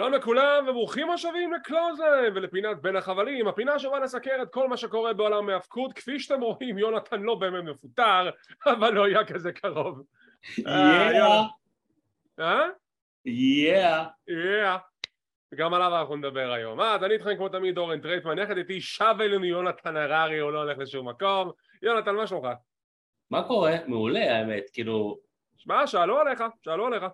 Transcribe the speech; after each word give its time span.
שלום 0.00 0.12
לכולם 0.12 0.64
וברוכים 0.68 1.10
השבים 1.10 1.52
ל 1.52 1.59
Clothesline 1.59 2.36
ולפינת 2.36 2.82
בין 2.82 2.96
החבלים, 2.96 3.48
הפינה 3.48 3.78
שבה 3.78 3.98
נסקר 3.98 4.42
את 4.42 4.48
כל 4.52 4.68
מה 4.68 4.76
שקורה 4.76 5.12
בעולם 5.12 5.48
ההאבקות, 5.48 5.92
כפי 5.92 6.20
שאתם 6.20 6.40
רואים 6.40 6.78
יונתן 6.78 7.22
לא 7.22 7.34
באמת 7.34 7.64
מפוטר, 7.64 8.30
אבל 8.66 8.92
לא 8.92 9.04
היה 9.04 9.24
כזה 9.24 9.52
קרוב. 9.52 10.02
Yeah. 10.58 11.42
אה? 12.40 12.66
Yeah. 13.24 14.06
Yeah. 14.28 14.76
גם 15.54 15.74
עליו 15.74 16.00
אנחנו 16.00 16.16
נדבר 16.16 16.52
היום. 16.52 16.80
אז 16.80 17.04
אני 17.04 17.14
איתכם 17.14 17.36
כמו 17.36 17.48
תמיד 17.48 17.78
אורן 17.78 18.00
טרייטמן, 18.00 18.38
יחד 18.38 18.56
איתי 18.56 18.80
שב 18.80 19.14
אלינו 19.20 19.44
יונתן 19.44 19.96
הררי, 19.96 20.38
הוא 20.38 20.52
לא 20.52 20.58
הולך 20.58 20.78
לשום 20.78 21.08
מקום. 21.08 21.50
יונתן, 21.82 22.14
מה 22.14 22.26
שלומך? 22.26 22.48
מה 23.30 23.42
קורה? 23.42 23.76
מעולה 23.86 24.36
האמת, 24.38 24.70
כאילו, 24.72 25.18
שמע, 25.56 25.86
שאלו 25.86 26.18
עליך, 26.18 26.44
שאלו 26.64 26.86
עליך. 26.86 27.04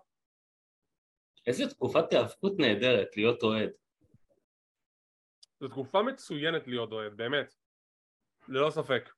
איזה 1.46 1.68
תקופת 1.70 2.12
היאבקות 2.12 2.58
נהדרת 2.58 3.16
להיות 3.16 3.42
אוהד. 3.42 3.70
זו 5.60 5.68
תקופה 5.68 6.02
מצוינת 6.02 6.68
להיות 6.68 6.92
אוהד, 6.92 7.16
באמת. 7.16 7.54
ללא 8.48 8.70
ספק. 8.70 9.10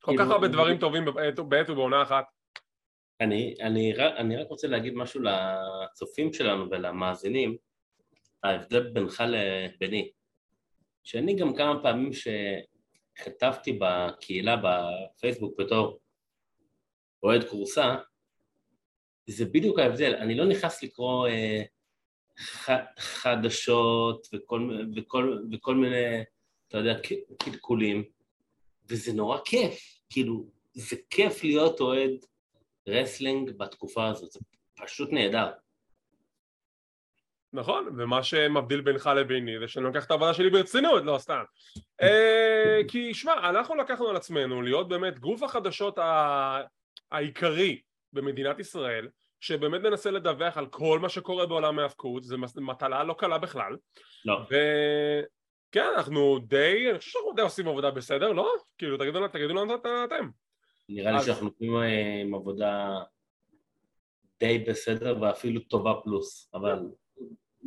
כל 0.00 0.14
כך 0.18 0.30
הרבה 0.30 0.48
דברים 0.48 0.78
טובים 0.78 1.04
בעת 1.48 1.70
ובעונה 1.70 2.02
אחת. 2.02 2.24
אני, 3.20 3.54
אני, 3.60 3.92
אני 4.16 4.36
רק 4.36 4.48
רוצה 4.48 4.68
להגיד 4.68 4.94
משהו 4.94 5.20
לצופים 5.22 6.32
שלנו 6.32 6.70
ולמאזינים, 6.70 7.56
ההבדל 8.42 8.90
בינך 8.90 9.24
לביני, 9.26 10.10
שאני 11.04 11.36
גם 11.36 11.56
כמה 11.56 11.82
פעמים 11.82 12.10
שכתבתי 12.12 13.78
בקהילה 13.80 14.56
בפייסבוק 14.56 15.60
בתור 15.60 16.00
אוהד 17.22 17.44
כורסה, 17.44 17.96
זה 19.26 19.44
בדיוק 19.44 19.78
ההבדל, 19.78 20.14
אני 20.14 20.34
לא 20.34 20.44
נכנס 20.44 20.82
לקרוא 20.82 21.28
אה, 21.28 21.62
ח, 22.38 22.70
חדשות 22.98 24.26
וכל, 24.32 24.86
וכל, 24.96 25.38
וכל 25.52 25.74
מיני, 25.74 26.22
אתה 26.68 26.78
יודע, 26.78 26.94
קלקולים, 27.38 28.04
וזה 28.88 29.12
נורא 29.12 29.38
כיף, 29.44 30.02
כאילו, 30.10 30.50
זה 30.72 30.96
כיף 31.10 31.44
להיות 31.44 31.80
אוהד 31.80 32.10
wrestling 32.88 33.50
בתקופה 33.50 34.08
הזאת, 34.08 34.32
זה 34.32 34.40
פשוט 34.76 35.12
נהדר. 35.12 35.50
נכון, 37.52 37.88
ומה 37.98 38.22
שמבדיל 38.22 38.80
בינך 38.80 39.10
לביני 39.16 39.58
זה 39.58 39.68
שאני 39.68 39.84
לוקח 39.84 40.04
את 40.04 40.10
העבודה 40.10 40.34
שלי 40.34 40.50
ברצינות, 40.50 41.02
לא 41.04 41.18
סתם. 41.18 41.42
אה, 42.02 42.80
כי 42.88 43.14
שמע, 43.14 43.50
אנחנו 43.50 43.74
לקחנו 43.74 44.08
על 44.08 44.16
עצמנו 44.16 44.62
להיות 44.62 44.88
באמת 44.88 45.18
גוף 45.18 45.42
החדשות 45.42 45.98
העיקרי 47.10 47.80
במדינת 48.12 48.58
ישראל, 48.58 49.08
שבאמת 49.40 49.80
ננסה 49.80 50.10
לדווח 50.10 50.56
על 50.56 50.66
כל 50.66 50.98
מה 50.98 51.08
שקורה 51.08 51.46
בעולם 51.46 51.78
ההאבקות, 51.78 52.22
זו 52.24 52.36
מטלה 52.56 53.04
לא 53.04 53.14
קלה 53.18 53.38
בכלל. 53.38 53.76
לא, 54.24 54.38
וכן, 54.46 55.84
אנחנו 55.96 56.38
די, 56.38 56.90
אני 56.90 56.98
חושב 56.98 57.10
שאנחנו 57.10 57.32
די 57.32 57.42
עושים 57.42 57.68
עבודה 57.68 57.90
בסדר, 57.90 58.32
לא? 58.32 58.54
כאילו, 58.78 58.98
תגידו 58.98 59.18
לנו, 59.18 59.28
תגידו 59.28 59.54
לנו 59.54 59.74
את- 59.74 59.86
אתם. 60.04 60.28
נראה 60.88 61.12
לי 61.12 61.18
אז- 61.18 61.26
שאנחנו 61.26 61.44
נותנים 61.46 61.76
אה, 61.76 62.20
עם 62.20 62.34
עבודה 62.34 62.98
די 64.40 64.58
בסדר 64.68 65.16
ואפילו 65.22 65.60
טובה 65.60 65.92
פלוס, 66.04 66.50
אבל 66.54 66.78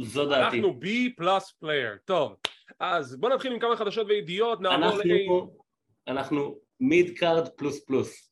זו 0.02 0.26
דעתי. 0.30 0.56
אנחנו 0.58 0.80
B 0.82 0.86
plus 1.17 1.52
player. 1.52 1.98
טוב, 2.06 2.36
אז 2.80 3.16
בואו 3.20 3.34
נתחיל 3.36 3.54
עם 3.54 3.60
כמה 3.60 3.76
חדשות 3.76 4.08
וידיעות, 4.08 4.62
נעבור 4.62 4.98
ל... 4.98 5.02
אנחנו 6.08 6.60
mid 6.80 7.17
card 7.17 7.50
plus 7.50 7.86
plus. 7.86 8.31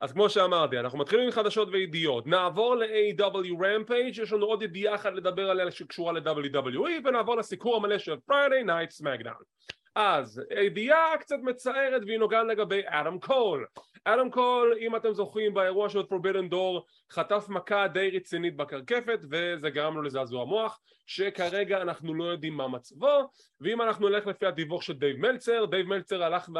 אז 0.00 0.12
כמו 0.12 0.30
שאמרתי, 0.30 0.78
אנחנו 0.78 0.98
מתחילים 0.98 1.24
עם 1.24 1.30
חדשות 1.30 1.68
וידיעות, 1.72 2.26
נעבור 2.26 2.76
ל- 2.76 3.10
AEW 3.10 3.60
Rampage, 3.60 4.22
יש 4.22 4.32
לנו 4.32 4.46
עוד 4.46 4.62
ידיעה 4.62 4.94
אחת 4.94 5.12
לדבר 5.12 5.50
עליה 5.50 5.70
שקשורה 5.70 6.12
ל-WWE, 6.12 6.90
ונעבור 7.04 7.36
לסיקור 7.36 7.76
המלא 7.76 7.98
של 7.98 8.14
Friday 8.30 8.66
Night 8.66 9.02
SmackDown. 9.02 9.44
אז, 9.94 10.42
ידיעה 10.50 11.18
קצת 11.20 11.36
מצערת 11.42 12.02
והיא 12.06 12.18
נוגעת 12.18 12.46
לגבי 12.46 12.80
אדם 12.86 13.18
קול. 13.18 13.66
אדם 14.04 14.30
קול, 14.30 14.74
אם 14.80 14.96
אתם 14.96 15.12
זוכרים, 15.12 15.54
באירוע 15.54 15.88
של 15.88 16.00
Forbidden 16.00 16.52
Door, 16.52 16.82
חטף 17.12 17.46
מכה 17.48 17.88
די 17.88 18.10
רצינית 18.10 18.56
בקרקפת, 18.56 19.18
וזה 19.30 19.70
גרם 19.70 19.96
לו 19.96 20.02
לזעזוע 20.02 20.44
מוח, 20.44 20.80
שכרגע 21.06 21.82
אנחנו 21.82 22.14
לא 22.14 22.24
יודעים 22.24 22.54
מה 22.54 22.68
מצבו, 22.68 23.30
ואם 23.60 23.82
אנחנו 23.82 24.08
נלך 24.08 24.26
לפי 24.26 24.46
הדיווח 24.46 24.82
של 24.82 24.92
דייב 24.92 25.16
מלצר, 25.16 25.64
דייב 25.64 25.86
מלצר 25.86 26.22
הלך 26.22 26.48
ב... 26.52 26.58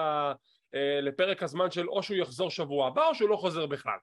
אה, 0.74 1.00
לפרק 1.00 1.42
הזמן 1.42 1.70
של 1.70 1.88
או 1.88 2.02
שהוא 2.02 2.16
יחזור 2.16 2.50
שבוע 2.50 2.86
הבא 2.86 3.08
או 3.08 3.14
שהוא 3.14 3.30
לא 3.30 3.36
חוזר 3.36 3.66
בכלל. 3.66 3.98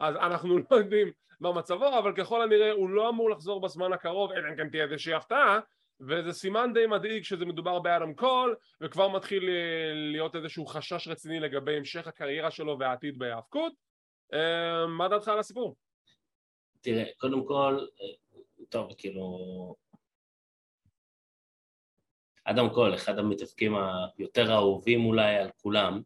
אז 0.00 0.16
אנחנו 0.16 0.58
לא 0.58 0.76
יודעים 0.76 1.12
מה 1.40 1.52
מצבו, 1.52 1.98
אבל 1.98 2.12
ככל 2.16 2.42
הנראה 2.42 2.70
הוא 2.70 2.90
לא 2.90 3.08
אמור 3.08 3.30
לחזור 3.30 3.60
בזמן 3.60 3.92
הקרוב, 3.92 4.32
אלא 4.32 4.48
אם 4.48 4.56
כן 4.56 4.68
תהיה 4.68 4.84
איזושהי 4.84 5.14
הפתעה, 5.14 5.60
וזה 6.00 6.32
סימן 6.32 6.72
די 6.74 6.86
מדאיג 6.86 7.22
שזה 7.22 7.44
מדובר 7.44 7.78
באדם 7.78 8.14
קול, 8.14 8.56
וכבר 8.80 9.08
מתחיל 9.08 9.48
אה, 9.48 9.92
להיות 9.94 10.36
איזשהו 10.36 10.66
חשש 10.66 11.08
רציני 11.08 11.40
לגבי 11.40 11.76
המשך 11.76 12.06
הקריירה 12.06 12.50
שלו 12.50 12.78
והעתיד 12.78 13.18
בהיאבקות. 13.18 13.72
אה, 14.32 14.86
מה 14.86 15.08
דעתך 15.08 15.28
על 15.28 15.38
הסיפור? 15.38 15.76
תראה, 16.80 17.04
קודם 17.18 17.46
כל, 17.46 17.78
טוב, 18.68 18.92
כאילו... 18.98 19.76
אדם 22.48 22.68
קול, 22.68 22.94
אחד 22.94 23.18
המתאבקים 23.18 23.74
היותר 24.18 24.52
אהובים 24.52 25.04
אולי 25.04 25.36
על 25.36 25.50
כולם, 25.62 26.02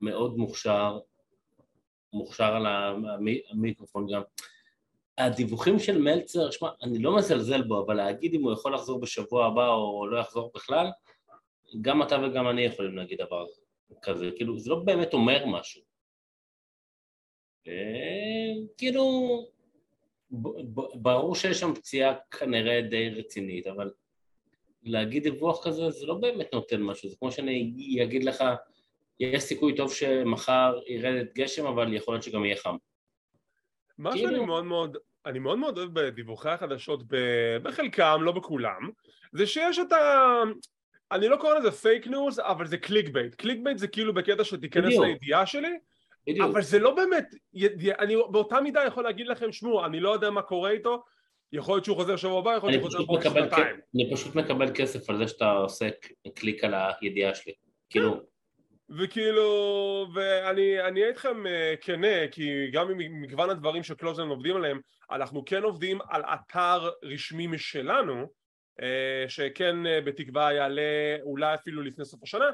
מאוד 0.00 0.36
מוכשר, 0.36 0.98
מוכשר 2.12 2.44
על 2.56 2.66
המי- 2.66 3.42
המיקרופון 3.48 4.06
גם. 4.12 4.22
הדיווחים 5.18 5.78
של 5.78 5.98
מלצר, 6.02 6.50
שמע, 6.50 6.68
אני 6.82 6.98
לא 6.98 7.16
מזלזל 7.16 7.62
בו, 7.62 7.84
אבל 7.86 7.94
להגיד 7.94 8.34
אם 8.34 8.42
הוא 8.42 8.52
יכול 8.52 8.74
לחזור 8.74 9.00
בשבוע 9.00 9.46
הבא 9.46 9.68
או 9.68 10.06
לא 10.06 10.18
יחזור 10.18 10.50
בכלל, 10.54 10.86
גם 11.80 12.02
אתה 12.02 12.16
וגם 12.22 12.48
אני 12.48 12.62
יכולים 12.62 12.96
להגיד 12.96 13.20
דבר 13.20 13.46
כזה, 14.02 14.30
כאילו, 14.36 14.58
זה 14.58 14.70
לא 14.70 14.76
באמת 14.84 15.12
אומר 15.14 15.46
משהו. 15.46 15.82
אה, 17.66 18.52
כאילו, 18.78 19.04
ברור 20.94 21.34
שיש 21.34 21.60
שם 21.60 21.74
פציעה 21.74 22.14
כנראה 22.30 22.80
די 22.90 23.10
רצינית, 23.10 23.66
אבל 23.66 23.90
להגיד 24.84 25.22
דיווח 25.22 25.64
כזה 25.64 25.90
זה 25.90 26.06
לא 26.06 26.14
באמת 26.14 26.52
נותן 26.52 26.82
משהו, 26.82 27.08
זה 27.08 27.16
כמו 27.16 27.32
שאני 27.32 27.74
אגיד 28.02 28.24
לך, 28.24 28.44
יש 29.20 29.42
סיכוי 29.42 29.76
טוב 29.76 29.92
שמחר 29.92 30.78
ירד 30.86 31.26
גשם, 31.34 31.66
אבל 31.66 31.94
יכול 31.94 32.14
להיות 32.14 32.22
שגם 32.22 32.44
יהיה 32.44 32.56
חם. 32.56 32.76
מה 33.98 34.12
כאילו- 34.12 34.28
שאני 34.28 34.44
מאוד 34.44 34.64
מאוד, 34.64 34.96
אני 35.26 35.38
מאוד 35.38 35.58
מאוד 35.58 35.78
אוהב 35.78 35.90
בדיווחי 35.92 36.48
החדשות, 36.48 37.02
בחלקם, 37.62 38.18
לא 38.22 38.32
בכולם, 38.32 38.90
זה 39.32 39.46
שיש 39.46 39.78
את 39.78 39.92
ה... 39.92 40.42
אני 41.12 41.28
לא 41.28 41.36
קורא 41.36 41.54
לזה 41.54 41.70
פייק 41.70 42.06
ניוז, 42.06 42.40
אבל 42.40 42.66
זה 42.66 42.76
clickbait. 42.76 43.34
clickbait 43.34 43.78
זה 43.78 43.88
כאילו 43.88 44.14
בקטע 44.14 44.44
שתיכנס 44.44 44.86
בדיוק. 44.86 45.04
לידיעה 45.04 45.46
שלי, 45.46 45.78
בדיוק. 46.26 46.48
אבל 46.50 46.62
זה 46.62 46.78
לא 46.78 46.94
באמת, 46.94 47.34
אני 47.98 48.16
באותה 48.30 48.60
מידה 48.60 48.84
יכול 48.86 49.04
להגיד 49.04 49.26
לכם, 49.26 49.52
שמעו, 49.52 49.84
אני 49.84 50.00
לא 50.00 50.10
יודע 50.10 50.30
מה 50.30 50.42
קורה 50.42 50.70
איתו, 50.70 51.04
יכול 51.54 51.74
להיות 51.74 51.84
שהוא 51.84 51.96
חוזר 51.96 52.16
שבוע 52.16 52.38
הבא, 52.38 52.56
יכול 52.56 52.70
להיות 52.70 52.90
שהוא 52.90 53.06
חוזר 53.06 53.30
שנתיים. 53.30 53.76
אני 53.94 54.10
פשוט 54.12 54.34
מקבל 54.34 54.70
כסף 54.74 55.10
על 55.10 55.18
זה 55.18 55.28
שאתה 55.28 55.50
עושה 55.50 55.88
קליק 56.34 56.64
על 56.64 56.74
הידיעה 57.00 57.34
שלי. 57.34 57.52
כאילו, 57.90 58.20
וכאילו, 58.98 60.06
ואני 60.14 60.80
אני 60.80 61.00
אהיה 61.00 61.10
איתכם 61.10 61.46
אה, 61.46 61.74
כנה, 61.80 62.28
כי 62.30 62.70
גם 62.70 62.90
עם 62.90 63.22
מגוון 63.22 63.50
הדברים 63.50 63.82
שקלוזן 63.82 64.28
עובדים 64.28 64.56
עליהם, 64.56 64.80
אנחנו 65.10 65.44
כן 65.44 65.62
עובדים 65.62 65.98
על 66.10 66.22
אתר 66.22 66.90
רשמי 67.02 67.46
משלנו, 67.46 68.26
אה, 68.82 69.28
שכן 69.28 69.86
אה, 69.86 70.00
בתקווה 70.00 70.52
יעלה 70.52 71.16
אולי 71.22 71.54
אפילו 71.54 71.82
לפני 71.82 72.04
סוף 72.04 72.22
השנה, 72.22 72.50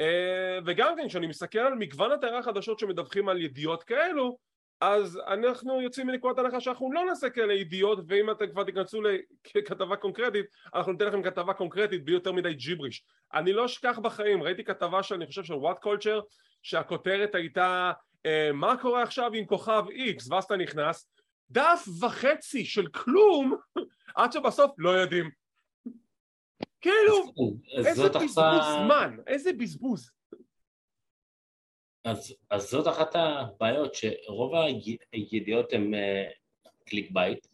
אה, 0.00 0.58
וגם 0.66 0.94
כן, 0.96 1.08
כשאני 1.08 1.26
מסתכל 1.26 1.58
על 1.58 1.74
מגוון 1.74 2.12
אתרי 2.12 2.38
החדשות 2.38 2.78
שמדווחים 2.78 3.28
על 3.28 3.40
ידיעות 3.40 3.82
כאלו, 3.84 4.38
אז 4.80 5.20
אנחנו 5.26 5.80
יוצאים 5.80 6.06
מנקודת 6.06 6.38
הנחה 6.38 6.60
שאנחנו 6.60 6.92
לא 6.92 7.04
נעשה 7.04 7.30
כאלה 7.30 7.54
ידיעות, 7.54 7.98
ואם 8.06 8.30
אתם 8.30 8.50
כבר 8.50 8.64
תיכנסו 8.64 9.02
לכתבה 9.56 9.96
קונקרטית, 9.96 10.46
אנחנו 10.74 10.92
ניתן 10.92 11.06
לכם 11.06 11.22
כתבה 11.22 11.52
קונקרטית 11.52 12.04
בלי 12.04 12.14
יותר 12.14 12.32
מדי 12.32 12.54
ג'יבריש. 12.54 13.04
אני 13.34 13.52
לא 13.52 13.64
אשכח 13.64 13.98
בחיים, 14.02 14.42
ראיתי 14.42 14.64
כתבה 14.64 15.02
שאני 15.02 15.26
חושב 15.26 15.44
של 15.44 15.54
וואט 15.54 15.78
קולצ'ר 15.78 16.20
שהכותרת 16.62 17.34
הייתה 17.34 17.92
אה, 18.26 18.50
מה 18.54 18.76
קורה 18.76 19.02
עכשיו 19.02 19.30
עם 19.34 19.44
כוכב 19.44 19.84
איקס 19.90 20.30
ואז 20.30 20.44
אתה 20.44 20.56
נכנס 20.56 21.10
דף 21.50 21.84
וחצי 22.00 22.64
של 22.64 22.86
כלום 22.86 23.56
עד 24.16 24.32
שבסוף 24.32 24.70
לא 24.78 24.90
יודעים. 24.90 25.30
כאילו 26.80 27.32
אז 27.78 27.86
איזה 27.86 28.08
בזבוז 28.08 28.64
זמן 28.84 29.16
איזה 29.26 29.52
בזבוז 29.52 30.10
אז, 32.04 32.34
אז 32.50 32.70
זאת 32.70 32.88
אחת 32.88 33.10
הבעיות, 33.14 33.94
שרוב 33.94 34.54
היד- 34.54 35.04
הידיעות 35.12 35.72
הן 35.72 35.94
clickbait, 36.84 37.46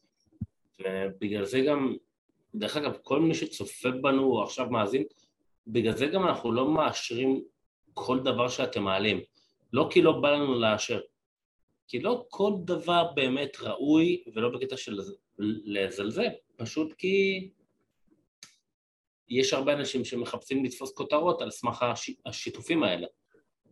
ובגלל 0.80 1.44
זה 1.44 1.60
גם, 1.60 1.96
דרך 2.54 2.76
אגב, 2.76 2.96
כל 3.02 3.20
מי 3.20 3.34
שצופה 3.34 3.90
בנו 3.90 4.24
או 4.24 4.42
עכשיו 4.42 4.70
מאזין, 4.70 5.04
בגלל 5.66 5.92
זה 5.92 6.06
גם 6.06 6.26
אנחנו 6.26 6.52
לא 6.52 6.70
מאשרים 6.70 7.44
כל 7.94 8.20
דבר 8.20 8.48
שאתם 8.48 8.82
מעלים. 8.82 9.20
לא 9.72 9.88
כי 9.92 10.02
לא 10.02 10.20
בא 10.20 10.30
לנו 10.30 10.54
לאשר, 10.58 11.00
כי 11.88 12.00
לא 12.00 12.26
כל 12.28 12.52
דבר 12.64 13.12
באמת 13.14 13.56
ראוי, 13.60 14.24
ולא 14.34 14.48
בקטע 14.48 14.76
של 14.76 14.98
לזלזל, 15.64 16.28
פשוט 16.56 16.92
כי 16.92 17.48
יש 19.28 19.52
הרבה 19.52 19.72
אנשים 19.72 20.04
שמחפשים 20.04 20.64
לתפוס 20.64 20.94
כותרות 20.94 21.42
על 21.42 21.50
סמך 21.50 21.82
הש... 21.82 22.10
השיתופים 22.26 22.82
האלה. 22.82 23.06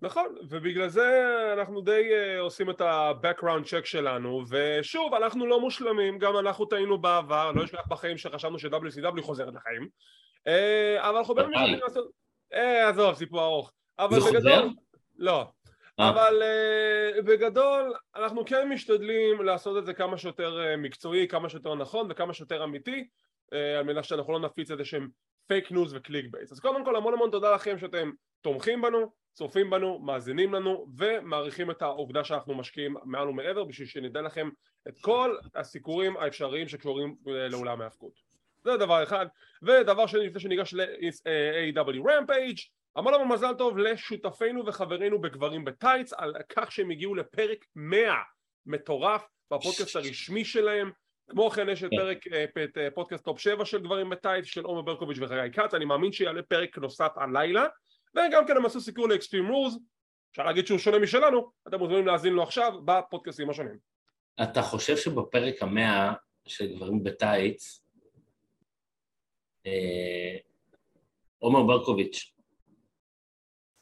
נכון, 0.05 0.35
ובגלל 0.49 0.89
זה 0.89 1.23
אנחנו 1.53 1.81
די 1.81 2.11
uh, 2.11 2.41
עושים 2.41 2.71
את 2.71 2.81
ה-background 2.81 3.65
check 3.65 3.85
שלנו, 3.85 4.43
ושוב, 4.49 5.15
אנחנו 5.15 5.47
לא 5.47 5.61
מושלמים, 5.61 6.19
גם 6.19 6.39
אנחנו 6.39 6.67
טעינו 6.67 6.99
בעבר, 6.99 7.53
לא 7.53 7.65
אשכח 7.65 7.87
בחיים 7.89 8.19
שחשבנו 8.19 8.59
ש-WCW 8.59 9.23
חוזרת 9.23 9.55
לחיים, 9.55 9.89
uh, 10.49 11.01
אבל 11.01 11.17
אנחנו 11.17 11.35
באמת 11.35 11.49
משתדלים 11.49 11.81
לעשות... 11.83 12.11
אה, 12.55 12.89
עזוב, 12.89 13.15
סיפור 13.15 13.43
ארוך. 13.45 13.73
זה 14.11 14.31
בגדול... 14.31 14.71
לא. 15.19 15.47
אה. 16.01 16.11
אבל 16.11 16.43
uh, 16.43 17.23
בגדול 17.23 17.95
אנחנו 18.17 18.45
כן 18.45 18.69
משתדלים 18.69 19.43
לעשות 19.43 19.79
את 19.79 19.87
זה 19.87 19.95
כמה 19.95 20.19
שיותר 20.19 20.59
uh, 20.59 20.77
מקצועי, 20.77 21.29
כמה 21.29 21.49
שיותר 21.49 21.75
נכון 21.75 22.07
וכמה 22.11 22.35
שיותר 22.35 22.65
אמיתי 22.65 23.09
אה, 23.55 23.57
על 23.79 23.85
מנת 23.85 24.05
שאנחנו 24.05 24.33
לא 24.33 24.41
נפיץ 24.41 24.71
איזה 24.71 24.85
שהם 24.85 25.09
פייק 25.47 25.73
ניוז 25.73 25.95
ו 25.95 26.27
clickbait. 26.31 26.53
אז 26.53 26.61
קודם 26.61 26.85
כל 26.85 26.97
המון 26.97 27.15
המון 27.15 27.31
תודה 27.31 27.55
לכם 27.55 27.79
שאתם 27.79 28.11
תומכים 28.41 28.83
בנו, 28.83 29.13
צופים 29.33 29.71
בנו, 29.71 29.99
מאזינים 29.99 30.55
לנו 30.55 30.87
ומעריכים 30.97 31.71
את 31.71 31.83
העובדה 31.83 32.25
שאנחנו 32.25 32.55
משקיעים 32.55 32.97
מעל 33.05 33.29
ומעבר 33.29 33.65
בשביל 33.65 33.89
שניתן 33.89 34.25
לכם 34.25 34.49
את 34.89 34.99
כל 35.01 35.37
הסיקורים 35.55 36.17
האפשריים 36.17 36.69
שקשורים 36.69 37.17
לעולם 37.27 37.81
ההאבקות. 37.81 38.13
זה 38.65 38.77
דבר 38.77 39.03
אחד. 39.03 39.27
ודבר 39.63 40.07
שני 40.07 40.27
לפני 40.27 40.41
שניגש 40.41 40.75
ל- 40.75 41.26
AEW 41.26 42.03
Rampage 42.05 42.63
המון 42.97 43.15
המון 43.15 43.29
מזל 43.29 43.55
טוב 43.55 43.79
לשותפינו 43.79 44.67
וחברינו 44.67 45.21
בגברים 45.21 45.65
בטייץ 45.65 46.13
על 46.13 46.35
כך 46.49 46.73
שהם 46.73 46.91
הגיעו 46.91 47.15
לפרק 47.15 47.65
100 47.77 48.15
מטורף 48.67 49.27
בפודקאסט 49.51 49.97
הרשמי 49.97 50.45
שלהם 50.45 50.91
כמו 51.31 51.51
כן 51.51 51.69
יש 51.69 51.85
את 51.85 51.91
כן. 51.91 51.97
פרק, 51.97 52.27
אה, 52.27 52.45
את 52.65 52.79
אה, 52.79 52.91
פודקאסט 52.91 53.25
טופ 53.25 53.39
7 53.39 53.65
של 53.65 53.83
גברים 53.83 54.11
בטייץ 54.11 54.45
של 54.45 54.65
עומר 54.65 54.83
ברקוביץ' 54.83 55.19
וחגי 55.21 55.53
כץ. 55.53 55.75
אני 55.75 55.85
מאמין 55.85 56.13
שיעלה 56.13 56.43
פרק 56.43 56.79
נוסף 56.79 57.13
הלילה. 57.17 57.67
וגם 58.15 58.47
כן 58.47 58.57
הם 58.57 58.67
עשו 58.67 58.81
סיקור 58.81 59.09
ל 59.09 59.14
Extreme 59.14 59.49
Rules. 59.49 59.79
אפשר 60.31 60.45
להגיד 60.45 60.67
שהוא 60.67 60.79
שונה 60.79 60.99
משלנו. 60.99 61.51
אתם 61.69 61.79
מוזמנים 61.79 62.07
להאזין 62.07 62.33
לו 62.33 62.43
עכשיו 62.43 62.73
בפודקאסטים 62.85 63.51
השונים. 63.51 63.79
אתה 64.43 64.63
חושב 64.63 64.97
שבפרק 64.97 65.63
המאה 65.63 66.13
של 66.47 66.77
גברים 66.77 67.05
בטייץ 67.05 67.85
אה, 69.67 70.37
עומר 71.39 71.63
ברקוביץ' 71.63 72.35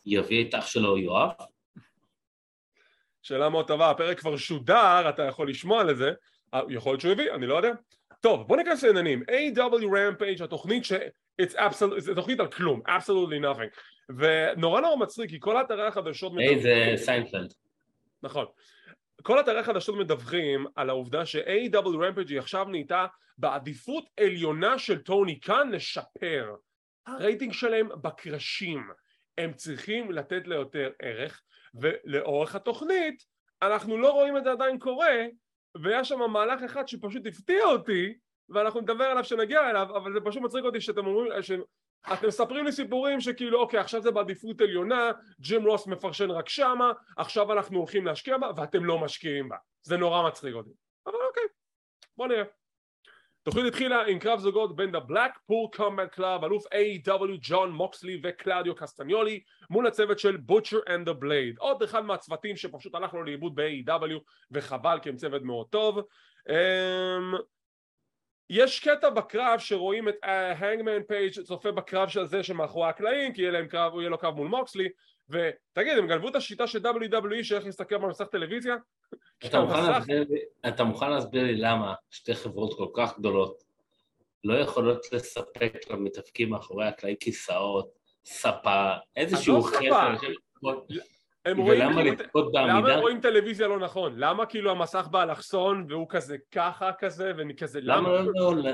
יביא 0.07 0.49
את 0.49 0.55
אח 0.55 0.67
שלו 0.67 0.99
יואב? 0.99 1.31
שאלה 3.23 3.49
מאוד 3.49 3.67
טובה, 3.67 3.91
הפרק 3.91 4.21
כבר 4.21 4.37
שודר, 4.37 5.09
אתה 5.09 5.23
יכול 5.23 5.51
לשמוע 5.51 5.85
לזה, 5.85 6.13
יכול 6.69 6.93
להיות 6.93 7.01
שהוא 7.01 7.13
יביא, 7.13 7.33
אני 7.33 7.47
לא 7.47 7.55
יודע. 7.55 7.73
טוב, 8.21 8.49
בוא 8.49 8.57
ניכנס 8.57 8.85
לעניינים, 8.85 9.23
AEW 9.23 9.85
Rampage, 9.85 10.45
התוכנית 10.45 10.85
ש... 10.85 10.93
It's 11.43 11.55
absolute, 11.55 11.99
זה 11.99 12.15
תוכנית 12.15 12.41
על 12.41 12.49
כלום, 12.49 12.83
absolutely 12.87 13.45
nothing. 13.45 13.81
ונורא 14.17 14.81
נורא 14.81 14.97
מצחיק, 14.97 15.31
כי 15.31 15.41
כל 15.41 15.61
אתרי 15.61 15.87
החדשות... 15.87 16.33
היי, 16.39 16.63
זה 16.63 17.05
סיינפלד. 17.05 17.53
נכון. 18.23 18.47
כל 19.23 19.41
אתרי 19.41 19.59
החדשות 19.59 19.97
מדווחים 19.97 20.67
על 20.77 20.91
העובדה 20.91 21.27
ש-AEW 21.27 21.87
Rampage 21.87 22.29
היא 22.29 22.39
עכשיו 22.39 22.65
נהייתה 22.65 23.07
בעדיפות 23.39 24.05
עליונה 24.21 24.79
של 24.79 24.99
טוני 24.99 25.41
קאן 25.41 25.71
לשפר. 25.71 26.55
הרייטינג 27.07 27.53
שלהם 27.53 27.89
בקרשים. 28.03 28.89
הם 29.39 29.53
צריכים 29.53 30.13
לתת 30.13 30.47
לה 30.47 30.55
יותר 30.55 30.91
ערך 31.03 31.43
ולאורך 31.75 32.55
התוכנית 32.55 33.25
אנחנו 33.63 33.99
לא 33.99 34.13
רואים 34.13 34.37
את 34.37 34.45
זה 34.45 34.53
עדיין 34.53 34.79
קורה 34.79 35.27
והיה 35.83 36.05
שם 36.05 36.31
מהלך 36.31 36.63
אחד 36.63 36.89
שפשוט 36.89 37.27
הפתיע 37.27 37.65
אותי 37.65 38.15
ואנחנו 38.49 38.81
נדבר 38.81 39.05
עליו 39.05 39.23
כשנגיע 39.23 39.71
אליו 39.71 39.97
אבל 39.97 40.13
זה 40.13 40.21
פשוט 40.25 40.43
מצחיק 40.43 40.65
אותי 40.65 40.81
שאתם 40.81 41.07
אומרים 41.07 41.43
ש... 41.43 41.51
אתם 42.13 42.27
מספרים 42.27 42.65
לי 42.65 42.73
סיפורים 42.73 43.21
שכאילו 43.21 43.61
אוקיי 43.61 43.81
עכשיו 43.81 44.03
זה 44.03 44.11
בעדיפות 44.11 44.61
עליונה 44.61 45.11
ג'ים 45.41 45.67
רוס 45.67 45.87
מפרשן 45.87 46.31
רק 46.31 46.49
שמה 46.49 46.93
עכשיו 47.17 47.53
אנחנו 47.53 47.79
הולכים 47.79 48.07
להשקיע 48.07 48.39
בה 48.39 48.51
ואתם 48.57 48.85
לא 48.85 48.99
משקיעים 48.99 49.49
בה. 49.49 49.57
זה 49.83 49.97
נורא 49.97 50.29
מצחיק 50.29 50.55
אותי. 50.55 50.71
אבל 51.07 51.15
אוקיי 51.29 51.43
בוא 52.17 52.27
נראה 52.27 52.45
התוכנית 53.43 53.67
התחילה 53.67 54.07
עם 54.07 54.19
קרב 54.19 54.39
זוגות 54.39 54.77
בין 54.77 54.95
ה 54.95 55.02
Blackpool 55.02 55.69
Combat 55.77 56.13
Club, 56.13 56.45
אלוף 56.45 56.67
AEW 56.67 57.39
ג'ון 57.41 57.73
מוקסלי 57.73 58.21
וקלאדיו 58.23 58.75
קסטניולי 58.75 59.41
מול 59.71 59.87
הצוות 59.87 60.19
של 60.19 60.37
Butcher 60.37 60.79
and 60.89 61.09
ה 61.09 61.17
Blade 61.17 61.59
עוד 61.59 61.83
אחד 61.83 62.05
מהצוותים 62.05 62.57
שפשוט 62.57 62.95
הלך 62.95 63.15
לו 63.15 63.23
לאיבוד 63.23 63.55
ב-AEW 63.55 64.19
וחבל 64.51 64.99
כי 65.03 65.09
הם 65.09 65.17
צוות 65.17 65.43
מאוד 65.43 65.67
טוב 65.71 65.99
um, 66.49 67.39
יש 68.51 68.81
קטע 68.81 69.11
בקרב 69.11 69.59
שרואים 69.59 70.09
את 70.09 70.15
הנגמן 70.23 71.01
uh, 71.01 71.05
פייג' 71.09 71.33
צופה 71.33 71.73
בקרב 71.73 72.09
של 72.09 72.27
זה 72.27 72.43
שמאחורי 72.43 72.89
הקלעים 72.89 73.33
כי 73.33 73.43
יהיה, 73.43 73.67
קרב, 73.67 73.99
יהיה 73.99 74.09
לו 74.09 74.19
קרב 74.19 74.35
מול 74.35 74.49
מוקסלי 74.49 74.89
ותגיד 75.33 75.99
הם 75.99 76.07
גנבו 76.07 76.29
את 76.29 76.37
השיטה 76.37 76.67
של 76.67 76.79
WWE 76.79 77.45
שאיך 77.45 77.65
להסתכל 77.65 77.99
במסך 77.99 78.25
טלוויזיה? 78.25 78.77
אתה 80.69 80.85
מוכן 80.85 81.11
להסביר 81.11 81.45
לי 81.45 81.57
למה 81.57 81.95
שתי 82.11 82.35
חברות 82.35 82.77
כל 82.77 82.89
כך 82.95 83.19
גדולות 83.19 83.63
לא 84.45 84.55
יכולות 84.55 85.13
לספק 85.13 85.91
למתאפקים 85.91 86.51
מאחורי 86.51 86.87
הקלעי 86.87 87.17
כיסאות, 87.21 87.99
ספה, 88.25 88.93
איזשהו 89.17 89.57
לא 89.57 89.63
חדר 89.63 90.29
הם 91.45 91.59
רואים, 91.59 91.93
כאילו, 91.93 92.51
למה 92.53 92.93
הם 92.93 93.01
רואים 93.01 93.21
טלוויזיה 93.21 93.69
לא 93.69 93.79
נכון? 93.79 94.13
למה 94.17 94.47
כאילו 94.47 94.71
המסך 94.71 95.09
באלכסון 95.11 95.87
והוא 95.89 96.07
כזה 96.09 96.37
ככה 96.53 96.91
כזה 96.99 97.33
וכזה 97.37 97.81
למה? 97.83 98.09
למה 98.13 98.31
לא, 98.35 98.57
לא, 98.57 98.73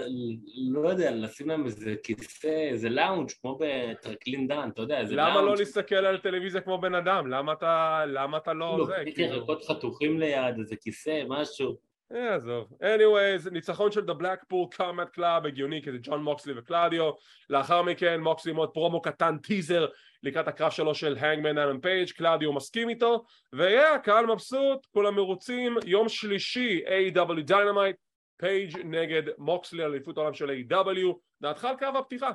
לא 0.72 0.88
יודע, 0.88 1.10
לשים 1.10 1.48
להם 1.48 1.64
איזה 1.66 1.94
כיסא, 2.02 2.68
איזה 2.70 2.88
לאונג' 2.88 3.30
כמו 3.42 3.58
בטרקלין 3.60 4.48
דן, 4.48 4.68
אתה 4.74 4.82
יודע, 4.82 5.00
איזה 5.00 5.14
לאונג'. 5.16 5.32
למה 5.32 5.42
לא 5.42 5.56
להסתכל 5.56 5.94
על 5.94 6.18
טלוויזיה 6.18 6.60
כמו 6.60 6.78
בן 6.78 6.94
אדם? 6.94 7.26
למה 7.26 7.52
אתה, 7.52 8.04
למה 8.06 8.36
אתה 8.36 8.52
לא... 8.52 8.78
לא, 8.78 8.86
זה, 8.86 8.94
כאילו... 9.14 9.34
ירקות 9.34 9.64
חתוכים 9.64 10.18
ליד, 10.18 10.58
איזה 10.58 10.76
כיסא, 10.76 11.22
משהו. 11.28 11.87
אה, 12.12 12.34
עזוב. 12.34 12.72
anyways, 12.72 13.50
ניצחון 13.50 13.92
של 13.92 14.00
The 14.00 14.14
Blackpool 14.14 14.76
Combat 14.76 15.18
Club 15.18 15.46
הגיוני 15.46 15.82
כי 15.82 15.92
זה 15.92 15.98
ג'ון 16.02 16.22
מוקסלי 16.22 16.58
וקלאדיו 16.58 17.10
לאחר 17.50 17.82
מכן 17.82 18.20
מוקסלי 18.20 18.52
מאוד 18.52 18.70
פרומו 18.70 19.02
קטן 19.02 19.38
טיזר 19.38 19.86
לקראת 20.22 20.48
הקרב 20.48 20.70
שלו 20.70 20.94
של 20.94 21.16
הנגמן 21.18 21.58
אלן 21.58 21.80
פייג' 21.80 22.10
קלאדיו 22.10 22.52
מסכים 22.52 22.88
איתו 22.88 23.24
ויהיה 23.52 23.98
קהל 23.98 24.26
מבסוט 24.26 24.86
כולם 24.86 25.14
מרוצים 25.14 25.76
יום 25.86 26.08
שלישי 26.08 26.80
AEW 26.86 27.40
Dynamite 27.42 27.96
פייג' 28.36 28.78
נגד 28.84 29.22
מוקסלי 29.38 29.84
אליפות 29.84 30.16
העולם 30.16 30.34
של 30.34 30.50
AEW 30.50 31.14
דעתך 31.40 31.64
על 31.64 31.76
קרב 31.76 31.96
הפתיחה? 31.96 32.30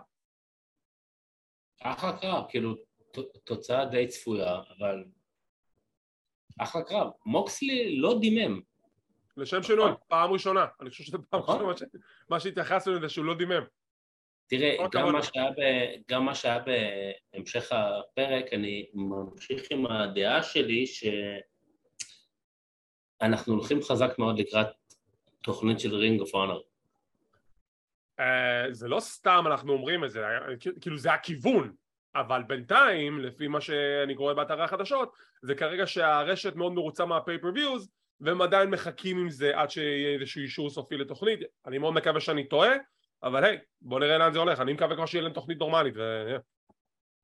אחלה 1.82 2.18
קרב, 2.18 2.44
כאילו 2.50 2.76
תוצאה 3.44 3.86
די 3.86 4.08
צפויה 4.08 4.56
אבל 4.78 5.04
אחלה 6.60 6.84
קרב 6.84 7.08
מוקסלי 7.26 7.96
לא 7.96 8.18
דימם 8.20 8.62
לשם 9.38 9.64
שינוי, 9.64 9.86
נכון. 9.86 9.96
פעם 10.08 10.32
ראשונה, 10.32 10.66
אני 10.82 10.90
חושב 10.90 11.04
שזה 11.04 11.18
פעם 11.30 11.40
נכון. 11.40 11.70
ראשונה 11.70 11.90
מה 12.30 12.40
שהתייחסנו 12.40 12.94
לזה 12.94 13.10
שהוא 13.10 13.26
לא 13.26 13.34
דימם. 13.34 13.64
תראה, 14.48 14.76
גם 14.92 15.12
מה, 15.12 15.24
שהיה 15.24 15.52
ב, 15.52 15.56
גם 16.10 16.26
מה 16.26 16.36
שהיה 16.36 16.60
בהמשך 17.34 17.72
הפרק, 17.72 18.54
אני 18.54 18.90
ממשיך 18.94 19.64
עם 19.72 19.86
הדעה 19.86 20.44
שלי 20.44 20.86
שאנחנו 23.20 23.54
הולכים 23.54 23.82
חזק 23.82 24.20
מאוד 24.20 24.40
לקראת 24.40 24.68
תוכנית 25.42 25.80
של 25.80 25.96
רינג 25.96 26.22
אוף 26.22 26.34
אונר. 26.34 26.60
זה 28.72 28.88
לא 28.88 29.00
סתם 29.00 29.44
אנחנו 29.48 29.74
אומרים 29.74 30.04
את 30.04 30.12
זה, 30.12 30.26
כאילו 30.82 30.98
זה 30.98 31.14
הכיוון, 31.14 31.74
אבל 32.16 32.44
בינתיים, 32.44 33.20
לפי 33.20 33.48
מה 33.48 33.62
שאני 33.62 34.16
קורא 34.16 34.34
באתרי 34.34 34.64
החדשות, 34.64 35.14
זה 35.42 35.56
כרגע 35.56 35.88
שהרשת 35.88 36.56
מאוד 36.56 36.74
מרוצה 36.74 37.06
מה 37.06 37.17
pay-per-views 37.17 37.90
והם 38.22 38.42
עדיין 38.42 38.70
מחכים 38.70 39.18
עם 39.18 39.30
זה 39.30 39.60
עד 39.60 39.70
שיהיה 39.70 40.20
איזשהו 40.20 40.42
אישור 40.42 40.70
סופי 40.70 40.98
לתוכנית. 40.98 41.40
אני 41.66 41.78
מאוד 41.78 41.94
מקווה 41.94 42.20
שאני 42.20 42.44
טועה 42.44 42.74
אבל 43.24 43.44
היי 43.44 43.58
בוא 43.82 44.00
נראה 44.00 44.18
לאן 44.18 44.34
זה 44.34 44.40
הולך. 44.40 44.60
אני 44.60 44.74
מקווה 44.74 44.96
כבר 44.96 45.06
שיהיה 45.06 45.24
להם 45.24 45.34
תוכנית 45.34 45.60
נורמלית 45.60 45.94
ו... 45.98 46.02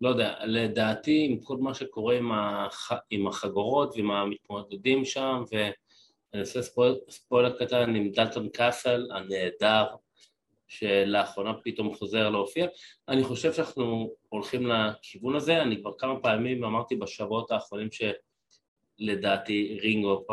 לא 0.01 0.09
יודע, 0.09 0.35
לדעתי 0.45 1.27
עם 1.29 1.39
כל 1.39 1.57
מה 1.57 1.73
שקורה 1.73 2.17
עם, 2.17 2.31
הח... 2.31 2.91
עם 3.09 3.27
החגורות 3.27 3.95
ועם 3.95 4.11
המתמודדים 4.11 5.05
שם 5.05 5.43
ואני 5.51 6.41
עושה 6.41 6.61
ספויל... 6.61 6.95
ספוילר 7.09 7.59
קטן 7.59 7.95
עם 7.95 8.11
דלטון 8.11 8.49
קאסל 8.49 9.07
הנהדר 9.11 9.85
שלאחרונה 10.67 11.53
פתאום 11.63 11.95
חוזר 11.95 12.29
להופיע. 12.29 12.67
אני 13.07 13.23
חושב 13.23 13.53
שאנחנו 13.53 14.13
הולכים 14.29 14.67
לכיוון 14.67 15.35
הזה. 15.35 15.61
אני 15.61 15.81
כבר 15.81 15.91
כמה 15.97 16.19
פעמים 16.19 16.63
אמרתי 16.63 16.95
בשבועות 16.95 17.51
האחרונים 17.51 17.87
שלדעתי 18.99 19.79
רינגו 19.81 20.25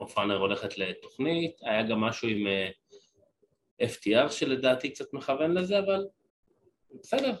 אופנר 0.00 0.36
הולכת 0.36 0.78
לתוכנית, 0.78 1.56
היה 1.62 1.82
גם 1.82 2.00
משהו 2.00 2.28
עם 2.28 2.46
אה, 2.46 2.68
FTR 3.82 4.30
שלדעתי 4.30 4.90
קצת 4.90 5.12
מכוון 5.12 5.54
לזה, 5.54 5.78
אבל 5.78 6.06
בסדר. 6.94 7.34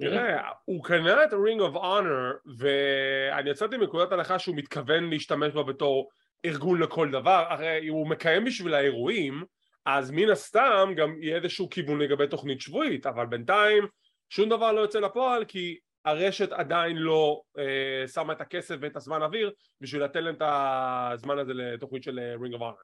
תראה, 0.00 0.50
הוא 0.64 0.84
קנה 0.84 1.24
את 1.24 1.32
ה-Ring 1.32 1.60
of 1.60 1.76
Honor 1.76 2.50
ואני 2.58 3.50
יצאתי 3.50 3.76
מנקודת 3.76 4.12
הנחה 4.12 4.38
שהוא 4.38 4.56
מתכוון 4.56 5.10
להשתמש 5.10 5.52
בה 5.52 5.62
בתור 5.62 6.10
ארגון 6.44 6.82
לכל 6.82 7.10
דבר, 7.10 7.44
הרי 7.48 7.88
הוא 7.88 8.08
מקיים 8.08 8.44
בשביל 8.44 8.74
האירועים 8.74 9.44
אז 9.86 10.10
מן 10.10 10.30
הסתם 10.30 10.92
גם 10.96 11.22
יהיה 11.22 11.36
איזשהו 11.36 11.70
כיוון 11.70 11.98
לגבי 11.98 12.28
תוכנית 12.28 12.60
שבועית, 12.60 13.06
אבל 13.06 13.26
בינתיים 13.26 13.86
שום 14.28 14.48
דבר 14.48 14.72
לא 14.72 14.80
יוצא 14.80 15.00
לפועל 15.00 15.44
כי 15.44 15.78
הרשת 16.04 16.52
עדיין 16.52 16.96
לא 16.96 17.42
אה, 17.58 18.08
שמה 18.08 18.32
את 18.32 18.40
הכסף 18.40 18.76
ואת 18.80 18.96
הזמן 18.96 19.22
אוויר 19.22 19.52
בשביל 19.80 20.04
לתת 20.04 20.16
להם 20.16 20.34
את 20.34 20.42
הזמן 20.44 21.38
הזה 21.38 21.54
לתוכנית 21.54 22.02
של 22.02 22.20
רינג 22.40 22.54
אוף 22.54 22.62
אונר. 22.62 22.74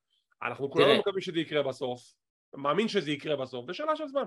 אנחנו 0.42 0.70
כולנו 0.70 0.98
מקווים 0.98 1.20
שזה 1.20 1.40
יקרה 1.40 1.62
בסוף, 1.62 2.14
מאמין 2.54 2.88
שזה 2.88 3.10
יקרה 3.10 3.36
בסוף, 3.36 3.66
זה 3.66 3.74
שאלה 3.74 3.96
של 3.96 4.06
זמן. 4.06 4.24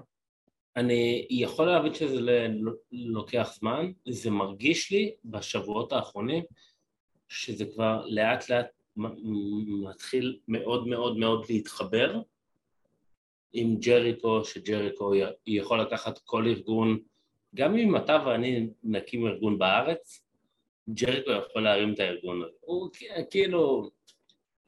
אני 0.76 1.28
יכול 1.30 1.66
להבין 1.66 1.94
שזה 1.94 2.48
לוקח 2.92 3.50
זמן, 3.60 3.92
זה 4.10 4.32
מרגיש 4.32 4.92
לי 4.92 5.16
בשבועות 5.26 5.94
האחרונים 5.94 6.44
שזה 7.28 7.66
כבר 7.66 8.06
לאט 8.06 8.50
לאט 8.50 8.68
מתחיל 8.96 10.40
מאוד 10.48 10.88
מאוד 10.88 11.18
מאוד 11.18 11.46
להתחבר 11.50 12.22
עם 13.54 13.76
ג'ריקו, 13.76 14.46
שג'ריקו 14.46 15.14
יכול 15.48 15.82
לקחת 15.82 16.20
כל 16.26 16.48
ארגון, 16.48 17.00
גם 17.56 17.78
אם 17.78 17.96
אתה 17.96 18.18
ואני 18.26 18.68
נקים 18.84 19.28
ארגון 19.28 19.58
בארץ, 19.58 20.24
ג'ריקו 20.90 21.32
יכול 21.32 21.64
להרים 21.64 21.94
את 21.94 22.00
הארגון 22.00 22.42
הזה. 22.42 22.52
הוא 22.60 22.90
כאילו, 23.30 23.90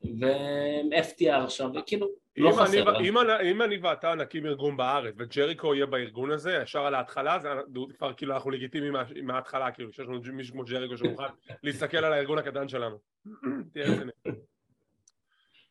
ו-FTR 0.04 1.50
שם, 1.50 1.72
וכאילו, 1.75 2.08
לא 2.38 2.50
אם 2.50 2.56
חסר. 2.56 2.98
אני, 2.98 3.10
אם, 3.10 3.18
אני, 3.18 3.51
אם 3.51 3.62
אני 3.62 3.77
ואתה 3.77 4.15
נקים 4.15 4.46
ארגון 4.46 4.77
בארץ 4.77 5.15
וג'ריקו 5.18 5.75
יהיה 5.75 5.86
בארגון 5.86 6.32
הזה 6.32 6.60
ישר 6.63 6.86
על 6.86 6.96
ההתחלה 6.96 7.39
זה 7.39 7.50
כבר 7.98 8.13
כאילו 8.13 8.34
אנחנו 8.34 8.51
לגיטימיים 8.51 8.94
מה, 8.94 9.04
מההתחלה 9.24 9.72
כאילו 9.72 9.92
שיש 9.92 10.06
לנו 10.06 10.22
מישהו 10.34 10.54
כמו 10.54 10.63
ג'ריקו 10.63 10.98
שמוכן 10.98 11.24
להסתכל 11.63 11.98
על 11.98 12.13
הארגון 12.13 12.38
הקטן 12.38 12.68
שלנו 12.68 12.98
תהיה 13.74 13.86
רציני 13.86 14.12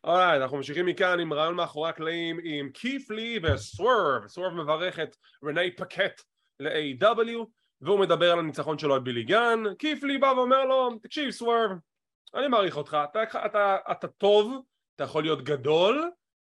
אולי 0.03 0.37
אנחנו 0.37 0.57
ממשיכים 0.57 0.85
מכאן 0.85 1.19
עם 1.19 1.33
רעיון 1.33 1.55
מאחורי 1.55 1.89
הקלעים 1.89 2.39
עם 2.43 2.69
כיף 2.73 3.11
לי 3.11 3.39
וסוורב 3.43 4.27
סוורב 4.27 4.53
מברך 4.53 4.99
את 4.99 5.15
רני 5.43 5.75
פקט 5.75 6.21
ל-AW 6.59 7.45
והוא 7.81 7.99
מדבר 7.99 8.31
על 8.31 8.39
הניצחון 8.39 8.79
שלו 8.79 8.93
על 8.93 8.99
בילי 8.99 9.23
גן. 9.23 9.63
כיף 9.79 10.03
לי 10.03 10.17
בא 10.17 10.33
ואומר 10.35 10.65
לו 10.65 10.99
תקשיב 11.01 11.31
סוורב 11.31 11.71
אני 12.35 12.47
מעריך 12.47 12.77
אותך 12.77 12.97
אתה, 13.03 13.23
אתה, 13.23 13.45
אתה, 13.45 13.77
אתה 13.91 14.07
טוב 14.07 14.61
אתה 14.95 15.03
יכול 15.03 15.23
להיות 15.23 15.43
גדול 15.43 16.11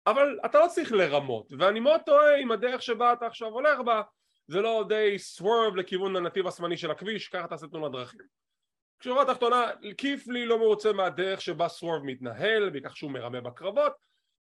אבל 0.08 0.40
אתה 0.46 0.60
לא 0.60 0.68
צריך 0.68 0.92
לרמות 0.92 1.54
ואני 1.58 1.80
מאוד 1.80 2.02
טועה 2.06 2.38
אם 2.38 2.52
הדרך 2.52 2.82
שבה 2.82 3.14
אתה 3.14 3.28
עכשיו 3.28 3.48
הולך 3.48 3.80
בה 3.80 4.02
זה 4.48 4.62
לא 4.62 4.86
די 4.90 5.20
סוורב 5.20 5.76
לכיוון 5.76 6.16
הנתיב 6.16 6.48
השמאלי 6.48 6.78
של 6.78 6.92
הכביש 6.92 7.28
ככה 7.28 7.48
תעשה 7.48 7.68
תנועת 7.68 7.92
דרכים. 7.92 8.22
כשורה 9.00 9.22
התחתונה 9.22 9.72
כיף 9.98 10.28
לי 10.28 10.46
לא 10.46 10.58
מרוצה 10.58 10.94
מהדרך 10.94 11.42
שבה 11.42 11.68
סוורב 11.68 12.04
מתנהל 12.04 12.70
בכך 12.70 12.98
שהוא 12.98 13.12
מרמה 13.12 13.42
בקרבות 13.42 13.94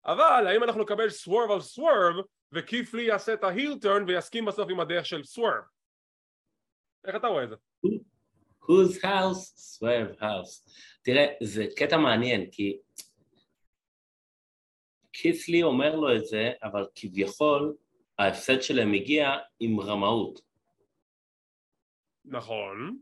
אבל 0.05 0.47
האם 0.47 0.63
אנחנו 0.63 0.81
נקבל 0.81 1.09
סוורב 1.09 1.51
על 1.51 1.61
סוורב 1.61 2.25
וכיף 2.51 2.93
לי 2.93 3.03
יעשה 3.03 3.33
את 3.33 3.43
ההיל 3.43 3.77
טרן 3.81 4.03
ויסכים 4.07 4.45
בסוף 4.45 4.69
עם 4.69 4.79
הדרך 4.79 5.05
של 5.05 5.23
סוורב 5.23 5.63
איך 7.05 7.15
אתה 7.15 7.27
רואה 7.27 7.43
את 7.43 7.49
זה? 7.49 7.55
whose 8.63 9.01
house? 9.03 9.57
סוורב 9.57 10.07
house 10.19 10.71
תראה 11.01 11.25
זה 11.43 11.65
קטע 11.75 11.97
מעניין 11.97 12.51
כי 12.51 12.77
קיסלי 15.11 15.63
אומר 15.63 15.95
לו 15.95 16.15
את 16.15 16.25
זה, 16.25 16.51
אבל 16.63 16.87
כביכול 16.95 17.75
ההפסד 18.19 18.61
שלהם 18.61 18.93
הגיע 18.93 19.29
עם 19.59 19.79
רמאות. 19.79 20.41
נכון. 22.25 22.99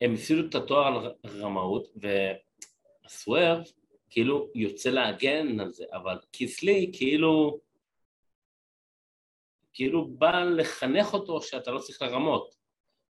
הם 0.00 0.14
הפסידו 0.14 0.48
את 0.48 0.54
התואר 0.54 1.06
על 1.22 1.42
רמאות, 1.42 1.88
והסוורב 1.96 3.58
כאילו 4.12 4.48
יוצא 4.54 4.90
להגן 4.90 5.60
על 5.60 5.72
זה, 5.72 5.84
אבל 5.92 6.18
קיסלי 6.30 6.90
כאילו 6.94 7.60
כאילו 9.72 10.08
בא 10.08 10.44
לחנך 10.44 11.14
אותו 11.14 11.42
שאתה 11.42 11.70
לא 11.70 11.78
צריך 11.78 12.02
לרמות, 12.02 12.54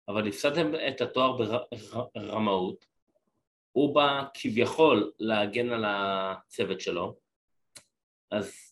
אבל 0.08 0.28
הפסדתם 0.28 0.72
את 0.88 1.00
התואר 1.00 1.36
ברמאות, 2.14 2.86
הוא 3.72 3.94
בא 3.94 4.24
כביכול 4.34 5.12
להגן 5.18 5.70
על 5.70 5.84
הצוות 5.86 6.80
שלו, 6.80 7.16
אז 8.30 8.71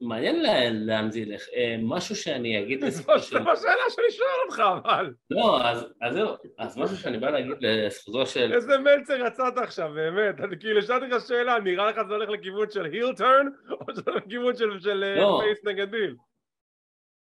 מעניין 0.00 0.42
לאן 0.86 1.10
זה 1.10 1.20
ילך. 1.20 1.42
אה, 1.54 1.76
משהו 1.82 2.16
שאני 2.16 2.62
אגיד 2.62 2.84
לזכותו 2.84 3.18
של... 3.18 3.42
זו 3.44 3.50
השאלה 3.50 3.82
שאני 3.88 4.10
שואל 4.10 4.28
אותך, 4.46 4.62
אבל. 4.84 5.14
לא, 5.30 5.68
אז 5.68 5.86
זהו, 6.12 6.28
אז 6.58 6.78
משהו 6.78 6.96
שאני 6.96 7.18
בא 7.18 7.30
להגיד 7.30 7.56
לזכותו 7.60 8.26
של... 8.26 8.52
איזה 8.52 8.78
מלצר 8.78 9.26
יצאת 9.26 9.58
עכשיו, 9.58 9.90
באמת. 9.94 10.40
אני 10.40 10.58
כאילו, 10.60 10.82
שאלתי 10.82 11.06
לך 11.06 11.26
שאלה, 11.28 11.58
נראה 11.58 11.90
לך 11.90 11.96
זה 12.08 12.14
הולך 12.14 12.28
לכיוון 12.28 12.70
של 12.70 12.84
heel 12.84 13.14
turn, 13.16 13.46
או 13.70 13.86
שזה 13.92 14.02
הולך 14.06 14.26
לכיוון 14.26 14.56
של 14.56 14.78
face 14.80 15.66
אה, 15.66 15.72
נגד 15.72 15.90
ביל? 15.90 16.16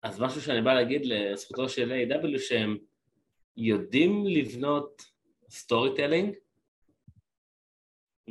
אז 0.03 0.21
משהו 0.21 0.41
שאני 0.41 0.61
בא 0.61 0.73
להגיד 0.73 1.05
לזכותו 1.05 1.69
של 1.69 1.91
AEW 1.91 2.39
שהם 2.39 2.77
יודעים 3.57 4.23
לבנות 4.27 5.01
storytelling, 5.49 6.35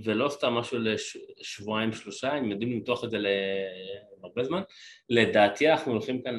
ולא 0.05 0.29
סתם 0.29 0.53
משהו 0.53 0.79
לשבועיים 0.79 1.93
שלושה, 1.93 2.33
הם 2.33 2.50
יודעים 2.50 2.73
למתוח 2.73 3.05
את 3.05 3.11
זה 3.11 3.19
להרבה 3.19 4.45
זמן. 4.45 4.62
לדעתי 5.09 5.71
אנחנו 5.71 5.93
הולכים 5.93 6.23
כאן 6.23 6.38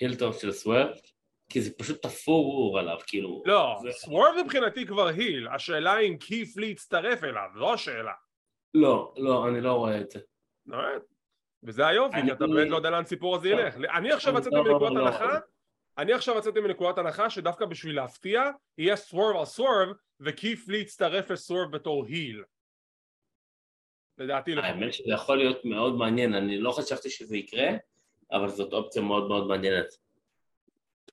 להילטון 0.00 0.32
של 0.32 0.52
סוורף, 0.52 1.00
כי 1.48 1.60
זה 1.60 1.70
פשוט 1.78 2.02
תפור 2.02 2.78
עליו, 2.78 2.98
כאילו... 3.06 3.42
לא, 3.46 3.76
זה... 3.82 3.92
סוורף 3.92 4.34
מבחינתי 4.44 4.86
כבר 4.86 5.06
היל, 5.06 5.48
השאלה 5.48 5.98
אם 5.98 6.16
כיף 6.18 6.56
לי 6.56 6.66
יצטרף 6.66 7.24
אליו, 7.24 7.48
זו 7.58 7.72
השאלה. 7.72 8.12
לא, 8.74 9.14
לא, 9.16 9.48
אני 9.48 9.60
לא 9.60 9.72
רואה 9.72 10.00
את 10.00 10.10
זה. 10.10 10.20
וזה 11.62 11.86
היופי, 11.86 12.22
כי 12.24 12.32
אתה 12.32 12.46
באמת 12.46 12.68
לא 12.68 12.76
יודע 12.76 12.90
לאן 12.90 13.04
סיפור 13.04 13.36
הזה 13.36 13.48
ילך. 13.48 13.74
אני 13.94 14.12
עכשיו 14.12 14.38
יצאתי 14.38 14.56
לא, 14.56 14.64
מנקודת 14.64 14.92
לא, 14.92 15.06
הנחה, 15.06 15.38
אני 15.98 16.12
עכשיו 16.12 16.38
יצאתי 16.38 16.60
מנקודת 16.60 16.98
הנחה 16.98 17.30
שדווקא 17.30 17.64
בשביל 17.64 17.96
להפתיע, 17.96 18.42
יהיה 18.78 18.96
סוורב 18.96 19.36
על 19.36 19.44
סוורב, 19.44 19.88
וכיף 20.24 20.68
לי 20.68 20.78
יצטרף 20.78 21.30
לסוורב 21.30 21.70
בתור 21.70 22.04
היל. 22.04 22.42
לדעתי 24.18 24.54
לפחות. 24.54 24.70
האמת 24.70 24.94
שזה 24.94 25.10
יכול 25.12 25.38
להיות 25.38 25.64
מאוד 25.64 25.94
מעניין, 25.94 26.34
אני 26.34 26.58
לא 26.58 26.70
חשבתי 26.70 27.10
שזה 27.10 27.36
יקרה, 27.36 27.68
אבל 28.32 28.48
זאת 28.48 28.72
אופציה 28.72 29.02
מאוד 29.02 29.28
מאוד 29.28 29.46
מעניינת. 29.46 29.86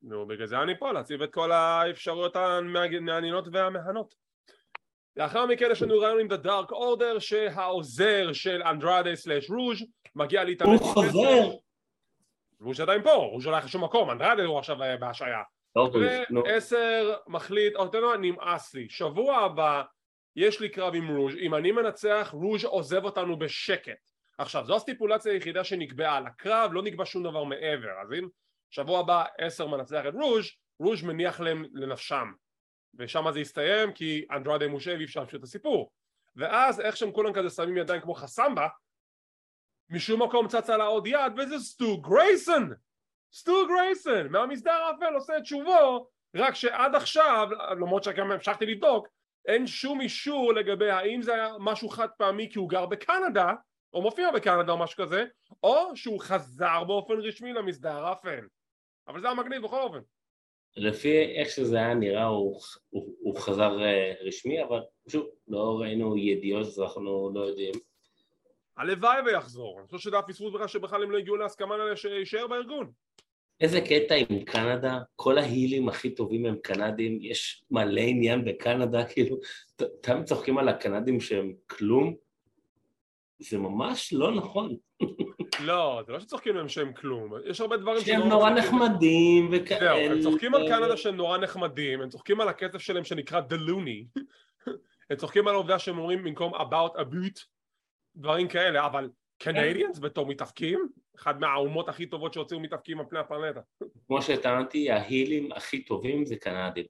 נו, 0.02 0.28
בגלל 0.28 0.48
זה 0.48 0.62
אני 0.62 0.80
פה, 0.80 0.92
להציב 0.92 1.22
את 1.22 1.34
כל 1.34 1.52
האפשרויות 1.52 2.36
המעניינות 2.36 3.48
והמהנות. 3.52 4.16
לאחר 5.16 5.46
מכן 5.46 5.68
יש 5.72 5.82
לנו 5.82 6.00
רעיון 6.00 6.20
עם 6.20 6.28
The 6.32 6.46
Dark 6.46 6.72
Order 6.72 7.20
שהעוזר 7.20 8.34
של 8.34 8.64
אנדרדה 8.64 9.16
סלאש 9.16 9.50
רוז' 9.50 9.84
מגיע 10.16 10.44
להתאמן. 10.44 10.72
הוא 10.72 10.80
חוזר! 10.80 11.50
רוז' 12.62 12.80
עדיין 12.80 13.04
פה, 13.04 13.14
רוז' 13.14 13.46
הולך 13.46 13.66
לשום 13.66 13.84
מקום, 13.84 14.12
אנדרדה 14.12 14.46
הוא 14.46 14.60
עכשיו 14.60 14.84
אה, 14.84 14.98
בהשעיה. 14.98 15.42
ועשר 16.46 17.16
מחליט, 17.28 17.74
אתה 17.74 17.98
יודע 17.98 18.08
מה, 18.08 18.18
נמאס 18.18 18.74
לי, 18.74 18.90
שבוע 18.90 19.38
הבא 19.38 19.84
יש 20.36 20.60
לי 20.60 20.70
קרב 20.70 20.96
עם 20.96 21.08
רוז', 21.08 21.36
אם 21.36 21.56
אני 21.56 21.72
מנצח 21.72 22.30
רוז' 22.34 22.66
עוזב 22.66 23.04
אותנו 23.04 23.40
בשקט. 23.40 24.12
עכשיו 24.38 24.66
זו 24.66 24.76
הסטיפולציה 24.76 25.34
היחידה 25.34 25.64
שנקבעה 25.64 26.18
על 26.18 26.28
הקרב, 26.28 26.74
לא 26.74 26.82
נקבע 26.82 27.06
שום 27.06 27.24
דבר 27.24 27.44
מעבר, 27.44 28.02
אז 28.02 28.14
אם 28.14 28.28
שבוע 28.70 29.00
הבא 29.00 29.24
עשר 29.38 29.68
מנצח 29.68 30.04
את 30.10 30.14
רוז', 30.14 30.46
רוז' 30.80 31.04
מניח 31.04 31.40
להם 31.40 31.66
לנפשם. 31.74 32.32
ושם 32.94 33.26
זה 33.34 33.40
יסתיים 33.40 33.94
כי 33.94 34.26
אנדרדה 34.32 34.68
מושה 34.68 34.94
ואי 34.96 35.06
אפשר 35.06 35.20
להמשיך 35.20 35.40
את 35.40 35.44
הסיפור. 35.44 35.92
ואז 36.36 36.82
איך 36.82 36.98
שהם 36.98 37.12
כולם 37.12 37.34
כזה 37.34 37.50
שמים 37.50 37.78
ידיים 37.78 38.02
כמו 38.02 38.14
חסמבה 38.14 38.68
משום 39.90 40.24
מקום 40.24 40.48
צצה 40.48 40.78
לה 40.78 40.86
עוד 40.86 41.08
יד 41.08 41.34
וזה 41.38 41.60
סטו 41.60 42.02
גרייסון 42.02 42.74
סטו 43.34 43.68
גרייסון 43.68 44.28
מהמסדר 44.28 44.72
האפל 44.72 45.14
עושה 45.14 45.38
את 45.38 45.46
שובו 45.46 46.08
רק 46.36 46.56
שעד 46.56 46.96
עכשיו 46.96 47.48
למרות 47.72 48.04
שגם 48.04 48.32
המשכתי 48.32 48.66
לבדוק 48.66 49.08
אין 49.46 49.68
שום 49.68 50.02
אישור 50.02 50.54
לגבי 50.54 50.90
האם 50.90 51.22
זה 51.22 51.34
היה 51.34 51.54
משהו 51.60 51.90
חד 51.90 52.08
פעמי 52.18 52.50
כי 52.52 52.60
הוא 52.60 52.70
גר 52.70 52.86
בקנדה 52.86 53.54
או 53.94 54.02
מופיע 54.02 54.32
בקנדה 54.32 54.72
או 54.72 54.78
משהו 54.78 55.04
כזה 55.04 55.26
או 55.64 55.96
שהוא 55.96 56.22
חזר 56.22 56.84
באופן 56.84 57.14
רשמי 57.14 57.54
למסדר 57.54 58.06
האפל. 58.06 58.40
אבל 59.08 59.22
זה 59.22 59.28
היה 59.28 59.36
מגניב 59.36 59.64
בכל 59.64 59.82
אופן. 59.82 60.00
לפי 60.76 61.36
איך 61.36 61.50
שזה 61.50 61.78
היה 61.78 61.94
נראה 61.94 62.26
הוא, 62.26 62.62
הוא, 62.90 63.16
הוא 63.20 63.40
חזר 63.40 63.78
uh, 63.80 64.24
רשמי 64.28 64.64
אבל 64.64 64.80
שוב 65.08 65.28
לא 65.48 65.78
ראינו 65.82 66.18
ידיעות 66.18 66.68
אז 66.68 66.80
אנחנו 66.80 67.32
לא 67.34 67.40
יודעים. 67.40 67.74
הלוואי 68.78 69.22
ויחזור. 69.26 69.80
אני 69.80 69.88
חושב 69.88 69.98
שזה 70.00 70.16
היה 70.16 70.24
פספוס 70.24 70.54
בכלל 70.54 70.68
שבכלל 70.68 71.04
הם 71.04 71.12
לא 71.12 71.18
הגיעו 71.18 71.38
להסכמה 71.38 71.76
שיישאר 71.96 72.48
בארגון 72.48 72.92
איזה 73.62 73.82
קטע 73.82 74.16
עם 74.16 74.44
קנדה, 74.46 75.00
כל 75.16 75.38
ההילים 75.38 75.90
הכי 75.90 76.10
טובים 76.10 76.46
הם 76.46 76.56
קנדים, 76.64 77.20
יש 77.22 77.64
מלא 77.72 78.02
עניין 78.02 78.46
בקנדה, 78.46 79.06
כאילו, 79.06 79.38
אתם 79.76 80.24
צוחקים 80.24 80.58
על 80.58 80.70
הקנדים 80.70 81.20
שהם 81.20 81.54
כלום? 81.68 82.16
זה 83.40 83.58
ממש 83.58 84.14
לא 84.14 84.36
נכון. 84.36 84.76
לא, 85.64 86.02
זה 86.06 86.12
לא 86.14 86.20
שצוחקים 86.20 86.52
עליהם 86.52 86.70
שהם 86.70 86.94
כלום, 86.94 87.34
יש 87.46 87.62
הרבה 87.62 87.78
דברים 87.78 88.02
שהם 88.02 88.30
נורא 88.30 88.50
נחמדים 88.50 89.50
וכאלה. 89.52 89.80
זהו, 89.80 89.98
הם 89.98 90.22
צוחקים 90.22 90.56
על 90.56 90.68
קנדה 90.68 90.98
שהם 90.98 91.16
נורא 91.16 91.38
נחמדים, 91.38 92.02
הם 92.02 92.10
צוחקים 92.10 92.42
על 92.42 92.50
הכסף 92.50 92.78
שלהם 92.78 93.04
שנקרא 93.04 93.40
דלוני, 93.40 94.06
הם 95.10 95.18
צוחקים 95.18 95.48
על 95.48 95.54
העובדה 95.54 95.80
שהם 95.80 95.98
אומרים 95.98 96.24
במקום 96.24 96.54
about 96.54 96.98
a 96.98 97.02
boot, 97.02 97.46
דברים 98.16 98.48
כאלה, 98.48 98.86
אבל 98.86 99.10
קנדיאנס 99.38 100.00
בתור 100.00 100.26
מתאפקים, 100.26 100.90
אחד 101.20 101.40
מהאומות 101.40 101.90
הכי 101.90 102.06
טובות 102.06 102.34
שהוציאו 102.34 102.60
מתאבקים 102.60 103.00
על 103.00 103.06
פני 103.10 103.20
הפלנטה. 103.20 103.60
כמו 104.08 104.22
שטענתי, 104.22 104.92
ההילים 104.92 105.52
הכי 105.52 105.84
טובים 105.84 106.26
זה 106.26 106.36
קנדים. 106.36 106.86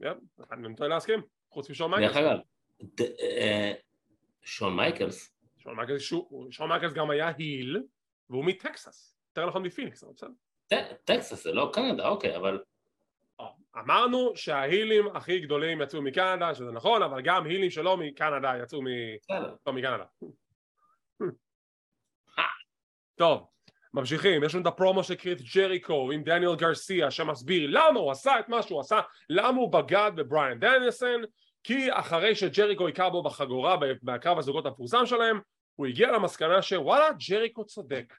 Yep, 0.00 0.16
אני 0.52 0.68
נוטה 0.68 0.88
להסכים, 0.88 1.20
חוץ 1.50 1.70
משון 1.70 1.90
דרך 1.90 2.00
מייקלס. 2.00 2.16
אגב, 2.16 2.38
ד- 2.82 3.00
אה, 3.20 3.72
שון 4.42 4.76
מייקלס, 4.76 5.34
שון 6.50 6.68
מייקלס, 6.68 6.92
גם 6.92 7.10
היה 7.10 7.32
heel, 7.38 7.82
והוא 8.30 8.44
מטקסס, 8.44 9.16
יותר 9.28 9.48
נכון 9.48 9.62
מפיניקס, 9.62 10.04
אבל 10.04 10.12
בסדר. 10.12 10.30
טקסס 11.04 11.44
זה 11.44 11.52
לא 11.52 11.70
קנדה, 11.72 12.08
אוקיי, 12.08 12.36
אבל 12.36 12.62
אמרנו 13.78 14.36
שההילים 14.36 15.16
הכי 15.16 15.40
גדולים 15.40 15.82
יצאו 15.82 16.02
מקנדה, 16.02 16.54
שזה 16.54 16.72
נכון, 16.72 17.02
אבל 17.02 17.20
גם 17.20 17.46
הילים 17.46 17.70
שלא 17.70 17.96
מקנדה 17.96 18.52
יצאו. 18.62 18.80
לא 19.66 19.72
מקנדה. 19.72 20.04
טוב, 23.22 23.46
ממשיכים, 23.94 24.44
יש 24.44 24.54
לנו 24.54 24.62
את 24.62 24.66
הפרומו 24.66 25.04
של 25.04 25.14
קריס 25.14 25.42
ג'ריקו 25.54 26.12
עם 26.12 26.22
דניאל 26.22 26.56
גרסיה 26.56 27.10
שמסביר 27.10 27.70
למה 27.70 28.00
הוא 28.00 28.10
עשה 28.10 28.40
את 28.40 28.48
מה 28.48 28.62
שהוא 28.62 28.80
עשה, 28.80 29.00
למה 29.30 29.58
הוא 29.58 29.72
בגד 29.72 30.12
בבריאן 30.14 30.58
דניאלסון, 30.58 31.22
כי 31.64 31.92
אחרי 31.92 32.34
שג'ריקו 32.34 32.86
היכה 32.86 33.10
בו 33.10 33.22
בחגורה 33.22 33.76
בקרב 34.02 34.38
הזוגות 34.38 34.66
המפורסם 34.66 35.06
שלהם, 35.06 35.40
הוא 35.76 35.86
הגיע 35.86 36.12
למסקנה 36.12 36.62
שוואלה, 36.62 37.08
ג'ריקו 37.28 37.64
צודק. 37.64 38.14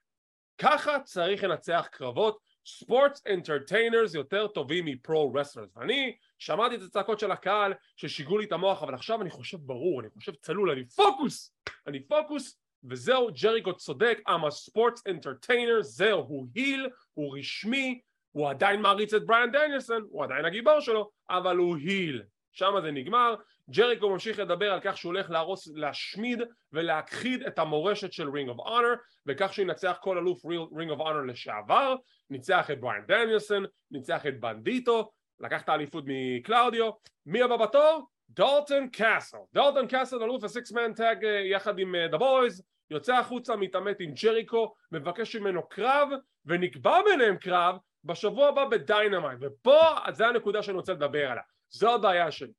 ככה 0.57 1.00
צריך 1.00 1.43
לנצח 1.43 1.88
קרבות, 1.91 2.38
sports 2.65 3.27
entertainers 3.27 4.15
יותר 4.15 4.48
טובים 4.48 4.86
מ 4.85 4.97
pro 4.97 5.33
wrestlers. 5.33 5.69
ואני 5.75 6.15
שמעתי 6.39 6.75
את 6.75 6.81
הצעקות 6.81 7.19
של 7.19 7.31
הקהל 7.31 7.74
ששיגעו 7.95 8.38
לי 8.38 8.45
את 8.45 8.51
המוח, 8.51 8.83
אבל 8.83 8.93
עכשיו 8.93 9.22
אני 9.22 9.29
חושב 9.29 9.57
ברור, 9.62 10.01
אני 10.01 10.10
חושב 10.10 10.36
צלול, 10.36 10.72
אני 10.72 10.86
פוקוס! 10.86 11.55
אני 11.88 12.07
פוקוס, 12.07 12.62
וזהו, 12.89 13.29
ג'ריקו 13.41 13.73
צודק, 13.73 14.19
I'm 14.29 14.31
a 14.31 14.51
sports 14.51 15.01
entertainer, 15.09 15.81
זהו, 15.81 16.19
הוא 16.19 16.47
heel, 16.55 16.89
הוא 17.13 17.37
רשמי, 17.37 17.99
הוא 18.31 18.49
עדיין 18.49 18.81
מעריץ 18.81 19.13
את 19.13 19.25
בריאן 19.25 19.51
דניאלסון, 19.51 20.05
הוא 20.09 20.23
עדיין 20.23 20.45
הגיבור 20.45 20.79
שלו, 20.79 21.09
אבל 21.29 21.57
הוא 21.57 21.77
heel. 21.77 22.23
שם 22.51 22.73
זה 22.81 22.91
נגמר, 22.91 23.35
ג'ריקו 23.69 24.09
ממשיך 24.09 24.39
לדבר 24.39 24.73
על 24.73 24.79
כך 24.83 24.97
שהוא 24.97 25.13
הולך 25.13 25.29
להרוס, 25.29 25.67
להשמיד 25.75 26.41
ולהכחיד 26.71 27.43
את 27.43 27.59
המורשת 27.59 28.13
של 28.13 28.29
Ring 28.29 28.50
of 28.50 28.59
Honor 28.59 28.93
בכך 29.25 29.53
שהוא 29.53 29.63
ינצח 29.63 29.97
כל 30.01 30.17
אלוף 30.17 30.45
Ring 30.77 30.91
of 30.91 31.00
Honor 31.00 31.21
לשעבר, 31.21 31.95
ניצח 32.29 32.71
את 32.71 32.79
בריאן 32.79 33.05
דניאלסון, 33.07 33.65
ניצח 33.91 34.25
את 34.25 34.39
בנדידו, 34.39 35.12
לקח 35.39 35.61
את 35.61 35.69
האליפות 35.69 36.03
מקלאודיו, 36.07 36.91
מי 37.25 37.41
הבא 37.41 37.57
בתור? 37.57 38.07
דולטון 38.29 38.89
קאסל, 38.89 39.37
דולטון 39.53 39.87
קאסל 39.87 40.23
אלוף 40.23 40.43
ה 40.43 40.50
six 40.50 40.71
man 40.71 40.93
tag 40.93 41.23
יחד 41.51 41.79
עם 41.79 41.95
The 42.12 42.17
Boys, 42.17 42.63
יוצא 42.89 43.15
החוצה, 43.15 43.55
מתעמת 43.55 43.99
עם 43.99 44.11
ג'ריקו, 44.23 44.73
מבקש 44.91 45.35
ממנו 45.35 45.69
קרב, 45.69 46.09
ונקבע 46.45 46.97
ביניהם 47.05 47.37
קרב 47.37 47.75
בשבוע 48.03 48.47
הבא 48.47 48.65
ב 48.65 48.73
Dynamite, 48.73 49.39
ופה 49.41 49.81
זה 50.11 50.27
הנקודה 50.27 50.63
שאני 50.63 50.77
רוצה 50.77 50.93
לדבר 50.93 51.31
עליה, 51.31 51.43
זו 51.69 51.95
הבעיה 51.95 52.31
שלי. 52.31 52.51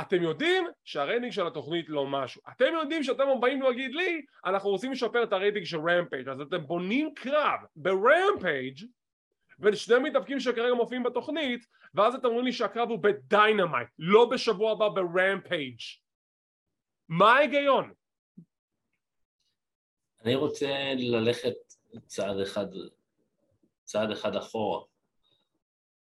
אתם 0.00 0.22
יודעים 0.22 0.66
שהרייטינג 0.84 1.32
של 1.32 1.46
התוכנית 1.46 1.88
לא 1.88 2.06
משהו, 2.06 2.42
אתם 2.48 2.72
יודעים 2.72 3.02
שאתם 3.02 3.24
באים 3.40 3.62
להגיד 3.62 3.94
לי 3.94 4.22
אנחנו 4.44 4.70
רוצים 4.70 4.92
לשפר 4.92 5.22
את 5.22 5.32
הרייטינג 5.32 5.66
של 5.66 5.78
Rampage 5.78 6.28
אז 6.28 6.40
אתם 6.40 6.66
בונים 6.66 7.14
קרב 7.14 7.60
ב 7.76 7.89
Rampage 7.89 8.78
בין 9.58 9.74
שני 9.76 9.98
מתאבקים 9.98 10.40
שכרגע 10.40 10.74
מופיעים 10.74 11.02
בתוכנית 11.02 11.66
ואז 11.94 12.14
אתם 12.14 12.28
אומרים 12.28 12.44
לי 12.44 12.52
שהקרב 12.52 12.88
הוא 12.88 12.98
ב 13.02 13.12
Dynamite 13.12 13.88
לא 13.98 14.28
בשבוע 14.30 14.72
הבא 14.72 14.88
ב 14.88 14.99
Rampage 14.99 15.78
מה 17.08 17.32
ההיגיון? 17.32 17.92
אני 20.24 20.34
רוצה 20.34 20.94
ללכת 20.96 21.54
צעד 22.06 22.40
אחד, 22.40 22.66
צעד 23.84 24.10
אחד 24.10 24.36
אחורה. 24.36 24.84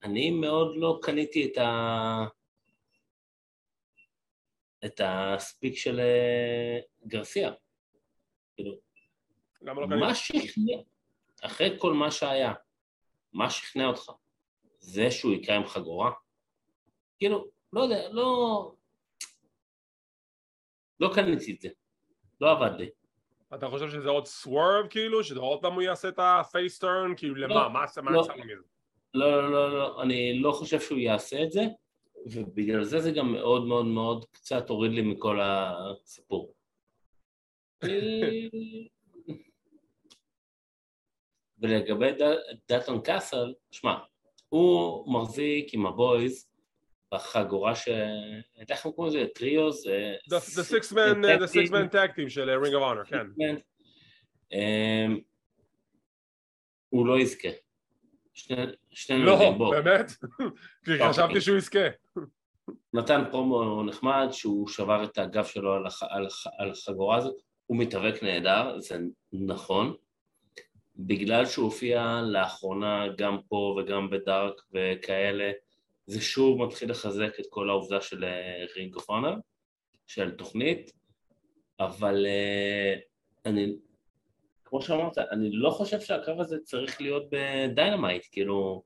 אני 0.02 0.30
מאוד 0.30 0.76
לא 0.76 0.98
קניתי 1.02 1.46
את 1.52 1.58
ה... 1.58 2.24
את 4.84 5.00
ה 5.04 5.15
speech 5.15 5.76
של 5.76 6.00
אה, 6.00 6.78
גרסיה. 7.06 7.50
כאילו, 8.54 8.74
למה 9.62 9.80
לא 9.80 9.86
מה 9.86 10.14
שכנע, 10.14 10.76
אחרי 11.42 11.76
כל 11.78 11.92
מה 11.92 12.10
שהיה, 12.10 12.52
מה 13.32 13.50
שכנע 13.50 13.86
אותך? 13.86 14.10
זה 14.78 15.10
שהוא 15.10 15.32
יקרא 15.32 15.54
עם 15.54 15.66
חגורה? 15.66 16.10
כאילו, 17.18 17.44
לא 17.72 17.80
יודע, 17.80 18.08
לא... 18.08 18.74
לא 21.00 21.10
קניתי 21.14 21.54
את 21.54 21.60
זה. 21.60 21.68
לא 22.40 22.50
עבד 22.50 22.70
לי. 22.78 22.90
אתה 23.54 23.68
חושב 23.68 23.90
שזה 23.90 24.08
עוד 24.08 24.26
סוורב 24.26 24.86
כאילו? 24.90 25.24
שזה 25.24 25.40
עוד 25.40 25.62
פעם 25.62 25.72
הוא 25.72 25.82
יעשה 25.82 26.08
את 26.08 26.18
הפייס 26.18 26.78
טרן? 26.78 27.14
כאילו 27.16 27.34
למה? 27.34 27.68
מה 27.68 27.84
עשה 27.84 28.02
מה 28.02 28.10
לא. 28.10 28.20
יצא 28.20 28.34
לו 28.34 28.44
מזה? 28.44 28.54
לא, 29.14 29.42
לא, 29.42 29.50
לא, 29.52 29.78
לא, 29.78 30.02
אני 30.02 30.38
לא 30.38 30.52
חושב 30.52 30.80
שהוא 30.80 30.98
יעשה 30.98 31.42
את 31.42 31.52
זה, 31.52 31.62
ובגלל 32.26 32.84
זה 32.84 33.00
זה 33.00 33.10
גם 33.10 33.32
מאוד 33.32 33.66
מאוד 33.66 33.86
מאוד 33.86 34.24
קצת 34.24 34.70
הוריד 34.70 34.92
לי 34.92 35.02
מכל 35.02 35.40
הסיפור. 35.42 36.54
ולגבי 41.58 42.10
דלטון 42.68 43.00
קאסל, 43.00 43.54
שמע, 43.70 43.94
הוא 44.48 45.04
מחזיק 45.12 45.74
עם 45.74 45.86
ה 45.86 46.00
Boys 46.00 46.53
בחגורה 47.14 47.74
ש... 47.74 47.88
איך 48.70 48.86
קוראים 48.86 49.16
לזה? 49.16 49.26
Trios? 49.34 49.86
אה, 49.88 50.14
The 50.30 50.40
the 50.42 50.64
six 50.70 50.92
man 50.92 51.24
the 51.42 51.46
six 51.48 51.70
man 51.70 51.94
tag 51.94 52.16
team 52.16 52.28
של 52.28 52.50
אה, 52.50 52.56
Ring 52.56 52.72
of 52.74 53.04
Honor, 53.04 53.10
כן. 53.10 53.26
אמ, 54.52 55.18
הוא 56.88 57.06
לא 57.06 57.18
יזכה. 57.20 57.48
שני- 58.34 58.56
שנינו 58.90 59.24
לא, 59.24 59.30
יודעים, 59.30 59.58
בוא. 59.58 59.80
באמת? 59.80 60.06
כי 60.84 60.92
אוקיי. 60.92 61.08
חשבתי 61.08 61.40
שהוא 61.40 61.56
יזכה. 61.56 61.78
נתן 62.94 63.22
פרומו 63.30 63.82
נחמד 63.82 64.26
שהוא 64.32 64.68
שבר 64.68 65.04
את 65.04 65.18
הגב 65.18 65.44
שלו. 65.44 65.74
על 66.58 66.70
החגורה 66.70 67.16
הזאת, 67.16 67.34
הוא 67.66 67.78
מתאבק 67.78 68.22
נהדר, 68.22 68.80
זה 68.80 68.98
נכון, 69.32 69.94
בגלל 70.96 71.46
שהוא 71.46 71.64
הופיע 71.64 72.20
לאחרונה 72.24 73.04
גם 73.18 73.38
פה 73.48 73.80
וגם 73.80 74.10
ב 74.10 74.19
Dark 74.19 74.54
וכאלה, 74.74 75.50
זה 76.06 76.20
שוב 76.20 76.66
מתחיל 76.66 76.90
לחזק 76.90 77.40
את 77.40 77.46
כל 77.50 77.70
העובדה 77.70 78.00
של 78.00 78.24
Ring 78.76 78.94
of 78.94 79.08
Honor, 79.08 79.34
של 80.06 80.30
תוכנית, 80.30 80.92
אבל 81.80 82.26
uh, 82.26 83.00
אני, 83.46 83.76
כמו 84.64 84.82
שאמרת, 84.82 85.18
אני 85.18 85.50
לא 85.52 85.70
חושב 85.70 86.00
שהקרב 86.00 86.40
הזה 86.40 86.58
צריך 86.64 87.00
להיות 87.00 87.22
ב 87.30 87.40
Dynamite, 87.40 88.26
כאילו, 88.32 88.82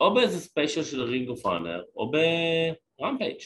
או 0.00 0.14
באיזה 0.14 0.40
special 0.40 0.82
של 0.82 1.02
Ring 1.02 1.28
of 1.28 1.46
Honor, 1.46 1.82
או 1.96 2.10
ב 2.98 3.03
Rampage. 3.03 3.40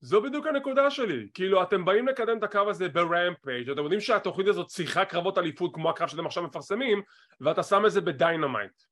זו 0.00 0.22
בדיוק 0.22 0.46
הנקודה 0.46 0.90
שלי, 0.90 1.28
כאילו 1.34 1.62
אתם 1.62 1.84
באים 1.84 2.08
לקדם 2.08 2.38
את 2.38 2.42
הקרב 2.42 2.68
הזה 2.68 2.88
ב 2.88 2.97
Rampage, 2.97 3.70
אתם 3.70 3.82
יודעים 3.82 4.00
שהתוכנית 4.00 4.46
הזאת 4.46 4.66
צריכה 4.66 5.04
קרבות 5.04 5.38
אליפות 5.38 5.74
כמו 5.74 5.90
הקרב 5.90 6.08
שאתם 6.08 6.26
עכשיו 6.26 6.42
מפרסמים, 6.42 7.02
ואתה 7.40 7.62
שם 7.62 7.86
את 7.86 7.92
זה 7.92 8.00
ב 8.00 8.08
Dynamite. 8.08 8.82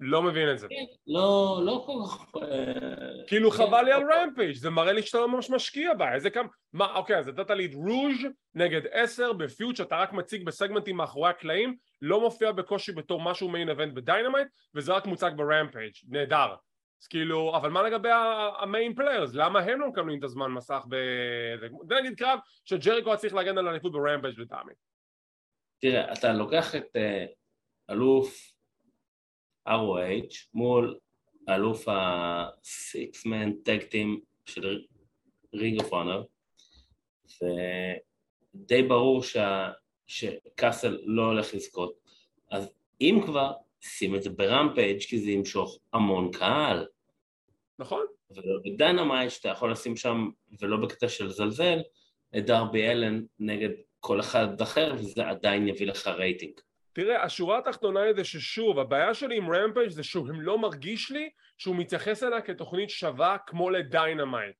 לא 0.00 0.22
מבין 0.22 0.50
את 0.50 0.58
זה. 0.58 0.66
לא, 1.06 1.60
לא 1.64 1.82
כל 1.86 1.92
כך... 2.06 2.34
אה, 2.42 3.26
כאילו 3.26 3.50
כן, 3.50 3.56
חבל 3.56 3.82
לי 3.82 3.92
על 3.92 4.02
לא- 4.02 4.14
Rampage, 4.14 4.56
זה 4.56 4.70
מראה 4.70 4.92
לי 4.92 5.02
שאתה 5.02 5.18
לא 5.18 5.28
ממש 5.28 5.50
משקיע 5.50 5.94
בה, 5.94 6.14
איזה 6.14 6.30
כמה... 6.30 6.48
מה, 6.72 6.96
אוקיי, 6.96 7.18
אז 7.18 7.28
נתת 7.28 7.50
לי 7.50 7.66
את 7.66 7.74
רוש 7.74 8.24
נגד 8.54 8.80
עשר 8.90 9.32
ב 9.32 9.41
feud 9.41 9.76
שאתה 9.76 9.96
רק 9.96 10.12
מציג 10.12 10.44
בסגמנטים 10.46 10.96
מאחורי 10.96 11.30
הקלעים, 11.30 11.76
לא 12.02 12.20
מופיע 12.20 12.52
בקושי 12.52 12.92
בתור 12.92 13.20
משהו 13.22 13.48
main 13.48 13.68
event 13.68 13.92
ב 13.94 13.99
Dynamite, 13.99 14.48
וזה 14.74 14.92
רק 14.92 15.06
מוצג 15.06 15.30
ב 15.36 15.42
Rampage, 15.42 15.92
נהדר. 16.08 16.54
אז 17.02 17.06
כאילו, 17.06 17.56
אבל 17.56 17.70
מה 17.70 17.82
לגבי 17.82 18.08
ה 18.58 18.65
main 18.65 18.94
players? 18.94 19.34
למה 19.34 19.58
הם 19.60 19.80
לא 19.80 19.88
מקבלים 19.88 20.18
את 20.18 20.24
הזמן 20.24 20.50
מסך 20.50 20.82
ב... 20.88 20.96
זה- 21.60 21.68
זה 21.88 21.94
נגיד 22.00 22.18
קרב 22.18 22.38
שג'ריקו 22.64 23.10
היה 23.10 23.16
צריך 23.16 23.34
להגן 23.34 23.58
על 23.58 23.68
האליפות 23.68 23.92
ב 23.92 23.98
Rampage 23.98 24.40
לטעמי. 24.40 24.72
תראה, 25.80 26.12
אתה 26.12 26.32
לוקח 26.32 26.74
את 26.74 26.84
אה, 26.96 27.24
אלוף 27.90 28.53
ROH 29.68 30.34
מול 30.54 30.98
אלוף 31.48 31.88
ה-Six-Man 31.88 33.50
Tag 33.66 33.82
Team 33.92 34.20
של 34.46 34.82
Ring 35.54 35.80
of 35.80 35.92
Honor, 35.92 36.22
ודי 38.54 38.82
ברור 38.82 39.22
שה, 39.22 39.70
שקאסל 40.06 40.98
לא 41.04 41.22
הולך 41.22 41.54
לזכות, 41.54 41.94
אז 42.50 42.72
אם 43.00 43.20
כבר, 43.26 43.52
שים 43.80 44.14
את 44.14 44.22
זה 44.22 44.30
ב 44.30 44.39
Rampage 44.39 45.00
כי 45.00 45.18
זה 45.18 45.30
ימשוך 45.30 45.78
המון 45.92 46.30
קהל, 46.32 46.86
נכון? 47.78 48.06
ולא 48.30 48.60
ב 48.64 48.71
Dynamite 48.71 49.30
שאתה 49.30 49.48
יכול 49.48 49.72
לשים 49.72 49.96
שם, 49.96 50.30
ולא 50.60 50.76
בקטע 50.76 51.08
של 51.08 51.30
זלזל, 51.30 51.78
את 52.38 52.46
דרבי 52.46 52.88
אלן 52.88 53.22
נגד 53.38 53.70
כל 54.00 54.20
אחד 54.20 54.60
אחר, 54.60 54.92
וזה 54.98 55.28
עדיין 55.28 55.68
יביא 55.68 55.86
לך 55.86 56.06
רייטינג. 56.06 56.60
תראה, 56.94 57.22
השורה 57.22 57.58
התחתונה 57.58 58.00
היא 58.00 58.14
זה 58.14 58.24
ששוב, 58.24 58.78
הבעיה 58.78 59.14
שלי 59.14 59.36
עם 59.36 59.50
Rampage 59.50 59.90
זה 59.90 60.02
שהוא 60.02 60.28
לא 60.28 60.58
מרגיש 60.58 61.10
לי 61.10 61.30
שהוא 61.58 61.76
מתייחס 61.76 62.22
אליה 62.22 62.40
כתוכנית 62.40 62.90
שווה 62.90 63.36
כמו 63.46 63.70
ל 63.70 63.79
Dynamite. 63.79 64.56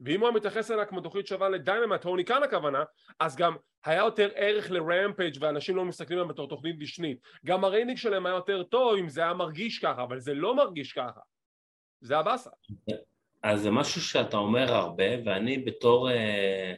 ואם 0.00 0.20
הוא 0.20 0.28
היה 0.28 0.36
מתייחס 0.36 0.70
אליה 0.70 0.84
כמו 0.84 1.00
תוכנית 1.00 1.26
שווה 1.26 1.48
ל 1.48 1.53
Dynamite, 1.53 2.02
טוני 2.02 2.24
קאן 2.24 2.42
הכוונה, 2.42 2.82
אז 3.20 3.36
גם 3.36 3.56
היה 3.84 3.98
יותר 3.98 4.28
ערך 4.34 4.70
ל 4.70 4.78
Rampage 4.78 5.36
ואנשים 5.40 5.76
לא 5.76 5.84
מסתכלים 5.84 6.18
עליהם 6.18 6.28
בתור 6.28 6.48
תוכנית 6.48 6.76
משנית. 6.78 7.18
גם 7.44 7.64
הרייטינג 7.64 7.98
שלהם 7.98 8.26
היה 8.26 8.34
יותר 8.34 8.62
טוב 8.62 8.98
אם 8.98 9.08
זה 9.08 9.20
היה 9.20 9.34
מרגיש 9.34 9.78
ככה, 9.78 10.02
אבל 10.02 10.20
זה 10.20 10.34
לא 10.34 10.56
מרגיש 10.56 10.92
ככה. 10.92 11.20
זה 12.00 12.18
הבאסה. 12.18 12.50
אז 13.42 13.60
זה 13.62 13.70
משהו 13.70 14.00
שאתה 14.00 14.36
אומר 14.36 14.74
הרבה, 14.74 15.04
ואני 15.24 15.58
בתור... 15.58 16.10
אה, 16.10 16.74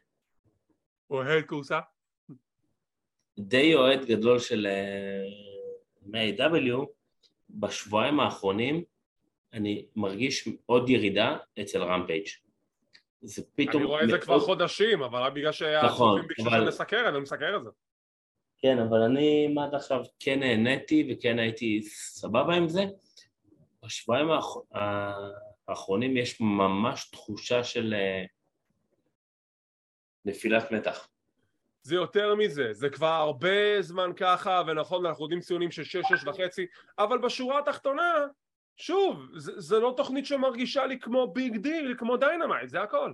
אוהד 1.10 1.44
כורסה? 1.46 1.80
די 3.38 3.74
אוהד 3.74 4.04
גדול 4.04 4.38
של 4.38 4.66
AEW, 6.02 6.86
בשבועיים 7.50 8.20
האחרונים 8.20 8.84
אני 9.52 9.86
מרגיש 9.96 10.48
עוד 10.66 10.90
ירידה 10.90 11.36
אצל 11.60 11.82
רמפייג'. 11.82 12.26
זה 13.22 13.42
פתאום... 13.54 13.82
אני 13.82 13.90
רואה 13.90 14.04
את 14.04 14.08
זה 14.08 14.18
כבר 14.18 14.40
חודשים, 14.40 15.02
אבל 15.02 15.22
רק 15.22 15.32
בגלל 15.32 15.52
שהצופים 15.52 16.28
ביקשו 16.28 16.48
אבל... 16.48 16.64
שנסקר, 16.64 17.08
אני 17.08 17.18
מסקר 17.18 17.56
את 17.56 17.64
זה. 17.64 17.70
כן, 18.58 18.78
אבל 18.78 18.98
אני 18.98 19.54
עד 19.62 19.74
עכשיו 19.74 20.00
כן 20.18 20.40
נהניתי 20.40 21.08
וכן 21.12 21.38
הייתי 21.38 21.82
סבבה 21.82 22.54
עם 22.54 22.68
זה. 22.68 22.84
בשבועיים 23.82 24.28
האחרונים 25.68 26.16
יש 26.16 26.40
ממש 26.40 27.10
תחושה 27.10 27.64
של 27.64 27.94
אה, 27.94 28.24
נפילת 30.24 30.70
מתח. 30.70 31.08
זה 31.84 31.94
יותר 31.94 32.34
מזה, 32.34 32.72
זה 32.72 32.88
כבר 32.88 33.06
הרבה 33.06 33.82
זמן 33.82 34.10
ככה, 34.16 34.62
ונכון, 34.66 35.06
אנחנו 35.06 35.24
יודעים 35.24 35.40
ציונים 35.40 35.70
של 35.70 35.82
6-6 35.82 36.28
וחצי, 36.28 36.66
אבל 36.98 37.18
בשורה 37.18 37.58
התחתונה, 37.58 38.26
שוב, 38.76 39.28
זה, 39.36 39.60
זה 39.60 39.78
לא 39.78 39.94
תוכנית 39.96 40.26
שמרגישה 40.26 40.86
לי 40.86 41.00
כמו 41.00 41.32
big 41.32 41.56
deal, 41.56 41.94
כמו 41.98 42.16
Dynamite, 42.16 42.68
זה 42.68 42.82
הכל. 42.82 43.12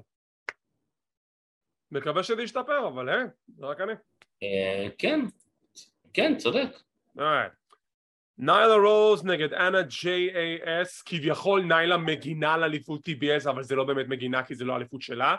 מקווה 1.90 2.22
שזה 2.22 2.42
ישתפר, 2.42 2.88
אבל 2.88 3.09
היי, 3.09 3.24
זה 3.56 3.66
רק 3.66 3.80
אני. 3.80 3.92
אה, 4.42 4.88
כן, 4.98 5.20
כן, 6.14 6.37
צודק. 6.37 6.68
ניילה 8.38 8.74
רוז 8.74 9.24
נגד 9.24 9.54
אנה 9.54 9.78
אס, 10.64 11.02
כביכול 11.02 11.62
ניילה 11.62 11.96
מגינה 11.96 12.54
על 12.54 12.64
אליפות 12.64 13.09
TBS, 13.09 13.50
אבל 13.50 13.62
זה 13.62 13.76
לא 13.76 13.85
באמת 13.85 14.06
מגינה 14.09 14.44
כי 14.44 14.54
זה 14.54 14.64
לא 14.64 14.76
אליפות 14.76 15.02
שלה. 15.02 15.37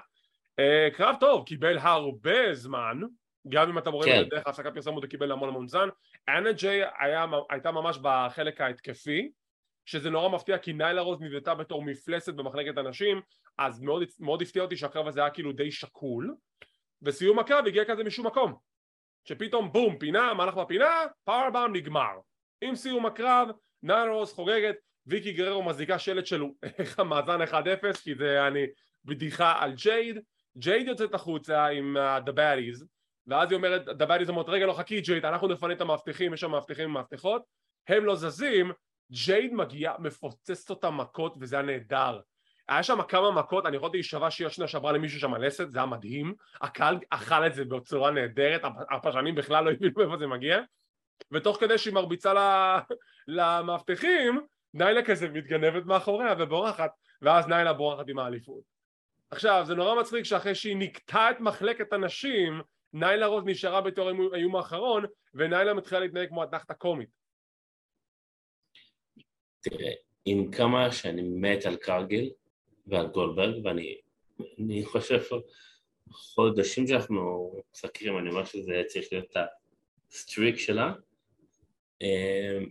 Uh, 0.61 0.95
קרב 0.95 1.15
טוב, 1.19 1.45
קיבל 1.45 1.77
הרבה 1.77 2.53
זמן, 2.53 3.01
גם 3.49 3.69
אם 3.69 3.77
אתה 3.77 3.89
רואה 3.89 4.07
כן. 4.07 4.23
דרך 4.29 4.47
הפסקת 4.47 4.73
פרסמות 4.73 5.03
הוא 5.03 5.09
קיבל 5.09 5.31
המון 5.31 5.49
המון 5.49 5.67
זמן. 5.67 5.89
אנה 6.29 6.51
ג'יי 6.51 6.81
היה, 6.99 7.25
הייתה 7.49 7.71
ממש 7.71 7.97
בחלק 8.01 8.61
ההתקפי, 8.61 9.31
שזה 9.85 10.09
נורא 10.09 10.29
מפתיע 10.29 10.57
כי 10.57 10.73
ניילה 10.73 11.01
רוז 11.01 11.21
נבנתה 11.21 11.55
בתור 11.55 11.83
מפלסת 11.83 12.33
במחלקת 12.33 12.77
הנשים, 12.77 13.21
אז 13.57 13.81
מאוד, 13.81 14.03
מאוד 14.19 14.41
הפתיע 14.41 14.61
אותי 14.61 14.77
שהקרב 14.77 15.07
הזה 15.07 15.21
היה 15.21 15.29
כאילו 15.29 15.51
די 15.51 15.71
שקול, 15.71 16.35
וסיום 17.01 17.39
הקרב 17.39 17.67
הגיע 17.67 17.85
כזה 17.85 18.03
משום 18.03 18.27
מקום. 18.27 18.53
שפתאום 19.25 19.71
בום, 19.71 19.97
פינה, 19.97 20.33
מהלך 20.33 20.55
בפינה, 20.55 20.89
פאורבאם 21.23 21.75
נגמר. 21.75 22.19
עם 22.61 22.75
סיום 22.75 23.05
הקרב, 23.05 23.49
ניילה 23.83 24.11
רוז 24.11 24.33
חוגגת, 24.33 24.75
ויקי 25.07 25.33
גררו 25.33 25.63
מזיקה 25.63 25.99
שלט 25.99 26.25
של 26.25 26.43
איך 26.77 26.99
המאזן 26.99 27.41
1-0, 27.41 27.53
כי 28.03 28.15
זה 28.15 28.47
אני 28.47 28.65
בדיחה 29.05 29.63
על 29.63 29.73
ג'ייד. 29.73 30.19
ג'ייד 30.57 30.87
יוצאת 30.87 31.13
החוצה 31.13 31.67
עם 31.67 31.97
uh, 31.97 32.29
The 32.29 32.33
Baddies, 32.33 32.85
ואז 33.27 33.51
היא 33.51 33.57
אומרת, 33.57 33.87
Baddies 33.87 34.29
אומרת, 34.29 34.49
רגע 34.49 34.65
לא 34.65 34.73
חכי 34.73 35.01
ג'ייד, 35.01 35.25
אנחנו 35.25 35.47
נפנה 35.47 35.73
את 35.73 35.81
המאבטחים, 35.81 36.33
יש 36.33 36.41
שם 36.41 36.51
מאבטחים 36.51 36.85
עם 36.85 36.93
מאבטחות, 36.93 37.41
הם 37.87 38.05
לא 38.05 38.15
זזים, 38.15 38.71
ג'ייד 39.11 39.53
מגיע, 39.53 39.93
מפוצצת 39.99 40.69
אותה 40.69 40.89
מכות 40.91 41.35
וזה 41.39 41.55
היה 41.55 41.65
נהדר. 41.65 42.19
היה 42.69 42.83
שם 42.83 43.03
כמה 43.07 43.31
מכות, 43.31 43.65
אני 43.65 43.77
יכולתי 43.77 43.97
להישבע 43.97 44.31
שהיא 44.31 44.45
עוד 44.45 44.51
שנייה 44.51 44.67
שברה 44.67 44.91
למישהו 44.91 45.19
שם 45.19 45.35
לסת, 45.35 45.71
זה 45.71 45.79
היה 45.79 45.85
מדהים. 45.85 46.33
הקהל 46.61 46.99
אכל 47.09 47.47
את 47.47 47.53
זה 47.53 47.65
בצורה 47.65 48.11
נהדרת, 48.11 48.61
הפרשנים 48.91 49.35
בכלל 49.35 49.63
לא 49.63 49.71
הבינו 49.71 49.91
מאיפה 49.97 50.17
זה 50.17 50.27
מגיע. 50.27 50.59
ותוך 51.31 51.59
כדי 51.59 51.77
שהיא 51.77 51.93
מרביצה 51.93 52.33
למאבטחים, 53.27 54.41
ניילה 54.73 55.05
כזה 55.05 55.29
מתגנבת 55.29 55.85
מאחוריה 55.85 56.35
ובורחת, 56.39 56.91
ואז 57.21 57.47
ניילה 57.47 57.73
בורחת 57.73 58.09
עם 58.09 58.19
האליפות. 58.19 58.63
עכשיו, 59.31 59.63
זה 59.65 59.75
נורא 59.75 60.01
מצחיק 60.01 60.25
שאחרי 60.25 60.55
שהיא 60.55 60.77
נקטעה 60.77 61.31
את 61.31 61.39
מחלקת 61.39 61.93
הנשים, 61.93 62.61
ניילה 62.93 63.25
רוז 63.25 63.43
נשארה 63.45 63.81
בתור 63.81 64.09
האיום 64.33 64.55
האחרון, 64.55 65.05
וניילה 65.33 65.73
מתחילה 65.73 66.01
להתנהג 66.01 66.29
כמו 66.29 66.43
אתנחתה 66.43 66.73
קומית. 66.73 67.09
תראה, 69.61 69.91
עם 70.25 70.51
כמה 70.51 70.91
שאני 70.91 71.21
מת 71.21 71.65
על 71.65 71.75
קרגיל 71.75 72.31
ועל 72.87 73.07
גולדברג, 73.07 73.65
ואני 73.65 74.85
חושב 74.85 75.21
חודשים 76.11 76.87
שאנחנו 76.87 77.51
מסקרים, 77.73 78.17
אני 78.17 78.29
אומר 78.29 78.45
שזה 78.45 78.81
צריך 78.87 79.07
להיות 79.11 79.33
ה 80.11 80.18
streak 80.18 80.55
שלה, 80.57 80.93
אמ, 82.01 82.69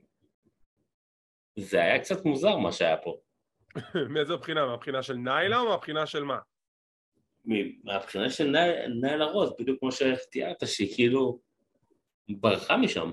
זה 1.57 1.83
היה 1.83 1.99
קצת 1.99 2.25
מוזר 2.25 2.57
מה 2.57 2.73
שהיה 2.73 2.97
פה. 2.97 3.21
מאיזו 4.15 4.39
בחינה? 4.39 4.67
מהבחינה 4.67 5.03
של 5.03 5.15
ניילה 5.15 5.61
או 5.61 5.69
מהבחינה 5.69 6.07
של 6.07 6.25
מה? 6.25 6.39
מהבחינה 7.85 8.31
של 8.31 8.57
ניילה 9.01 9.25
רוז, 9.25 9.53
בדיוק 9.59 9.79
כמו 9.81 9.93
שתיארת, 9.93 10.67
שהיא 10.67 10.95
כאילו 10.95 11.39
ברחה 12.29 12.77
משם. 12.77 13.11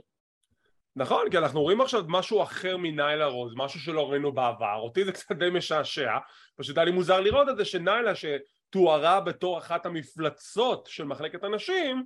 נכון, 0.96 1.30
כי 1.32 1.38
אנחנו 1.38 1.62
רואים 1.62 1.82
עכשיו 1.82 2.04
משהו 2.08 2.44
אחר 2.44 2.78
מניילה 2.78 3.26
רוז, 3.26 3.54
משהו 3.56 3.80
שלא 3.80 4.12
ראינו 4.12 4.32
בעבר, 4.32 4.76
אותי 4.76 5.06
זה 5.06 5.12
קצת 5.12 5.32
די 5.32 5.50
משעשע, 5.54 6.12
פשוט 6.56 6.78
היה 6.78 6.86
לי 6.86 6.92
מוזר 6.92 7.22
לראות 7.22 7.50
את 7.50 7.58
זה 7.58 7.66
שניילה 7.66 8.12
שתוארה 8.16 9.22
בתור 9.22 9.58
אחת 9.58 9.86
המפלצות 9.86 10.88
של 10.92 11.04
מחלקת 11.04 11.44
הנשים, 11.44 12.06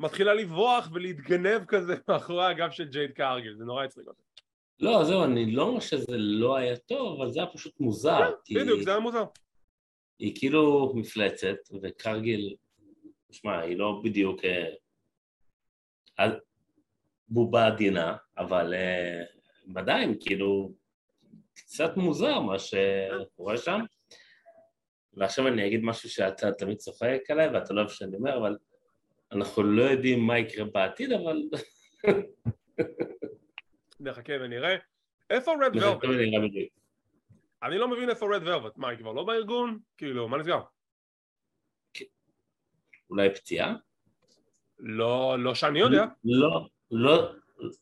מתחילה 0.00 0.34
לברוח 0.34 0.88
ולהתגנב 0.92 1.64
כזה 1.64 1.96
מאחורי 2.08 2.46
הגב 2.46 2.70
של 2.70 2.84
ג'ייד 2.84 3.10
קרגיל, 3.10 3.54
זה 3.56 3.64
נורא 3.64 3.84
הצחיק 3.84 4.06
אותי. 4.08 4.22
לא, 4.80 5.04
זהו, 5.04 5.24
אני 5.24 5.52
לא 5.52 5.62
אומר 5.62 5.80
שזה 5.80 6.16
לא 6.16 6.56
היה 6.56 6.76
טוב, 6.76 7.20
אבל 7.20 7.30
זה 7.30 7.40
היה 7.40 7.48
פשוט 7.52 7.80
מוזר. 7.80 8.18
כן, 8.18 8.32
כי... 8.44 8.54
בדיוק, 8.54 8.80
זה 8.80 8.90
היה 8.90 9.00
מוזר. 9.00 9.24
היא 10.18 10.34
כאילו 10.38 10.92
מפלצת, 10.96 11.56
וקרגיל, 11.82 12.56
שמע, 13.30 13.60
היא 13.60 13.76
לא 13.76 14.00
בדיוק... 14.04 14.44
אה, 14.44 16.28
בובה 17.28 17.66
עדינה, 17.66 18.16
אבל 18.38 18.74
uh, 18.74 19.78
עדיין, 19.78 20.16
כאילו, 20.20 20.72
קצת 21.54 21.96
מוזר 21.96 22.40
מה 22.40 22.56
שקורה 22.58 23.56
שם. 23.56 23.80
ועכשיו 25.14 25.48
אני 25.48 25.66
אגיד 25.66 25.80
משהו 25.84 26.10
שאתה 26.10 26.52
תמיד 26.52 26.76
צוחק 26.76 27.20
עליי 27.28 27.48
ואתה 27.48 27.74
לא 27.74 27.80
אוהב 27.80 27.90
שאני 27.90 28.16
אומר, 28.16 28.38
אבל 28.38 28.56
אנחנו 29.32 29.62
לא 29.62 29.82
יודעים 29.82 30.20
מה 30.20 30.38
יקרה 30.38 30.64
בעתיד, 30.64 31.12
אבל... 31.12 31.42
נחכה 34.00 34.32
ונראה. 34.40 34.76
איפה 35.30 35.52
רד 35.52 35.76
ולווט? 35.76 36.04
אני 37.62 37.78
לא 37.78 37.88
מבין 37.88 38.10
איפה 38.10 38.26
רד 38.34 38.42
ולווט. 38.42 38.78
מה, 38.78 38.88
היא 38.88 38.98
כבר 38.98 39.12
לא 39.12 39.24
בארגון? 39.24 39.78
כאילו, 39.96 40.28
מה 40.28 40.38
נסגר? 40.38 40.60
אולי 43.10 43.34
פציעה? 43.34 43.74
לא, 44.78 45.36
לא 45.38 45.54
שאני 45.54 45.78
יודע. 45.78 46.04
לא, 46.24 46.68
לא, 46.90 47.32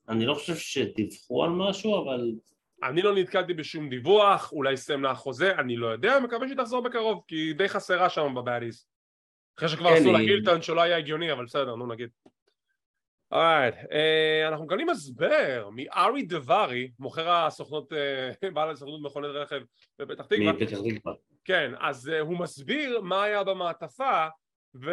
אני 0.09 0.27
לא 0.27 0.35
חושב 0.35 0.57
שדיווחו 0.57 1.45
על 1.45 1.51
משהו, 1.51 2.05
אבל... 2.05 2.33
אני 2.83 3.03
לא 3.03 3.15
נתקלתי 3.15 3.55
בשום 3.55 3.89
דיווח, 3.89 4.53
אולי 4.53 4.77
סיים 4.77 5.03
לה 5.03 5.15
חוזה, 5.15 5.55
אני 5.59 5.77
לא 5.77 5.87
יודע, 5.87 6.19
מקווה 6.21 6.49
שהיא 6.49 6.59
תחזור 6.59 6.83
בקרוב, 6.83 7.25
כי 7.29 7.37
היא 7.37 7.55
די 7.55 7.69
חסרה 7.69 8.11
שם 8.11 8.35
בבאדיס. 8.35 8.89
אחרי 9.59 9.69
שכבר 9.69 9.91
כן, 9.91 9.97
עשו 9.97 10.13
לה 10.13 10.19
הילטון 10.19 10.63
שלא 10.63 10.81
היה 10.81 10.97
הגיוני, 10.97 11.33
אבל 11.33 11.45
בסדר, 11.45 11.77
נו 11.77 11.87
נגיד. 11.87 12.11
אורייט, 13.33 13.75
uh, 13.75 14.49
אנחנו 14.49 14.65
מקבלים 14.65 14.89
הסבר 14.89 15.69
מארי 15.73 16.23
דברי, 16.23 16.91
מוכר 16.99 17.31
הסוכנות, 17.31 17.93
uh, 17.93 17.97
בעל 18.55 18.71
הסוכנות 18.71 19.03
מכונת 19.03 19.31
רכב 19.35 19.61
בפתח 19.99 20.27
תקווה. 20.27 20.53
מפתח 20.53 20.79
תקווה. 20.89 21.15
כן, 21.45 21.73
אז 21.81 22.09
uh, 22.09 22.21
הוא 22.21 22.39
מסביר 22.39 23.01
מה 23.01 23.23
היה 23.23 23.45
במעטפה, 23.45 24.27
ו... 24.85 24.91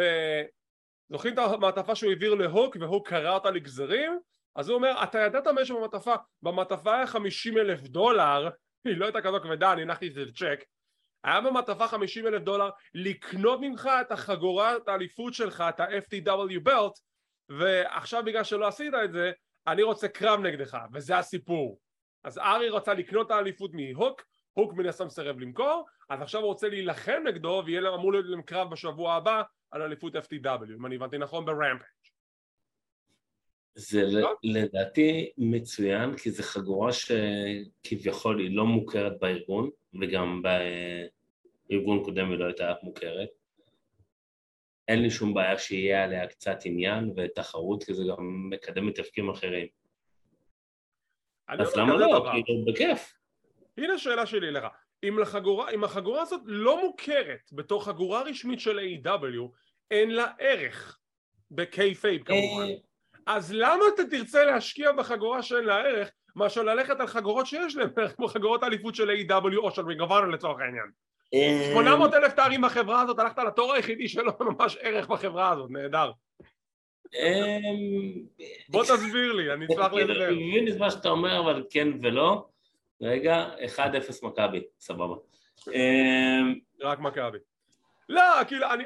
זוכרים 1.10 1.34
את 1.34 1.38
המעטפה 1.38 1.94
שהוא 1.94 2.10
העביר 2.10 2.34
להוק 2.34 2.76
והוק 2.80 3.08
קרע 3.08 3.34
אותה 3.34 3.50
לגזרים? 3.50 4.18
אז 4.56 4.68
הוא 4.68 4.76
אומר, 4.76 5.02
אתה 5.02 5.18
ידעת 5.18 5.46
מה 5.46 5.60
יש 5.60 5.70
במעטפה? 5.70 6.14
במעטפה 6.42 6.96
היה 6.96 7.06
חמישים 7.06 7.58
אלף 7.58 7.80
דולר, 7.80 8.48
היא 8.84 8.96
לא 8.96 9.04
הייתה 9.04 9.20
כזו 9.20 9.40
כבדה, 9.42 9.72
אני 9.72 9.82
הנחתי 9.82 10.08
את 10.08 10.14
זה 10.14 10.24
לצ'ק 10.24 10.64
היה 11.24 11.40
במעטפה 11.40 11.88
חמישים 11.88 12.26
אלף 12.26 12.42
דולר 12.42 12.70
לקנות 12.94 13.60
ממך 13.60 13.90
את 14.00 14.12
החגורת 14.12 14.88
האליפות 14.88 15.34
שלך, 15.34 15.64
את 15.68 15.80
ה-FTW 15.80 16.60
בלט 16.62 16.98
ועכשיו 17.48 18.22
בגלל 18.26 18.44
שלא 18.44 18.66
עשית 18.66 18.94
את 19.04 19.12
זה, 19.12 19.32
אני 19.66 19.82
רוצה 19.82 20.08
קרב 20.08 20.40
נגדך, 20.40 20.78
וזה 20.92 21.18
הסיפור. 21.18 21.78
אז 22.24 22.38
ארי 22.38 22.68
רצה 22.68 22.94
לקנות 22.94 23.26
את 23.26 23.30
האליפות 23.30 23.70
מהוק, 23.74 24.22
הוק 24.52 24.72
מן 24.72 24.86
הסתם 24.86 25.10
סירב 25.10 25.40
למכור, 25.40 25.86
אז 26.10 26.22
עכשיו 26.22 26.40
הוא 26.40 26.48
רוצה 26.48 26.68
להילחם 26.68 27.22
נגדו 27.24 27.62
ויהיה 27.66 27.94
אמור 27.94 28.12
להיות 28.12 28.26
להם 28.26 28.42
קרב 28.42 28.70
בשבוע 28.70 29.14
הבא 29.14 29.42
על 29.70 29.82
אליפות 29.82 30.16
FTW, 30.16 30.74
אם 30.76 30.86
אני 30.86 30.96
הבנתי 30.96 31.18
נכון, 31.18 31.44
ברמפאג'. 31.44 31.86
זה 33.74 34.02
לדעתי 34.42 35.30
מצוין, 35.38 36.16
כי 36.16 36.30
זו 36.30 36.42
חגורה 36.42 36.90
שכביכול 36.92 38.38
היא 38.38 38.56
לא 38.56 38.66
מוכרת 38.66 39.12
בארגון, 39.20 39.70
וגם 40.00 40.42
ב... 40.42 40.48
ארגון 41.72 42.04
קודם 42.04 42.30
ולא 42.30 42.44
הייתה 42.44 42.72
מוכרת. 42.82 43.28
אין 44.88 45.02
לי 45.02 45.10
שום 45.10 45.34
בעיה 45.34 45.58
שיהיה 45.58 46.04
עליה 46.04 46.26
קצת 46.26 46.58
עניין 46.64 47.12
ותחרות, 47.16 47.84
כי 47.84 47.94
זה 47.94 48.02
גם 48.10 48.50
מקדם 48.50 48.90
תפקידים 48.90 49.30
אחרים. 49.30 49.66
אז 51.48 51.76
למה 51.76 51.96
לא? 51.96 52.30
כאילו, 52.46 52.64
בכיף. 52.64 53.14
הנה 53.78 53.94
השאלה 53.94 54.26
שלי 54.26 54.48
אליך. 54.48 54.64
אם, 55.08 55.18
לחגורה, 55.18 55.70
אם 55.70 55.84
החגורה 55.84 56.22
הזאת 56.22 56.40
לא 56.44 56.86
מוכרת 56.86 57.50
בתור 57.52 57.84
חגורה 57.84 58.22
רשמית 58.22 58.60
של 58.60 58.78
A.W, 58.78 59.40
אין 59.90 60.10
לה 60.10 60.32
ערך 60.38 60.98
כמובן. 62.24 62.68
אה. 62.68 62.74
אז 63.26 63.52
למה 63.52 63.84
אתה 63.94 64.02
תרצה 64.10 64.44
להשקיע 64.44 64.92
בחגורה 64.92 65.42
שאין 65.42 65.64
לה 65.64 65.76
ערך 65.76 66.10
מאשר 66.36 66.62
ללכת 66.62 67.00
על 67.00 67.06
חגורות 67.06 67.46
שיש 67.46 67.76
להן 67.76 67.88
ערך 67.96 68.16
כמו 68.16 68.28
חגורות 68.28 68.62
האליפות 68.62 68.94
של 68.94 69.10
A.W 69.10 69.56
או 69.56 69.70
של 69.70 69.86
ריגוואנו 69.86 70.26
לצורך 70.26 70.60
העניין? 70.60 70.90
800 71.34 72.14
אה. 72.14 72.18
אלף 72.18 72.32
תארים 72.32 72.60
בחברה 72.60 73.00
הזאת, 73.00 73.18
הלכת 73.18 73.38
לתור 73.38 73.72
היחידי 73.72 74.08
שלו 74.08 74.32
ממש 74.50 74.76
ערך 74.80 75.08
בחברה 75.08 75.50
הזאת, 75.50 75.70
נהדר. 75.70 76.10
אה, 77.14 77.58
בוא 78.68 78.84
תסביר 78.84 79.32
לי, 79.32 79.52
אני 79.52 79.66
אשמח 79.66 79.92
לדבר. 79.92 80.28
אני 80.28 80.34
מבין 80.34 80.68
את 80.68 80.78
מה 80.78 80.90
שאתה 80.90 81.08
אומר, 81.08 81.40
אבל 81.40 81.64
כן 81.70 81.88
ולא. 82.02 82.46
רגע, 83.02 83.48
1-0 83.76 83.80
מכבי, 84.22 84.62
סבבה. 84.80 85.14
אמ, 85.68 86.54
רק 86.80 86.98
מכבי. 86.98 87.38
לא, 88.08 88.22
כאילו, 88.48 88.70
אני... 88.70 88.84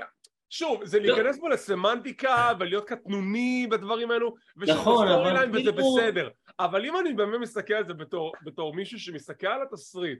שוב, 0.51 0.85
זה 0.85 1.01
לא. 1.01 1.07
להיכנס 1.07 1.41
פה 1.41 1.49
לסמנטיקה 1.49 2.53
ולהיות 2.61 2.89
קטנוני 2.89 3.67
בדברים 3.71 4.11
האלו, 4.11 4.35
נכון, 4.57 5.09
אבל 5.09 5.49
וזה 5.53 5.73
כאילו- 5.73 5.95
בסדר. 5.97 6.29
אבל 6.59 6.85
אם 6.85 6.99
אני 6.99 7.13
באמת 7.13 7.41
מסתכל 7.41 7.75
על 7.75 7.87
זה 7.87 7.95
בתור, 7.95 8.33
בתור 8.43 8.75
מישהו 8.75 8.99
שמסתכל 8.99 9.47
על 9.47 9.63
התסריט, 9.63 10.19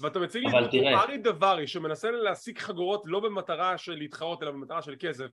ואתה 0.00 0.18
מציג 0.18 0.42
לי 0.42 0.50
את 0.58 0.98
ארי 1.08 1.18
דברי 1.18 1.66
שמנסה 1.66 2.10
להשיג 2.10 2.58
חגורות 2.58 3.02
לא 3.06 3.20
במטרה 3.20 3.78
של 3.78 3.94
להתחרות 3.94 4.42
אלא 4.42 4.50
במטרה 4.50 4.82
של 4.82 4.94
כסף, 4.98 5.26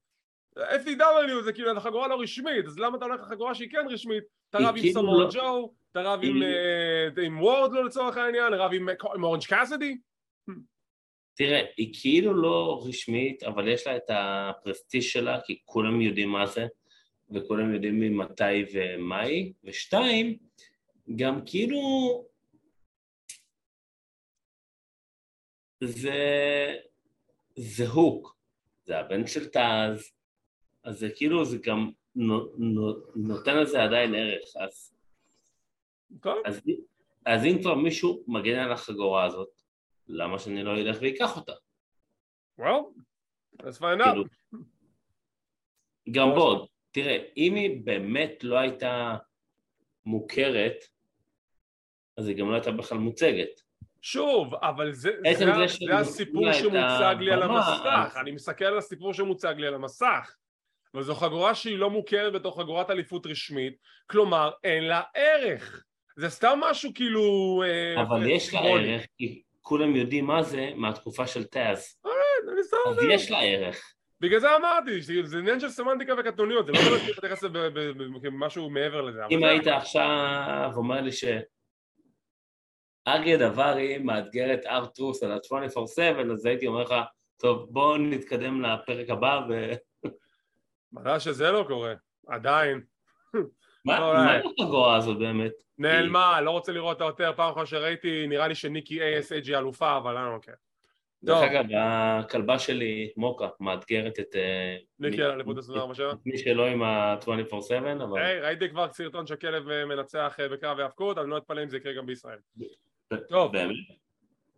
FTW 0.58 1.44
זה 1.44 1.54
כאילו 1.54 1.80
חגורה 1.80 2.08
לא 2.08 2.22
רשמית, 2.22 2.66
אז 2.66 2.80
למה 2.80 2.98
אתה 2.98 3.06
הולך 3.06 3.22
לחגורה 3.22 3.56
שהיא 3.56 3.70
כן 3.70 3.86
רשמית? 3.90 4.24
אתה 4.50 4.58
רב 4.58 4.66
עם 4.66 4.82
כאילו 4.82 4.94
סמואל 4.94 5.24
לא- 5.24 5.30
ג'ו, 5.34 5.74
אתה 5.92 6.02
רב 6.02 6.22
אה, 6.24 7.24
עם 7.26 7.42
וורד 7.42 7.74
לא 7.74 7.86
לצורך 7.86 8.18
העניין, 8.18 8.54
רב 8.54 8.72
עם 9.16 9.24
אורנג' 9.24 9.44
קאסדי? 9.44 9.98
תראה, 11.36 11.62
היא 11.78 11.94
כאילו 12.02 12.34
לא 12.34 12.84
רשמית, 12.88 13.44
אבל 13.44 13.68
יש 13.68 13.88
לה 13.88 13.98
את 13.98 14.10
הפרסטיש 14.10 15.14
שלה, 15.14 15.42
כי 15.42 15.60
כולם 15.66 16.02
יודעים 16.02 16.30
מה 16.30 16.46
זה, 16.46 16.68
וכולם 17.32 17.74
יודעים 17.74 18.00
ממתי 18.00 18.44
ומה 18.74 19.20
היא, 19.20 19.54
ושתיים, 19.64 20.38
גם 21.16 21.40
כאילו... 21.46 21.80
זה... 25.86 26.78
זה 27.56 27.88
הוק, 27.88 28.38
זה 28.84 29.00
הבן 29.00 29.28
של 29.28 29.50
טאז, 29.50 30.12
אז 30.84 31.00
זה 31.00 31.10
כאילו, 31.16 31.46
זה 31.46 31.58
גם 31.58 31.92
נותן 33.16 33.58
לזה 33.58 33.84
עדיין 33.84 34.16
ערך, 34.16 34.56
אז... 34.60 34.94
טוב. 36.22 36.38
אז, 36.46 36.62
אז 37.26 37.46
אם 37.46 37.62
כבר 37.62 37.76
מישהו 37.76 38.24
מגן 38.28 38.60
על 38.60 38.72
החגורה 38.72 39.26
הזאת, 39.26 39.50
למה 40.08 40.40
שאני 40.40 40.64
לא 40.64 40.72
אלך 40.72 40.98
ואקח 41.02 41.38
אותה? 41.38 41.54
Well, 42.60 42.64
let's 43.60 43.80
find 43.80 44.02
out. 44.02 44.04
כאילו, 44.04 44.24
גם 46.12 46.30
בוד, 46.36 46.68
תראה, 46.92 47.18
אם 47.38 47.56
היא 47.56 47.82
באמת 47.86 48.44
לא 48.44 48.58
הייתה 48.58 49.16
מוכרת, 50.06 50.78
אז 52.18 52.28
היא 52.28 52.38
גם 52.38 52.50
לא 52.50 52.56
הייתה 52.56 52.72
בכלל 52.72 52.98
מוצגת. 52.98 53.63
שוב, 54.06 54.56
אבל 54.56 54.92
זה, 54.92 55.12
זה, 55.34 55.46
זה, 55.46 55.86
זה 55.88 55.98
הסיפור 55.98 56.54
שמוצג 56.54 57.16
לי 57.20 57.32
על 57.32 57.44
המסך, 57.44 58.18
אני 58.22 58.32
מסתכל 58.32 58.66
על 58.66 58.78
הסיפור 58.78 59.14
שמוצג 59.14 59.54
לי 59.58 59.68
על 59.68 59.74
המסך. 59.74 60.36
וזו 60.96 61.16
חגורה 61.16 61.56
שהיא 61.56 61.78
לא 61.78 61.90
מוכרת 61.90 62.34
בתור 62.34 62.60
חגורת 62.60 62.90
אליפות 62.90 63.26
רשמית, 63.26 63.74
כלומר 64.08 64.52
אין 64.64 64.84
לה 64.84 65.02
ערך. 65.16 65.84
זה 66.16 66.30
סתם 66.30 66.60
משהו 66.62 66.92
כאילו... 66.96 67.24
אה, 67.66 68.02
אבל 68.02 68.30
יש 68.30 68.54
לה 68.54 68.60
ערך, 68.60 69.06
כי 69.18 69.42
כולם 69.62 69.96
יודעים 69.96 70.26
מה 70.26 70.44
זה 70.44 70.70
מהתקופה 70.76 71.28
של 71.28 71.44
טאז. 71.44 71.98
אה, 72.06 72.12
אני 72.54 72.64
סתם 72.64 72.78
אז 72.90 72.98
יש 73.10 73.32
לה 73.32 73.42
ערך. 73.42 73.94
בגלל 74.22 74.40
זה 74.40 74.56
אמרתי, 74.56 75.02
זה 75.02 75.38
עניין 75.40 75.60
של 75.60 75.70
סמנטיקה 75.70 76.14
וקטנוניות, 76.20 76.66
זה 76.66 76.72
לא 76.72 76.80
באמת 76.80 77.08
להתייחס 77.08 77.44
למשהו 78.24 78.70
מעבר 78.70 79.02
לזה. 79.02 79.20
אם 79.32 79.44
היית 79.44 79.68
עכשיו 79.68 80.72
אומר 80.76 81.02
לי 81.02 81.12
ש... 81.12 81.24
אריה 83.08 83.38
דברי 83.38 83.98
מאתגר 83.98 84.54
את 84.54 84.66
ארטרוס 84.66 85.24
על 85.24 85.32
ה-24/7, 85.32 86.32
אז 86.32 86.46
הייתי 86.46 86.68
אומר 86.68 86.82
לך, 86.82 86.94
טוב, 87.38 87.68
בואו 87.70 87.98
נתקדם 87.98 88.62
לפרק 88.62 89.10
הבא 89.10 89.42
ו... 89.50 89.72
מזל 90.94 91.20
שזה 91.20 91.52
לא 91.52 91.66
קורה, 91.68 91.94
עדיין. 92.28 92.82
מה 93.86 94.00
לא, 94.00 94.64
הגואה 94.64 94.96
הזאת 94.96 95.18
באמת? 95.20 95.52
נעלמה, 95.78 96.42
לא 96.42 96.52
רוצה 96.52 96.72
לראות 96.72 97.02
אותה 97.02 97.24
יותר, 97.24 97.34
פעם 97.36 97.54
אחת 97.54 97.68
שראיתי, 97.68 98.28
נראה 98.28 98.48
לי 98.48 98.56
שניקי 98.56 99.00
ASAG 99.00 99.50
אלופה, 99.58 99.98
אבל 99.98 100.18
אני 100.18 100.26
לא 100.26 100.38
מכיר. 100.38 100.54
דרך 101.24 101.52
אגב, 101.52 101.66
הכלבה 101.80 102.60
שלי, 102.60 103.12
מוקה, 103.18 103.48
מאתגרת 103.60 104.20
את... 104.20 104.36
אה, 104.36 104.78
ניקי 105.00 105.24
על 105.24 105.32
אליפות 105.32 105.58
24-7? 105.58 105.62
מי 106.26 106.38
שלא 106.38 106.68
עם 106.68 106.84
ה-24/7, 106.84 108.04
אבל... 108.04 108.22
היי, 108.22 108.40
ראיתי 108.40 108.70
כבר 108.70 108.88
סרטון 108.92 109.28
של 109.28 109.36
כלב 109.36 109.70
אה, 109.70 109.86
מנצח 109.86 110.36
אה, 110.40 110.50
בקרב 110.50 110.80
היאבקות, 110.80 111.18
אני 111.18 111.30
לא 111.30 111.38
אתפלא 111.38 111.64
אם 111.64 111.70
זה 111.70 111.78
יקרה 111.78 111.94
גם 111.94 112.06
בישראל. 112.06 112.38
טוב. 113.30 113.52
באמת? 113.52 113.76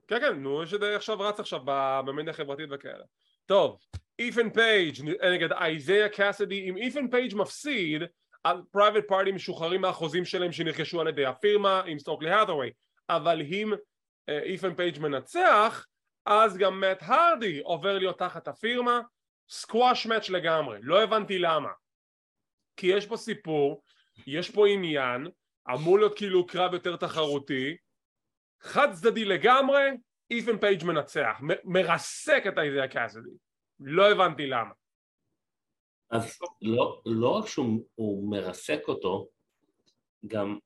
כן, 0.07 0.19
כן, 0.19 0.33
נו, 0.33 0.63
יש 0.63 0.73
את 0.73 0.79
זה 0.79 0.95
עכשיו 0.95 1.19
רץ 1.19 1.39
עכשיו 1.39 1.61
במדיה 2.05 2.33
החברתית 2.33 2.69
וכאלה. 2.71 3.03
טוב, 3.45 3.79
איתן 4.19 4.49
פייג' 4.49 4.95
נגד 5.33 5.51
אייזיה 5.51 6.09
קאסדי, 6.09 6.69
אם 6.69 6.77
איתן 6.77 7.11
פייג' 7.11 7.35
מפסיד, 7.35 8.01
Private 8.71 9.07
Party 9.07 9.31
משוחררים 9.31 9.81
מהחוזים 9.81 10.25
שלהם 10.25 10.51
שנרכשו 10.51 11.01
על 11.01 11.07
ידי 11.07 11.25
הפירמה 11.25 11.81
עם 11.85 11.99
סטוקלי 11.99 12.31
האת'ווי, 12.31 12.71
אבל 13.09 13.41
אם 13.41 13.73
איתן 14.27 14.75
פייג' 14.75 14.99
מנצח, 14.99 15.85
אז 16.25 16.57
גם 16.57 16.79
מאט 16.79 16.99
הרדי 17.01 17.59
עובר 17.59 17.97
להיות 17.97 18.19
תחת 18.19 18.47
הפירמה, 18.47 19.01
סקואש 19.49 20.05
מאץ' 20.05 20.29
לגמרי, 20.29 20.79
לא 20.81 21.03
הבנתי 21.03 21.39
למה. 21.39 21.69
כי 22.77 22.87
יש 22.87 23.05
פה 23.05 23.17
סיפור, 23.17 23.83
יש 24.27 24.49
פה 24.49 24.67
עניין, 24.67 25.27
אמור 25.73 25.97
להיות 25.99 26.17
כאילו 26.17 26.47
קרב 26.47 26.73
יותר 26.73 26.95
תחרותי, 26.95 27.77
חד 28.61 28.93
צדדי 28.93 29.25
לגמרי, 29.25 29.81
איפן 30.31 30.57
פייג' 30.59 30.83
מנצח, 30.83 31.37
מ- 31.41 31.73
מרסק 31.73 32.43
את 32.47 32.57
האיזיה 32.57 32.87
קאסדי, 32.87 33.29
לא 33.79 34.11
הבנתי 34.11 34.47
למה. 34.47 34.71
אז 36.09 36.39
לא, 36.61 37.01
לא 37.05 37.29
רק 37.29 37.47
שהוא 37.47 38.31
מרסק 38.31 38.87
אותו, 38.87 39.29
גם 40.27 40.59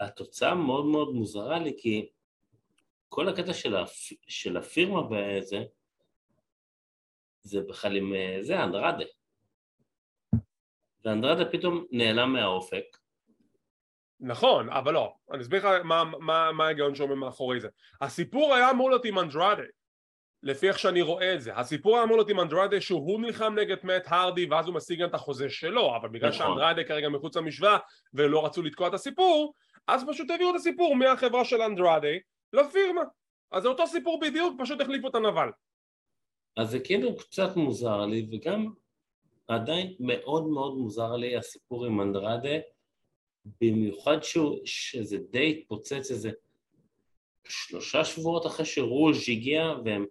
התוצאה 0.00 0.54
מאוד 0.54 0.86
מאוד 0.86 1.14
מוזרה 1.14 1.58
לי, 1.58 1.74
כי 1.78 2.08
כל 3.08 3.28
הקטע 3.28 3.54
של, 3.54 3.76
הפ... 3.76 4.08
של 4.28 4.56
הפירמה 4.56 5.00
וזה, 5.00 5.58
זה 7.42 7.60
בכלל 7.68 7.96
עם 7.96 8.12
זה, 8.40 8.64
אנדרדה. 8.64 9.04
ואנדרדה 11.04 11.52
פתאום 11.52 11.86
נעלם 11.90 12.32
מהאופק, 12.32 12.84
נכון, 14.20 14.68
אבל 14.68 14.94
לא, 14.94 15.14
אני 15.32 15.42
אסביר 15.42 15.58
לך 15.58 15.84
מה, 15.84 16.04
מה, 16.04 16.52
מה 16.52 16.64
ההיגיון 16.64 16.94
שעומד 16.94 17.14
מאחורי 17.14 17.60
זה. 17.60 17.68
הסיפור 18.00 18.54
היה 18.54 18.70
אמור 18.70 18.90
להיות 18.90 19.04
עם 19.04 19.18
אנדרדה, 19.18 19.62
לפי 20.42 20.68
איך 20.68 20.78
שאני 20.78 21.02
רואה 21.02 21.34
את 21.34 21.42
זה. 21.42 21.56
הסיפור 21.56 21.96
היה 21.96 22.04
אמור 22.04 22.16
להיות 22.16 22.28
עם 22.28 22.40
אנדרדה 22.40 22.80
שהוא 22.80 23.20
נלחם 23.20 23.54
נגד 23.58 23.76
מאט 23.82 24.02
הרדי 24.06 24.46
ואז 24.46 24.66
הוא 24.66 24.74
משיג 24.74 25.02
גם 25.02 25.08
את 25.08 25.14
החוזה 25.14 25.50
שלו, 25.50 25.96
אבל 25.96 26.08
בגלל 26.08 26.28
נכון. 26.28 26.46
שאנדרדה 26.46 26.84
כרגע 26.84 27.08
מחוץ 27.08 27.36
למשוואה 27.36 27.78
ולא 28.14 28.46
רצו 28.46 28.62
לתקוע 28.62 28.88
את 28.88 28.94
הסיפור, 28.94 29.54
אז 29.86 30.04
פשוט 30.08 30.30
העבירו 30.30 30.50
את 30.50 30.56
הסיפור 30.56 30.96
מהחברה 30.96 31.44
של 31.44 31.62
אנדרדה 31.62 32.08
לפירמה. 32.52 33.02
אז 33.52 33.62
זה 33.62 33.68
אותו 33.68 33.86
סיפור 33.86 34.20
בדיוק, 34.20 34.60
פשוט 34.62 34.80
החליפו 34.80 35.08
את 35.08 35.14
הנבל. 35.14 35.48
אז 36.56 36.70
זה 36.70 36.80
כאילו 36.80 37.16
קצת 37.16 37.56
מוזר 37.56 38.06
לי, 38.06 38.28
וגם 38.32 38.66
עדיין 39.48 39.94
מאוד 40.00 40.46
מאוד 40.46 40.74
מוזר 40.74 41.16
לי 41.16 41.36
הסיפור 41.36 41.86
עם 41.86 42.00
אנדרדה 42.00 42.58
במיוחד 43.60 44.22
שהוא, 44.22 44.58
שזה 44.64 45.18
די 45.30 45.50
התפוצץ 45.50 46.10
איזה 46.10 46.30
שלושה 47.48 48.04
שבועות 48.04 48.46
אחרי 48.46 48.66
שרוז' 48.66 49.28
הגיע 49.28 49.74
והם 49.84 50.06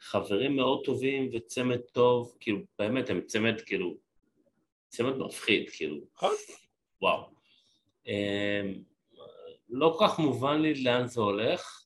חברים 0.00 0.56
מאוד 0.56 0.84
טובים 0.84 1.30
וצמד 1.32 1.80
טוב, 1.80 2.36
כאילו 2.40 2.58
באמת 2.78 3.10
הם 3.10 3.20
צמד 3.20 3.60
כאילו, 3.60 3.94
צמד 4.88 5.16
מפחיד, 5.16 5.70
כאילו, 5.70 5.96
נכון. 6.16 6.32
וואו. 7.02 7.22
אמ, 8.06 8.82
לא 9.68 9.96
כל 9.98 10.06
כך 10.06 10.18
מובן 10.18 10.60
לי 10.60 10.82
לאן 10.82 11.06
זה 11.06 11.20
הולך. 11.20 11.78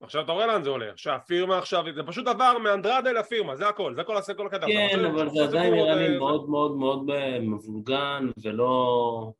עכשיו 0.00 0.24
אתה 0.24 0.32
רואה 0.32 0.46
לאן 0.46 0.64
זה 0.64 0.70
הולך, 0.70 0.98
שהפירמה 0.98 1.58
עכשיו, 1.58 1.84
זה 1.94 2.02
פשוט 2.02 2.26
עבר 2.26 2.58
מאנדרדה 2.58 3.12
לפירמה, 3.12 3.56
זה 3.56 3.68
הכל, 3.68 3.94
זה 4.20 4.34
כל 4.34 4.46
הקדם. 4.46 4.68
כן, 4.68 5.04
אבל 5.04 5.30
זה 5.30 5.44
עדיין 5.44 5.74
נראה 5.74 5.94
לי 5.94 6.18
מאוד 6.18 6.48
מאוד 6.48 6.76
מאוד 6.76 7.06
מבולגן 7.40 8.30
ולא... 8.42 9.32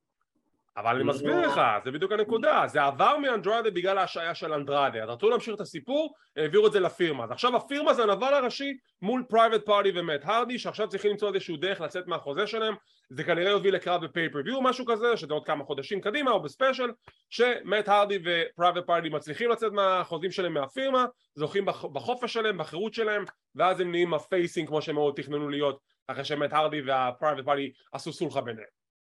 אבל 0.78 0.94
אני 0.94 1.04
מסביר 1.04 1.40
לך, 1.40 1.60
זה 1.84 1.90
בדיוק 1.90 2.12
הנקודה, 2.12 2.64
זה 2.66 2.82
עבר 2.82 3.16
מאנדרדה 3.18 3.70
בגלל 3.70 3.98
ההשעיה 3.98 4.34
של 4.34 4.52
אנדרדה, 4.52 5.02
אז 5.02 5.08
רצו 5.08 5.30
להמשיך 5.30 5.54
את 5.54 5.60
הסיפור, 5.60 6.14
העבירו 6.36 6.66
את 6.66 6.72
זה 6.72 6.80
לפירמה, 6.80 7.24
אז 7.24 7.30
עכשיו 7.30 7.56
הפירמה 7.56 7.94
זה 7.94 8.02
הנבל 8.02 8.34
הראשי 8.34 8.76
מול 9.02 9.24
Private 9.28 9.66
Party 9.66 9.92
ומט 9.94 10.20
הרדי, 10.24 10.58
שעכשיו 10.58 10.88
צריכים 10.88 11.10
למצוא 11.10 11.28
איזשהו 11.28 11.56
דרך 11.56 11.80
לצאת 11.80 12.06
מהחוזה 12.06 12.46
שלהם, 12.46 12.74
זה 13.10 13.24
כנראה 13.24 13.50
יוביל 13.50 13.74
לקרב 13.74 14.04
ב 14.04 14.08
pay-per-view 14.08 14.56
או 14.56 14.62
משהו 14.62 14.86
כזה, 14.86 15.16
שזה 15.16 15.34
עוד 15.34 15.46
כמה 15.46 15.64
חודשים 15.64 16.00
קדימה 16.00 16.30
או 16.30 16.42
ב 16.42 16.47
special, 16.47 16.90
שמט 17.30 17.88
הרדי 17.88 18.18
ו 18.24 18.32
Private 18.32 18.86
Party 18.86 19.08
מצליחים 19.08 19.50
לצאת 19.50 19.72
מהחוזים 19.72 20.30
שלהם 20.30 20.54
מהפירמה, 20.54 21.06
זוכים 21.34 21.66
בחופש 21.66 22.32
שלהם, 22.32 22.58
בחירות 22.58 22.94
שלהם, 22.94 23.24
ואז 23.54 23.80
הם 23.80 23.90
נהיים 23.90 24.14
הפייסינג 24.14 24.68
כמו 24.68 24.82
שהם 24.82 24.94
מאוד 24.94 25.14
תכננו 25.16 25.48
להיות, 25.48 25.78
אחרי 26.08 26.24
שמט 26.24 26.52
הרדי 26.52 26.80
וה 26.80 26.94
Private 26.94 27.44
Party 27.44 27.72
עשו 27.92 28.12
סולחה 28.12 28.40
ביניהם, 28.40 28.68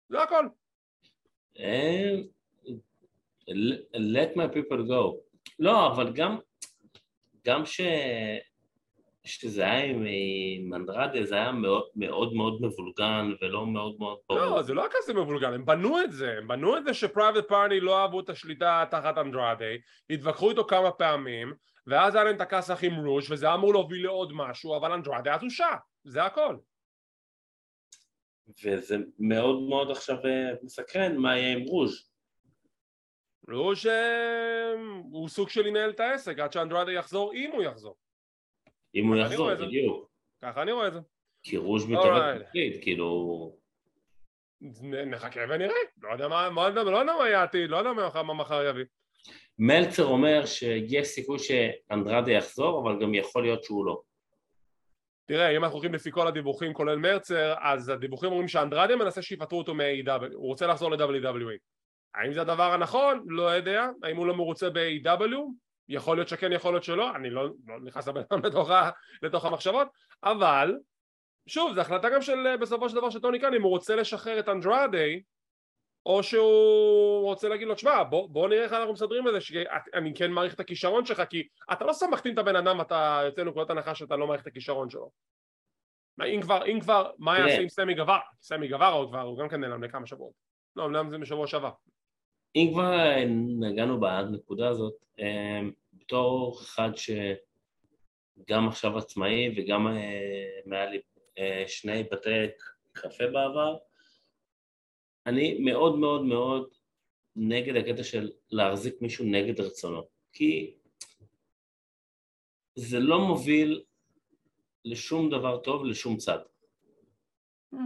זה 0.09 0.23
הכל 0.23 0.45
let 3.95 4.35
my 4.35 4.47
people 4.47 4.83
go. 4.87 5.17
לא, 5.59 5.87
אבל 5.87 6.13
גם, 6.13 6.37
גם 7.45 7.65
ש... 7.65 7.81
שזה 9.23 9.63
היה 9.63 9.83
עם 9.85 10.73
אנדרדה 10.73 11.25
זה 11.25 11.35
היה 11.35 11.51
מאוד 11.51 11.83
מאוד 11.95 12.33
מאוד 12.33 12.61
מבולגן 12.61 13.31
ולא 13.41 13.67
מאוד 13.67 13.95
מאוד 13.99 14.17
ברור. 14.29 14.41
לא, 14.41 14.61
זה 14.61 14.73
לא 14.73 14.81
היה 14.81 14.89
כזה 14.93 15.13
מבולגן, 15.13 15.53
הם 15.53 15.65
בנו 15.65 16.01
את 16.01 16.11
זה, 16.11 16.35
הם 16.37 16.47
בנו 16.47 16.77
את 16.77 16.83
זה 16.83 16.93
שפרייבט 16.93 17.47
פארטי 17.47 17.79
לא 17.79 18.01
אהבו 18.01 18.19
את 18.19 18.29
השליטה 18.29 18.85
תחת 18.91 19.17
אנדרדה, 19.17 19.65
התווכחו 20.09 20.49
איתו 20.49 20.63
כמה 20.63 20.91
פעמים, 20.91 21.53
ואז 21.87 22.15
היה 22.15 22.23
להם 22.23 22.35
את 22.35 22.41
הכסח 22.41 22.83
עם 22.83 23.05
רוש, 23.05 23.31
וזה 23.31 23.53
אמור 23.53 23.73
להוביל 23.73 24.03
לעוד 24.03 24.31
משהו, 24.35 24.77
אבל 24.77 24.91
אנדרדה 24.91 25.31
היה 25.31 25.39
תושה, 25.39 25.75
זה 26.03 26.23
הכל. 26.23 26.55
וזה 28.63 28.95
מאוד 29.19 29.61
מאוד 29.61 29.91
עכשיו 29.91 30.15
אה, 30.25 30.53
מסקרן 30.63 31.17
מה 31.17 31.37
יהיה 31.37 31.57
עם 31.57 31.63
רוז'. 31.63 32.11
רוז' 33.51 33.87
אה, 33.87 34.73
הוא 35.11 35.29
סוג 35.29 35.49
של 35.49 35.61
לנהל 35.61 35.89
את 35.89 35.99
העסק 35.99 36.39
עד 36.39 36.53
שאנדרדה 36.53 36.91
יחזור 36.91 37.33
אם 37.33 37.49
הוא 37.53 37.63
יחזור. 37.63 37.95
אם 38.95 39.07
הוא 39.07 39.15
יחזור, 39.15 39.53
בדיוק. 39.55 40.09
ככה 40.41 40.61
אני 40.61 40.71
רואה 40.71 40.87
את 40.87 40.93
זה. 40.93 40.99
כי 41.43 41.57
רוז' 41.57 41.89
מתערב 41.89 42.43
תפקיד, 42.43 42.81
כאילו... 42.81 43.61
נחכה 45.05 45.39
ונראה, 45.49 45.75
לא 46.01 46.13
יודע 46.13 46.27
מה, 46.27 46.49
לא 46.65 46.79
יודע 46.79 47.13
מה 47.17 47.27
יהיה 47.27 47.39
העתיד, 47.39 47.69
לא 47.69 47.77
יודע 47.77 48.21
מה 48.23 48.33
מחר 48.33 48.65
יביא. 48.69 48.85
מלצר 49.59 50.05
אומר 50.05 50.45
שיש 50.45 51.07
סיכוי 51.07 51.39
שאנדרדה 51.39 52.31
יחזור, 52.31 52.81
אבל 52.81 53.01
גם 53.01 53.13
יכול 53.13 53.43
להיות 53.43 53.63
שהוא 53.63 53.85
לא. 53.85 54.01
תראה, 55.31 55.49
אם 55.49 55.63
אנחנו 55.63 55.75
הולכים 55.75 55.93
לפי 55.93 56.11
כל 56.11 56.27
הדיווחים 56.27 56.73
כולל 56.73 56.95
מרצר, 56.95 57.53
אז 57.59 57.89
הדיווחים 57.89 58.29
אומרים 58.29 58.47
שאנדרדה 58.47 58.95
מנסה 58.95 59.21
שיפטרו 59.21 59.59
אותו 59.59 59.73
מ-AW, 59.73 60.33
הוא 60.33 60.47
רוצה 60.47 60.67
לחזור 60.67 60.91
ל-WWE. 60.91 61.57
האם 62.15 62.33
זה 62.33 62.41
הדבר 62.41 62.73
הנכון? 62.73 63.23
לא 63.27 63.43
יודע. 63.43 63.89
האם 64.03 64.17
הוא 64.17 64.27
לא 64.27 64.35
מרוצה 64.35 64.69
ב-AW? 64.69 65.37
יכול 65.89 66.17
להיות 66.17 66.27
שכן, 66.27 66.51
יכול 66.51 66.73
להיות 66.73 66.83
שלא, 66.83 67.15
אני 67.15 67.29
לא, 67.29 67.49
לא 67.67 67.79
נכנס 67.83 68.07
לתוך, 68.43 68.69
לתוך 69.21 69.45
המחשבות, 69.45 69.87
אבל 70.23 70.75
שוב, 71.47 71.73
זו 71.73 71.81
החלטה 71.81 72.09
גם 72.09 72.21
של 72.21 72.55
בסופו 72.61 72.89
של 72.89 72.95
דבר 72.95 73.09
של 73.09 73.19
טוני 73.19 73.39
קאן, 73.39 73.53
אם 73.53 73.61
הוא 73.61 73.71
רוצה 73.71 73.95
לשחרר 73.95 74.39
את 74.39 74.49
אנדרדה, 74.49 75.05
או 76.05 76.23
שהוא 76.23 77.23
רוצה 77.23 77.49
להגיד 77.49 77.67
לו, 77.67 77.75
תשמע, 77.75 78.03
בוא, 78.03 78.29
בוא 78.29 78.47
נראה 78.49 78.63
איך 78.63 78.73
אנחנו 78.73 78.93
מסדרים 78.93 79.27
את 79.27 79.33
זה, 79.33 79.41
שאני 79.41 80.13
כן 80.15 80.31
מעריך 80.31 80.53
את 80.53 80.59
הכישרון 80.59 81.05
שלך, 81.05 81.23
כי 81.29 81.47
אתה 81.73 81.85
לא 81.85 81.93
סתם 81.93 82.11
מחתים 82.11 82.33
את 82.33 82.37
הבן 82.37 82.55
אדם 82.55 82.79
ואתה 82.79 83.21
יוצא 83.25 83.41
לנקודת 83.41 83.69
הנחה 83.69 83.95
שאתה 83.95 84.15
לא 84.15 84.27
מעריך 84.27 84.41
את 84.41 84.47
הכישרון 84.47 84.89
שלו. 84.89 85.11
אם 86.25 86.41
כבר, 86.41 86.65
אם 86.65 86.79
כבר, 86.79 87.11
מה 87.17 87.39
יעשה 87.39 87.61
עם 87.61 87.69
סמי 87.69 87.93
גבר? 87.93 88.17
סמי 88.41 88.67
גבר 88.67 88.87
הוא 88.87 89.09
כבר, 89.09 89.21
הוא 89.21 89.37
גם 89.37 89.49
כן 89.49 89.61
נעלם 89.61 89.83
לכמה 89.83 90.07
שבועות. 90.07 90.33
לא, 90.75 90.89
נעלם 90.89 91.09
זה 91.09 91.17
משבוע 91.17 91.47
שעבר. 91.47 91.71
אם 92.55 92.69
כבר 92.73 92.91
נגענו 93.59 93.99
בנקודה 93.99 94.69
הזאת, 94.69 94.93
אמ, 95.19 95.71
בתור 95.93 96.59
אחד 96.61 96.89
שגם 96.95 98.67
עכשיו 98.67 98.97
עצמאי 98.97 99.55
וגם 99.57 99.87
היה 100.71 100.85
לי 100.85 101.01
אה, 101.37 101.63
שני 101.67 102.03
בתי 102.11 102.29
קפה 102.91 103.27
בעבר, 103.27 103.77
אני 105.25 105.59
מאוד 105.59 105.99
מאוד 105.99 106.25
מאוד 106.25 106.69
נגד 107.35 107.75
הקטע 107.75 108.03
של 108.03 108.31
להחזיק 108.51 109.01
מישהו 109.01 109.25
נגד 109.25 109.59
רצונו, 109.59 110.07
כי 110.33 110.75
זה 112.75 112.99
לא 112.99 113.19
מוביל 113.19 113.83
לשום 114.85 115.29
דבר 115.29 115.57
טוב, 115.57 115.85
לשום 115.85 116.17
צד. 116.17 116.39
Mm. 117.75 117.77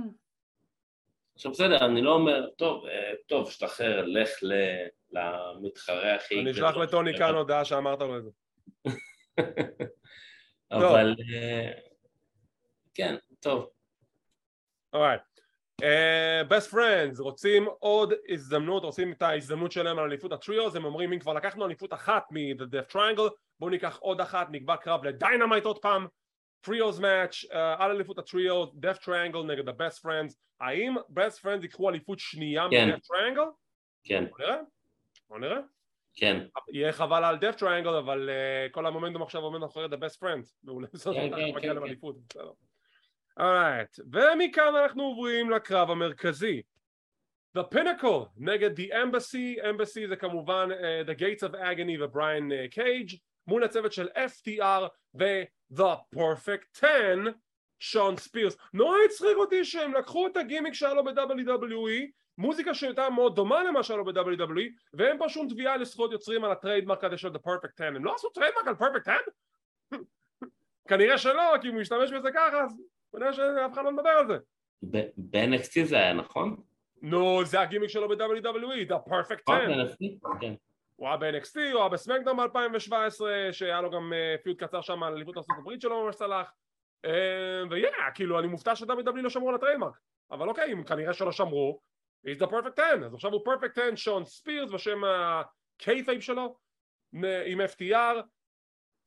עכשיו 1.35 1.51
בסדר, 1.51 1.85
אני 1.85 2.01
לא 2.01 2.13
אומר, 2.13 2.49
טוב, 2.49 2.85
אה, 2.85 3.11
טוב, 3.27 3.51
שתחרר, 3.51 4.05
לך 4.05 4.29
למתחרה 5.11 6.15
הכי... 6.15 6.41
אני 6.41 6.51
אשלח 6.51 6.77
לטוני 6.77 7.17
קאן 7.17 7.35
הודעה 7.35 7.65
שאמרת 7.65 7.99
לו 7.99 8.17
את 8.17 8.23
זה. 8.23 8.31
אבל 10.71 11.15
אה, 11.33 11.71
כן, 12.93 13.15
טוב. 13.39 13.69
Alright. 14.93 15.21
Best 16.47 16.67
uh, 16.67 16.71
Friends 16.71 17.19
רוצים 17.19 17.67
עוד 17.79 18.13
הזדמנות, 18.29 18.83
רוצים 18.83 19.11
את 19.11 19.21
ההזדמנות 19.21 19.71
שלהם 19.71 19.99
על 19.99 20.05
אליפות 20.05 20.31
ה 20.31 20.37
Trios, 20.37 20.75
הם 20.75 20.85
אומרים 20.85 21.13
אם 21.13 21.19
כבר 21.19 21.33
לקחנו 21.33 21.65
אליפות 21.65 21.93
אחת 21.93 22.23
מ-The 22.31 22.63
Death 22.63 22.93
Triangle 22.93 23.29
בואו 23.59 23.69
ניקח 23.69 23.97
עוד 23.97 24.21
אחת, 24.21 24.47
נקבע 24.51 24.77
קרב 24.77 25.03
ל 25.03 25.10
Dynamite 25.10 25.65
עוד 25.65 25.77
פעם 25.77 26.07
Trios 26.61 26.99
match 26.99 27.35
uh, 27.43 27.55
על 27.55 27.91
אליפות 27.91 28.19
ה 28.19 28.26
Trios, 28.26 28.69
Death 28.69 29.03
Triangle 29.03 29.43
נגד 29.47 29.69
ה-Best 29.69 29.99
Friends 30.05 30.35
האם 30.59 30.95
Best 30.97 31.41
Friends 31.43 31.61
ייקחו 31.61 31.89
אליפות 31.89 32.19
שנייה 32.19 32.67
כן. 32.71 32.89
מ-Death 32.89 32.97
Triangle? 32.97 33.49
כן. 34.03 34.25
בוא 34.29 34.37
נראה, 34.39 34.57
בוא 35.29 35.39
נראה 35.39 35.59
כן. 36.15 36.45
יהיה 36.73 36.91
חבל 36.91 37.23
על 37.23 37.35
Death 37.35 37.59
Triangle 37.59 37.99
אבל 37.99 38.29
uh, 38.29 38.71
כל 38.71 38.85
המומנטום 38.85 39.21
עכשיו 39.21 39.41
עומד 39.41 39.63
אחרי 39.63 39.85
The 39.85 39.97
Best 39.97 40.19
Friends 40.19 40.53
ואולי 40.63 40.87
זאת 40.93 41.15
כן, 41.15 41.29
כן, 41.29 41.55
מגיע 41.55 41.69
כן, 41.69 41.75
להם 41.75 41.83
אליפות, 41.83 42.15
בסדר 42.29 42.51
Alright, 43.39 43.99
ומכאן 44.13 44.75
אנחנו 44.75 45.03
עוברים 45.03 45.49
לקרב 45.49 45.91
המרכזי. 45.91 46.61
The 47.57 47.61
Pinnacle 47.73 48.27
נגד 48.37 48.79
The 48.79 48.93
Embassy, 48.93 49.63
Embassy 49.63 50.07
זה 50.07 50.15
כמובן 50.15 50.69
uh, 50.71 51.09
The 51.09 51.19
Gates 51.19 51.49
of 51.49 51.53
Agony 51.53 52.03
ובריין 52.03 52.51
קייג' 52.71 53.09
uh, 53.09 53.17
מול 53.47 53.63
הצוות 53.63 53.93
של 53.93 54.07
FTR 54.07 54.87
ו-The 55.15 56.15
Perfect 56.15 56.77
10 56.77 57.31
שון 57.79 58.17
ספירס. 58.17 58.57
נורא 58.73 58.97
הצחיק 59.05 59.37
אותי 59.37 59.65
שהם 59.65 59.93
לקחו 59.93 60.27
את 60.27 60.37
הגימיק 60.37 60.73
שהיה 60.73 60.93
לו 60.93 61.03
ב-WWE 61.03 62.11
מוזיקה 62.37 62.73
שהייתה 62.73 63.09
מאוד 63.09 63.35
דומה 63.35 63.63
למה 63.63 63.83
שהיה 63.83 63.97
לו 63.97 64.05
ב-WWE 64.05 64.61
והם 64.93 65.17
פשוט 65.19 65.49
תביעה 65.49 65.77
לזכויות 65.77 66.11
יוצרים 66.11 66.43
על 66.43 66.51
ה 66.51 66.56
trademark 66.56 67.03
הזה 67.03 67.17
של 67.17 67.27
The 67.27 67.39
Perfect 67.39 67.73
10 67.75 67.85
הם 67.85 68.05
לא 68.05 68.15
עשו 68.15 68.29
trademark 68.29 68.67
על 68.67 68.75
Perfect 68.75 69.11
10? 69.91 70.01
כנראה 70.89 71.17
שלא 71.17 71.53
כי 71.61 71.67
אם 71.67 71.73
הוא 71.73 71.81
משתמש 71.81 72.11
בזה 72.11 72.29
ככה 72.31 72.63
אז 72.63 72.81
כנראה 73.15 73.33
שאף 73.33 73.73
אחד 73.73 73.83
לא 73.83 73.91
מדבר 73.91 74.09
על 74.09 74.27
זה. 74.27 74.37
ב-NXT 75.17 75.85
זה 75.85 75.95
היה 75.95 76.13
נכון? 76.13 76.55
נו, 77.01 77.45
זה 77.45 77.61
הגימיק 77.61 77.89
שלו 77.89 78.07
ב-WWE, 78.09 78.91
The 78.91 79.09
Perfect 79.09 79.53
10. 79.53 79.95
כן. 80.41 80.53
הוא 80.95 81.07
היה 81.07 81.17
ב-NXT, 81.17 81.59
הוא 81.73 81.79
היה 81.79 81.89
ב 81.89 81.94
SmackDown 81.94 82.37
ב-2017, 82.37 83.21
שהיה 83.51 83.81
לו 83.81 83.91
גם 83.91 84.13
feud 84.43 84.63
קצר 84.63 84.81
שם 84.81 85.03
על 85.03 85.13
אליפות 85.13 85.35
הברית 85.57 85.81
שלא 85.81 86.05
ממש 86.05 86.15
צלח. 86.15 86.51
ויהיה, 87.69 88.11
כאילו, 88.15 88.39
אני 88.39 88.47
מופתע 88.47 88.75
ש-WWE 88.75 89.21
לא 89.21 89.29
שמרו 89.29 89.49
על 89.49 89.55
ה 89.55 89.59
trademark. 89.59 89.93
אבל 90.31 90.49
אוקיי, 90.49 90.73
אם 90.73 90.83
כנראה 90.83 91.13
שלא 91.13 91.31
שמרו, 91.31 91.79
he's 92.27 92.39
the 92.39 92.47
perfect 92.47 92.81
10. 92.81 93.05
אז 93.05 93.13
עכשיו 93.13 93.31
הוא 93.31 93.41
perfect 93.47 93.81
10, 93.81 93.95
שון 93.95 94.25
ספירס 94.25 94.71
בשם 94.71 95.03
ה- 95.03 95.29
kayfabe 95.29 96.21
שלו, 96.21 96.57
עם 97.45 97.61
FTR. 97.61 98.21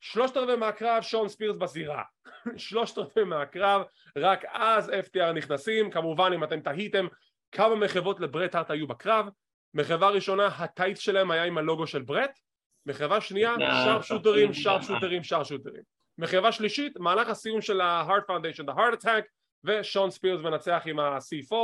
שלושת 0.01 0.37
רבעי 0.37 0.57
מהקרב 0.57 1.03
שון 1.03 1.29
ספירס 1.29 1.57
בזירה. 1.57 2.03
שלושת 2.57 2.99
רבעי 2.99 3.25
מהקרב 3.25 3.83
רק 4.19 4.45
אז 4.53 4.91
FTR 4.91 5.33
נכנסים. 5.35 5.91
כמובן 5.91 6.31
אם 6.35 6.45
אתם 6.45 6.61
תהיתם 6.61 7.07
כמה 7.53 7.75
מחוות 7.75 8.21
לברט 8.21 8.55
הארט 8.55 8.71
היו 8.71 8.87
בקרב. 8.87 9.27
מחווה 9.75 10.09
ראשונה 10.09 10.47
הטייץ 10.47 10.99
שלהם 10.99 11.31
היה 11.31 11.45
עם 11.45 11.59
הלוגו 11.59 11.87
של 11.87 12.03
ברט 12.03 12.39
מחווה 12.87 13.21
שנייה 13.21 13.55
שרפ 13.85 14.05
שוטרים 14.05 14.53
שרפ 14.53 14.83
שוטרים 14.83 15.25
שרפ 15.25 15.47
שוטרים. 15.47 15.83
מחווה 16.19 16.53
שלישית 16.53 16.99
מהלך 16.99 17.29
הסיום 17.29 17.61
של 17.61 17.81
ה-Heart 17.81 18.31
Foundation, 18.31 18.65
the 18.65 18.77
Heart 18.77 19.03
Attack 19.03 19.23
ושון 19.65 20.11
ספירס 20.11 20.41
מנצח 20.41 20.83
עם 20.87 20.99
ה-C4 20.99 21.55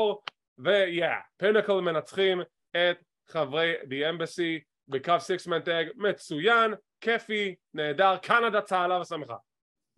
ו-yeah, 0.59 1.22
פינקל 1.37 1.72
מנצחים 1.72 2.41
את 2.70 2.99
חברי 3.28 3.74
The 3.82 4.12
Embassy 4.12 4.64
בקרב 4.89 5.20
סיקסמן 5.20 5.61
טאג 5.61 5.87
מצוין 5.97 6.74
כיפי, 7.05 7.55
נהדר, 7.74 8.16
קנדה 8.16 8.61
צהלה 8.62 9.00
ושמחה. 9.00 9.36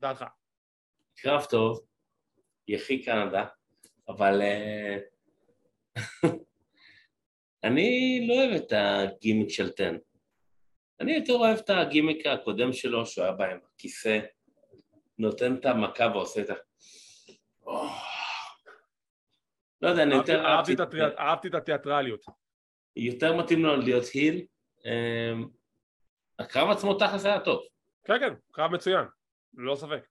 דעתך. 0.01 0.25
קרב 1.17 1.45
טוב, 1.45 1.87
יחי 2.69 3.03
קנדה, 3.03 3.47
אבל 4.09 4.41
אני 7.65 8.21
לא 8.29 8.35
אוהב 8.35 8.53
את 8.53 8.73
הגימיק 8.73 9.51
של 9.51 9.71
טן. 9.71 9.97
אני 11.01 11.13
יותר 11.13 11.33
אוהב 11.33 11.59
את 11.59 11.71
הגימיק 11.71 12.27
הקודם 12.27 12.73
שלו, 12.73 13.07
שהוא 13.07 13.25
היה 13.25 13.33
בא 13.33 13.45
עם 13.45 13.59
הכיסא, 13.75 14.19
נותן 15.19 15.55
את 15.55 15.65
המכה 15.65 16.07
ועושה 16.15 16.41
את 16.41 16.51
ה... 16.51 16.55
לא 19.81 19.89
יודע, 19.89 20.03
אני 20.03 20.15
יותר 20.15 20.45
אהבתי 21.19 21.49
את 21.49 21.55
התיאטרליות. 21.55 22.25
יותר 22.97 23.37
מתאים 23.37 23.65
לו 23.65 23.77
להיות 23.77 24.05
היל. 24.15 24.47
הקרב 26.39 26.71
עצמו 26.71 26.95
תכלס 26.95 27.25
היה 27.25 27.41
טוב. 27.41 27.61
כן, 28.05 28.19
כן, 28.21 28.35
קרב 28.53 28.71
מצוין, 28.71 29.05
ללא 29.55 29.75
ספק. 29.75 30.07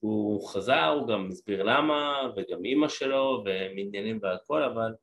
הוא 0.00 0.48
חזר, 0.48 0.86
הוא 0.86 1.08
גם 1.08 1.28
הסביר 1.32 1.62
למה, 1.62 2.22
וגם 2.36 2.64
אימא 2.64 2.88
שלו, 2.88 3.44
ומעניינים 3.44 4.18
והכל, 4.22 4.62
אבל 4.62 4.94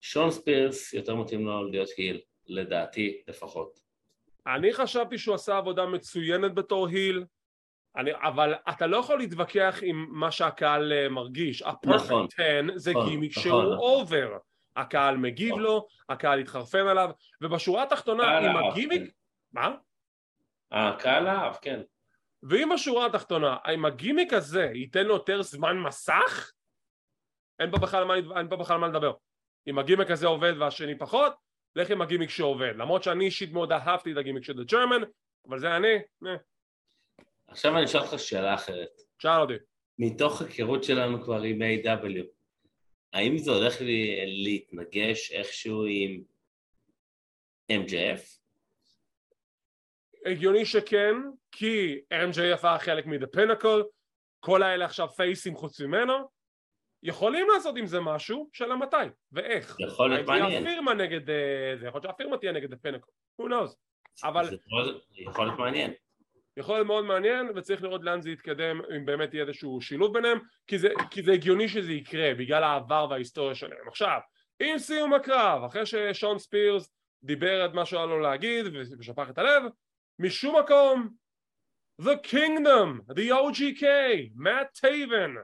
שון 0.00 0.30
ספירס 0.30 0.92
יותר 0.92 1.14
מתאים 1.14 1.46
לו 1.46 1.70
להיות 1.70 1.88
heel, 1.96 2.20
לדעתי 2.46 3.22
לפחות. 3.28 3.80
אני 4.46 4.72
חשבתי 4.72 5.18
שהוא 5.18 5.34
עשה 5.34 5.56
עבודה 5.56 5.86
מצוינת 5.86 6.54
בתור 6.54 6.88
heel, 6.88 7.24
אני, 7.96 8.10
אבל 8.14 8.54
אתה 8.70 8.86
לא 8.86 8.96
יכול 8.96 9.18
להתווכח 9.18 9.80
עם 9.82 10.06
מה 10.10 10.30
שהקהל 10.30 10.92
אה, 10.92 11.08
מרגיש. 11.08 11.62
ה-perfect 11.62 12.04
נכון, 12.06 12.26
10 12.34 12.78
זה 12.78 12.90
נכון, 12.90 13.08
גימיק 13.08 13.30
נכון, 13.30 13.42
שהוא 13.42 13.62
נכון. 13.62 13.78
over. 13.78 14.36
הקהל 14.76 15.16
מגיב 15.16 15.50
נכון. 15.50 15.62
לו, 15.62 15.86
הקהל 16.08 16.38
התחרפן 16.38 16.86
עליו, 16.86 17.10
ובשורה 17.40 17.82
התחתונה 17.82 18.22
הקהל 18.22 18.50
עם 18.50 18.56
אהב, 18.56 18.72
הגימיק... 18.72 19.02
מה? 19.54 19.74
הקהל 20.70 21.26
אהב, 21.26 21.54
כן. 21.62 21.80
ואם 22.42 22.68
בשורה 22.74 23.06
התחתונה, 23.06 23.56
אם 23.74 23.84
הגימיק 23.84 24.32
הזה 24.32 24.70
ייתן 24.74 25.06
לו 25.06 25.14
יותר 25.14 25.42
זמן 25.42 25.78
מסך, 25.78 26.52
אין 27.60 27.70
פה 27.70 27.78
בכלל 27.78 28.04
מה, 28.04 28.14
אין 28.38 28.48
פה 28.48 28.56
בכלל 28.56 28.76
מה 28.76 28.88
לדבר. 28.88 29.12
אם 29.66 29.78
הגימיק 29.78 30.10
הזה 30.10 30.26
עובד 30.26 30.52
והשני 30.60 30.98
פחות, 30.98 31.34
לך 31.76 31.90
עם 31.90 32.02
הגימיק 32.02 32.30
שעובד. 32.30 32.72
למרות 32.76 33.02
שאני 33.02 33.24
אישית 33.24 33.52
מאוד 33.52 33.72
אהבתי 33.72 34.12
את 34.12 34.16
הגימיק 34.16 34.44
של 34.44 34.52
The 34.52 34.72
German, 34.72 35.06
אבל 35.48 35.58
זה 35.58 35.76
אני, 35.76 35.94
אה, 36.26 36.36
עכשיו 37.48 37.76
אני 37.76 37.84
אשאל 37.84 38.00
אותך 38.00 38.18
שאלה 38.18 38.54
אחרת. 38.54 39.00
שאל 39.18 39.40
אותי. 39.40 39.54
מתוך 39.98 40.42
היכרות 40.42 40.84
שלנו 40.84 41.22
כבר 41.22 41.42
עם 41.42 41.62
A.W, 41.62 42.24
האם 43.12 43.38
זה 43.38 43.50
הולך 43.50 43.80
לי, 43.80 44.26
להתנגש 44.26 45.32
איכשהו 45.32 45.84
עם 45.84 46.22
MJF? 47.72 48.43
הגיוני 50.24 50.66
שכן, 50.66 51.14
כי 51.52 52.00
MJF 52.12 52.60
היה 52.62 52.78
חלק 52.78 53.06
מ-The 53.06 53.36
Pinnacle, 53.36 53.82
כל 54.40 54.62
האלה 54.62 54.84
עכשיו 54.84 55.08
פייסים 55.08 55.56
חוץ 55.56 55.80
ממנו, 55.80 56.28
יכולים 57.02 57.46
לעשות 57.54 57.76
עם 57.76 57.86
זה 57.86 58.00
משהו, 58.00 58.50
שאלה 58.52 58.76
מתי 58.76 58.96
ואיך. 59.32 59.76
יכול 59.78 60.10
להיות 60.10 60.28
האם 60.28 60.38
תהיה 60.38 60.42
מעניין. 60.42 60.66
הפירמה 60.66 60.94
נגד 60.94 61.30
אה, 61.30 61.76
זה, 61.76 61.86
יכול 61.86 61.98
להיות 61.98 62.02
שהפירמה 62.02 62.38
תהיה 62.38 62.52
נגד 62.52 62.72
The 62.72 62.76
Pinnacle, 62.76 63.40
who 63.40 63.48
knows. 63.48 63.74
אבל 64.24 64.58
יכול 65.10 65.46
להיות 65.46 65.58
מעניין. 65.58 65.92
יכול 66.56 66.74
להיות 66.74 66.86
מאוד 66.86 67.04
מעניין 67.04 67.48
וצריך 67.56 67.82
לראות 67.82 68.04
לאן 68.04 68.20
זה 68.20 68.30
יתקדם 68.30 68.80
אם 68.96 69.06
באמת 69.06 69.34
יהיה 69.34 69.44
איזשהו 69.44 69.80
שילוב 69.80 70.14
ביניהם 70.14 70.38
כי 70.66 70.78
זה, 70.78 70.88
כי 71.10 71.22
זה 71.22 71.32
הגיוני 71.32 71.68
שזה 71.68 71.92
יקרה 71.92 72.34
בגלל 72.34 72.64
העבר 72.64 73.06
וההיסטוריה 73.10 73.54
שלהם 73.54 73.88
עכשיו 73.88 74.18
עם 74.60 74.78
סיום 74.78 75.14
הקרב 75.14 75.64
אחרי 75.64 75.86
ששון 75.86 76.38
ספירס 76.38 76.94
דיבר 77.22 77.66
את 77.66 77.74
מה 77.74 77.86
שהיה 77.86 78.06
לו 78.06 78.20
להגיד 78.20 78.66
ושפך 78.98 79.26
את 79.30 79.38
הלב 79.38 79.62
משום 80.18 80.56
מקום 80.58 81.08
The 82.02 82.26
Kingdom, 82.26 83.12
The 83.12 83.30
OGK, 83.30 83.84
מאט 84.34 84.78
טייבן, 84.80 85.34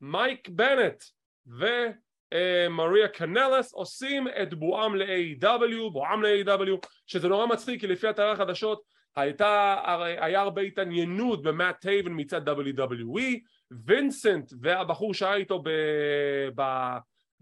מייק 0.00 0.48
בנט 0.48 1.02
ומריה 1.46 3.08
קנלס 3.08 3.72
עושים 3.72 4.28
את 4.42 4.54
בואם 4.54 4.96
ל-AEW, 4.96 5.90
בואם 5.92 6.22
ל-AEW 6.22 6.88
שזה 7.06 7.28
נורא 7.28 7.46
מצחיק 7.46 7.80
כי 7.80 7.86
לפי 7.86 8.10
אתרי 8.10 8.30
החדשות 8.30 8.82
הייתה, 9.16 9.80
היה 10.20 10.40
הרבה 10.40 10.62
התעניינות 10.62 11.42
במאט 11.42 11.80
טייבן 11.80 12.12
מצד 12.16 12.48
WWE, 12.48 13.22
וינסנט 13.86 14.52
והבחור 14.60 15.14
שהיה 15.14 15.34
איתו 15.34 15.62
ב, 15.62 15.68
ב, 16.54 16.62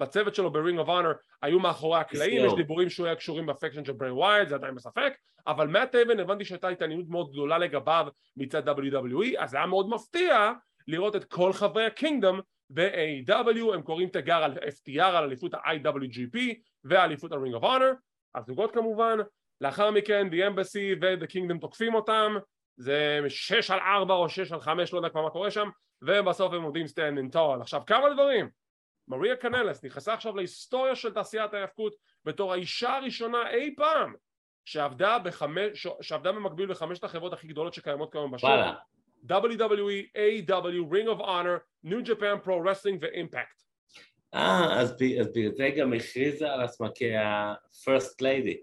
בצוות 0.01 0.35
שלו 0.35 0.51
ב-Ring 0.51 0.79
of 0.79 0.89
Honor 0.89 1.13
היו 1.43 1.61
מאחורי 1.61 2.01
הקלעים. 2.01 2.47
יש 2.47 2.53
דיבורים 2.57 2.91
שהוא 2.91 3.07
היה 3.07 3.17
קשורים 3.17 3.47
ב-faction 3.47 3.85
של 3.85 3.93
בריי 3.93 4.11
ווייאט, 4.11 4.49
זה 4.49 4.55
עדיין 4.55 4.75
בספק, 4.75 5.13
אבל 5.47 5.67
מאט 5.67 5.91
טייבן 5.91 6.21
הבנתי 6.21 6.45
שהייתה 6.45 6.69
התעניינות 6.69 7.09
מאוד 7.09 7.31
גדולה 7.31 7.59
לגביו 7.59 8.07
מצד 8.37 8.69
WWE, 8.69 9.39
אז 9.39 9.51
זה 9.51 9.57
היה 9.57 9.67
מאוד 9.67 9.89
מפתיע 9.89 10.53
לראות 10.89 11.17
את 11.17 11.25
כל 11.25 11.53
חברי 11.53 11.87
ה-Kingdom 11.87 12.41
ב-AEW, 12.71 13.75
הם 13.75 13.83
קוראים 13.83 14.09
תיגר 14.09 14.43
על 14.45 14.53
FTR, 14.53 15.03
על 15.03 15.25
אליפות 15.25 15.55
ה-IWGP 15.55 16.39
ואליפות 16.85 17.33
ה-Ring 17.33 17.55
of 17.55 17.65
Honor, 17.65 17.93
הזוגות 18.35 18.75
כמובן, 18.75 19.19
לאחר 19.61 19.91
מכן 19.91 20.29
The 20.33 20.53
Embassy 20.53 20.99
ו-The 21.01 21.27
Kingdom 21.27 21.61
תוקפים 21.61 21.95
אותם 21.95 22.37
זה 22.77 23.21
6 23.29 23.71
על 23.71 23.79
4 23.79 24.15
או 24.15 24.29
6 24.29 24.53
על 24.53 24.61
5 24.61 24.93
לא 24.93 24.99
יודע 24.99 25.09
כבר 25.09 25.23
מה 25.23 25.31
קורה 25.31 25.51
שם 25.51 25.69
ובסוף 26.03 26.53
הם 26.53 26.63
עומדים 26.63 26.87
standing 26.87 27.33
tall 27.33 27.61
עכשיו 27.61 27.83
כמה 27.87 28.15
דברים 28.15 28.49
מריה 29.11 29.37
קנלס 29.37 29.85
נכנסה 29.85 30.15
עכשיו 30.15 30.37
להיסטוריה 30.37 30.95
של 30.97 31.15
תעשיית 31.15 31.55
ההאבקות 31.55 31.95
בתור 32.25 32.53
האישה 32.53 32.97
הראשונה 32.97 33.51
אי 33.51 33.75
פעם 33.77 34.15
שעבדה, 34.65 35.19
בחמש, 35.19 35.87
שעבדה 36.01 36.33
במקביל 36.33 36.67
בחמשת 36.67 37.05
החברות 37.05 37.33
הכי 37.33 37.47
גדולות 37.47 37.75
שקיימות 37.75 38.13
כיום 38.13 38.31
בשוק 38.31 38.51
וואלה. 38.51 38.75
WWE, 39.29 40.17
AEW, 40.17 40.93
Ring 40.93 41.09
of 41.19 41.21
Honor, 41.21 41.87
New 41.87 42.03
Japan 42.07 42.47
Pro 42.47 42.57
Wrestling 42.65 42.99
ו-Impact 43.01 43.61
אה, 44.35 44.81
אז 44.81 44.91
אז 45.21 45.33
בגלל 45.35 45.53
זה 45.53 45.71
גם 45.77 45.93
הכריזה 45.93 46.53
על 46.53 46.61
עצמה 46.61 46.89
כ-first 46.95 48.23
lady. 48.23 48.59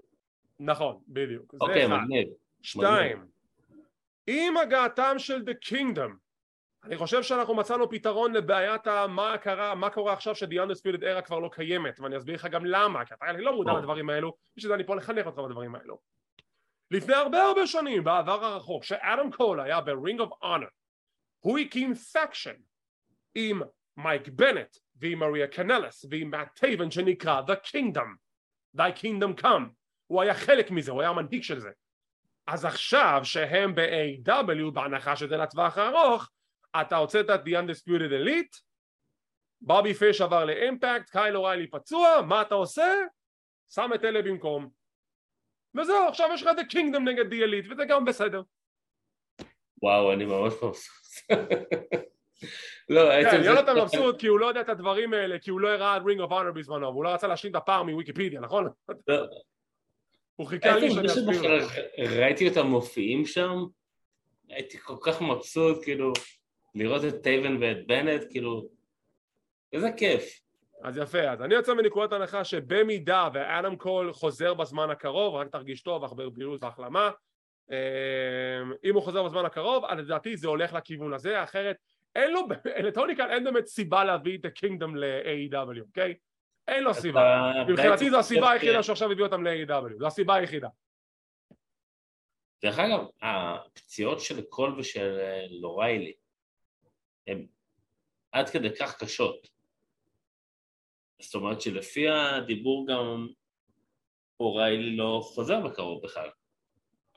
נכון, 0.60 1.00
בדיוק 1.08 1.54
אוקיי. 1.62 1.88
מגניב. 1.88 2.28
שתיים, 2.62 3.26
עם 4.28 4.58
הגעתם 4.58 5.16
של 5.18 5.42
The 5.42 5.70
Kingdom, 5.70 6.27
אני 6.88 6.98
חושב 6.98 7.24
שאנחנו 7.24 7.56
מצאנו 7.56 7.90
פתרון 7.90 8.34
לבעיית 8.34 8.88
מה 9.10 9.38
קרה, 9.38 9.76
מה 9.76 9.90
קורה 9.90 10.14
עכשיו 10.14 10.36
ש-The 10.36 10.46
Undisputed 10.46 11.02
Era 11.02 11.22
כבר 11.22 11.40
לא 11.40 11.50
קיימת, 11.54 12.00
ואני 12.00 12.18
אסביר 12.18 12.36
לך 12.36 12.46
גם 12.46 12.66
למה, 12.66 13.06
כי 13.06 13.14
אתה 13.14 13.32
לא 13.32 13.56
מודע. 13.56 13.74
לדברים 13.74 14.10
האלו, 14.10 14.34
בשביל 14.58 14.70
זה 14.70 14.76
אני 14.76 14.84
פה 14.84 14.96
לחנך 14.96 15.26
אותך 15.26 15.40
בדברים 15.40 15.76
האלו. 15.76 16.00
לפני 16.92 17.16
הרבה 17.16 17.44
הרבה 17.44 17.68
שנים, 17.68 18.04
בעבר 18.04 18.46
הרחוק, 18.46 18.84
שאדם 18.84 19.32
קול 19.32 19.60
היה 19.60 19.82
ב-Ring 19.82 20.20
of 20.20 20.44
Honor, 20.44 20.70
הוא 21.40 21.60
הקים 21.60 21.96
faction 21.96 22.56
עם 23.36 23.62
מייק 23.98 24.28
בנט 24.28 24.78
ועם 24.96 25.20
מריה 25.20 25.48
קנלס 25.48 26.06
ועם 26.10 26.30
מאט 26.30 26.60
טייבן 26.60 26.92
שנקרא 26.92 27.42
The 27.42 27.70
Kingdom, 27.70 28.16
Thy 28.78 29.02
Kingdom 29.02 29.42
Come, 29.42 29.70
הוא 30.08 30.22
היה 30.22 30.34
חלק 30.34 30.72
מזה, 30.72 30.92
הוא 30.92 31.02
היה 31.02 31.10
המנהיג 31.10 31.44
של 31.44 31.60
זה. 31.60 31.70
אז 32.48 32.66
עכשיו 32.66 33.22
שהם 33.24 33.76
ב-AEW 33.76 34.72
בהנחה 34.74 35.16
שזה 35.16 35.38
לטווח 35.38 35.78
הארוך 35.78 36.30
אתה 36.82 36.98
הוצאת 36.98 37.30
את 37.30 37.40
The 37.46 37.50
Undisputed 37.50 38.12
Elite 38.12 38.62
בובי 39.62 39.94
פיש 39.94 40.22
עבר 40.22 40.46
לאימפקט, 40.46 41.10
קייל 41.10 41.38
אוריילי 41.38 41.68
פצוע, 41.68 42.22
מה 42.28 42.42
אתה 42.42 42.56
עושה? 42.56 42.94
שם 43.70 43.90
את 43.96 44.04
אלה 44.04 44.22
במקום 44.22 44.70
וזהו, 45.76 46.08
עכשיו 46.08 46.30
יש 46.34 46.42
לך 46.42 46.50
את 46.52 46.60
ה-Kingdom 46.60 47.08
נגד 47.08 47.34
The 47.34 47.36
Elite 47.36 47.72
וזה 47.72 47.86
גם 47.86 48.06
בסדר 48.06 48.42
וואו, 49.82 50.14
אני 50.14 50.26
ממש 50.26 50.54
מבסוט. 50.64 50.94
לא, 52.90 53.12
עצם 53.12 53.32
כן, 53.32 53.44
זה... 53.44 53.50
יונתן 53.50 53.78
מבסוט 53.82 54.20
כי 54.20 54.28
הוא 54.28 54.40
לא 54.40 54.46
יודע 54.46 54.62
את 54.62 54.70
הדברים 54.70 55.14
האלה 55.14 55.40
כי 55.40 55.50
הוא 55.50 55.60
לא 55.60 55.68
ראה 55.68 55.98
את 55.98 56.02
Ring 56.06 56.22
of 56.22 56.32
Honor 56.32 56.52
בזמנו 56.52 56.88
והוא 56.88 57.04
לא 57.04 57.10
רצה 57.10 57.28
להשלים 57.28 57.52
את 57.52 57.56
הפער 57.56 57.84
מוויקיפדיה, 57.84 58.40
נכון? 58.40 58.70
לא, 59.08 59.28
הוא 60.36 60.48
חיכה 60.48 60.78
לי 60.78 60.88
עצם 60.88 60.96
שאני 60.96 61.08
אסביר 61.08 61.42
ראיתי 61.98 62.50
אותם 62.50 62.68
מופיעים 62.68 63.26
שם, 63.26 63.56
הייתי 64.50 64.78
כל 64.78 64.96
כך 65.02 65.22
מבסוט, 65.22 65.84
כאילו, 65.84 66.14
לראות 66.78 67.02
את 67.06 67.24
טייבן 67.24 67.58
ואת 67.62 67.88
בנט, 67.88 68.22
כאילו, 68.30 68.68
איזה 69.74 69.92
כיף. 69.98 70.42
אז 70.84 70.98
יפה, 70.98 71.22
אז 71.22 71.42
אני 71.42 71.54
יוצא 71.54 71.74
מנקודת 71.74 72.14
הנחה 72.14 72.44
שבמידה 72.44 73.30
ואדם 73.34 73.76
קול 73.76 74.14
חוזר 74.14 74.54
בזמן 74.54 74.90
הקרוב, 74.90 75.36
רק 75.36 75.48
תרגיש 75.48 75.82
טוב, 75.82 76.04
הרבה 76.04 76.30
בריאות 76.30 76.64
והחלמה, 76.64 77.12
אמ, 77.72 78.74
אם 78.84 78.94
הוא 78.94 79.04
חוזר 79.04 79.24
בזמן 79.24 79.46
הקרוב, 79.46 79.86
אז 79.86 80.00
לדעתי 80.00 80.38
זה 80.38 80.48
הולך 80.48 80.74
לכיוון 80.74 81.14
הזה, 81.14 81.44
אחרת 81.44 81.78
אין 82.16 82.32
לו, 82.32 82.42
לטוני 82.88 83.16
קאן 83.16 83.30
אין 83.30 83.44
באמת 83.44 83.66
סיבה 83.66 84.04
להביא 84.04 84.38
את 84.38 84.46
הקינגדום 84.46 84.96
ל-AEW, 84.96 85.82
אוקיי? 85.82 86.14
אין 86.68 86.84
לו 86.84 86.94
סיבה. 86.94 87.52
מבחינתי 87.68 88.10
זו 88.10 88.20
הסיבה 88.20 88.52
היחידה 88.52 88.84
שעכשיו 88.84 89.12
הביאו 89.12 89.26
אותם 89.26 89.48
ל-AEW, 89.48 89.98
זו 90.00 90.08
הסיבה 90.08 90.36
היחידה. 90.36 90.68
דרך 92.64 92.80
אגב, 92.80 93.06
הפציעות 93.22 94.20
של 94.20 94.42
קול 94.42 94.80
ושל 94.80 95.18
אה, 95.20 95.46
לוריילי 95.50 96.14
הן 97.28 97.48
עד 98.32 98.50
כדי 98.50 98.76
כך 98.76 98.98
קשות. 99.04 99.48
זאת 101.22 101.36
אומרת 101.36 101.62
שלפי 101.62 102.10
הדיבור 102.10 102.88
גם 102.88 103.28
אוריילי 104.40 104.96
לא 104.96 105.22
חוזר 105.24 105.68
בקרוב 105.68 106.04
בכלל. 106.04 106.30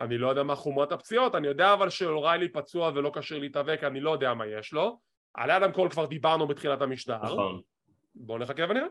אני 0.01 0.19
לא 0.19 0.29
יודע 0.29 0.43
מה 0.43 0.55
חומרת 0.55 0.93
הפציעות, 0.93 1.35
אני 1.35 1.47
יודע 1.47 1.73
אבל 1.73 1.91
שאוריילי 1.91 2.49
פצוע 2.49 2.91
ולא 2.95 3.13
כשיר 3.15 3.39
להתאבק, 3.39 3.85
אני 3.85 4.01
לא 4.01 4.11
יודע 4.11 4.35
מה 4.35 4.47
יש 4.47 4.73
לו. 4.73 5.01
על 5.35 5.51
אדם 5.51 5.73
קול 5.73 5.91
כבר 5.91 6.07
דיברנו 6.07 6.47
בתחילת 6.49 6.83
המשדר. 6.83 7.19
נכון. 7.23 7.61
בואו 8.15 8.39
נחכה 8.39 8.63
ונראה. 8.63 8.87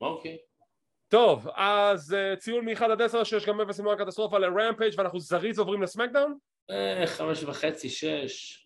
אוקיי. 0.00 0.38
טוב, 1.08 1.48
אז 1.54 2.16
uh, 2.16 2.36
ציון 2.36 2.64
מ-1 2.64 2.84
עד 2.84 3.02
10 3.02 3.24
שיש 3.24 3.46
גם 3.46 3.60
אפס 3.60 3.76
סימן 3.76 3.94
קטסטרופה 3.98 4.38
לרמפייג' 4.38 4.94
ואנחנו 4.98 5.20
זריז 5.20 5.58
עוברים 5.58 5.82
לסמקדאון? 5.82 6.38
אה, 6.70 7.06
חמש 7.06 7.42
וחצי, 7.44 7.88
שש. 7.88 8.63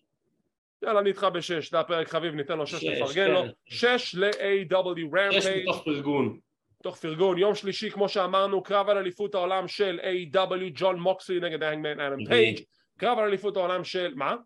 יאללה, 0.82 1.00
אני 1.00 1.08
איתך 1.08 1.26
בשש, 1.34 1.70
זה 1.70 1.80
הפרק 1.80 2.08
חביב, 2.08 2.34
ניתן 2.34 2.58
לו 2.58 2.66
שש 2.66 2.74
שש, 2.74 2.84
לפרגן 2.84 3.26
כן. 3.26 3.32
לו. 3.32 3.44
שש 3.66 4.14
ל-AEW 4.14 5.16
רמפייג', 5.18 5.62
מתוך 5.62 5.82
פרגון. 5.84 6.38
תוך 6.82 6.96
פרגון, 6.96 7.38
יום 7.38 7.54
שלישי 7.54 7.90
כמו 7.90 8.08
שאמרנו 8.08 8.62
קרב 8.62 8.88
על 8.88 8.96
אליפות 8.96 9.34
העולם 9.34 9.68
של 9.68 10.00
AEW 10.02 10.70
ג'ון 10.74 11.00
מוקסלי 11.00 11.40
נגד 11.40 11.62
האנגמן 11.62 12.00
אדם 12.00 12.24
פייג' 12.24 12.60
קרב 12.98 13.18
על 13.18 13.24
אליפות 13.24 13.56
העולם 13.56 13.84
של, 13.84 14.12
מה? 14.16 14.36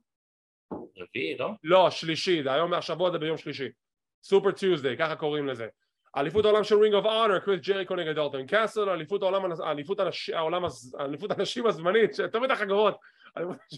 רביעי, 0.72 1.36
לא? 1.38 1.50
לא, 1.64 1.90
שלישי, 1.90 2.42
זה 2.42 2.52
היום, 2.52 2.74
השבוע 2.74 3.10
זה 3.10 3.18
ביום 3.18 3.36
שלישי 3.36 3.68
Super 4.22 4.50
Tuesday, 4.50 4.96
ככה 4.96 5.16
קוראים 5.16 5.46
לזה 5.46 5.66
אליפות 6.16 6.44
העולם 6.44 6.64
של 6.64 6.78
Ring 6.78 6.94
of 6.94 7.04
Honor, 7.04 7.38
קריס 7.38 7.60
ג'ריקו 7.60 7.96
נגד 7.96 8.14
דולטון 8.14 8.46
קאסל, 8.46 8.88
אליפות 8.88 9.22
העולם, 9.22 9.42
אליפות 11.00 11.30
הנשים 11.30 11.66
הזמנית, 11.66 12.20
תמיד 12.32 12.50
החגורות, 12.50 12.96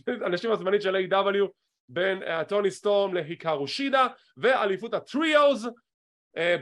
הנשים 0.07 0.50
הזמנית 0.50 0.82
של 0.82 0.96
AEW 0.96 1.48
בין 1.89 2.22
טוני 2.49 2.70
סטורם 2.70 3.14
להיקרו 3.14 3.68
שידה, 3.68 4.07
ואליפות 4.37 4.95
ה-trios, 4.94 5.68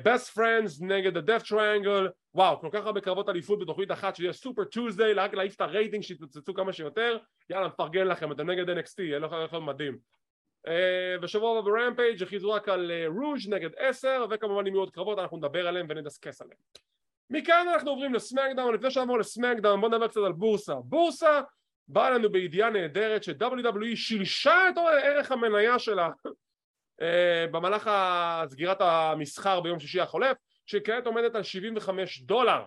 best 0.04 0.36
friends 0.36 0.84
נגד 0.86 1.16
ה-death 1.16 1.44
triangle, 1.44 2.08
וואו, 2.34 2.60
כל 2.60 2.68
כך 2.72 2.86
הרבה 2.86 3.00
קרבות 3.00 3.28
אליפות 3.28 3.58
בתוכנית 3.58 3.92
אחת 3.92 4.16
שיהיה 4.16 4.32
Super 4.32 4.64
Tuesday, 4.64 5.12
רק 5.12 5.34
להעיף 5.34 5.54
את 5.56 5.60
הרייטינג 5.60 6.02
שיתפוצצו 6.02 6.54
כמה 6.54 6.72
שיותר, 6.72 7.18
יאללה 7.50 7.68
מפרגן 7.68 8.06
לכם, 8.06 8.32
אתם 8.32 8.50
נגד 8.50 8.78
NXT, 8.78 8.94
יהיה 9.02 9.18
לכם 9.18 9.66
מדהים. 9.66 9.98
בשבוע 11.22 11.58
הבא 11.58 11.70
ברמפייג' 11.70 12.22
הכריזו 12.22 12.50
רק 12.50 12.68
על 12.68 12.90
רוש 13.06 13.48
נגד 13.48 13.70
10 13.76 14.26
וכמובן 14.30 14.66
אם 14.66 14.66
יהיו 14.66 14.80
עוד 14.80 14.90
קרבות 14.90 15.18
אנחנו 15.18 15.36
נדבר 15.36 15.68
עליהם 15.68 15.86
ונדסקס 15.88 16.42
עליהם. 16.42 16.58
מכאן 17.30 17.66
אנחנו 17.74 17.90
עוברים 17.90 18.14
לסמקדאון 18.14 18.74
לפני 18.74 18.90
שנעבור 18.90 19.18
לסמקדאון 19.18 19.80
בואו 19.80 19.90
נדבר 19.92 20.08
קצת 20.08 20.20
על 20.26 20.32
בורסה. 20.32 20.74
בורסה 20.74 21.40
באה 21.92 22.10
לנו 22.10 22.32
בידיעה 22.32 22.70
נהדרת 22.70 23.24
ש-WWE 23.24 23.96
שילשה 23.96 24.68
את 24.68 24.74
ערך 25.02 25.32
המניה 25.32 25.78
שלה 25.78 26.10
במהלך 27.50 27.90
סגירת 28.48 28.80
המסחר 28.80 29.60
ביום 29.60 29.80
שישי 29.80 30.00
החולף 30.00 30.36
שכעת 30.66 31.06
עומדת 31.06 31.34
על 31.34 31.42
75 31.42 32.22
דולר 32.22 32.64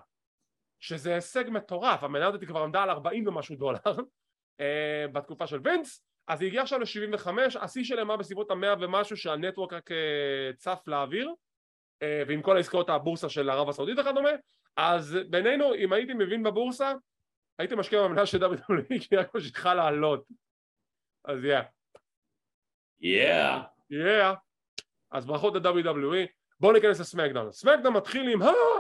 שזה 0.79 1.13
הישג 1.15 1.43
מטורף. 1.49 2.03
המניה 2.03 2.27
הזאת 2.27 2.43
כבר 2.43 2.63
עמדה 2.63 2.83
על 2.83 2.89
40 2.89 3.27
ומשהו 3.27 3.55
דולר 3.55 3.79
בתקופה 5.11 5.47
של 5.47 5.59
וינס 5.63 6.05
אז 6.27 6.41
היא 6.41 6.47
הגיעה 6.47 6.63
עכשיו 6.63 6.79
ל-75, 6.79 7.29
השיא 7.59 7.83
שלהם 7.83 8.09
היה 8.09 8.17
בסביבות 8.17 8.51
המאה 8.51 8.73
ומשהו 8.79 9.17
שהנטוורק 9.17 9.73
רק 9.73 9.89
צף 10.57 10.79
לאוויר 10.87 11.33
ועם 12.01 12.41
כל 12.41 12.57
העסקאות 12.57 12.89
הבורסה 12.89 13.29
של 13.29 13.49
ערב 13.49 13.69
הסעודית 13.69 13.99
וכדומה. 13.99 14.29
אז 14.77 15.17
בינינו 15.29 15.75
אם 15.75 15.93
הייתי 15.93 16.13
מבין 16.13 16.43
בבורסה 16.43 16.93
הייתי 17.59 17.75
משקיע 17.75 18.03
במניה 18.03 18.25
של 18.25 18.45
WWE 18.45 18.99
כי 19.09 19.15
רק 19.15 19.35
ממשיכה 19.35 19.73
לעלות. 19.73 20.23
אז 21.25 21.43
יא. 21.43 21.59
יא 22.99 23.59
יא. 23.89 24.33
אז 25.11 25.25
ברכות 25.25 25.53
ל-WWE 25.55 26.27
בואו 26.59 26.73
ניכנס 26.73 26.99
לסמקדאון. 26.99 27.51
סמקדאון 27.51 27.93
מתחיל 27.93 28.29
עם 28.29 28.39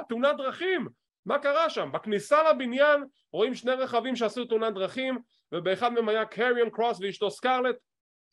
תאונת 0.09 0.37
דרכים. 0.37 0.87
מה 1.25 1.39
קרה 1.39 1.69
שם? 1.69 1.89
בכניסה 1.93 2.51
לבניין 2.51 3.03
רואים 3.31 3.55
שני 3.55 3.71
רכבים 3.71 4.15
שעשו 4.15 4.45
תאונת 4.45 4.73
דרכים 4.73 5.19
ובאחד 5.51 5.93
מהם 5.93 6.09
היה 6.09 6.25
קריון 6.25 6.69
קרוס 6.69 6.99
ואשתו 7.01 7.31
סקרלט. 7.31 7.75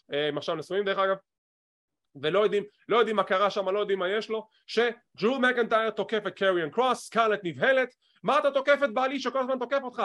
הם 0.08 0.38
עכשיו 0.38 0.54
נשואים 0.54 0.84
דרך 0.84 0.98
אגב. 0.98 1.16
ולא 2.22 2.40
יודעים, 2.40 2.64
לא 2.88 2.96
יודעים 2.96 3.16
מה 3.16 3.24
קרה 3.24 3.50
שם, 3.50 3.68
לא 3.68 3.78
יודעים 3.78 3.98
מה 3.98 4.08
יש 4.08 4.30
לו 4.30 4.48
שג'רו 4.66 5.40
מקנטייר 5.40 5.90
תוקף 5.90 6.26
את 6.26 6.36
קריון 6.36 6.70
קרוס, 6.70 7.06
סקרלט 7.06 7.40
נבהלת. 7.44 7.94
מה 8.22 8.38
אתה 8.38 8.50
תוקף 8.50 8.78
את 8.84 8.94
בעלי 8.94 9.20
שכל 9.20 9.40
הזמן 9.40 9.58
תוקף 9.58 9.80
אותך 9.82 10.02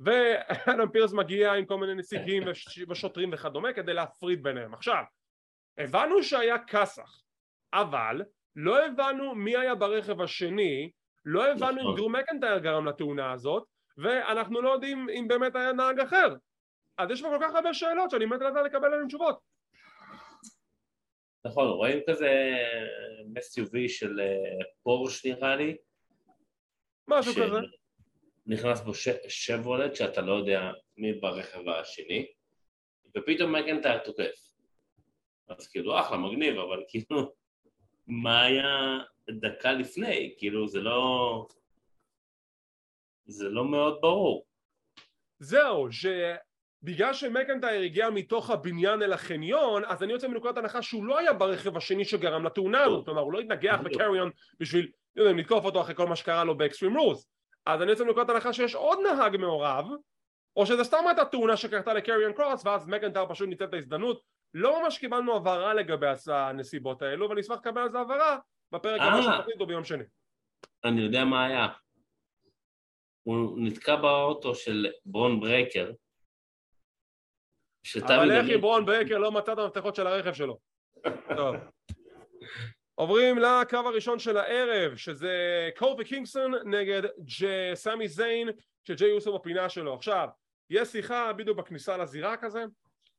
ואדם 0.00 0.90
פירס 0.92 1.12
מגיע 1.12 1.52
עם 1.52 1.66
כל 1.66 1.78
מיני 1.78 1.94
נציגים 1.94 2.42
ושוטרים 2.88 3.30
וכדומה 3.32 3.72
כדי 3.72 3.94
להפריד 3.94 4.42
ביניהם. 4.42 4.74
עכשיו 4.74 5.02
הבנו 5.78 6.22
שהיה 6.22 6.58
כסח 6.58 7.22
אבל 7.72 8.22
לא 8.56 8.86
הבנו 8.86 9.34
מי 9.34 9.56
היה 9.56 9.74
ברכב 9.74 10.20
השני 10.20 10.90
לא 11.24 11.52
הבנו 11.52 11.80
אם 11.80 11.96
דרו 11.96 12.08
מקנטייר 12.08 12.58
גרם 12.58 12.88
לתאונה 12.88 13.32
הזאת 13.32 13.64
ואנחנו 13.96 14.62
לא 14.62 14.70
יודעים 14.70 15.08
אם 15.08 15.28
באמת 15.28 15.56
היה 15.56 15.72
נהג 15.72 16.00
אחר. 16.00 16.34
אז 16.98 17.10
יש 17.10 17.22
פה 17.22 17.28
כל 17.28 17.44
כך 17.44 17.54
הרבה 17.54 17.74
שאלות 17.74 18.10
שאני 18.10 18.26
מת 18.26 18.40
לדעת 18.40 18.64
לקבל 18.64 18.84
עליהן 18.84 19.06
תשובות. 19.06 19.38
נכון, 21.46 21.68
רואים 21.68 21.98
כזה 22.10 22.30
SUV 23.38 23.88
של 23.88 24.20
פורש 24.82 25.26
נראה 25.26 25.56
לי? 25.56 25.76
משהו 27.08 27.32
כזה 27.32 27.58
נכנס 28.46 28.80
בו 28.80 28.92
שברולט 29.28 29.94
שאתה 29.94 30.20
לא 30.20 30.32
יודע 30.32 30.72
מי 30.96 31.12
ברכב 31.12 31.68
השני 31.68 32.26
ופתאום 33.16 33.56
מקנטייר 33.56 33.98
תוקף. 33.98 34.52
אז 35.48 35.68
כאילו 35.68 36.00
אחלה 36.00 36.16
מגניב 36.16 36.58
אבל 36.58 36.82
כאילו 36.88 37.32
מה 38.06 38.42
היה 38.42 38.98
דקה 39.30 39.72
לפני, 39.72 40.34
כאילו 40.38 40.68
זה 40.68 40.80
לא... 40.80 41.46
זה 43.24 43.48
לא 43.48 43.64
מאוד 43.64 43.98
ברור. 44.00 44.46
זהו, 45.38 45.88
שבגלל 45.92 47.12
שמקנטייר 47.12 47.82
הגיע 47.82 48.10
מתוך 48.10 48.50
הבניין 48.50 49.02
אל 49.02 49.12
החניון, 49.12 49.82
אז 49.86 50.02
אני 50.02 50.12
יוצא 50.12 50.28
מנקודת 50.28 50.56
הנחה 50.56 50.82
שהוא 50.82 51.04
לא 51.04 51.18
היה 51.18 51.32
ברכב 51.32 51.76
השני 51.76 52.04
שגרם 52.04 52.46
לתאונה 52.46 52.82
הזאת, 52.82 53.04
כלומר 53.04 53.20
הוא 53.20 53.32
לא 53.32 53.40
התנגח 53.40 53.80
בקריון 53.84 54.30
בשביל, 54.60 54.90
לא 55.16 55.22
יודע, 55.22 55.42
לתקוף 55.42 55.64
אותו 55.64 55.80
אחרי 55.80 55.94
כל 55.94 56.06
מה 56.06 56.16
שקרה 56.16 56.44
לו 56.44 56.58
באקסטרים 56.58 56.96
רולז. 56.96 57.26
אז 57.66 57.82
אני 57.82 57.90
יוצא 57.90 58.04
מנקודת 58.04 58.30
הנחה 58.30 58.52
שיש 58.52 58.74
עוד 58.74 58.98
נהג 59.02 59.36
מעורב, 59.36 59.86
או 60.56 60.66
שזה 60.66 60.84
סתם 60.84 61.06
הייתה 61.06 61.24
תאונה 61.24 61.56
שקרתה 61.56 61.94
לקריון 61.94 62.32
קרוס, 62.32 62.66
ואז 62.66 62.88
מקנטייר 62.88 63.26
פשוט 63.28 63.48
ניצל 63.48 63.64
את 63.64 63.74
ההזדמנות. 63.74 64.22
לא 64.54 64.82
ממש 64.82 64.98
קיבלנו 64.98 65.36
הבהרה 65.36 65.74
לגבי 65.74 66.06
הנסיבות 66.32 67.02
האלו, 67.02 67.28
ואני 67.28 67.40
אשמח 67.40 67.58
לקבל 67.58 67.80
על 67.80 67.92
זה 67.92 67.98
הבהרה 67.98 68.38
ואני 68.72 68.94
הבא 68.94 69.22
שתחליטו 69.22 69.66
ביום 69.66 69.84
שני. 69.84 70.04
אני 70.84 71.00
יודע 71.00 71.24
מה 71.24 71.46
היה. 71.46 71.68
הוא 73.22 73.58
נתקע 73.58 73.96
באוטו 73.96 74.54
של 74.54 74.86
ברון 75.06 75.40
ברייקר. 75.40 75.92
אבל 78.04 78.30
איך 78.30 78.46
אם 78.54 78.60
ברון 78.60 78.86
ברייקר 78.86 79.18
לא 79.18 79.32
מצא 79.32 79.52
את 79.52 79.58
המפתחות 79.58 79.94
של 79.94 80.06
הרכב 80.06 80.32
שלו? 80.32 80.58
טוב. 81.36 81.56
עוברים 83.02 83.38
לקרב 83.38 83.76
הראשון 83.76 84.18
של 84.18 84.36
הערב, 84.36 84.96
שזה 84.96 85.70
קופי 85.76 86.04
קינגסטון 86.04 86.54
נגד 86.64 87.02
סמי 87.74 88.08
זיין, 88.08 88.48
שג'יי 88.84 89.08
יוסו 89.08 89.38
בפינה 89.38 89.68
שלו. 89.68 89.94
עכשיו, 89.94 90.28
יש 90.70 90.88
שיחה 90.88 91.32
בדיוק 91.32 91.58
בכניסה 91.58 91.96
לזירה 91.96 92.36
כזה, 92.36 92.64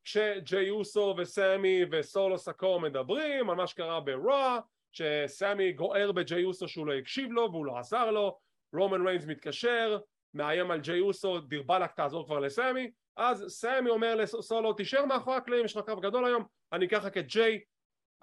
כשג'יי 0.04 0.66
יוסו 0.66 1.16
וסמי 1.18 1.82
וסולו 1.92 2.38
סקור 2.38 2.80
מדברים 2.80 3.50
על 3.50 3.56
מה 3.56 3.68
שקרה 3.68 4.00
ברואו, 4.00 4.60
שסמי 4.92 5.72
גוער 5.72 6.12
בג'יי 6.12 6.44
אוסו 6.44 6.68
שהוא 6.68 6.88
לא 6.88 6.94
הקשיב 6.94 7.32
לו 7.32 7.52
והוא 7.52 7.66
לא 7.66 7.78
עזר 7.78 8.12
לו, 8.12 8.38
רומן 8.74 9.08
ריינס 9.08 9.26
מתקשר, 9.26 10.00
מאיים 10.34 10.72
על 10.72 10.80
ג'יי 10.80 11.00
אוסו, 11.00 11.40
דיר 11.40 11.64
באלק 11.64 11.92
תעזור 11.92 12.26
כבר 12.26 12.40
לסמי, 12.40 12.92
אז 13.18 13.46
סמי 13.48 13.90
אומר 13.90 14.16
לסולו 14.16 14.74
תישאר 14.74 15.06
מאחורי 15.06 15.38
הקלעים, 15.38 15.66
יש 15.66 15.78
לך 15.78 15.86
קרב 15.86 16.00
גדול 16.02 16.26
היום, 16.26 16.44
אני 16.74 16.86
אקח 16.86 17.06
רק 17.06 17.18
את 17.18 17.28
ג'יי, 17.28 17.60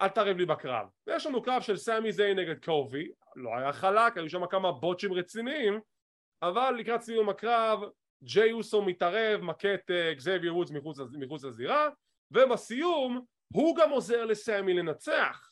אל 0.03 0.09
תתערב 0.09 0.37
לי 0.37 0.47
בקרב. 0.47 0.87
ויש 1.07 1.27
לנו 1.27 1.43
קרב 1.43 1.63
של 1.63 1.77
סמי 1.77 2.13
זיין 2.13 2.39
נגד 2.39 2.65
קופי, 2.65 3.11
לא 3.37 3.57
היה 3.57 3.73
חלק, 3.73 4.17
היו 4.17 4.29
שם 4.29 4.47
כמה 4.47 4.73
בוטשים 4.73 5.13
רציניים, 5.13 5.81
אבל 6.43 6.75
לקראת 6.79 7.01
סיום 7.01 7.29
הקרב 7.29 7.81
ג'יי 8.23 8.53
אוסו 8.53 8.83
מתערב, 8.83 9.41
מכה 9.41 9.75
את 9.75 9.91
אקזייביר 9.91 10.57
וודס 10.57 10.71
מחוץ, 10.71 10.99
מחוץ 11.19 11.45
לזירה, 11.45 11.89
ובסיום 12.31 13.25
הוא 13.53 13.77
גם 13.77 13.91
עוזר 13.91 14.25
לסמי 14.25 14.75
לנצח. 14.75 15.51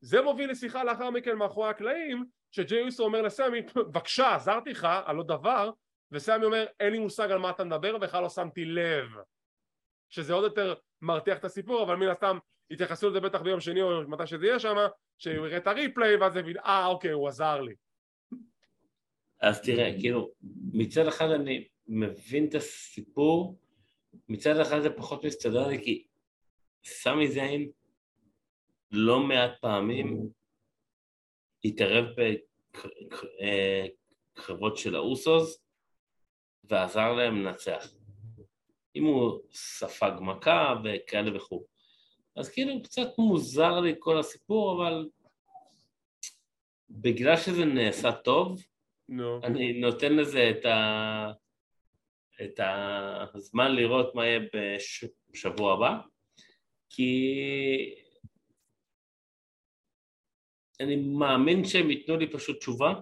זה 0.00 0.22
מוביל 0.22 0.50
לשיחה 0.50 0.84
לאחר 0.84 1.10
מכן 1.10 1.36
מאחורי 1.36 1.68
הקלעים 1.68 2.24
שג'יי 2.50 2.86
אוסו 2.86 3.04
אומר 3.04 3.22
לסמי 3.22 3.62
בבקשה 3.76 4.34
עזרתי 4.34 4.70
לך 4.70 4.88
על 5.04 5.16
לא 5.16 5.22
דבר. 5.22 5.70
וסמי 6.12 6.44
אומר 6.44 6.66
אין 6.80 6.92
לי 6.92 6.98
מושג 6.98 7.30
על 7.30 7.38
מה 7.38 7.50
אתה 7.50 7.64
מדבר 7.64 7.96
ובכלל 7.96 8.22
לא 8.22 8.28
שמתי 8.28 8.64
לב. 8.64 9.06
שזה 10.08 10.32
עוד 10.32 10.44
יותר 10.44 10.74
מרתיח 11.02 11.38
את 11.38 11.44
הסיפור 11.44 11.82
אבל 11.82 11.96
מן 11.96 12.08
הסתם 12.08 12.38
יתייחסו 12.70 13.10
לזה 13.10 13.20
בטח 13.20 13.42
ביום 13.42 13.60
שני 13.60 13.82
או 13.82 14.08
מתי 14.08 14.26
שזה 14.26 14.46
יהיה 14.46 14.58
שם 14.58 14.76
שהוא 15.18 15.46
יראה 15.46 15.56
את 15.56 15.66
הריפליי 15.66 16.16
ואז 16.16 16.36
יבין 16.36 16.56
אה 16.58 16.86
אוקיי 16.86 17.10
הוא 17.10 17.28
עזר 17.28 17.60
לי 17.60 17.74
אז 19.40 19.62
תראה 19.62 20.00
כאילו 20.00 20.30
מצד 20.72 21.06
אחד 21.06 21.30
אני 21.30 21.68
מבין 21.88 22.48
את 22.48 22.54
הסיפור 22.54 23.58
מצד 24.28 24.56
אחד 24.56 24.80
זה 24.80 24.90
פחות 24.90 25.24
מסתדר 25.24 25.68
לי 25.68 25.84
כי 25.84 26.06
סמי 26.84 27.28
זיין 27.28 27.70
לא 28.90 29.20
מעט 29.20 29.50
פעמים 29.60 30.28
התערב 31.64 32.04
בקרבות 34.36 34.76
של 34.76 34.94
האוסוס 34.94 35.64
ועזר 36.64 37.12
להם 37.12 37.42
לנצח. 37.42 37.92
אם 38.96 39.04
הוא 39.04 39.40
ספג 39.52 40.12
מכה 40.20 40.74
וכאלה 40.84 41.36
וכו'. 41.36 41.64
אז 42.36 42.50
כאילו 42.50 42.82
קצת 42.82 43.08
מוזר 43.18 43.80
לי 43.80 43.94
כל 43.98 44.18
הסיפור, 44.18 44.76
אבל 44.76 45.08
בגלל 46.90 47.36
שזה 47.36 47.64
נעשה 47.64 48.12
טוב, 48.12 48.62
no. 49.10 49.46
אני 49.46 49.80
נותן 49.80 50.16
לזה 50.16 50.50
את, 50.50 50.64
ה... 50.64 51.32
את 52.44 52.60
הזמן 53.34 53.74
לראות 53.74 54.14
מה 54.14 54.26
יהיה 54.26 54.40
בשבוע 55.32 55.74
הבא, 55.74 56.00
כי 56.90 57.34
אני 60.80 60.96
מאמין 60.96 61.64
שהם 61.64 61.90
ייתנו 61.90 62.16
לי 62.16 62.32
פשוט 62.32 62.58
תשובה, 62.58 62.94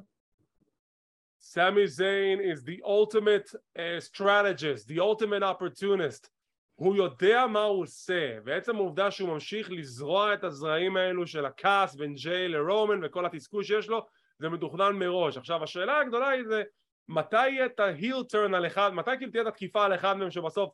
סמי 1.40 1.86
זיין 1.86 2.40
is 2.40 2.58
the 2.64 2.82
ultimate 2.84 3.54
uh, 3.54 4.00
strategist, 4.00 4.88
the 4.88 5.00
ultimate 5.00 5.42
opportunist. 5.42 6.30
הוא 6.78 6.96
יודע 6.96 7.46
מה 7.46 7.62
הוא 7.62 7.82
עושה, 7.82 8.38
ועצם 8.44 8.76
העובדה 8.76 9.10
שהוא 9.10 9.28
ממשיך 9.28 9.70
לזרוע 9.70 10.34
את 10.34 10.44
הזרעים 10.44 10.96
האלו 10.96 11.26
של 11.26 11.46
הכעס 11.46 11.94
בין 11.94 12.14
ג'יי 12.14 12.48
לרומן 12.48 13.04
וכל 13.04 13.26
התסכול 13.26 13.64
שיש 13.64 13.88
לו, 13.88 14.06
זה 14.38 14.48
מתוכנן 14.48 14.92
מראש. 14.92 15.36
עכשיו 15.36 15.62
השאלה 15.64 16.00
הגדולה 16.00 16.28
היא 16.28 16.44
זה 16.48 16.62
מתי 17.08 17.48
יהיה 17.48 17.66
את 17.66 17.80
ההיל 17.80 18.22
טרן 18.28 18.54
על 18.54 18.66
אחד, 18.66 18.90
מתי 18.94 19.10
כאילו 19.18 19.30
תהיה 19.30 19.42
את 19.42 19.46
התקיפה 19.46 19.84
על 19.84 19.94
אחד 19.94 20.16
מהם 20.16 20.30
שבסוף 20.30 20.70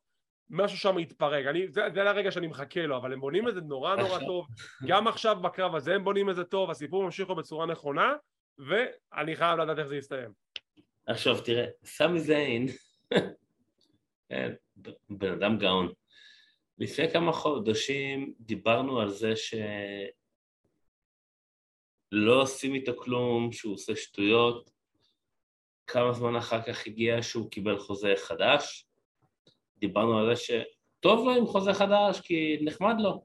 משהו 0.51 0.79
שם 0.79 0.99
יתפרק, 0.99 1.47
אני, 1.47 1.69
זה, 1.69 1.83
זה 1.95 2.11
הרגע 2.11 2.31
שאני 2.31 2.47
מחכה 2.47 2.87
לו, 2.87 2.97
אבל 2.97 3.13
הם 3.13 3.21
בונים 3.21 3.49
את 3.49 3.55
זה 3.55 3.61
נורא 3.61 3.97
נורא 3.97 4.19
טוב, 4.29 4.47
גם 4.87 5.09
עכשיו 5.09 5.37
בקרב 5.41 5.75
הזה 5.75 5.95
הם 5.95 6.05
בונים 6.05 6.31
את 6.31 6.37
זה 6.37 6.45
טוב, 6.45 6.71
הסיפור 6.71 7.05
ממשיך 7.05 7.29
לו 7.29 7.37
בצורה 7.37 7.67
נכונה, 7.67 8.15
ואני 8.59 9.37
חייב 9.37 9.59
לדעת 9.59 9.79
איך 9.79 9.87
זה 9.87 9.97
יסתיים. 9.97 10.31
עכשיו 11.07 11.41
תראה, 11.41 11.67
סמי 11.85 12.21
זיין, 12.21 12.67
כן, 14.29 14.55
בן 15.11 15.33
אדם 15.33 15.59
גאון. 15.59 15.93
לפני 16.79 17.11
כמה 17.11 17.33
חודשים 17.33 18.35
דיברנו 18.41 19.01
על 19.01 19.09
זה 19.09 19.33
שלא 19.37 19.63
עושים 22.43 22.75
איתו 22.75 22.93
כלום, 22.97 23.53
שהוא 23.53 23.75
עושה 23.75 23.97
שטויות. 23.97 24.71
כמה 25.87 26.13
זמן 26.13 26.37
אחר 26.37 26.63
כך 26.63 26.87
הגיע 26.87 27.23
שהוא 27.23 27.51
קיבל 27.51 27.79
חוזה 27.79 28.15
חדש. 28.17 28.87
דיברנו 29.79 30.19
על 30.19 30.37
זה 30.37 30.43
שטוב 30.43 31.25
לו 31.25 31.35
עם 31.35 31.47
חוזה 31.47 31.75
חדש 31.75 32.21
כי 32.21 32.59
נחמד 32.61 32.95
לו. 32.99 33.25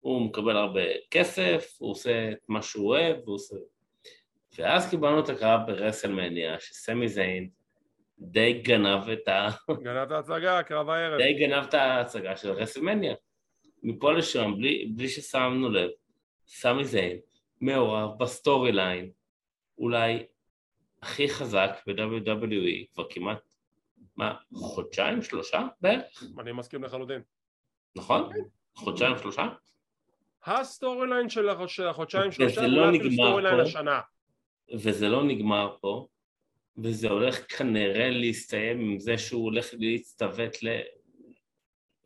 הוא 0.00 0.26
מקבל 0.26 0.56
הרבה 0.56 0.82
כסף, 1.10 1.76
הוא 1.78 1.90
עושה 1.90 2.32
את 2.32 2.48
מה 2.48 2.62
שהוא 2.62 2.88
אוהב, 2.88 3.16
הוא 3.24 3.34
עושה... 3.34 3.56
ואז 4.58 4.90
קיבלנו 4.90 5.20
את 5.20 5.28
הקרב 5.28 5.60
ב 5.66 5.73
WrestleMania, 5.73 6.60
שסמי 6.60 7.08
זיין 7.08 7.50
די 8.24 8.52
גנב 8.52 9.08
את 9.08 9.28
ה... 9.28 9.48
גנב 9.82 9.96
את 9.96 10.10
ההצגה, 10.10 10.62
קרב 10.62 10.90
הערב. 10.90 11.18
די 11.18 11.34
גנב 11.34 11.64
את 11.64 11.74
ההצגה 11.74 12.36
של 12.36 12.50
WrestleMania. 12.50 13.14
מפה 13.82 14.12
לשם, 14.12 14.52
בלי, 14.56 14.92
בלי 14.96 15.08
ששמנו 15.08 15.70
לב, 15.70 15.90
סמי 16.46 16.84
זיין 16.84 17.18
מעורב 17.60 18.18
ב 18.18 18.72
storyline, 18.72 19.10
אולי 19.78 20.26
הכי 21.02 21.28
חזק 21.28 21.70
ב-WWE 21.86 22.94
כבר 22.94 23.04
כמעט, 23.10 23.38
מה, 24.16 24.34
חודשיים, 24.54 25.22
שלושה 25.22 25.66
בערך? 25.80 26.24
אני 26.38 26.52
מסכים 26.52 26.84
לחלוטין. 26.84 27.22
נכון? 27.96 28.30
חודשיים, 28.74 29.18
שלושה? 29.18 29.48
ה 30.44 31.08
storyline 31.08 31.28
של 31.28 31.48
החודשיים, 31.48 32.32
שלושה, 32.32 32.60
וזה 32.60 32.68
לא 32.68 32.90
נגמר 32.90 33.40
פה. 33.42 33.88
וזה 34.74 35.08
לא 35.08 35.24
נגמר 35.24 35.76
פה, 35.80 36.06
וזה 36.82 37.08
הולך 37.08 37.56
כנראה 37.56 38.10
להסתיים 38.10 38.80
עם 38.80 38.98
זה 38.98 39.18
שהוא 39.18 39.44
הולך 39.44 39.66
להצטוות 39.78 40.62
ל... 40.62 40.68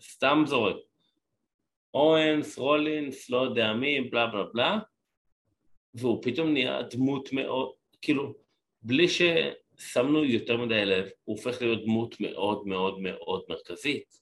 סתם 0.01 0.43
זורק. 0.47 0.77
אוונס, 1.95 2.59
רולינס, 2.59 3.31
לא 3.31 3.37
יודע 3.37 3.73
מי, 3.73 4.01
בלה 4.01 4.27
בלה 4.27 4.45
בלה, 4.45 4.79
והוא 5.95 6.23
פתאום 6.23 6.53
נהיה 6.53 6.83
דמות 6.83 7.33
מאוד, 7.33 7.73
כאילו, 8.03 8.35
בלי 8.83 9.07
ששמנו 9.09 10.25
יותר 10.25 10.57
מדי 10.57 10.85
לב, 10.85 11.09
הוא 11.25 11.37
הופך 11.37 11.63
להיות 11.63 11.85
דמות 11.85 12.21
מאוד 12.21 12.67
מאוד 12.67 13.01
מאוד 13.01 13.43
מרכזית. 13.49 14.21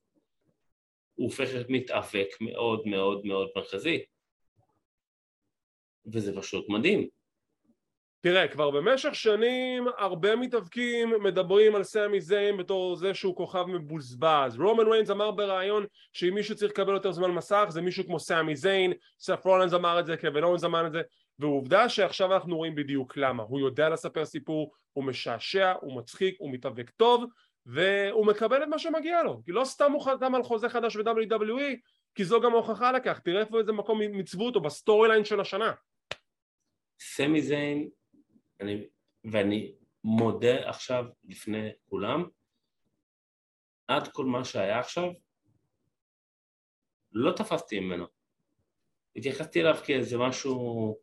הוא 1.14 1.26
הופך 1.26 1.49
להיות 1.53 1.66
מתאבק 1.70 2.28
מאוד 2.40 2.86
מאוד 2.86 3.26
מאוד 3.26 3.49
מרכזי. 3.57 4.05
וזה 6.12 6.36
פשוט 6.36 6.68
מדהים. 6.68 7.09
תראה, 8.27 8.49
כבר 8.49 8.70
במשך 8.70 9.14
שנים 9.14 9.87
הרבה 9.99 10.37
מתאבקים 10.37 11.12
מדברים 11.22 11.74
על 11.74 11.83
סמי 11.83 12.20
זיין 12.20 12.57
בתור 12.57 12.97
זה 12.97 13.14
שהוא 13.14 13.37
כוכב 13.37 13.64
מבוזבז. 13.66 14.57
רומן 14.59 14.87
ריינס 14.87 15.11
אמר 15.11 15.31
בריאיון 15.31 15.87
שאם 16.12 16.35
מישהו 16.35 16.57
צריך 16.57 16.72
לקבל 16.72 16.93
יותר 16.93 17.12
זמן 17.12 17.31
מסך 17.31 17.66
זה 17.68 17.83
מישהו 17.83 18.05
כמו 18.05 18.20
סמי 18.20 18.57
זיין, 18.57 18.93
סת' 19.18 19.45
רולינס 19.45 19.74
אמר 19.74 20.01
את 20.01 20.07
זה, 20.07 20.16
קווין 20.16 20.45
אוונס 20.45 20.64
אמר 20.64 20.87
את 20.87 20.93
זה, 20.93 21.03
ועובדה 21.39 21.89
שעכשיו 21.89 22.35
אנחנו 22.35 22.57
רואים 22.57 22.74
בדיוק 22.74 23.16
למה. 23.16 23.43
הוא 23.43 23.61
יודע 23.61 23.89
לספר 23.89 24.24
סיפור, 24.24 24.72
הוא 24.93 25.05
משעשע, 25.05 25.72
הוא 25.81 25.97
מצחיק, 25.97 26.37
הוא 26.39 26.53
מתאבק 26.53 26.91
טוב, 26.91 27.24
והוא 27.66 28.27
מקבל 28.27 28.62
את 28.62 28.68
מה 28.68 28.79
שמגיע 28.79 29.22
לו. 29.22 29.43
כי 29.45 29.53
לא 29.53 29.64
סתם 29.64 29.93
הוא 29.93 30.05
חתם 30.05 30.35
על 30.35 30.43
חוזה 30.43 30.68
חדש 30.68 30.97
ב-WWE, 30.97 31.77
כי 32.14 32.24
זו 32.24 32.41
גם 32.41 32.53
ההוכחה 32.53 32.93
לכך. 32.93 33.18
תראה 33.18 33.41
איפה 33.41 33.59
איזה 33.59 33.72
מקום 33.72 34.01
מצוו 34.12 34.47
אותו 34.47 34.61
ב 34.61 35.09
storyline 35.09 35.24
של 35.24 35.41
השנה. 35.41 35.72
סמי 37.01 37.43
זיין 37.43 37.89
אני, 38.61 38.86
ואני 39.24 39.74
מודה 40.04 40.68
עכשיו 40.68 41.04
לפני 41.24 41.70
כולם, 41.88 42.24
עד 43.88 44.09
כל 44.09 44.24
מה 44.24 44.44
שהיה 44.44 44.78
עכשיו, 44.78 45.11
לא 47.12 47.32
תפסתי 47.32 47.80
ממנו. 47.80 48.07
התייחסתי 49.16 49.61
אליו 49.61 49.74
כאיזה 49.84 50.18
משהו 50.18 50.96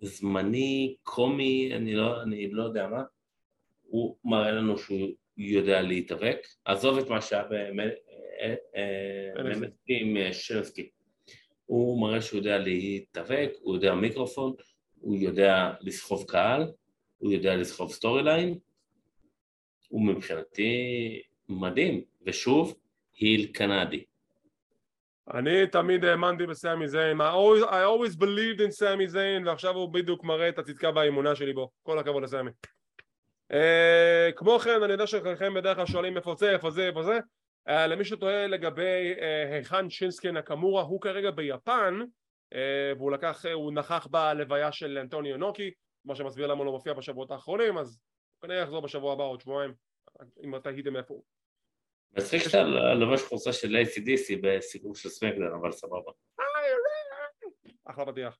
זמני, 0.00 0.96
קומי, 1.02 1.70
אני 1.76 1.94
לא, 1.94 2.22
אני 2.22 2.50
לא 2.50 2.62
יודע 2.62 2.88
מה. 2.88 3.02
הוא 3.82 4.18
מראה 4.24 4.50
לנו 4.50 4.78
שהוא 4.78 5.08
יודע 5.36 5.82
להתאבק. 5.82 6.38
עזוב 6.64 6.98
את 6.98 7.08
מה 7.08 7.20
שהיה 7.20 7.44
באמת 7.44 7.94
עם 9.86 10.32
שלסקי. 10.32 10.90
הוא 11.64 12.00
מראה 12.00 12.22
שהוא 12.22 12.38
יודע 12.38 12.58
להתאבק, 12.58 13.50
הוא 13.60 13.74
יודע 13.74 13.94
מיקרופון, 13.94 14.54
הוא 15.00 15.16
יודע 15.16 15.72
לסחוב 15.80 16.24
קהל, 16.28 16.66
הוא 17.18 17.32
יודע 17.32 17.56
לסחוב 17.56 17.92
storyline, 17.92 18.58
הוא 19.88 20.06
מבחינתי 20.06 20.72
מדהים, 21.48 22.02
ושוב, 22.26 22.74
היל 23.14 23.46
קנדי. 23.52 24.04
אני 25.34 25.66
תמיד 25.66 26.04
האמנתי 26.04 26.46
בסמי 26.46 26.88
זיין, 26.88 27.20
I 27.20 27.24
always, 27.64 28.16
believed 28.16 28.60
in 28.66 28.70
סמי 28.70 29.08
זיין, 29.08 29.48
ועכשיו 29.48 29.74
הוא 29.74 29.88
בדיוק 29.88 30.24
מראה 30.24 30.48
את 30.48 30.58
הצדקה 30.58 30.90
באמונה 30.90 31.34
שלי 31.34 31.52
בו, 31.52 31.70
כל 31.82 31.98
הכבוד 31.98 32.22
לסמי. 32.22 32.50
Uh, 33.52 33.56
כמו 34.36 34.58
כן, 34.58 34.82
אני 34.82 34.92
יודע 34.92 35.06
שחלקכם 35.06 35.54
בדרך 35.54 35.76
כלל 35.76 35.86
שואלים 35.86 36.16
איפה 36.16 36.34
זה, 36.38 36.50
איפה 36.50 36.70
זה, 36.70 36.86
איפה 36.86 37.02
זה, 37.02 37.18
uh, 37.68 37.72
למי 37.72 38.04
שטועה 38.04 38.46
לגבי 38.46 39.14
uh, 39.14 39.54
היכן 39.54 39.90
שינסקי 39.90 40.32
נקמורה, 40.32 40.82
הוא 40.82 41.00
כרגע 41.00 41.30
ביפן, 41.30 42.00
והוא 42.96 43.12
לקח, 43.12 43.46
אה, 43.46 43.52
הוא 43.52 43.72
נכח 43.72 44.06
בלוויה 44.10 44.72
של 44.72 44.98
אנטוניו 44.98 45.36
נוקי, 45.36 45.70
מה 46.04 46.14
שמסביר 46.14 46.46
למה 46.46 46.58
הוא 46.58 46.66
לא 46.66 46.72
מופיע 46.72 46.92
בשבועות 46.92 47.30
האחרונים, 47.30 47.78
אז 47.78 48.00
הוא 48.34 48.48
כנראה 48.48 48.62
יחזור 48.62 48.80
בשבוע 48.80 49.12
הבא 49.12 49.24
עוד 49.24 49.40
שבועיים, 49.40 49.74
אם 50.44 50.56
אתה 50.56 50.72
תהיתם 50.72 50.96
איפה 50.96 51.14
הוא. 51.14 51.24
מצחיק 52.12 52.42
שאתה 52.42 52.62
לובש 52.94 53.22
חולצה 53.22 53.52
של 53.52 53.76
ACDC 53.76 54.38
בסיכום 54.42 54.94
של 54.94 55.08
SmackDown, 55.08 55.52
אבל 55.60 55.72
סבבה. 55.72 56.12
אחלה 57.84 58.06
פתיח. 58.06 58.38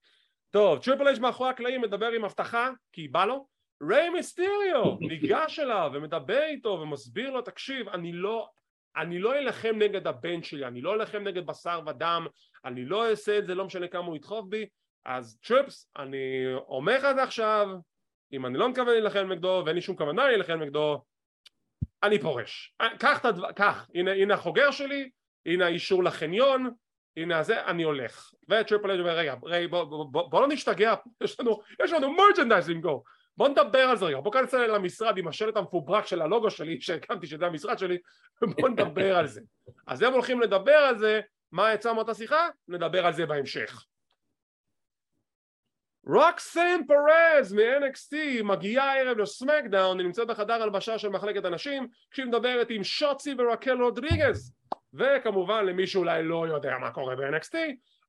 טוב, 0.51 0.83
טריפל 0.83 1.07
אייץ' 1.07 1.21
מאחורי 1.21 1.51
הקלעים 1.51 1.81
מדבר 1.81 2.07
עם 2.07 2.25
האבטחה, 2.25 2.71
כי 2.93 3.09
בא 3.09 3.25
לו. 3.25 3.47
ריי 3.83 4.11
מיסטיריו 4.11 4.97
ניגש 5.01 5.59
אליו 5.59 5.91
ומדבר 5.95 6.43
איתו 6.43 6.69
ומסביר 6.69 7.31
לו, 7.31 7.43
תקשיב, 7.43 7.89
אני 7.89 8.13
לא, 8.13 8.49
אני 8.99 9.19
לא 9.19 9.39
אלחם 9.39 9.75
נגד 9.79 10.07
הבן 10.07 10.43
שלי, 10.43 10.67
אני 10.67 10.81
לא 10.81 10.95
אלחם 10.95 11.19
נגד 11.19 11.47
בשר 11.47 11.81
ודם, 11.87 12.27
אני 12.65 12.85
לא 12.85 13.11
אעשה 13.11 13.39
את 13.39 13.47
זה, 13.47 13.55
לא 13.55 13.65
משנה 13.65 13.89
כמה 13.89 14.07
הוא 14.07 14.17
ידחוף 14.17 14.47
בי, 14.49 14.67
אז 15.05 15.39
טריפס, 15.43 15.91
אני 15.97 16.45
אומר 16.55 16.99
לך 16.99 17.05
את 17.05 17.17
זה 17.17 17.23
עכשיו, 17.23 17.69
אם 18.33 18.47
אני 18.47 18.59
לא 18.59 18.69
מתכוון 18.69 18.89
להילחם 18.89 19.33
נגדו 19.33 19.63
ואין 19.65 19.77
לי 19.77 19.83
שום 19.83 19.97
כוונה 19.97 20.29
להילחם 20.29 20.63
נגדו, 20.63 21.05
אני 22.03 22.19
פורש. 22.19 22.75
קח 22.99 23.19
את 23.19 23.25
הדבר, 23.25 23.53
קח, 23.53 23.87
הנה, 23.95 24.13
הנה 24.13 24.35
החוגר 24.35 24.71
שלי, 24.71 25.11
הנה 25.47 25.67
האישור 25.67 26.05
לחניון, 26.05 26.71
הנה 27.17 27.43
זה, 27.43 27.65
אני 27.65 27.83
הולך. 27.83 28.33
וטריפל 28.49 29.01
אומר, 29.01 29.19
רגע, 29.19 29.35
רגע 29.45 29.69
בוא, 29.69 29.85
בוא, 29.85 30.05
בוא, 30.11 30.31
בוא 30.31 30.41
לא 30.41 30.49
נשתגע, 30.49 30.95
יש 31.25 31.41
לנו, 31.41 31.61
יש 31.85 31.93
לנו 31.93 32.13
merchandise 32.13 32.71
למכור. 32.71 33.05
בוא 33.39 33.49
נדבר 33.49 33.79
על 33.79 33.97
זה 33.97 34.05
רגע, 34.05 34.21
בוא 34.21 34.33
כנס 34.33 34.55
אליי 34.55 34.69
למשרד 34.69 35.19
עם 35.19 35.29
השלט 35.29 35.57
המפוברק 35.57 36.07
של 36.07 36.23
הלוגו 36.23 36.51
שלי, 36.51 36.81
שהקמתי 36.87 37.27
שזה 37.27 37.47
המשרד 37.47 37.79
שלי, 37.79 37.99
בוא 38.61 38.69
נדבר 38.69 39.17
על 39.17 39.27
זה. 39.27 39.41
אז 39.87 40.03
הם 40.03 40.13
הולכים 40.13 40.41
לדבר 40.41 40.77
על 40.77 40.99
זה, 40.99 41.21
מה 41.53 41.75
יצא 41.75 41.93
מאותה 41.93 42.15
שיחה? 42.15 42.49
נדבר 42.69 43.07
על 43.07 43.13
זה 43.13 43.27
בהמשך. 43.27 43.85
רוקסן 46.07 46.81
פרז 46.87 47.53
מ-NXT 47.53 48.43
מגיעה 48.45 48.93
הערב 48.93 49.19
ל 49.19 49.26
SmackDown, 49.26 49.99
היא 49.99 50.07
נמצאת 50.07 50.27
בחדר 50.27 50.63
הלבשה 50.63 50.99
של 50.99 51.09
מחלקת 51.09 51.45
הנשים 51.45 51.89
כשהיא 52.11 52.27
מדברת 52.27 52.67
עם 52.71 52.85
שוצי 52.85 53.35
ורקל 53.39 53.83
רודריגז 53.83 54.55
וכמובן 54.95 55.67
למי 55.67 55.87
שאולי 55.87 56.23
לא 56.23 56.47
יודע 56.49 56.79
מה 56.81 56.91
קורה 56.91 57.17
ב-NXT 57.17 57.57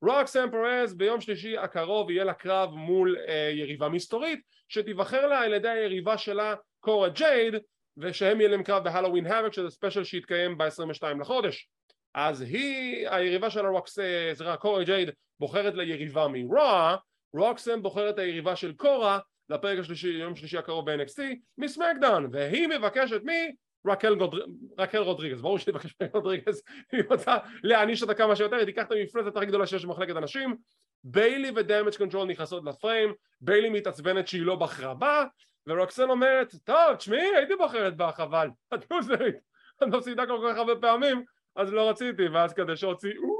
רוקסן 0.01 0.51
פרז 0.51 0.93
ביום 0.97 1.21
שלישי 1.21 1.57
הקרוב 1.57 2.09
יהיה 2.09 2.23
לה 2.23 2.33
קרב 2.33 2.73
מול 2.73 3.17
אה, 3.27 3.51
יריבה 3.53 3.89
מסתורית 3.89 4.39
שתיבחר 4.67 5.27
לה 5.27 5.39
על 5.39 5.53
ידי 5.53 5.69
היריבה 5.69 6.17
שלה 6.17 6.55
קורה 6.79 7.09
ג'ייד 7.09 7.53
ושהם 7.97 8.39
יהיה 8.41 8.49
להם 8.49 8.63
קרב 8.63 8.83
ב 8.83 8.87
Halloween 8.87 9.25
Havoc 9.25 9.53
שזה 9.53 9.69
special 9.69 10.03
שיתקיים 10.03 10.57
ב-22 10.57 11.21
לחודש 11.21 11.69
אז 12.13 12.41
היא, 12.41 13.09
היריבה 13.09 13.49
של 13.49 13.65
הרוקס, 13.65 13.99
סליחה, 14.33 14.57
קורה 14.57 14.83
ג'ייד 14.83 15.09
בוחרת 15.39 15.73
ליריבה 15.73 16.27
מרוע, 16.27 16.95
רוקסן 17.33 17.81
בוחרת 17.81 18.19
היריבה 18.19 18.55
של 18.55 18.73
קורה 18.73 19.19
לקרב 19.49 19.79
השלישי, 19.79 20.07
יום 20.07 20.35
שלישי 20.35 20.57
הקרוב 20.57 20.91
ב-NXT, 20.91 21.21
מ 21.57 21.64
SmackDown, 21.64 22.29
והיא 22.31 22.67
מבקשת 22.67 23.21
מי? 23.23 23.55
רקל, 23.87 24.15
גודר... 24.15 24.45
רקל 24.77 24.97
רודריגז, 24.97 25.41
ברור 25.41 25.59
שהיא 25.59 25.73
מבקשת 25.73 26.01
מרודריגז, 26.01 26.63
היא 26.91 27.03
רוצה 27.09 27.37
להעניש 27.63 28.01
אותה 28.01 28.13
כמה 28.13 28.35
שיותר, 28.35 28.55
היא 28.55 28.65
תיקח 28.65 28.85
את 28.85 28.91
המפלצת 28.91 29.37
הכי 29.37 29.45
גדולה 29.45 29.67
שיש 29.67 29.85
במחלקת 29.85 30.15
הנשים, 30.15 30.55
ביילי 31.03 31.51
ו 31.55 31.61
Damage 31.61 31.97
Control 31.97 32.27
נכנסות 32.27 32.63
לפריים, 32.65 33.13
ביילי 33.41 33.69
מתעצבנת 33.69 34.27
שהיא 34.27 34.41
לא 34.41 34.55
בחרה 34.55 34.93
בה, 34.93 35.23
ורוקסן 35.67 36.09
אומרת, 36.09 36.55
טוב, 36.63 36.95
תשמעי, 36.97 37.35
הייתי 37.35 37.55
בוחרת 37.55 37.97
בך, 37.97 38.19
אבל 38.19 38.49
את 38.73 38.91
לוזרית, 38.91 39.35
את 39.77 39.87
מפסידה 39.87 40.25
כל 40.25 40.49
כך 40.49 40.57
הרבה 40.57 40.75
פעמים, 40.75 41.23
אז 41.55 41.73
לא 41.73 41.89
רציתי, 41.89 42.27
ואז 42.27 42.53
כדי 42.53 42.75
שהוציאו... 42.75 43.39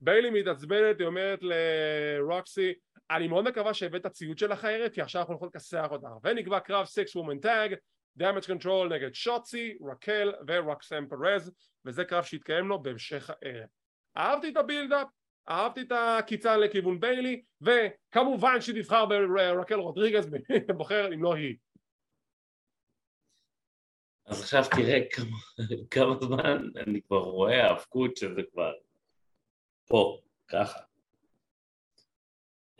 ביילי 0.00 0.30
מתעצבנת, 0.30 0.98
היא 0.98 1.06
אומרת 1.06 1.38
לרוקסי, 1.42 2.72
אני 3.10 3.28
מאוד 3.28 3.44
מקווה 3.44 3.74
שהבאת 3.74 4.06
ציוד 4.06 4.38
שלך 4.38 4.64
הערב, 4.64 4.88
כי 4.88 5.00
עכשיו 5.00 5.20
אנחנו 5.20 5.34
יכולים 5.34 5.50
לכסח 5.54 5.88
אותך. 5.90 6.08
ונקבע 6.24 6.60
קרב 6.60 6.86
6 6.86 7.16
woman 7.16 7.38
tag, 7.38 7.74
Damage 8.16 8.46
Control 8.46 8.94
נגד 8.94 9.14
שוצי, 9.14 9.78
רקל 9.90 10.32
ורוקסן 10.48 11.06
פרז, 11.08 11.52
וזה 11.84 12.04
קרב 12.04 12.24
שהתקיים 12.24 12.68
לו 12.68 12.82
בהמשך 12.82 13.30
הערב. 13.30 13.68
אהבתי 14.16 14.48
את 14.48 14.56
ה 14.56 14.61
build-up, 14.61 15.08
אהבתי 15.48 15.80
את 15.80 15.92
העקיצה 15.92 16.56
לכיוון 16.56 17.00
ביילי, 17.00 17.42
וכמובן 17.60 18.60
שהיא 18.60 18.82
תבחר 18.82 19.06
ברקל 19.06 19.74
רודריגז, 19.74 20.30
בוחר 20.78 21.14
אם 21.14 21.22
לא 21.22 21.34
היא. 21.34 21.56
אז 24.26 24.42
עכשיו 24.42 24.62
תראה 24.76 24.98
כמה, 25.10 25.36
כמה 25.90 26.14
זמן 26.20 26.68
אני 26.76 27.02
כבר 27.02 27.18
רואה 27.18 27.66
האבקות 27.66 28.16
שזה 28.16 28.40
כבר 28.52 28.72
פה, 29.86 30.18
ככה. 30.48 30.80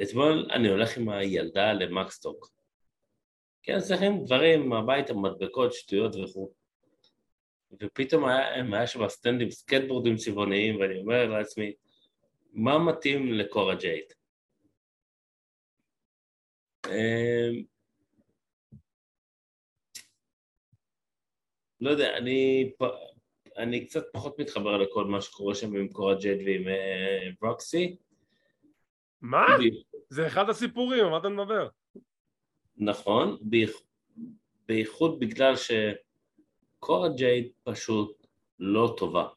אתמול 0.02 0.48
אני 0.50 0.68
הולך 0.68 0.96
עם 0.96 1.08
הילדה 1.08 1.72
למקסטוק. 1.72 2.61
כן, 3.62 3.78
צריכים 3.78 4.24
דברים 4.24 4.68
מהבית, 4.68 5.10
המדבקות, 5.10 5.72
שטויות 5.72 6.16
וכו'. 6.16 6.52
ופתאום 7.80 8.24
היה, 8.24 8.54
היה 8.54 8.86
שם 8.86 9.08
סטנדים, 9.08 9.50
סקטבורדים 9.50 10.16
צבעוניים, 10.16 10.80
ואני 10.80 11.00
אומר 11.00 11.26
לעצמי, 11.26 11.72
מה 12.52 12.78
מתאים 12.78 13.32
לקורה 13.32 13.74
ג'ייט? 13.74 14.12
אמ, 16.86 17.62
לא 21.80 21.90
יודע, 21.90 22.16
אני, 22.16 22.70
אני 23.56 23.86
קצת 23.86 24.04
פחות 24.12 24.38
מתחבר 24.38 24.76
לכל 24.76 25.04
מה 25.04 25.20
שקורה 25.20 25.54
שם 25.54 25.76
עם 25.76 25.88
קורה 25.88 26.14
ג'ייט 26.14 26.40
ועם 26.46 26.68
אה, 26.68 27.30
ברוקסי. 27.40 27.96
מה? 29.20 29.46
זה 30.08 30.26
אחד 30.26 30.48
הסיפורים, 30.48 31.10
מה 31.10 31.18
אתה 31.18 31.28
מדבר? 31.28 31.68
נכון, 32.84 33.38
בייחוד 34.66 35.20
בגלל 35.20 35.54
שקורה 35.56 37.08
ג'ייד 37.08 37.48
פשוט 37.64 38.26
לא 38.58 38.94
טובה. 38.98 39.28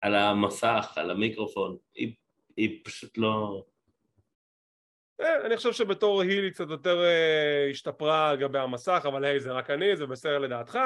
על 0.00 0.14
המסך, 0.14 0.92
על 0.96 1.10
המיקרופון, 1.10 1.76
היא, 1.94 2.14
היא 2.56 2.80
פשוט 2.84 3.18
לא... 3.18 3.64
אה, 5.20 5.46
אני 5.46 5.56
חושב 5.56 5.72
שבתור 5.72 6.22
היל 6.22 6.44
היא 6.44 6.52
קצת 6.52 6.70
יותר 6.70 7.04
אה, 7.04 7.68
השתפרה 7.70 8.30
על 8.30 8.36
גבי 8.36 8.58
המסך, 8.58 9.04
אבל 9.08 9.24
היי 9.24 9.40
זה 9.40 9.52
רק 9.52 9.70
אני, 9.70 9.96
זה 9.96 10.06
בסדר 10.06 10.38
לדעתך. 10.38 10.78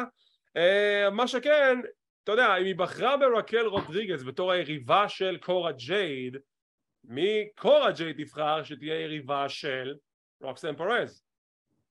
אה, 0.56 1.10
מה 1.12 1.28
שכן, 1.28 1.78
אתה 2.24 2.32
יודע, 2.32 2.56
אם 2.56 2.64
היא 2.64 2.76
בחרה 2.76 3.16
ברקל 3.16 3.66
רודריגז 3.66 4.24
בתור 4.24 4.52
היריבה 4.52 5.08
של 5.08 5.38
קורה 5.40 5.72
ג'ייד, 5.72 6.36
מי 7.04 7.48
קורה 7.56 7.92
ג'ייד 7.92 8.16
תבחר 8.24 8.62
שתהיה 8.62 9.00
יריבה 9.00 9.48
של 9.48 9.94
רוקסן 10.40 10.76
פרז? 10.76 11.24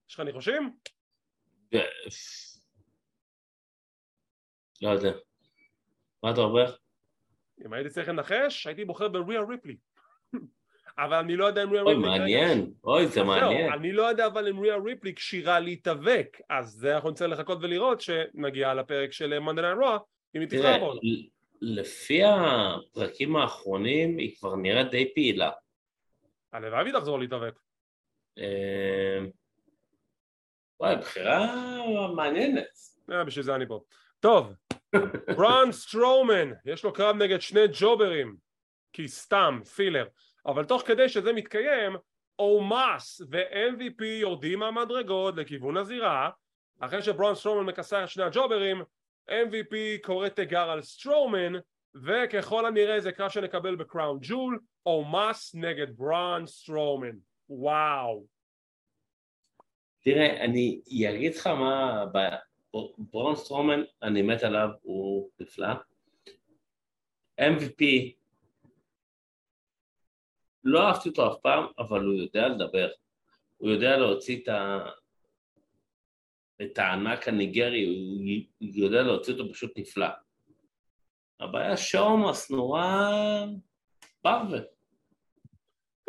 יש 0.09 0.13
לך 0.13 0.19
ניחושים? 0.19 0.71
לא 4.81 4.89
יודע. 4.89 5.11
מה 6.23 6.31
אתה 6.31 6.41
אומר? 6.41 6.75
אם 7.65 7.73
הייתי 7.73 7.89
צריך 7.89 8.09
לנחש, 8.09 8.67
הייתי 8.67 8.85
בוחר 8.85 9.07
בריה 9.07 9.41
ריפלי. 9.41 9.77
אבל 10.97 11.13
אני 11.13 11.35
לא 11.35 11.45
יודע 11.45 11.63
אם 11.63 11.71
ריה 11.71 11.83
ריפלי... 11.83 11.95
אוי, 11.95 12.17
מעניין. 12.17 12.73
אוי, 12.83 13.07
זה 13.07 13.23
מעניין. 13.23 13.73
אני 13.73 13.91
לא 13.91 14.03
יודע 14.03 14.27
אבל 14.27 14.47
אם 14.47 14.59
ריה 14.59 14.77
ריפלי 14.77 15.15
כשירה 15.15 15.59
להתאבק, 15.59 16.37
אז 16.49 16.69
זה 16.69 16.95
אנחנו 16.95 17.11
נצטרך 17.11 17.31
לחכות 17.31 17.57
ולראות 17.61 18.01
שנגיע 18.01 18.73
לפרק 18.73 19.11
של 19.11 19.39
מונדן 19.39 19.77
רוע, 19.79 19.97
אם 20.35 20.41
היא 20.41 20.49
תבחר 20.49 20.79
בו. 20.79 20.93
לפי 21.61 22.21
הפרקים 22.23 23.35
האחרונים 23.35 24.17
היא 24.17 24.35
כבר 24.35 24.55
נראית 24.55 24.91
די 24.91 25.13
פעילה. 25.13 25.51
הלוואי 26.53 26.83
והיא 26.83 26.93
תחזור 26.93 27.19
להתאבק. 27.19 27.53
אה, 28.37 29.25
וואי, 30.79 30.95
בחירה 30.95 31.55
מעניינת. 32.15 32.67
אה, 33.11 33.23
בשביל 33.23 33.45
זה 33.45 33.55
אני 33.55 33.67
פה. 33.67 33.79
טוב, 34.19 34.53
ברון 35.37 35.71
סטרומן, 35.71 36.51
יש 36.65 36.83
לו 36.83 36.93
קרב 36.93 37.15
נגד 37.15 37.41
שני 37.41 37.61
ג'וברים, 37.79 38.35
כי 38.93 39.07
סתם, 39.07 39.59
filler, 39.75 40.07
אבל 40.45 40.65
תוך 40.65 40.81
כדי 40.85 41.09
שזה 41.09 41.33
מתקיים, 41.33 41.95
אומאס 42.39 43.21
ו-MVP 43.31 44.03
יורדים 44.05 44.59
מהמדרגות 44.59 45.35
לכיוון 45.37 45.77
הזירה, 45.77 46.29
אחרי 46.79 47.01
שברון 47.01 47.35
סטרומן 47.35 47.65
מכסח 47.65 47.99
את 48.03 48.09
שני 48.09 48.23
הג'וברים, 48.23 48.81
MVP 49.29 49.75
קורא 50.03 50.29
תיגר 50.29 50.69
על 50.69 50.81
סטרומן, 50.81 51.53
וככל 52.05 52.65
הנראה 52.65 52.99
זה 52.99 53.11
קרב 53.11 53.29
שנקבל 53.29 53.75
ב 53.75 53.83
Crown 53.83 54.19
Jewel, 54.21 54.59
אומאס 54.85 55.55
נגד 55.55 55.97
ברון 55.97 56.47
סטרומן. 56.47 57.15
וואו. 57.49 58.25
תראה, 59.99 60.43
אני 60.45 60.81
אגיד 61.09 61.35
לך 61.35 61.47
מה 61.47 62.01
הבעיה. 62.01 62.37
ברון 62.97 63.35
סטרומן, 63.35 63.83
אני 64.03 64.21
מת 64.21 64.43
עליו, 64.43 64.69
הוא 64.81 65.29
נפלא. 65.39 65.67
MVP, 67.41 67.83
לא 70.63 70.87
אהבתי 70.87 71.09
אותו 71.09 71.27
אף 71.31 71.37
פעם, 71.41 71.65
אבל 71.79 72.05
הוא 72.05 72.13
יודע 72.13 72.47
לדבר. 72.47 72.89
הוא 73.57 73.69
יודע 73.69 73.97
להוציא 73.97 74.43
את, 74.43 74.47
ה... 74.47 74.79
את 76.61 76.77
הענק 76.77 77.27
הניגרי, 77.27 77.85
הוא 78.59 78.67
יודע 78.75 79.01
להוציא 79.01 79.33
אותו 79.33 79.53
פשוט 79.53 79.77
נפלא. 79.77 80.07
הבעיה 81.39 81.77
שאומאס 81.77 82.51
נורא 82.51 82.85
פרווה. 84.21 84.76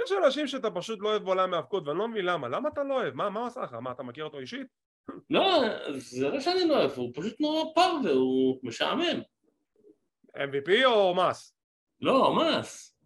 יש 0.04 0.12
אנשים 0.24 0.46
שאתה 0.46 0.70
פשוט 0.70 1.00
לא 1.02 1.08
אוהב 1.08 1.24
בעולם 1.24 1.50
מאבקות 1.50 1.88
ואני 1.88 1.98
לא 1.98 2.08
מבין 2.08 2.24
למה, 2.24 2.48
למה 2.48 2.68
אתה 2.68 2.82
לא 2.82 2.94
אוהב? 2.94 3.14
מה, 3.14 3.30
מה 3.30 3.40
הוא 3.40 3.46
עשה 3.46 3.60
לך? 3.60 3.74
מה, 3.74 3.90
אתה 3.90 4.02
מכיר 4.02 4.24
אותו 4.24 4.38
אישית? 4.38 4.66
לא, 5.30 5.62
זה 5.90 6.28
לא 6.28 6.40
שאני 6.40 6.68
לא 6.68 6.78
אוהב, 6.78 6.90
הוא 6.90 7.12
פשוט 7.14 7.40
נורא 7.40 7.64
פרווה, 7.74 8.12
הוא 8.12 8.58
משעמם. 8.62 9.20
MVP 10.36 10.84
או 10.84 11.14
מס? 11.14 11.54
לא, 12.00 12.36
מס. 12.36 12.98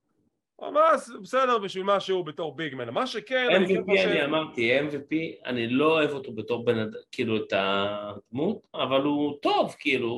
מס, 0.71 1.11
בסדר 1.23 1.59
בשביל 1.59 1.83
מה 1.83 2.01
שהוא 2.01 2.27
בתור 2.27 2.57
ביגמן, 2.57 2.91
מה 2.91 3.07
שכן, 3.07 3.49
MVP 3.51 3.57
אני, 3.57 4.03
כן 4.03 4.25
אמרתי, 4.25 4.81
MVP, 4.81 5.15
אני 5.45 5.67
לא 5.67 5.93
אוהב 5.93 6.11
אותו 6.11 6.33
בתור 6.33 6.65
בן 6.65 6.79
אדם, 6.79 6.99
כאילו 7.13 7.37
את 7.37 7.53
הדמות, 7.53 8.67
אבל 8.75 9.03
הוא 9.03 9.39
טוב, 9.43 9.75
כאילו, 9.79 10.09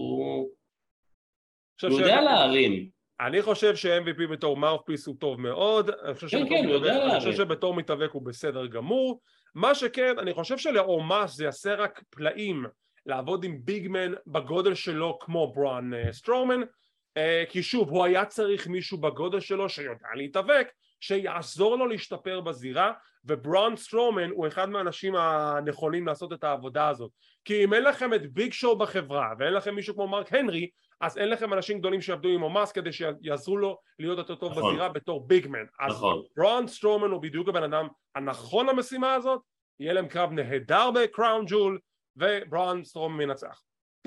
הוא 1.82 2.00
יודע 2.00 2.20
להרים. 2.20 2.93
אני 3.20 3.42
חושב 3.42 3.76
ש-MVP 3.76 4.26
בתור 4.32 4.56
מאופפיס 4.56 5.06
הוא 5.06 5.16
טוב 5.18 5.40
מאוד, 5.40 5.90
אני 5.90 6.14
חושב, 6.14 6.28
כן, 6.28 6.48
כן, 6.48 6.66
מתאבק, 6.66 6.90
אני 7.10 7.18
חושב 7.18 7.32
שבתור 7.32 7.74
מתאבק 7.74 8.10
הוא 8.10 8.22
בסדר 8.22 8.66
גמור, 8.66 9.20
מה 9.54 9.74
שכן, 9.74 10.18
אני 10.18 10.34
חושב 10.34 10.58
שלאומאס 10.58 11.34
זה 11.34 11.44
יעשה 11.44 11.74
רק 11.74 12.02
פלאים 12.10 12.64
לעבוד 13.06 13.44
עם 13.44 13.58
ביגמן 13.64 14.12
בגודל 14.26 14.74
שלו 14.74 15.18
כמו 15.20 15.52
ברון 15.52 15.92
uh, 15.94 16.12
סטרומן, 16.12 16.60
uh, 16.62 17.50
כי 17.50 17.62
שוב, 17.62 17.90
הוא 17.90 18.04
היה 18.04 18.24
צריך 18.24 18.66
מישהו 18.66 18.98
בגודל 18.98 19.40
שלו 19.40 19.68
שיודע 19.68 20.08
להתאבק, 20.14 20.68
שיעזור 21.00 21.76
לו 21.76 21.86
להשתפר 21.86 22.40
בזירה, 22.40 22.92
וברון 23.24 23.76
סטרומן 23.76 24.30
הוא 24.30 24.46
אחד 24.46 24.68
מהאנשים 24.70 25.14
הנכונים 25.16 26.06
לעשות 26.06 26.32
את 26.32 26.44
העבודה 26.44 26.88
הזאת. 26.88 27.10
כי 27.44 27.64
אם 27.64 27.74
אין 27.74 27.84
לכם 27.84 28.14
את 28.14 28.32
ביג 28.32 28.52
שואו 28.52 28.78
בחברה, 28.78 29.28
ואין 29.38 29.52
לכם 29.52 29.74
מישהו 29.74 29.94
כמו 29.94 30.08
מרק 30.08 30.32
הנרי, 30.32 30.68
אז 31.00 31.18
אין 31.18 31.30
לכם 31.30 31.52
אנשים 31.52 31.78
גדולים 31.78 32.00
שיעבדו 32.00 32.28
עם 32.28 32.42
אומאס 32.42 32.72
כדי 32.72 32.92
שיעזרו 32.92 33.56
לו 33.56 33.78
להיות 33.98 34.18
יותר 34.18 34.34
טוב 34.34 34.52
נכון. 34.52 34.72
בזירה 34.72 34.88
בתור 34.88 35.26
big 35.26 35.45
man 35.45 35.64
אז 35.80 35.92
נכון. 35.92 36.22
ברון 36.36 36.68
סטרומן 36.68 37.10
הוא 37.10 37.22
בדיוק 37.22 37.48
הבן 37.48 37.62
אדם 37.62 37.88
הנכון 38.14 38.66
למשימה 38.66 39.14
הזאת 39.14 39.42
יהיה 39.80 39.92
להם 39.92 40.08
קרב 40.08 40.32
נהדר 40.32 40.90
ב 40.90 40.99
Crown 40.99 41.44
Jewel 41.48 41.78
וברון 42.16 42.84
סטרומן 42.84 43.16
מנצח 43.16 43.62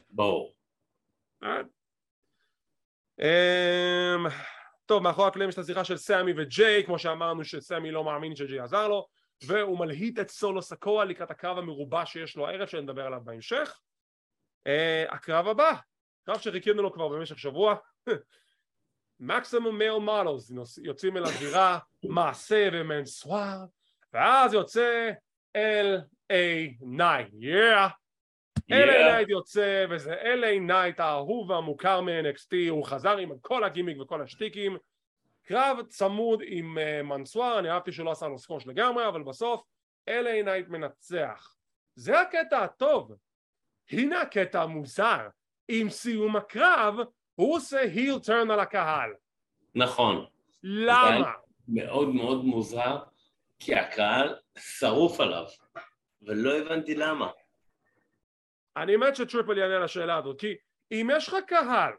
ברור. 0.09 0.53
אמ, 3.19 4.25
טוב 4.85 5.03
מאחורי 5.03 5.27
הקלעים 5.27 5.49
יש 5.49 5.55
את 5.55 5.59
השיחה 5.59 5.83
של 5.83 5.97
סמי 5.97 6.33
וג'יי 6.37 6.85
כמו 6.85 6.99
שאמרנו 6.99 7.43
שסמי 7.43 7.91
לא 7.91 8.03
מאמין 8.03 8.35
שג'יי 8.35 8.59
עזר 8.59 8.87
לו 8.87 9.07
והוא 9.47 9.79
מלהיט 9.79 10.19
את 10.19 10.29
סולו 10.29 10.61
סקואה 10.61 11.05
לקראת 11.05 11.31
הקרב 11.31 11.57
המרובע 11.57 12.05
שיש 12.05 12.37
לו 12.37 12.47
הערב 12.47 12.67
שנדבר 12.67 13.05
עליו 13.05 13.21
בהמשך. 13.23 13.79
uh, 14.67 15.15
הקרב 15.15 15.47
הבא 15.47 15.71
קרב 16.27 16.39
שחיכינו 16.39 16.81
לו 16.81 16.93
כבר 16.93 17.07
במשך 17.07 17.39
שבוע 17.39 17.75
Maximum 19.19 19.77
Male 19.77 19.97
Models 19.97 20.51
יוצאים 20.83 21.17
אל 21.17 21.23
הזירה 21.23 21.79
מייס 22.03 22.69
ומנסואר 22.73 23.65
ואז 24.13 24.53
יוצא 24.53 25.11
LA 25.57 26.81
Knight, 26.81 27.31
yeah. 27.41 27.89
LA 28.71 28.97
Knight 29.09 29.29
יוצא 29.29 29.85
וזה 29.89 30.15
LA 30.15 30.69
Knight 30.69 30.95
האהוב 30.97 31.49
והמוכר 31.49 32.01
מ-NXT, 32.01 32.69
הוא 32.69 32.85
חזר 32.85 33.17
עם 33.17 33.39
כל 33.41 33.63
הגימיק 33.63 33.99
וכל 33.99 34.21
השטיקים, 34.21 34.77
קרב 35.43 35.77
צמוד 35.87 36.41
עם 36.45 36.77
uh, 36.77 37.03
מנסואר, 37.03 37.59
אני 37.59 37.71
אהבתי 37.71 37.91
שלא 37.91 38.11
עשה 38.11 38.27
לו 38.27 38.39
סקוש 38.39 38.67
לגמרי, 38.67 39.07
אבל 39.07 39.23
בסוף 39.23 39.63
LA 40.09 40.45
Night 40.45 40.69
מנצח. 40.69 41.55
זה 41.95 42.21
הקטע 42.21 42.63
הטוב. 42.63 43.15
הנה 43.91 44.21
הקטע 44.21 44.61
המוזר. 44.61 45.27
עם 45.67 45.89
סיום 45.89 46.35
הקרב 46.35 46.95
הוא 47.35 47.55
עושה 47.55 47.79
היל 47.79 48.19
טרן 48.19 48.51
על 48.51 48.59
הקהל. 48.59 49.13
נכון. 49.75 50.25
למה? 50.63 51.31
מאוד 51.67 52.07
מאוד 52.07 52.45
מוזר, 52.45 52.97
כי 53.59 53.75
הקהל 53.75 54.35
שרוף 54.57 55.19
עליו, 55.19 55.45
ולא 56.21 56.57
הבנתי 56.57 56.95
למה. 56.95 57.31
אני 58.77 58.95
מת 58.95 59.15
שטריפל 59.15 59.57
יענה 59.57 59.79
לשאלה 59.79 60.17
הזאת, 60.17 60.39
כי 60.39 60.55
אם 60.91 61.09
יש 61.13 61.27
לך 61.27 61.35
קהל 61.47 61.93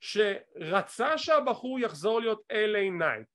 שרצה 0.00 1.18
שהבחור 1.18 1.80
יחזור 1.80 2.20
להיות 2.20 2.40
LA 2.52 2.90
Knight, 2.98 3.28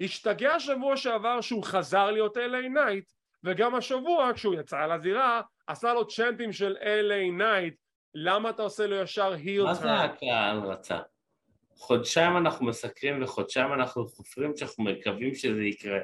השתגע 0.00 0.60
שבוע 0.60 0.96
שעבר 0.96 1.40
שהוא 1.40 1.64
חזר 1.64 2.10
להיות 2.10 2.36
LA 2.36 2.68
Knight, 2.68 3.12
וגם 3.44 3.74
השבוע 3.74 4.30
כשהוא 4.34 4.54
יצא 4.54 4.86
לזירה 4.86 5.42
עשה 5.66 5.94
לו 5.94 6.08
צ'נטים 6.08 6.52
של 6.52 6.76
LA 6.76 7.32
Knight, 7.32 7.74
למה 8.14 8.50
אתה 8.50 8.62
עושה 8.62 8.86
לו 8.86 8.96
ישר 8.96 9.32
heel 9.32 9.62
מה 9.62 9.74
זה 9.74 9.94
הקהל 9.94 10.58
רצה? 10.58 10.98
חודשיים 11.76 12.36
אנחנו 12.36 12.66
מסקרים 12.66 13.22
וחודשיים 13.22 13.72
אנחנו 13.72 14.08
חופרים 14.08 14.56
שאנחנו 14.56 14.84
מקווים 14.84 15.34
שזה 15.34 15.62
יקרה. 15.62 15.98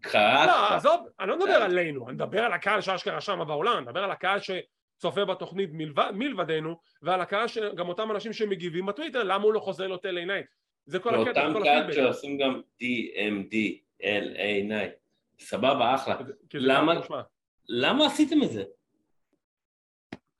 קהל... 0.00 0.46
לא, 0.46 0.74
עזוב, 0.74 1.06
אני 1.20 1.28
לא 1.28 1.38
מדבר 1.38 1.62
עלינו, 1.62 2.08
אני 2.08 2.14
מדבר 2.14 2.44
על 2.44 2.52
הקהל 2.52 2.80
שאשכרה 2.80 3.20
שם 3.20 3.44
בעולם, 3.46 3.76
אני 3.76 3.80
מדבר 3.80 4.04
על 4.04 4.10
הקהל 4.10 4.38
שצופה 4.40 5.24
בתוכנית 5.24 5.70
מלבד, 5.72 6.10
מלבדנו, 6.14 6.76
ועל 7.02 7.20
הקהל 7.20 7.48
שגם 7.48 7.88
אותם 7.88 8.10
אנשים 8.10 8.32
שמגיבים 8.32 8.86
בטוויטר, 8.86 9.22
למה 9.22 9.44
הוא 9.44 9.54
לא 9.54 9.60
חוזר 9.60 9.86
לו 9.86 9.96
LA 9.96 10.26
נייט? 10.26 10.46
זה 10.86 10.98
כל 10.98 11.14
הקטע, 11.14 11.40
ואותם 11.40 11.58
כל 11.58 11.64
קהל 11.64 11.92
שעושים 11.92 12.38
גם 12.38 12.60
DMD, 12.82 13.54
LA 14.02 14.64
נייט. 14.64 14.92
סבבה, 15.38 15.94
אחלה. 15.94 16.16
למה 17.68 18.06
עשיתם 18.06 18.42
את 18.42 18.50
זה? 18.50 18.64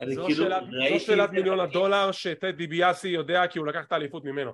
זו 0.05 0.25
כאילו 0.27 0.45
שאלת, 0.45 0.63
זו 0.93 1.01
שאלת 1.01 1.31
מיליון 1.31 1.61
הדולר 1.61 2.13
שטד 2.13 2.57
דיביאסי 2.57 3.09
יודע 3.09 3.47
כי 3.47 3.59
הוא 3.59 3.67
לקח 3.67 3.85
את 3.85 3.93
האליפות 3.93 4.25
ממנו. 4.25 4.53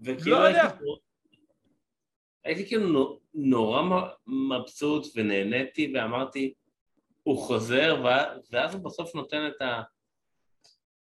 וכאילו 0.00 0.38
לא 0.38 0.44
יודע. 0.44 0.68
הייתי 2.44 2.66
כאילו 2.66 3.20
נורא 3.34 3.82
מבסוט 4.26 5.06
ונהניתי 5.16 5.92
ואמרתי 5.94 6.54
הוא 7.22 7.38
חוזר 7.38 8.02
ואז 8.50 8.74
הוא 8.74 8.84
בסוף 8.84 9.14
נותן 9.14 9.46
את 9.46 9.62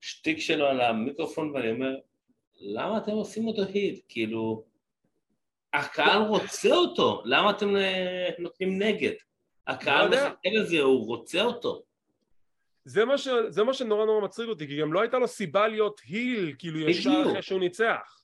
השטיק 0.03 0.39
שלו 0.39 0.65
על 0.65 0.81
המיקרופון 0.81 1.49
ואני 1.49 1.71
אומר 1.71 1.95
למה 2.59 2.97
אתם 2.97 3.11
עושים 3.11 3.47
אותו 3.47 3.61
היט? 3.61 4.05
כאילו 4.09 4.65
הקהל 5.73 6.21
רוצה 6.21 6.75
אותו, 6.75 7.21
למה 7.25 7.49
אתם 7.49 7.69
נותנים 8.39 8.81
נגד? 8.81 9.13
הקהל 9.67 10.09
לא 10.09 10.27
מחכה 10.27 10.49
לזה, 10.53 10.81
הוא 10.81 11.07
רוצה 11.07 11.43
אותו. 11.43 11.83
זה 12.85 13.05
מה, 13.05 13.17
ש... 13.17 13.27
זה 13.47 13.63
מה 13.63 13.73
שנורא 13.73 14.05
נורא 14.05 14.21
מצחיק 14.21 14.47
אותי, 14.47 14.67
כי 14.67 14.81
גם 14.81 14.93
לא 14.93 15.01
הייתה 15.01 15.19
לו 15.19 15.27
סיבה 15.27 15.67
להיות 15.67 16.01
היל, 16.07 16.55
כאילו 16.59 16.79
ישר 16.79 17.23
אחרי 17.29 17.41
שהוא 17.41 17.59
ניצח. 17.59 18.19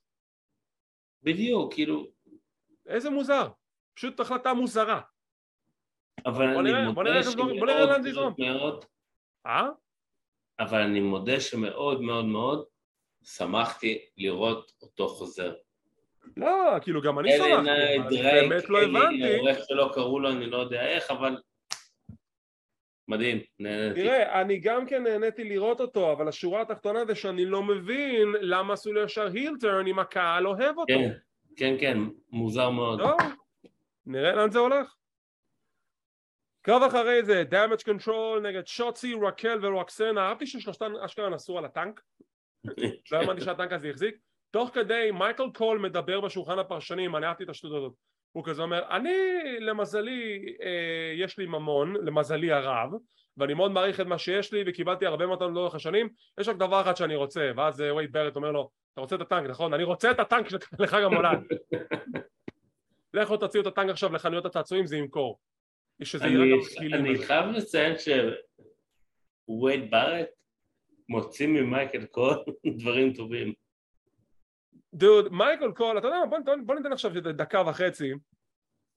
בדיוק, 1.22 1.74
כאילו... 1.74 2.06
איזה 2.86 3.10
מוזר. 3.10 3.48
פשוט 3.94 4.20
החלטה 4.20 4.54
מוזרה. 4.54 5.00
אבל 6.26 6.44
אני 6.44 6.62
נראה, 6.62 6.90
מודה 6.90 7.22
שמאוד 7.22 8.34
מאוד... 8.38 8.84
אה? 9.46 9.68
אבל 10.60 10.80
אני 10.80 11.00
מודה 11.00 11.40
שמאוד 11.40 12.00
מאוד 12.00 12.24
מאוד 12.24 12.64
שמחתי 13.24 13.98
לראות 14.16 14.72
אותו 14.82 15.08
חוזר. 15.08 15.54
לא, 16.36 16.78
כאילו 16.82 17.02
גם 17.02 17.18
אני 17.18 17.36
שמחתי, 17.36 17.54
אני 17.54 18.48
באמת 18.48 18.68
לא 18.68 18.82
הבנתי. 18.82 19.48
איך 19.48 19.58
שלא 19.68 19.90
קראו 19.94 20.20
לו, 20.20 20.30
אני 20.30 20.46
לא 20.46 20.56
יודע 20.56 20.88
איך, 20.88 21.10
אבל 21.10 21.36
מדהים, 23.08 23.40
נהניתי. 23.58 24.02
תראה, 24.02 24.40
אני 24.40 24.58
גם 24.58 24.86
כן 24.86 25.02
נהניתי 25.02 25.44
לראות 25.44 25.80
אותו, 25.80 26.12
אבל 26.12 26.28
השורה 26.28 26.60
התחתונה 26.60 27.04
זה 27.04 27.14
שאני 27.14 27.44
לא 27.44 27.62
מבין 27.62 28.28
למה 28.40 28.74
עשו 28.74 28.92
לו 28.92 29.02
ישר 29.02 29.26
הילטרן 29.32 29.86
אם 29.86 29.98
הקהל 29.98 30.46
אוהב 30.46 30.78
אותו. 30.78 30.94
כן, 30.94 31.12
כן, 31.56 31.74
כן, 31.80 31.98
מוזר 32.30 32.70
מאוד. 32.70 33.00
טוב, 33.00 33.18
נראה 34.06 34.32
לאן 34.32 34.50
זה 34.50 34.58
הולך. 34.58 34.94
קרב 36.62 36.82
אחרי 36.82 37.24
זה, 37.24 37.44
damage 37.50 37.82
control 37.82 38.40
נגד 38.42 38.66
שוצי, 38.66 39.14
רקל 39.22 39.58
ורוקסנה, 39.62 40.28
אהבתי 40.28 40.46
ששלושתן 40.46 40.92
אשכרה 41.04 41.28
נסעו 41.28 41.58
על 41.58 41.64
הטנק, 41.64 42.00
לא 43.12 43.18
האמנתי 43.18 43.40
שהטנק 43.44 43.72
הזה 43.72 43.88
החזיק, 43.88 44.16
תוך 44.50 44.70
כדי 44.74 45.10
מייקל 45.10 45.50
קול 45.54 45.78
מדבר 45.78 46.20
בשולחן 46.20 46.58
הפרשנים, 46.58 47.16
אני 47.16 47.26
אהבתי 47.26 47.44
את 47.44 47.48
השטות 47.48 47.72
הזאת, 47.72 47.92
הוא 48.32 48.44
כזה 48.44 48.62
אומר, 48.62 48.82
אני 48.90 49.16
למזלי 49.60 50.54
אה, 50.62 51.12
יש 51.16 51.38
לי 51.38 51.46
ממון, 51.46 51.94
למזלי 52.04 52.52
הרב, 52.52 52.90
ואני 53.36 53.54
מאוד 53.54 53.72
מעריך 53.72 54.00
את 54.00 54.06
מה 54.06 54.18
שיש 54.18 54.52
לי 54.52 54.64
וקיבלתי 54.66 55.06
הרבה 55.06 55.26
מאוד 55.26 55.42
לאורך 55.42 55.74
השנים, 55.74 56.08
יש 56.40 56.48
רק 56.48 56.56
דבר 56.56 56.80
אחד 56.80 56.96
שאני 56.96 57.16
רוצה, 57.16 57.50
ואז 57.56 57.80
אה, 57.80 57.94
וייד 57.94 58.12
בארט 58.12 58.36
אומר 58.36 58.52
לו, 58.52 58.70
אתה 58.92 59.00
רוצה 59.00 59.16
את 59.16 59.20
הטנק 59.20 59.50
נכון? 59.50 59.74
אני 59.74 59.84
רוצה 59.84 60.10
את 60.10 60.20
הטנק 60.20 60.46
לחג 60.80 61.02
המולד. 61.02 61.38
לכו 63.14 63.36
תציעו 63.36 63.62
את 63.62 63.66
הטנק 63.66 63.90
עכשיו 63.90 64.12
לחנויות 64.12 64.46
הצעצועים 64.46 64.86
זה 64.86 64.96
ימכור. 64.96 65.38
אני 66.92 67.18
חייב 67.18 67.46
לציין 67.46 67.94
שווייד 69.48 69.90
בארט 69.90 70.28
מוציא 71.08 71.46
ממייקל 71.46 72.04
קול 72.06 72.44
דברים 72.78 73.12
טובים. 73.12 73.52
דוד, 74.94 75.32
מייקל 75.32 75.72
קול, 75.72 75.98
אתה 75.98 76.06
יודע 76.06 76.18
מה, 76.18 76.26
בוא, 76.26 76.54
בוא 76.66 76.74
ניתן 76.74 76.92
עכשיו 76.92 77.10
דקה 77.20 77.62
וחצי 77.66 78.12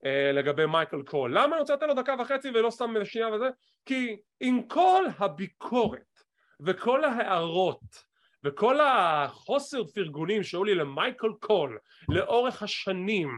אה, 0.06 0.32
לגבי 0.32 0.66
מייקל 0.66 1.02
קול. 1.02 1.38
למה 1.38 1.56
אני 1.56 1.60
רוצה 1.60 1.74
לתת 1.74 1.86
לו 1.86 1.94
דקה 1.94 2.14
וחצי 2.18 2.50
ולא 2.50 2.70
סתם 2.70 3.04
שנייה 3.04 3.28
וזה? 3.28 3.48
כי 3.86 4.16
עם 4.40 4.62
כל 4.62 5.04
הביקורת 5.18 6.20
וכל 6.60 7.04
ההערות 7.04 8.06
וכל 8.44 8.80
החוסר 8.80 9.84
פרגונים 9.84 10.42
שהיו 10.42 10.64
לי 10.64 10.74
למייקל 10.74 11.32
קול 11.40 11.78
לאורך 12.08 12.62
השנים, 12.62 13.28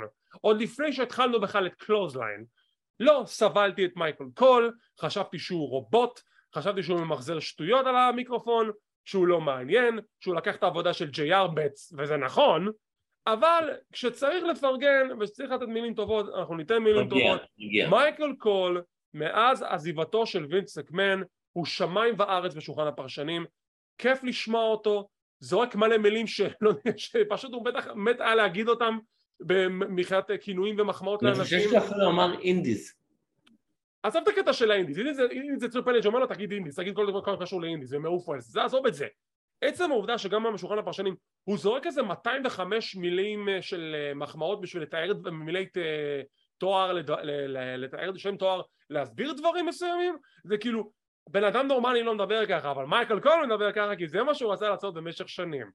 עוד 0.41 0.61
לפני 0.61 0.93
שהתחלנו 0.93 1.41
בכלל 1.41 1.67
את 1.67 1.75
קלוזליין, 1.75 2.45
לא 3.01 3.23
סבלתי 3.27 3.85
את 3.85 3.97
מייקל 3.97 4.25
קול, 4.35 4.73
חשבתי 5.01 5.39
שהוא 5.39 5.69
רובוט, 5.69 6.21
חשבתי 6.55 6.83
שהוא 6.83 7.01
ממחזר 7.01 7.41
שטויות 7.41 7.87
על 7.87 7.97
המיקרופון, 7.97 8.71
שהוא 9.09 9.27
לא 9.27 9.41
מעניין, 9.41 9.99
שהוא 10.21 10.35
לקח 10.35 10.57
את 10.57 10.63
העבודה 10.63 10.93
של 10.93 11.11
ג'יי 11.11 11.33
בטס, 11.55 11.93
וזה 11.99 12.17
נכון, 12.17 12.69
אבל 13.27 13.71
כשצריך 13.93 14.45
לפרגן 14.45 15.09
וצריך 15.21 15.51
לתת 15.51 15.67
מילים 15.69 15.95
טובות, 15.95 16.27
אנחנו 16.39 16.57
ניתן 16.57 16.79
מילים 16.79 17.07
מגיע, 17.07 17.27
טובות. 17.27 17.49
מגיע. 17.59 17.91
מייקל 17.91 18.33
קול, 18.39 18.83
מאז 19.15 19.65
עזיבתו 19.69 20.27
של 20.27 20.47
וינס 20.51 20.75
מקמן, 20.75 21.23
הוא 21.53 21.67
שמיים 21.67 22.15
וארץ 22.19 22.55
בשולחן 22.55 22.87
הפרשנים, 22.87 23.45
כיף 23.99 24.25
לשמוע 24.25 24.65
אותו, 24.65 25.09
זורק 25.41 25.75
מלא 25.75 25.99
מילים 25.99 26.27
שלא, 26.27 26.71
שפשוט 26.97 27.53
הוא 27.53 27.65
בטח 27.65 27.87
מת 27.95 28.21
היה 28.21 28.35
להגיד 28.35 28.69
אותם 28.69 28.99
מבחינת 29.71 30.31
כינויים 30.41 30.81
ומחמאות 30.81 31.23
לאנשים. 31.23 31.59
אני 31.59 31.67
חושב 31.67 31.81
שאפילו 31.81 32.11
אמר 32.11 32.41
indies. 32.41 32.98
עזוב 34.03 34.23
את 34.23 34.29
הקטע 34.29 34.53
של 34.53 34.71
ה 34.71 34.74
indies, 34.74 34.99
אם 35.33 35.59
זה 35.59 35.69
טריפל 35.69 35.83
אייץ' 35.83 36.07
אומר 36.07 36.19
לו 36.19 36.27
תגיד 36.27 36.53
indies, 36.53 36.77
תגיד 36.77 36.97
כל 36.97 37.07
דבר 37.07 37.37
קשור 37.41 37.63
ל 37.63 37.67
indies 37.67 37.93
ומעוף 37.93 38.29
על 38.29 38.41
זה, 38.41 38.65
עזוב 38.65 38.87
את 38.87 38.95
זה. 38.95 39.07
עצם 39.61 39.91
העובדה 39.91 40.19
שגם 40.19 40.43
במשולחן 40.43 40.79
הפרשנים 40.79 41.17
הוא 41.45 41.59
זורק 41.59 41.87
איזה 41.87 42.03
205 42.03 42.97
מילים 42.97 43.49
אה, 43.49 43.63
של 43.63 43.97
אה, 43.99 44.15
מחמאות 44.15 44.61
בשביל 44.61 44.83
לתאר 44.83 45.13
מילי 45.33 45.67
אה, 45.77 46.23
תואר, 46.59 46.93
לתאר 47.77 48.17
שם 48.17 48.37
תואר, 48.37 48.63
להסביר 48.91 49.33
דברים 49.33 49.67
מסוימים, 49.67 50.17
זה 50.45 50.59
כאילו 50.59 50.93
בן 51.31 51.45
אדם 51.45 51.67
נורמלי 51.67 52.03
לא 52.03 52.15
מדבר 52.15 52.47
ככה, 52.47 52.71
אבל 52.71 52.85
מייקל 52.85 53.21
קול 53.21 53.47
מדבר 53.47 53.73
ככה 53.73 53.97
כי 53.97 54.09
זה 54.09 54.23
מה 54.23 54.35
שהוא 54.35 54.53
רצה 54.53 54.69
לעשות 54.69 54.95
במשך 54.95 55.29
שנים. 55.29 55.71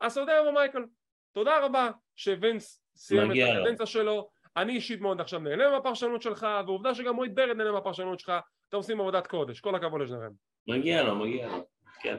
אז 0.00 0.12
אתה 0.12 0.20
יודע 0.20 0.42
מה 0.44 0.50
מייקל, 0.50 0.84
תודה 1.32 1.64
רבה 1.64 1.90
שווינס 2.16 2.82
סיים 2.96 3.32
את 3.32 3.36
הקדנציה 3.36 3.86
שלו, 3.86 4.28
אני 4.56 4.72
אישית 4.72 5.00
מאוד 5.00 5.20
עכשיו 5.20 5.40
נהנה 5.40 5.70
מהפרשנות 5.70 6.22
שלך, 6.22 6.46
ועובדה 6.66 6.94
שגם 6.94 7.14
וייד 7.14 7.34
בארט 7.34 7.56
נהנה 7.56 7.72
מהפרשנות 7.72 8.20
שלך, 8.20 8.32
אתם 8.68 8.76
עושים 8.76 9.00
עבודת 9.00 9.26
קודש, 9.26 9.60
כל 9.60 9.74
הכבוד 9.74 10.00
לשניכם. 10.00 10.30
מגיע 10.68 11.02
לו, 11.02 11.16
מגיע 11.16 11.48
לו, 11.48 11.66
כן. 12.00 12.18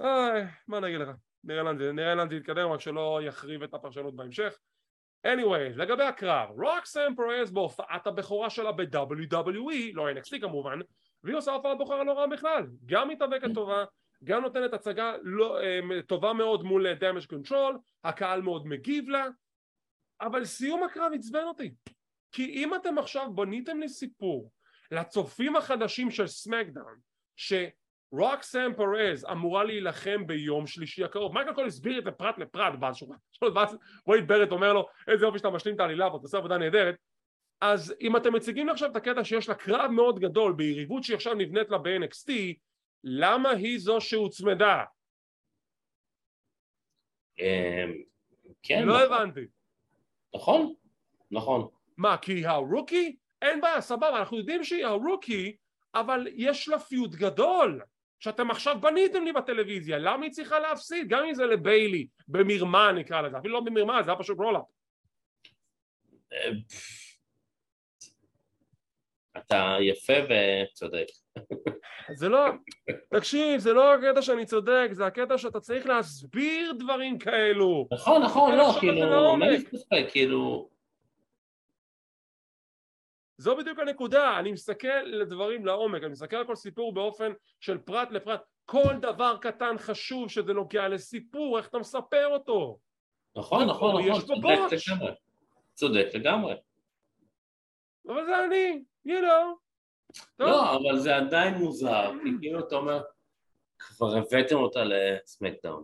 איי, 0.00 0.44
מה 0.68 0.80
נגיד 0.80 1.00
לך, 1.00 1.08
נראה 1.44 1.62
לאן 1.62 1.78
זה, 1.78 1.92
נראה 1.92 2.14
לאן 2.14 2.28
זה 2.28 2.36
יתקדם, 2.36 2.68
רק 2.68 2.80
שלא 2.80 3.20
יחריב 3.22 3.62
את 3.62 3.74
הפרשנות 3.74 4.16
בהמשך. 4.16 4.58
anyway, 5.26 5.76
לגבי 5.76 6.02
הקרב, 6.02 6.48
רוקסן 6.50 7.12
פרז 7.16 7.50
בהופעת 7.50 8.06
הבכורה 8.06 8.50
שלה 8.50 8.72
ב-WWE, 8.72 9.92
לא 9.92 10.10
NXT 10.10 10.40
כמובן, 10.40 10.78
והיא 11.24 11.36
עושה 11.36 11.52
הופעת 11.52 11.78
בכורה 11.78 12.04
לא 12.04 12.12
רעה 12.12 12.26
בכלל, 12.26 12.66
גם 12.86 13.08
מתאבקת 13.08 13.54
טובה, 13.54 13.84
גם 14.24 14.42
נותנת 14.42 14.72
הצגה 14.72 15.14
לא, 15.22 15.60
אה, 15.60 15.80
טובה 16.06 16.32
מאוד 16.32 16.62
מול 16.62 16.86
damage 16.92 17.26
control, 17.34 17.76
הקהל 18.04 18.42
מאוד 18.42 18.66
מגיב 18.66 19.08
לה, 19.08 19.26
אבל 20.20 20.44
סיום 20.44 20.82
הקרב 20.82 21.12
עצבן 21.14 21.44
אותי. 21.44 21.74
כי 22.32 22.44
אם 22.44 22.74
אתם 22.74 22.98
עכשיו 22.98 23.34
בניתם 23.34 23.80
לי 23.80 23.88
סיפור 23.88 24.50
לצופים 24.90 25.56
החדשים 25.56 26.10
של 26.10 26.26
סמקדאון 26.26 26.98
שרוקסן 27.36 28.72
פרז 28.76 29.24
אמורה 29.32 29.64
להילחם 29.64 30.26
ביום 30.26 30.66
שלישי 30.66 31.04
הקרוב 31.04 31.34
מייקל 31.34 31.54
קול 31.54 31.66
הסביר 31.66 31.98
את 31.98 32.04
זה 32.04 32.10
פרט 32.10 32.38
לפרט 32.38 32.74
ואז 33.54 33.76
וייד 34.06 34.28
בארט 34.28 34.50
אומר 34.50 34.72
לו 34.72 34.88
איזה 35.08 35.26
יופי 35.26 35.38
שאתה 35.38 35.50
משלים 35.50 35.74
את 35.74 35.80
העלילה 35.80 36.06
ואתה 36.06 36.22
עושה 36.22 36.38
עבודה 36.38 36.58
נהדרת 36.58 36.96
אז 37.60 37.94
אם 38.00 38.16
אתם 38.16 38.34
מציגים 38.34 38.66
לי 38.66 38.72
עכשיו 38.72 38.90
את 38.90 38.96
הקטע 38.96 39.24
שיש 39.24 39.48
לה 39.48 39.54
קרב 39.54 39.90
מאוד 39.90 40.18
גדול 40.18 40.52
ביריבות 40.52 41.04
שהיא 41.04 41.16
עכשיו 41.16 41.34
נבנית 41.34 41.70
לה 41.70 41.78
ב-NXT 41.78 42.32
למה 43.04 43.50
היא 43.50 43.78
זו 43.78 44.00
שהוצמדה? 44.00 44.84
אמ, 47.38 47.92
כן. 48.62 48.82
לא 48.86 49.04
נכון. 49.04 49.16
הבנתי. 49.16 49.57
נכון, 50.34 50.74
נכון. 51.30 51.68
מה, 51.96 52.16
כי 52.16 52.46
ה 52.46 52.55
rookie? 52.55 53.16
אין 53.42 53.60
בעיה, 53.60 53.80
סבבה, 53.80 54.18
אנחנו 54.18 54.38
יודעים 54.38 54.64
שהיא 54.64 54.86
ה 54.86 54.95
rookie, 54.95 55.56
אבל 55.94 56.26
יש 56.32 56.68
לה 56.68 56.78
feud 56.78 57.14
גדול, 57.14 57.80
שאתם 58.20 58.50
עכשיו 58.50 58.80
בניתם 58.80 59.24
לי 59.24 59.32
בטלוויזיה, 59.32 59.98
למה 59.98 60.24
היא 60.24 60.32
צריכה 60.32 60.58
להפסיד? 60.58 61.08
גם 61.08 61.24
אם 61.24 61.34
זה 61.34 61.46
לביילי, 61.46 62.06
במרמה 62.28 62.92
נקרא 62.92 63.20
לזה, 63.20 63.38
אפילו 63.38 63.54
לא 63.54 63.60
במרמה, 63.60 64.02
זה 64.02 64.10
היה 64.10 64.18
פשוט 64.18 64.38
roll-up. 64.38 64.64
אתה 69.36 69.76
יפה 69.80 70.12
וצודק. 70.24 71.06
זה 72.14 72.28
לא, 72.28 72.40
תקשיב, 73.14 73.60
זה 73.60 73.72
לא 73.72 73.94
הקטע 73.94 74.22
שאני 74.22 74.46
צודק, 74.46 74.88
זה 74.92 75.06
הקטע 75.06 75.38
שאתה 75.38 75.60
צריך 75.60 75.86
להסביר 75.86 76.72
דברים 76.78 77.18
כאלו. 77.18 77.88
נכון, 77.92 78.22
נכון, 78.22 78.54
לא, 78.54 78.76
כאילו, 78.80 79.10
לעומק. 79.10 79.40
מה 79.40 79.50
להסתפק, 79.50 80.06
כאילו, 80.10 80.68
זו 83.38 83.56
בדיוק 83.56 83.78
הנקודה, 83.78 84.38
אני 84.38 84.52
מסתכל 84.52 85.02
לדברים 85.04 85.66
לעומק, 85.66 86.02
אני 86.02 86.12
מסתכל 86.12 86.36
על 86.36 86.46
כל 86.46 86.56
סיפור 86.56 86.94
באופן 86.94 87.32
של 87.60 87.78
פרט 87.78 88.10
לפרט, 88.10 88.40
כל 88.64 88.94
דבר 89.00 89.36
קטן 89.40 89.78
חשוב 89.78 90.30
שזה 90.30 90.52
נוגע 90.52 90.88
לסיפור, 90.88 91.58
איך 91.58 91.68
אתה 91.68 91.78
מספר 91.78 92.26
אותו. 92.26 92.78
נכון, 93.36 93.68
נכון, 93.68 94.08
נכון, 94.08 94.20
צודק. 94.20 94.58
לגמרי. 94.88 95.12
צודק 95.74 96.06
לגמרי. 96.14 96.54
אבל 98.08 98.24
זה 98.24 98.44
אני, 98.44 98.82
you 99.06 99.10
know. 99.10 99.56
טוב. 100.36 100.48
לא, 100.48 100.76
אבל 100.76 100.98
זה 100.98 101.16
עדיין 101.16 101.54
מוזר, 101.54 102.10
כי 102.22 102.30
כאילו 102.40 102.60
אתה 102.68 102.76
אומר, 102.76 103.02
כבר 103.78 104.16
הבאתם 104.16 104.56
אותה 104.56 104.80
לסמקדאון. 104.84 105.82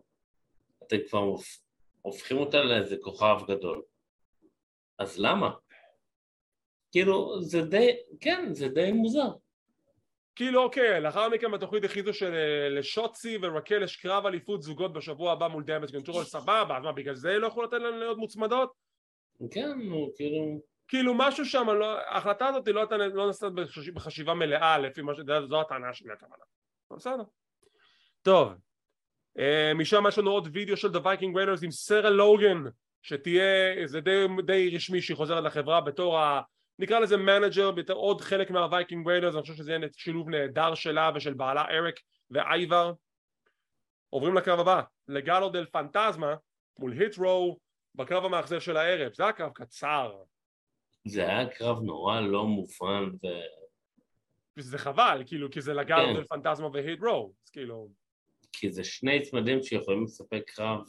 אתם 0.86 0.96
כבר 1.08 1.18
הופ- 1.18 1.60
הופכים 2.02 2.36
אותה 2.36 2.62
לאיזה 2.62 2.96
כוכב 3.02 3.36
גדול. 3.48 3.82
אז 4.98 5.18
למה? 5.18 5.50
כאילו, 6.92 7.42
זה 7.42 7.62
די, 7.62 7.90
כן, 8.20 8.54
זה 8.54 8.68
די 8.68 8.92
מוזר. 8.92 9.28
כאילו 10.36 10.62
אוקיי, 10.62 11.00
לאחר 11.00 11.28
מכן 11.28 11.50
בתוכנית 11.52 11.84
הכריזו 11.84 12.10
שלשוצי 12.14 13.38
ורקל 13.42 13.82
יש 13.82 13.96
קרב 13.96 14.26
אליפות 14.26 14.62
זוגות 14.62 14.92
בשבוע 14.92 15.32
הבא 15.32 15.48
מול 15.48 15.64
Damage 15.64 15.90
Control, 15.92 16.24
סבבה, 16.24 16.76
אז 16.78 16.82
מה 16.82 16.92
בגלל 16.92 17.14
זה 17.14 17.38
לא 17.38 17.46
יכולו 17.46 17.66
לתת 17.66 17.76
להם 17.76 17.98
להיות 17.98 18.18
מוצמדות? 18.18 18.72
כן, 19.50 19.78
נו, 19.78 20.10
כאילו, 20.16 20.60
כאילו 20.88 21.14
משהו 21.14 21.44
שם, 21.44 21.70
לא, 21.70 21.98
ההחלטה 22.00 22.46
הזאת 22.46 22.68
לא, 22.68 22.84
לא 23.14 23.26
נעשית 23.26 23.52
בחש- 23.52 23.88
בחשיבה 23.88 24.34
מלאה 24.34 24.78
לפי 24.78 25.02
מה 25.02 25.14
ש... 25.14 25.18
זו 25.48 25.60
הטענה 25.60 25.94
שלי 25.94 26.12
הכוונה. 26.12 26.44
בסדר. 26.90 27.22
טוב, 28.22 28.52
אה, 29.38 29.72
משם 29.74 30.04
יש 30.08 30.18
לנו 30.18 30.30
עוד 30.30 30.48
וידאו 30.52 30.76
של 30.76 30.88
The 30.88 31.00
Viking 31.00 31.36
Raiders 31.36 31.64
עם 31.64 31.70
סרה 31.70 32.10
לוגן 32.10 32.62
שתהיה, 33.02 33.86
זה 33.86 34.00
די, 34.00 34.26
די 34.46 34.70
רשמי 34.76 35.02
שהיא 35.02 35.16
חוזרת 35.16 35.44
לחברה 35.44 35.80
בתור 35.80 36.18
ה... 36.18 36.42
נקרא 36.78 36.98
לזה 36.98 37.16
manager, 37.16 37.70
עוד 37.92 38.20
חלק 38.20 38.50
מהווייקינג 38.50 39.08
ריידרס, 39.08 39.34
אני 39.34 39.42
חושב 39.42 39.54
שזה 39.54 39.72
יהיה 39.72 39.88
שילוב 39.96 40.28
נהדר 40.28 40.74
שלה 40.74 41.10
ושל 41.14 41.34
בעלה 41.34 41.64
אריק 41.70 41.96
ואייבר. 42.30 42.92
עוברים 44.10 44.34
לקרב 44.34 44.60
הבא, 44.60 44.82
לגלו 45.08 45.48
דל 45.48 45.66
פנטזמה 45.72 46.34
מול 46.78 46.92
היט 46.92 47.18
רו 47.18 47.58
בקרב 47.94 48.24
המאכזב 48.24 48.60
של 48.60 48.76
הערב, 48.76 49.14
זה 49.14 49.22
היה 49.22 49.32
קרב 49.32 49.52
קצר, 49.54 50.22
זה 51.04 51.28
היה 51.28 51.48
קרב 51.48 51.82
נורא 51.82 52.20
לא 52.20 52.46
מובן, 52.46 53.04
ו... 53.22 53.26
וזה 54.56 54.78
חבל, 54.78 55.22
כאילו, 55.26 55.50
כי 55.50 55.60
זה 55.60 55.74
לגלו 55.74 56.14
כן. 56.14 56.24
פנטזמה 56.24 56.68
והיט 56.72 57.02
רו, 57.02 57.32
אז 57.44 57.50
כאילו, 57.50 57.88
כי 58.52 58.70
זה 58.70 58.84
שני 58.84 59.22
צמדים 59.22 59.62
שיכולים 59.62 60.04
לספק 60.04 60.42
קרב 60.46 60.80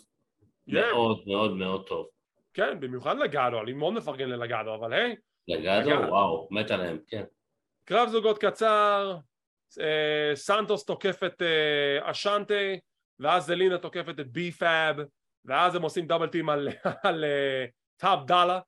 Yeah. 0.69 0.73
מאוד 0.73 1.23
מאוד 1.27 1.51
מאוד 1.51 1.87
טוב. 1.87 2.07
כן, 2.53 2.79
במיוחד 2.79 3.17
לגלו, 3.17 3.61
אני 3.63 3.73
מאוד 3.73 3.93
מפרגן 3.93 4.29
ללגלו, 4.29 4.75
אבל 4.75 4.93
היי, 4.93 5.15
לגדו, 5.47 5.89
לגדו. 5.89 6.11
וואו, 6.11 6.47
מת 6.51 6.71
עליהם, 6.71 6.99
כן. 7.07 7.23
קרב 7.85 8.09
זוגות 8.09 8.37
קצר, 8.37 9.17
אה, 9.79 10.31
סנטוס 10.35 10.85
תוקף 10.85 11.23
את 11.25 11.41
אה, 11.41 12.11
אשנטה, 12.11 12.53
ואז 13.19 13.45
זלינה 13.45 13.77
תוקפת 13.77 14.19
את 14.19 14.31
בי 14.31 14.51
פאב, 14.51 14.95
ואז 15.45 15.75
הם 15.75 15.81
עושים 15.81 16.07
double 16.07 16.27
team 16.27 16.49
על, 16.49 16.67
על 17.07 17.23
אה, 17.23 17.65
טופ 17.97 18.25
דולה, 18.27 18.59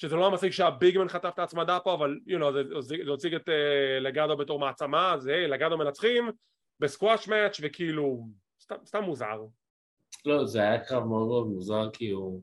שזה 0.00 0.16
לא 0.16 0.30
מציג 0.30 0.50
שה 0.50 0.69
big 0.69 0.89
man 0.89 1.08
חטף 1.08 1.30
את 1.34 1.38
ההצמדה 1.38 1.78
פה, 1.80 1.94
אבל 1.94 2.18
you 2.26 2.40
know, 2.40 2.52
זה, 2.52 2.80
זה, 2.80 2.96
זה 3.04 3.12
הציג 3.12 3.34
את 3.34 3.48
אה, 3.48 4.00
לגדו 4.00 4.36
בתור 4.36 4.58
מעצמה, 4.58 5.14
אז 5.14 5.26
היי, 5.26 5.48
לגדו 5.48 5.78
מנצחים 5.78 6.30
ב 6.80 6.87
squash 6.87 7.28
match 7.28 7.60
וכאילו, 7.62 8.26
סתם, 8.60 8.74
סתם 8.84 9.02
מוזר. 9.02 9.40
לא, 10.26 10.46
זה 10.46 10.60
היה 10.60 10.84
קרב 10.84 11.04
מאוד 11.04 11.26
מאוד 11.28 11.46
מוזר, 11.46 11.90
כי 11.92 12.10
הוא... 12.10 12.42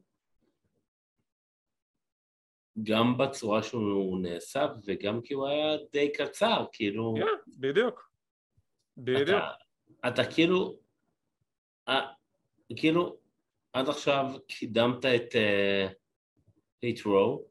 גם 2.84 3.18
בצורה 3.18 3.64
שהוא 3.64 4.20
נעשה, 4.22 4.68
וגם 4.86 5.22
כי 5.22 5.34
הוא 5.34 5.48
היה 5.48 5.78
די 5.94 6.12
קצר, 6.12 6.66
כאילו... 6.72 7.16
כן, 7.18 7.52
בדיוק. 7.60 8.12
בדיוק. 8.98 9.30
אתה, 9.30 9.52
אתה 10.08 10.32
כאילו... 10.32 10.80
אה, 11.88 12.08
כאילו, 12.76 13.18
עד 13.74 13.90
עכשיו 13.90 14.26
קידמת 14.48 15.06
את 15.06 15.36
היט 16.82 17.06
רו, 17.06 17.46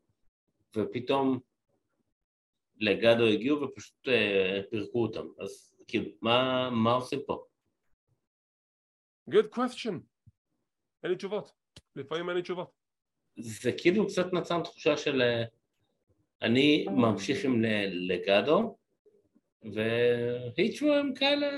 ופתאום 0.76 1.38
לגדו 2.78 3.26
הגיעו 3.26 3.62
ופשוט 3.62 4.08
אה, 4.08 4.60
פירקו 4.70 5.02
אותם. 5.02 5.26
אז 5.38 5.76
כאילו, 5.88 6.10
מה, 6.22 6.70
מה 6.70 6.92
עושים 6.92 7.18
פה? 7.26 7.44
Good 9.30 9.56
question. 9.56 9.94
אין 11.02 11.10
לי 11.10 11.16
תשובות. 11.16 11.52
לפעמים 11.96 12.28
אין 12.28 12.36
לי 12.36 12.42
תשובות. 12.42 12.70
זה 13.36 13.72
כאילו 13.72 14.06
קצת 14.06 14.32
נתן 14.32 14.62
תחושה 14.62 14.96
של 14.96 15.22
אה, 15.22 15.44
אני 16.42 16.86
ממשיך 16.90 17.44
עם 17.44 17.62
לגדו 17.90 18.76
והיט 19.72 20.52
רו 20.52 20.92
הם 20.92 21.14
כאלה 21.14 21.48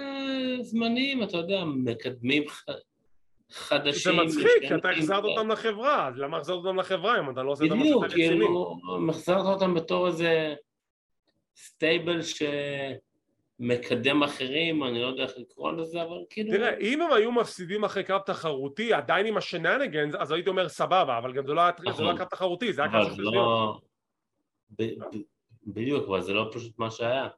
זמניים, 0.63 1.23
אתה 1.23 1.37
יודע, 1.37 1.65
מקדמים 1.65 2.45
ח... 3.53 3.69
זה 3.69 3.79
חדשים. 3.79 4.21
מצחיק, 4.21 4.47
כי 4.61 4.67
אתה 4.67 4.77
משתנים. 4.77 4.99
החזרת 4.99 5.25
אותם 5.25 5.51
לחברה, 5.51 6.09
אז 6.09 6.19
למה 6.19 6.37
החזרת 6.37 6.57
אותם 6.57 6.77
לחברה 6.77 7.21
אם 7.21 7.31
אתה 7.31 7.43
לא 7.43 7.51
עושה 7.51 7.65
את 7.65 7.71
בדיוק, 7.71 7.83
המשהו 7.85 8.01
רציני? 8.01 8.29
כאילו, 8.29 8.77
מחזרת 9.01 9.47
אותם 9.47 9.75
בתור 9.75 10.07
איזה 10.07 10.55
stable 11.57 12.21
שמקדם 13.61 14.23
אחרים, 14.23 14.85
אני 14.85 15.03
לא 15.03 15.07
יודע 15.07 15.23
איך 15.23 15.33
לקרוא 15.37 15.73
לזה, 15.73 16.03
אבל 16.03 16.25
כאילו... 16.31 16.51
תראה, 16.51 16.77
אם 16.79 17.03
הם 17.03 17.13
היו 17.13 17.33
מפסידים 17.33 17.85
אחרי 17.85 18.05
קרב 18.05 18.21
תחרותי, 18.21 18.93
עדיין 18.93 19.27
עם 19.27 19.37
ה 19.37 19.43
shenanigans, 19.43 20.15
אז 20.15 20.33
הייתי 20.33 20.51
אומר 20.51 20.69
סבבה, 20.69 21.19
אבל 21.19 21.33
גם 21.33 21.47
זה 21.47 21.53
לא 21.53 21.61
היה 21.61 21.71
לא 21.99 22.17
קרב 22.17 22.29
תחרותי, 22.29 22.73
זה 22.73 22.83
היה 22.83 22.91
קרב 22.91 23.17
של. 23.17 23.23
לא... 23.23 23.79
ב- 24.79 24.95
בדיוק, 25.67 26.09
אבל 26.09 26.21
זה 26.21 26.33
לא 26.33 26.51
פשוט 26.53 26.79
מה 26.79 26.91
שהיה. 26.91 27.29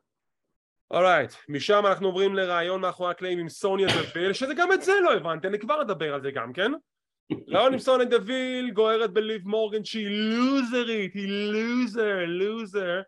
alright, 0.90 1.32
משם 1.48 1.86
אנחנו 1.86 2.06
עוברים 2.06 2.34
לראיון 2.34 2.80
מאחורי 2.80 3.10
הקלעים 3.10 3.38
עם 3.38 3.48
סוניה 3.48 3.86
דוויל, 3.86 4.32
שזה 4.32 4.54
גם 4.54 4.72
את 4.72 4.82
זה 4.82 4.92
לא 5.04 5.14
הבנתי, 5.14 5.48
אני 5.48 5.58
כבר 5.58 5.82
אדבר 5.82 6.14
על 6.14 6.22
זה 6.22 6.30
גם 6.30 6.52
כן. 6.52 6.72
ראיון 7.48 7.72
עם 7.72 7.78
סוניה 7.78 8.06
דוויל, 8.06 8.70
גוערת 8.70 9.12
בליב 9.12 9.48
מורגן 9.48 9.84
שהיא 9.84 10.06
לוזרית, 10.08 11.14
היא 11.14 11.52
לוזר, 11.52 12.24
לוזר, 12.26 13.00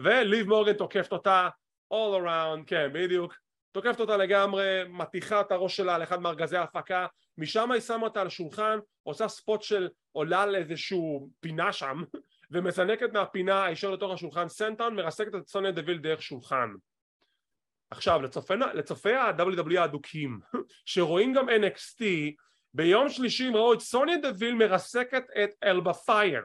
וליב 0.00 0.48
מורגן 0.48 0.72
תוקפת 0.72 1.12
אותה 1.12 1.48
all 1.94 2.22
around, 2.22 2.64
כן 2.66 2.88
בדיוק, 2.92 3.34
תוקפת 3.72 4.00
אותה 4.00 4.16
לגמרי, 4.16 4.82
מטיחה 4.88 5.40
את 5.40 5.52
הראש 5.52 5.76
שלה 5.76 5.94
על 5.94 6.02
אחד 6.02 6.20
מארגזי 6.20 6.56
ההפקה, 6.56 7.06
משם 7.38 7.72
היא 7.72 7.80
שמה 7.80 8.06
אותה 8.06 8.20
על 8.20 8.26
השולחן, 8.26 8.78
עושה 9.02 9.28
spot 9.28 9.62
של 9.62 9.88
עולה 10.12 10.46
לאיזשהו 10.46 11.30
פינה 11.40 11.72
שם, 11.72 12.02
ומזנקת 12.50 13.12
מהפינה 13.12 13.64
הישר 13.64 13.90
לתוך 13.90 14.12
השולחן 14.12 14.48
senton, 14.48 14.94
מרסקת 14.94 15.34
את 15.34 15.48
סוניה 15.48 15.72
דוויל 15.72 15.98
דרך 15.98 16.22
שולחן. 16.22 16.68
עכשיו 17.90 18.22
לצופי, 18.22 18.54
לצופי 18.74 19.14
ה-WWE 19.14 19.80
האדוקים 19.80 20.40
שרואים 20.84 21.32
גם 21.32 21.48
NXT 21.48 22.02
ביום 22.74 23.08
שלישי 23.08 23.46
הם 23.46 23.56
ראו 23.56 23.74
את 23.74 23.80
סוניה 23.80 24.18
דוויל 24.18 24.54
מרסקת 24.54 25.24
את 25.44 25.50
אלבה 25.64 25.92
פייר. 25.92 26.42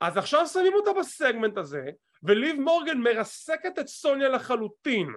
אז 0.00 0.16
עכשיו 0.16 0.46
שמים 0.46 0.74
אותה 0.74 0.90
בסגמנט 1.00 1.58
הזה 1.58 1.84
וליב 2.22 2.60
מורגן 2.60 2.98
מרסקת 2.98 3.78
את 3.78 3.86
סוניה 3.86 4.28
לחלוטין. 4.28 5.08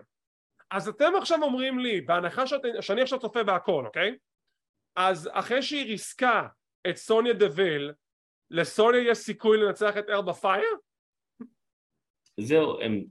אז 0.71 0.87
אתם 0.87 1.11
עכשיו 1.17 1.43
אומרים 1.43 1.79
לי 1.79 2.01
בהנחה 2.01 2.47
שאת, 2.47 2.61
שאני 2.81 3.01
עכשיו 3.01 3.19
צופה 3.19 3.43
בהכל 3.43 3.83
אוקיי? 3.85 4.15
אז 4.95 5.29
אחרי 5.33 5.61
שהיא 5.61 5.85
ריסקה 5.85 6.47
את 6.89 6.95
סוניה 6.95 7.33
דוויל 7.33 7.93
לסוניה 8.51 9.11
יש 9.11 9.17
סיכוי 9.17 9.57
לנצח 9.57 9.97
את 9.97 10.09
אלבה 10.09 10.33
פייר? 10.33 10.77
זהו, 12.39 12.81
הם, 12.81 13.03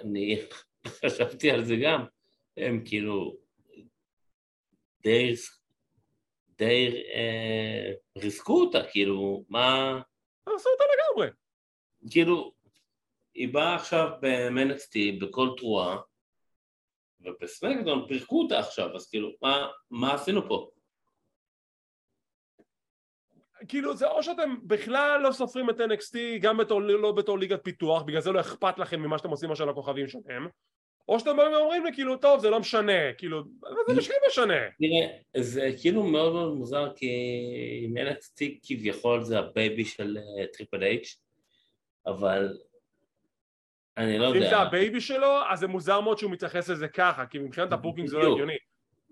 אני 0.00 0.40
חשבתי 1.06 1.50
על 1.50 1.64
זה 1.64 1.74
גם, 1.82 2.04
הם 2.56 2.82
כאילו 2.84 3.36
די, 5.02 5.34
די 6.48 7.02
אה, 7.14 7.92
ריסקו 8.18 8.60
אותה, 8.60 8.78
כאילו, 8.90 9.44
מה... 9.48 10.00
עשו 10.46 10.68
אותה 10.68 10.84
לגמרי. 10.94 11.28
כאילו, 12.10 12.52
היא 13.34 13.54
באה 13.54 13.74
עכשיו 13.74 14.10
ב-NXT 14.20 15.20
בכל 15.20 15.48
תרועה, 15.56 15.98
ובסמקדון 17.20 18.08
פירקו 18.08 18.42
אותה 18.42 18.58
עכשיו, 18.58 18.96
אז 18.96 19.08
כאילו, 19.10 19.30
מה, 19.42 19.68
מה 19.90 20.14
עשינו 20.14 20.48
פה? 20.48 20.70
כאילו 23.68 23.96
זה 23.96 24.08
או 24.08 24.22
שאתם 24.22 24.56
בכלל 24.62 25.20
לא 25.22 25.32
סופרים 25.32 25.70
את 25.70 25.80
NXT 25.80 26.16
גם 26.40 26.56
בתור, 26.56 26.82
לא 26.82 27.12
בתור 27.12 27.38
ליגת 27.38 27.64
פיתוח 27.64 28.02
בגלל 28.02 28.20
זה 28.20 28.32
לא 28.32 28.40
אכפת 28.40 28.78
לכם 28.78 29.00
ממה 29.00 29.18
שאתם 29.18 29.30
עושים 29.30 29.50
עכשיו 29.50 29.66
לכוכבים 29.66 30.08
שלהם 30.08 30.48
או 31.08 31.18
שאתם 31.18 31.36
באים 31.36 31.52
ואומרים 31.52 31.84
לי 31.84 31.92
כאילו 31.92 32.16
טוב 32.16 32.40
זה 32.40 32.50
לא 32.50 32.60
משנה 32.60 33.12
כאילו 33.18 33.42
זה 33.88 33.94
משנה 33.96 34.14
משנה. 34.28 34.54
תראה 34.78 35.42
זה 35.44 35.70
כאילו 35.80 36.02
מאוד 36.02 36.32
מאוד 36.32 36.54
מוזר 36.54 36.92
כי 36.96 37.10
עם 37.82 37.96
NXT 37.96 38.44
כביכול 38.62 39.22
זה 39.22 39.38
ה 39.38 39.47
baby 39.47 39.84
של 39.84 40.18
טריפל 40.52 40.82
uh, 40.82 40.84
אייץ' 40.84 41.20
אבל 42.06 42.58
אני 43.96 44.18
לא 44.18 44.24
יודע. 44.24 44.38
אם 44.38 44.44
זה 44.44 44.56
ה 44.56 44.65
baby 44.65 45.00
שלו 45.00 45.38
אז 45.50 45.60
זה 45.60 45.66
מוזר 45.66 46.00
מאוד 46.00 46.18
שהוא 46.18 46.30
מתייחס 46.30 46.68
לזה 46.68 46.88
ככה 46.88 47.26
כי 47.26 47.38
מבחינת 47.38 47.72
ה 47.72 47.76
booking 47.76 48.08
זה 48.08 48.16
לא 48.16 48.32
הגיוני 48.32 48.56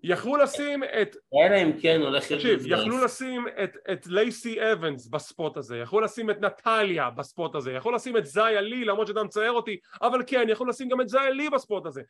יכלו 0.03 0.36
לשים 0.36 0.84
את... 0.84 1.16
אלא 1.34 1.62
אם 1.62 1.80
כן 1.80 2.00
הולך... 2.00 2.32
תקשיב, 2.32 2.66
יכלו 2.66 3.05
לשים 3.05 3.44
את, 3.64 3.76
את 3.92 4.07
לייסי 4.07 4.72
אבנס 4.72 5.07
ב 5.07 5.16
spot 5.16 5.57
הזה, 5.57 5.78
יכלו 5.78 6.00
לשים 6.00 6.30
את 6.30 6.40
נטליה 6.40 7.11
ב 7.11 7.19
spot 7.19 7.55
הזה, 7.55 7.72
יכלו 7.72 7.92
לשים 7.92 8.16
את 8.16 8.26
זיה 8.26 8.61
לי, 8.61 8.84
למרות 8.84 9.07
שאתה 9.07 9.22
מצייר 9.22 9.53
אותי, 9.53 9.76
אבל 10.03 10.22
כן, 10.26 10.46
יכלו 10.48 10.66
לשים 10.66 10.88
גם 10.88 11.00
את 11.00 11.09
זיה 11.09 11.30
לי 11.30 11.50
ב 11.51 11.58
spot 11.58 11.86
הזה. 11.86 12.03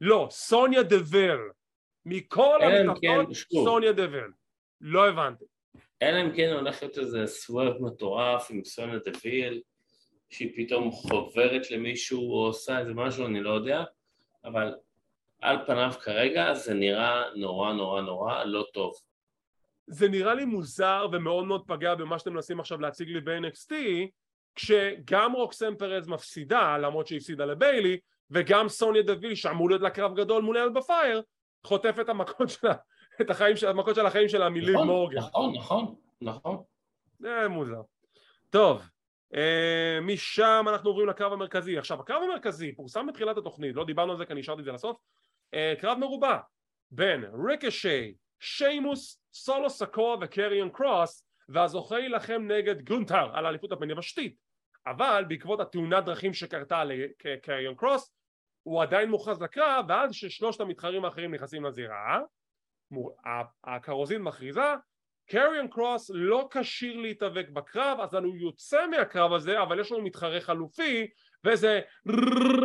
לא, 0.00 0.28
סוניה 0.30 0.82
דוויל. 0.82 1.38
מכל 2.06 2.58
כן, 3.00 3.34
סוניה 3.64 3.92
דבל. 3.92 4.30
לא 4.80 5.08
הבנתי. 5.08 5.44
אלא 6.02 6.22
אם 6.22 6.36
כן 6.36 6.52
הולך 6.52 6.82
להיות 6.82 6.98
איזה 6.98 7.26
סוורט 7.26 7.80
מטורף 7.80 8.50
עם 8.50 8.64
סוניה 8.64 8.98
דוויל, 8.98 9.60
שהיא 10.30 10.52
פתאום 10.56 10.90
חוברת 10.90 11.70
למישהו 11.70 12.32
או 12.32 12.46
עושה 12.46 12.78
איזה 12.78 12.94
משהו, 12.94 13.26
אני 13.26 13.40
לא 13.40 13.50
יודע, 13.50 13.82
אבל 14.44 14.74
על 15.40 15.66
פניו 15.66 15.92
כרגע 16.00 16.54
זה 16.54 16.74
נראה 16.74 17.22
נורא 17.34 17.72
נורא 17.72 18.00
נורא 18.00 18.44
לא 18.44 18.66
טוב. 18.74 18.92
זה 19.86 20.08
נראה 20.08 20.34
לי 20.34 20.44
מוזר 20.44 21.06
ומאוד 21.12 21.44
מאוד 21.44 21.62
פגע 21.66 21.94
במה 21.94 22.18
שאתם 22.18 22.32
מנסים 22.32 22.60
עכשיו 22.60 22.80
להציג 22.80 23.08
לי 23.08 23.20
ב-NXT 23.20 23.72
כשגם 24.54 25.32
רוקסם 25.32 25.76
פרז 25.76 26.08
מפסידה 26.08 26.78
למרות 26.78 27.06
שהיא 27.06 27.16
הפסידה 27.16 27.44
לביילי 27.44 27.98
וגם 28.30 28.68
סוניה 28.68 29.02
דוויל 29.02 29.34
שאמור 29.34 29.68
להיות 29.68 29.82
לה 29.82 29.90
קרב 29.90 30.14
גדול 30.14 30.42
מול 30.42 30.58
אלבה 30.58 30.80
פייר 30.82 31.22
חוטף 31.66 31.96
את 32.00 32.08
המכות 32.08 32.48
שלה 32.48 32.74
את 33.20 33.30
החיים 33.30 33.56
של, 33.56 33.68
המכות 33.68 33.94
של 33.94 34.06
החיים 34.06 34.28
שלה 34.28 34.48
מליב 34.48 34.74
נכון, 34.74 34.86
מורגן. 34.86 35.18
נכון, 35.18 35.54
נכון, 35.56 35.94
נכון. 36.20 36.62
זה 37.18 37.48
מוזר. 37.48 37.80
טוב, 38.50 38.82
אה, 39.34 39.98
משם 40.02 40.64
אנחנו 40.68 40.90
עוברים 40.90 41.08
לקרב 41.08 41.32
המרכזי. 41.32 41.78
עכשיו 41.78 42.00
הקרב 42.00 42.22
המרכזי 42.22 42.74
פורסם 42.74 43.06
בתחילת 43.06 43.36
התוכנית, 43.36 43.76
לא 43.76 43.84
דיברנו 43.84 44.12
על 44.12 44.18
זה 44.18 44.26
כי 44.26 44.32
אני 44.32 44.40
השארתי 44.40 44.60
את 44.60 44.64
זה 44.64 44.72
לסוף, 44.72 44.96
קרב 45.80 45.98
מרובע 45.98 46.38
בין 46.90 47.24
ריקושיי, 47.46 48.14
שיימוס, 48.40 49.20
סולו 49.32 49.70
סיקואה 49.70 50.18
וקריון 50.20 50.70
קרוס 50.70 51.26
והזוכה 51.48 51.98
יילחם 51.98 52.42
נגד 52.48 52.88
גונטר 52.88 53.30
על 53.32 53.46
האליפות 53.46 53.72
הפן-יבשתית 53.72 54.36
אבל 54.86 55.24
בעקבות 55.28 55.60
התאונת 55.60 56.04
דרכים 56.04 56.34
שקרתה 56.34 56.84
לקריון 56.84 57.74
קרוס 57.74 58.12
הוא 58.62 58.82
עדיין 58.82 59.10
מוכרז 59.10 59.42
לקרב 59.42 59.84
ועד 59.88 60.12
ששלושת 60.12 60.60
המתחרים 60.60 61.04
האחרים 61.04 61.34
נכנסים 61.34 61.64
לזירה 61.64 62.20
הכרוזין 63.64 64.22
מכריזה 64.22 64.74
קריון 65.26 65.68
קרוס 65.68 66.10
לא 66.14 66.48
כשיר 66.50 66.96
להתאבק 66.96 67.48
בקרב 67.48 68.00
אז 68.00 68.14
הוא 68.14 68.36
יוצא 68.36 68.86
מהקרב 68.86 69.32
הזה 69.32 69.62
אבל 69.62 69.80
יש 69.80 69.92
לנו 69.92 70.02
מתחרה 70.02 70.40
חלופי 70.40 71.06
וזה 71.44 71.80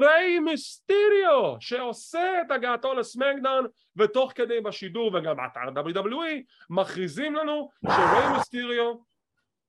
ריי 0.01 0.39
מיסטיריו 0.39 1.55
שעושה 1.59 2.41
את 2.41 2.51
הגעתו 2.51 2.93
לסמקדאון 2.93 3.67
ותוך 3.95 4.32
כדי 4.36 4.61
בשידור 4.61 5.11
וגם 5.13 5.36
באתר 5.38 5.82
WWE 5.82 6.43
מכריזים 6.69 7.36
לנו 7.36 7.69
שריי 7.86 8.38
מיסטיריו 8.38 8.93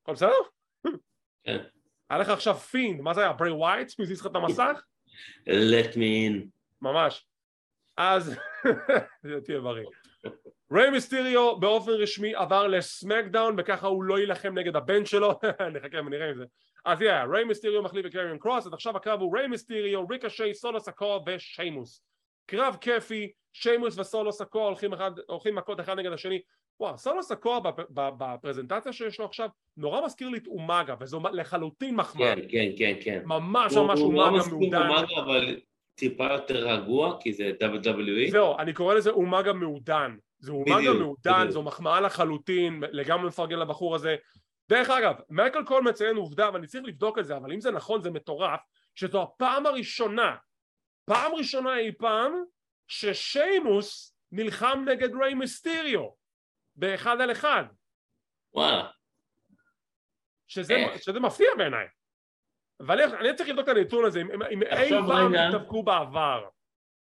הכל 0.02 0.12
בסדר? 0.12 0.32
כן. 1.44 1.58
היה 2.10 2.18
לך 2.18 2.28
עכשיו 2.28 2.54
פינד, 2.54 3.00
מה 3.00 3.14
זה 3.14 3.20
היה? 3.20 3.32
ברי 3.32 3.50
ווייט? 3.50 3.98
מי 3.98 4.06
הזיז 4.06 4.20
לך 4.20 4.26
את 4.26 4.36
המסך? 4.36 4.82
let 5.48 5.94
me 5.94 6.30
in. 6.30 6.46
ממש. 6.82 7.26
אז 7.96 8.36
תהיה 9.44 9.60
בריא. 9.60 9.86
ריי 10.72 10.90
מיסטיריו 10.90 11.60
באופן 11.60 11.90
רשמי 11.90 12.34
עבר 12.34 12.66
לסמקדאון 12.66 13.54
וככה 13.58 13.86
הוא 13.86 14.04
לא 14.04 14.18
יילחם 14.18 14.58
נגד 14.58 14.76
הבן 14.76 15.04
שלו. 15.04 15.40
נחכה 15.74 15.98
ונראה 16.06 16.30
אם 16.30 16.36
זה. 16.36 16.44
אז 16.84 17.02
יהיה 17.02 17.24
ריי 17.24 17.44
מיסטיריו 17.44 17.82
מחליף 17.82 18.06
את 18.06 18.12
קריון 18.12 18.38
קרוס 18.38 18.66
אז 18.66 18.72
עכשיו 18.72 18.96
הקרב 18.96 19.20
הוא 19.20 19.36
ריי 19.36 19.46
מיסטיריו, 19.46 20.08
ריקושיי, 20.08 20.28
סולו 20.52 20.80
סיקואה 20.80 21.24
ושיימוס. 21.26 22.02
קרב 22.46 22.76
כיפי, 22.80 23.32
שיימוס 23.52 23.98
וסולו 23.98 24.32
סיקואה 24.32 24.66
הולכים, 24.66 24.92
אחד, 24.92 25.10
הולכים 25.26 25.54
מכות 25.54 25.80
אחד 25.80 25.98
נגד 25.98 26.12
השני. 26.12 26.40
וואו, 26.80 26.98
סולו 26.98 27.22
סקור 27.22 27.60
בפרזנטציה 27.90 28.92
שיש 28.92 29.18
לו 29.20 29.24
עכשיו 29.24 29.48
נורא 29.76 30.04
מזכיר 30.04 30.28
לי 30.28 30.38
את 30.38 30.46
אומאגה 30.46 30.94
וזו 31.00 31.20
לחלוטין 31.32 31.96
מחמאה. 31.96 32.34
כן, 32.34 32.40
כן, 32.48 32.70
כן, 32.78 32.94
כן. 33.00 33.22
ממש 33.24 33.76
ממש 33.76 34.00
אומאגה 34.00 34.46
מעודן. 34.50 34.88
אבל 35.24 35.60
טיפה 35.94 36.32
יותר 36.32 36.68
רגוע 36.68 37.16
כי 37.20 37.32
זה 37.32 37.52
WWE 37.60 38.30
זהו, 38.30 38.58
אני 38.58 38.72
קורא 38.72 38.94
לזה 38.94 39.10
אומאגה 39.10 39.52
מעודן 39.52 40.16
זה 40.38 40.52
אומאגה 40.52 40.92
מעודן, 40.92 41.50
זו 41.50 41.62
מחמאה 41.62 42.00
לחלוטין, 42.00 42.82
לגמרי 42.90 43.28
מפרגן 43.28 43.58
לבחור 43.58 43.94
הזה. 43.94 44.16
דרך 44.68 44.90
אגב, 44.90 45.14
מייקל 45.30 45.64
קול 45.64 45.82
מציין 45.82 46.16
עובדה 46.16 46.50
ואני 46.52 46.66
צריך 46.66 46.84
לבדוק 46.84 47.18
את 47.18 47.26
זה 47.26 47.36
אבל 47.36 47.52
אם 47.52 47.60
זה 47.60 47.70
נכון 47.70 48.02
זה 48.02 48.10
מטורף 48.10 48.60
שזו 48.94 49.22
הפעם 49.22 49.66
הראשונה 49.66 50.36
פעם 51.04 51.34
ראשונה 51.34 51.78
אי 51.78 51.92
פעם 51.92 52.32
ששיימוס 52.88 54.16
נלחם 54.32 54.84
נגד 54.86 55.14
ריי 55.14 55.34
מיסטיריו 55.34 56.08
באחד 56.76 57.20
על 57.20 57.32
אחד. 57.32 57.64
וואלה. 58.54 58.90
שזה, 60.46 60.74
שזה 60.96 61.20
מפתיע 61.20 61.48
בעיניי. 61.58 61.86
אבל 62.80 63.02
אני 63.02 63.34
צריך 63.34 63.48
לבדוק 63.48 63.68
את 63.68 63.76
הנתון 63.76 64.04
הזה 64.04 64.20
אם 64.52 64.62
אי 64.62 64.90
פעם 64.90 65.34
התאבקו 65.34 65.82
בעבר 65.82 66.48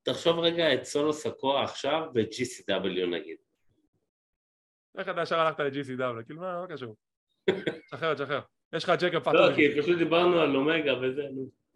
תחשוב 0.04 0.40
רגע 0.40 0.74
את 0.74 0.84
סולו 0.84 1.14
סקוע 1.14 1.64
עכשיו 1.64 2.02
ב-GCW 2.14 3.06
נגיד 3.12 3.38
איך 4.98 5.10
אתה 5.10 5.22
ישר 5.22 5.40
הלכת 5.40 5.60
ל-GCW? 5.60 6.24
כאילו 6.26 6.42
מה, 6.42 6.62
מה 6.62 6.68
קשור? 6.68 6.96
שחרר, 7.92 8.16
שחרר. 8.18 8.42
יש 8.74 8.84
לך 8.84 8.92
ג'קב 9.00 9.20
פאטו. 9.20 9.38
לא, 9.38 9.56
כי 9.56 9.82
פשוט 9.82 9.98
דיברנו 9.98 10.40
על 10.40 10.56
אומגה 10.56 10.94
וזה. 11.02 11.22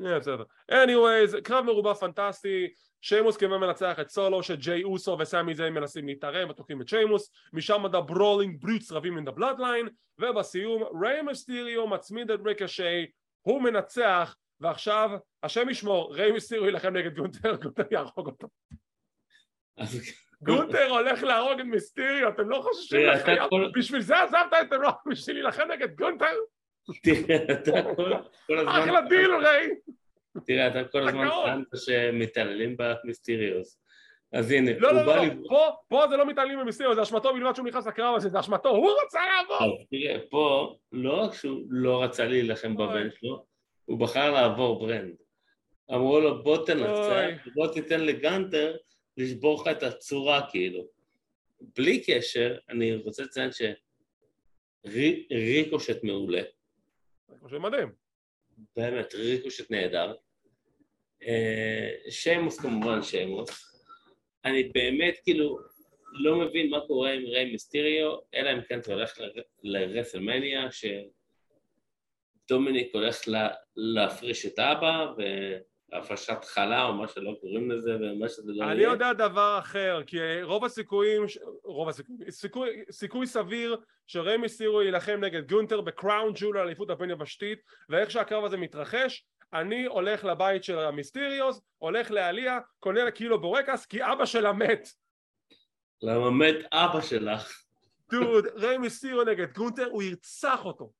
Yeah, 0.02 0.20
בסדר. 0.20 0.44
anyways, 0.72 1.42
קרב 1.44 1.66
מרובע 1.66 1.94
פנטסטי, 1.94 2.68
שיימוס 3.02 3.38
כמובן 3.38 3.58
מנצח 3.58 4.00
את 4.02 4.10
סולו, 4.10 4.44
שג'יי 4.44 4.84
אוסו 4.84 5.18
וסמי 5.20 5.56
זיין 5.56 5.74
מנסים 5.74 6.08
להתערב 6.08 6.50
ותוקפים 6.50 6.82
את 6.82 6.88
שיימוס, 6.88 7.32
משם 7.54 7.86
עד 7.86 7.96
הברולינג 7.96 8.62
ברוטס 8.62 8.92
רבים 8.92 9.18
עם 9.18 9.28
הבלאדליין, 9.28 9.90
ובסיום 10.20 10.84
ריי 11.02 11.22
מסטיריו 11.22 11.88
מצמיד 11.88 12.32
את 12.32 12.40
ריקושיי, 12.46 13.06
הוא 13.42 13.62
מנצח, 13.62 14.36
ועכשיו, 14.60 15.10
השם 15.44 15.70
ישמור, 15.70 16.16
ריי 16.16 16.32
מסטיריו 16.32 16.66
יילחם 16.66 16.98
נגד 16.98 17.16
גונטר, 17.16 17.56
גונטר 17.56 17.84
יהרוג 17.92 18.28
אותו. 18.28 18.48
גונטר 20.42 20.90
הולך 20.90 21.24
להרוג 21.24 21.60
את 21.60 21.66
מיסטיריו, 21.66 22.30
אתם 22.30 22.50
לא 22.50 22.62
חוששים 22.64 23.08
לחייו? 23.08 23.48
בשביל 23.76 24.02
זה 24.02 24.24
עזבת 24.24 24.54
את 24.62 24.72
הרואו 24.74 24.92
בשביל 25.12 25.36
להילחם 25.36 25.72
נגד 25.72 25.96
גונטר? 25.96 26.36
תראה, 27.04 27.36
אתה 27.54 27.96
כל 27.96 28.58
הזמן... 28.58 28.68
אחלה 28.68 29.02
דיל, 29.02 29.32
ריי! 29.36 29.70
תראה, 30.46 30.68
אתה 30.68 30.90
כל 30.92 31.08
הזמן 31.08 31.30
טענת 31.30 31.68
שמתעללים 31.76 32.76
במיסטיריוס. 32.78 33.80
אז 34.34 34.52
הנה, 34.52 34.72
לא, 34.78 34.90
הוא 34.90 34.98
לא, 34.98 35.06
בא... 35.06 35.16
לא, 35.16 35.24
לא, 35.52 35.78
פה 35.88 36.08
זה 36.10 36.18
לא 36.18 36.26
מתעללים 36.26 36.60
במיסטיריוס, 36.60 36.96
זה 36.96 37.02
אשמתו 37.02 37.34
בלבד 37.34 37.56
שהוא 37.56 37.68
נכנס 37.68 37.88
לקרב 37.88 38.16
הזה, 38.16 38.30
זה 38.30 38.40
אשמתו, 38.40 38.70
הוא 38.70 38.92
רצה 39.06 39.20
לעבור! 39.26 39.78
תראה, 39.90 40.20
פה 40.30 40.76
לא 40.92 41.14
רק 41.14 41.34
שהוא 41.34 41.62
לא 41.70 42.04
רצה 42.04 42.26
להילחם 42.26 42.76
בבן 42.76 43.10
שלו, 43.12 43.46
הוא 43.86 44.00
בחר 44.00 44.32
לעבור 44.32 44.80
brand. 44.80 45.16
אמרו 45.92 46.20
לו, 46.20 46.44
בוא 46.44 46.66
תנצח, 46.66 47.48
בוא 47.56 47.74
תיתן 47.74 48.00
לגנטר 48.06 48.78
לשבור 49.18 49.62
לך 49.62 49.68
את 49.78 49.84
הצורה 49.84 50.50
כאילו. 50.52 50.88
בלי 51.62 52.04
קשר, 52.04 52.58
אני 52.70 52.96
רוצה 52.96 53.24
לציין 53.24 53.50
שריקושט 54.86 56.04
מעולה. 56.04 56.42
ריקושט 57.30 57.58
מדהים. 57.58 57.92
באמת, 58.76 59.14
ריקושט 59.16 59.72
נהדר. 59.72 60.16
אה, 61.24 61.90
שיימוס 62.10 62.60
כמובן 62.60 63.02
שיימוס. 63.02 63.50
אני 64.46 64.64
באמת 64.64 65.20
כאילו 65.24 65.60
לא 66.14 66.40
מבין 66.40 66.70
מה 66.70 66.88
קורה 66.88 67.12
עם 67.12 67.26
ריי 67.26 67.52
מיסטיריו, 67.52 68.18
אלא 68.34 68.54
אם 68.54 68.62
כן 68.62 68.80
אתה 68.80 68.94
הולך 68.94 69.18
לרסלמניה, 69.64 70.72
שדומיניק 72.46 72.96
הולך 72.96 73.22
להפריש 73.76 74.46
את 74.46 74.60
אבא, 74.60 75.06
ו... 75.18 75.22
הפרשת 75.94 76.44
חלה 76.44 76.84
או 76.84 76.94
מה 76.94 77.08
שלא 77.08 77.38
קוראים 77.42 77.72
לזה 77.72 77.96
ומה 77.96 78.30
שזה 78.30 78.52
לא 78.56 78.72
אני 78.72 78.84
יודע 78.84 79.14
דבר 79.14 79.58
אחר, 79.60 80.02
כי 80.08 80.18
רוב 80.44 80.66
הסיכויים, 80.66 81.24
רוב 81.64 81.90
הסיכויים, 81.90 82.32
סיכוי, 82.32 82.70
סיכוי 82.92 83.28
סביר 83.28 83.78
שריי 84.08 84.50
מיסטיריו 84.50 84.82
יילחם 84.82 85.20
נגד 85.22 85.50
גונטר 85.50 85.82
בקראון 85.82 86.32
ג'ול 86.36 86.58
על 86.58 86.68
אליפות 86.68 86.90
הבין 86.90 87.10
יבשתית 87.10 87.60
ואיך 87.90 88.12
שהקרב 88.12 88.46
הזה 88.46 88.58
מתרחש 88.58 89.26
אני 89.54 89.86
הולך 89.86 90.26
לבית 90.26 90.64
של 90.64 90.80
המיסטיריוס, 90.80 91.62
הולך 91.78 92.12
לעליה, 92.12 92.60
קונה 92.80 93.04
לה 93.04 93.16
קילו 93.16 93.42
בורקס 93.42 93.86
כי 93.86 94.04
אבא 94.04 94.26
שלה 94.26 94.54
מת. 94.54 94.88
למה 96.02 96.30
מת 96.32 96.56
אבא 96.72 97.02
שלך? 97.02 97.64
דוד, 98.12 98.46
ריי 98.58 98.90
מיסטיריו 98.90 99.24
נגד 99.24 99.52
גונטר, 99.54 99.88
הוא 99.92 100.04
ירצח 100.04 100.66
אותו 100.66 100.92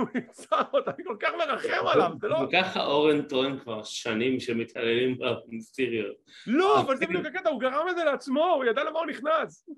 הוא 0.00 0.68
אותו, 0.72 0.90
אני 0.90 1.04
כל 1.04 1.16
כך 1.20 1.30
מרחם 1.38 1.86
עליו, 1.86 2.10
זה 2.20 2.28
לא... 2.28 2.36
וככה 2.36 2.84
אורן 2.84 3.22
טוען 3.22 3.58
כבר 3.58 3.82
שנים 3.82 4.40
שמתעללים 4.40 5.18
במיסטיריוס. 5.18 6.16
לא, 6.46 6.80
אבל 6.80 6.96
זה 6.96 7.06
בדיוק 7.06 7.26
הקטע, 7.26 7.50
הוא 7.50 7.60
גרם 7.60 7.88
את 7.90 7.96
זה 7.96 8.04
לעצמו, 8.04 8.46
הוא 8.46 8.64
ידע 8.64 8.84
למה 8.84 8.98
הוא 8.98 9.06
נכנס. 9.06 9.68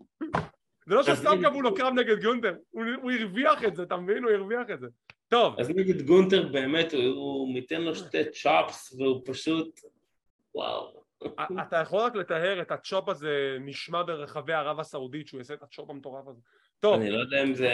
זה 0.86 0.94
לא 0.94 1.02
שסתם 1.02 1.42
קבעו 1.42 1.62
לו 1.62 1.74
קרב 1.74 1.94
נגד 1.94 2.22
גונטר, 2.22 2.54
הוא 2.70 3.12
הרוויח 3.12 3.64
את 3.64 3.76
זה, 3.76 3.82
אתה 3.82 3.96
מבין? 3.96 4.24
הוא 4.24 4.32
הרוויח 4.32 4.70
את 4.74 4.80
זה. 4.80 4.86
טוב. 5.28 5.60
אז 5.60 5.70
נגד 5.70 6.02
גונטר 6.02 6.48
באמת, 6.48 6.92
הוא 6.92 7.56
ייתן 7.56 7.82
לו 7.82 7.94
שתי 7.94 8.30
chops 8.30 8.92
והוא 8.98 9.22
פשוט... 9.24 9.80
וואו. 10.54 11.02
אתה 11.62 11.76
יכול 11.76 12.00
רק 12.00 12.14
לתאר 12.14 12.62
את 12.62 12.70
ה 12.70 12.78
chop 12.78 13.08
הזה 13.08 13.56
נשמע 13.60 14.02
ברחבי 14.02 14.52
ערב 14.52 14.80
הסעודית 14.80 15.28
שהוא 15.28 15.38
יעשה 15.38 15.54
את 15.54 15.62
ה 15.62 15.68
chop 15.68 15.90
המטורף 15.90 16.28
הזה. 16.28 16.40
טוב. 16.82 16.94
אני 16.94 17.10
לא 17.10 17.18
יודע 17.18 17.42
אם 17.42 17.54
זה 17.54 17.70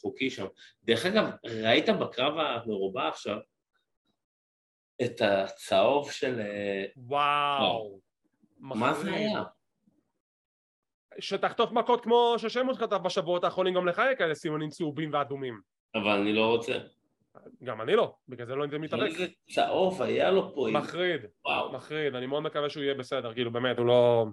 חוקי 0.00 0.30
שם. 0.30 0.46
דרך 0.82 1.06
אגב, 1.06 1.30
ראית 1.44 1.88
בקרב 1.88 2.38
המרובע 2.38 3.08
עכשיו 3.08 3.36
את 5.04 5.20
הצהוב 5.20 6.10
של... 6.10 6.40
אה, 6.40 6.84
וואו. 6.96 8.00
מה 8.58 8.94
זה 8.94 9.12
היה? 9.12 9.42
שתחטוף 11.18 11.72
מכות 11.72 12.02
כמו 12.02 12.34
ששמוס 12.38 12.78
חטף 12.78 12.96
בשבועות 12.96 13.44
האחרונים, 13.44 13.74
גם 13.74 13.86
לך 13.86 13.98
יהיה 13.98 14.16
כאלה 14.16 14.34
סימונים 14.34 14.70
צהובים 14.70 15.10
ואדומים. 15.12 15.60
אבל 15.94 16.10
אני 16.10 16.32
לא 16.32 16.46
רוצה. 16.46 16.78
גם 17.62 17.80
אני 17.80 17.96
לא, 17.96 18.14
בגלל 18.28 18.46
זה 18.46 18.54
לא 18.54 18.66
מתאבק. 18.66 19.02
איזה 19.02 19.26
צהוב 19.50 20.02
היה 20.02 20.30
לו 20.30 20.54
פה. 20.54 20.68
מחריד, 20.72 21.20
וואו. 21.44 21.72
מחריד, 21.72 22.14
אני 22.14 22.26
מאוד 22.26 22.42
מקווה 22.42 22.70
שהוא 22.70 22.82
יהיה 22.82 22.94
בסדר, 22.94 23.34
כאילו 23.34 23.52
באמת, 23.52 23.78
הוא 23.78 23.86
לא... 23.86 24.26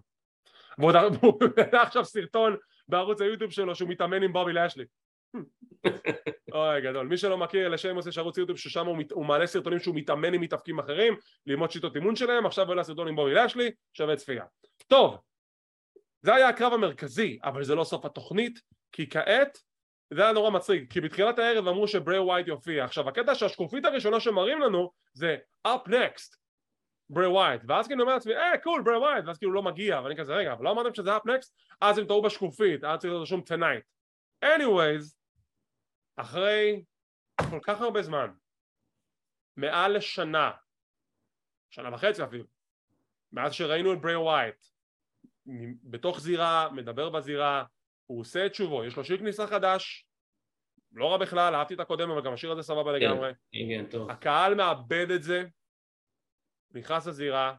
ועוד 0.77 0.95
עכשיו 1.85 2.05
סרטון 2.05 2.55
בערוץ 2.91 3.21
היוטיוב 3.21 3.51
שלו 3.51 3.75
שהוא 3.75 3.89
מתאמן 3.89 4.23
עם 4.23 4.33
בובי 4.33 4.53
לאשלי. 4.53 4.85
אוי 6.53 6.81
גדול, 6.81 7.07
מי 7.07 7.17
שלא 7.17 7.37
מכיר 7.37 7.69
לשיימוס 7.69 8.07
יש 8.07 8.17
ערוץ 8.17 8.37
יוטיוב 8.37 8.57
ששם 8.57 8.85
הוא, 8.85 8.97
מת... 8.97 9.11
הוא 9.11 9.25
מעלה 9.25 9.47
סרטונים 9.47 9.79
שהוא 9.79 9.95
מתאמן 9.95 10.33
עם 10.33 10.41
מתאפקים 10.41 10.79
אחרים 10.79 11.15
ללמוד 11.45 11.71
שיטות 11.71 11.95
אימון 11.95 12.15
שלהם, 12.15 12.45
עכשיו 12.45 12.65
הוא 12.65 12.71
עולה 12.71 12.83
סרטון 12.83 13.07
עם 13.07 13.15
בובי 13.15 13.33
לאשלי, 13.33 13.71
שווה 13.93 14.15
צפייה. 14.15 14.45
טוב, 14.87 15.17
זה 16.21 16.35
היה 16.35 16.49
הקרב 16.49 16.73
המרכזי, 16.73 17.39
אבל 17.43 17.63
זה 17.63 17.75
לא 17.75 17.83
סוף 17.83 18.05
התוכנית, 18.05 18.59
כי 18.91 19.09
כעת 19.09 19.57
זה 20.13 20.23
היה 20.23 20.31
נורא 20.31 20.49
מצחיק, 20.49 20.93
כי 20.93 21.01
בתחילת 21.01 21.39
הערב 21.39 21.67
אמרו 21.67 21.87
שברי 21.87 22.19
ווייט 22.19 22.47
יופיע. 22.47 22.85
עכשיו 22.85 23.09
הקטע 23.09 23.35
שהשקופית 23.35 23.85
הראשונה 23.85 24.19
שמראים 24.19 24.61
לנו 24.61 24.91
זה 25.13 25.37
up 25.67 25.89
next 25.89 26.40
ברי 27.11 27.27
ווייט, 27.27 27.61
ואז 27.67 27.87
כאילו 27.87 28.01
אומר 28.01 28.13
לעצמי, 28.13 28.35
אה 28.35 28.57
cool 28.63 28.81
ברי 28.81 28.97
ווייט, 28.97 29.25
ואז 29.25 29.37
כאילו 29.37 29.53
לא 29.53 29.63
מגיע, 29.63 30.01
ואני 30.03 30.17
כזה 30.17 30.33
רגע, 30.33 30.53
אבל 30.53 30.65
לא 30.65 30.71
אמרתם 30.71 30.93
שזה 30.93 31.17
next? 31.17 31.51
אז 31.81 31.97
הם 31.97 32.05
טעו 32.07 32.21
בשקופית, 32.21 32.83
היה 32.83 32.97
צריך 32.97 33.11
להיות 33.11 33.21
רשום 33.21 33.41
tonight. 33.41 33.83
anyways, 34.45 35.15
אחרי 36.15 36.83
כל 37.49 37.59
כך 37.63 37.81
הרבה 37.81 38.01
זמן, 38.01 38.31
מעל 39.57 39.97
לשנה, 39.97 40.51
שנה 41.69 41.93
וחצי 41.93 42.23
אפילו, 42.23 42.45
מאז 43.31 43.53
שראינו 43.53 43.93
את 43.93 44.01
ברי 44.01 44.15
ווייט, 44.15 44.65
בתוך 45.83 46.19
זירה, 46.19 46.69
מדבר 46.71 47.09
בזירה, 47.09 47.63
הוא 48.05 48.19
עושה 48.19 48.45
את 48.45 48.55
שובו, 48.55 48.83
יש 48.83 48.97
לו 48.97 49.03
שיר 49.03 49.17
כניסה 49.17 49.47
חדש, 49.47 50.05
לא 50.93 51.11
רע 51.11 51.17
בכלל, 51.17 51.55
אהבתי 51.55 51.73
את 51.73 51.79
הקודם 51.79 52.11
אבל 52.11 52.21
גם 52.21 52.33
השיר 52.33 52.51
הזה 52.51 52.63
סבבה 52.63 52.91
כן, 52.91 53.05
לגמרי. 53.05 53.31
כן, 53.51 53.59
כן, 53.69 53.85
טוב. 53.91 54.11
הקהל 54.11 54.55
מאבד 54.55 55.11
את 55.11 55.23
זה, 55.23 55.45
נכנס 56.73 57.07
לזירה, 57.07 57.53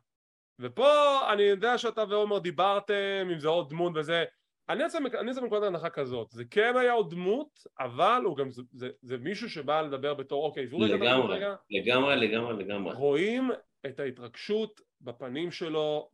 ופה 0.59 0.89
אני 1.33 1.43
יודע 1.43 1.79
שאתה 1.79 2.05
ועומר 2.09 2.39
דיברתם 2.39 3.29
אם 3.33 3.39
זה 3.39 3.49
עוד 3.49 3.71
דמות 3.71 3.93
וזה, 3.95 4.25
אני 4.69 4.83
יוצא 4.83 5.01
מנקודת 5.41 5.63
הנחה 5.63 5.91
כזאת, 5.91 6.31
זה 6.31 6.45
כן 6.51 6.77
היה 6.77 6.93
עוד 6.93 7.11
דמות, 7.11 7.67
אבל 7.81 8.23
הוא 8.25 8.37
גם, 8.37 8.51
זה, 8.51 8.63
זה, 8.73 8.89
זה 9.03 9.19
מישהו 9.19 9.51
שבא 9.51 9.83
לדבר 9.83 10.15
בתור, 10.15 10.45
אוקיי, 10.45 10.67
זו 10.67 10.79
רגע, 10.79 10.95
לגמרי, 10.95 11.37
רגע, 11.37 11.55
לגמרי, 11.71 12.17
לגמרי, 12.17 12.65
לגמרי. 12.65 12.95
רואים 12.95 13.51
את 13.87 14.01
ההתרגשות 14.01 14.81
בפנים 15.01 15.51
שלו, 15.51 16.09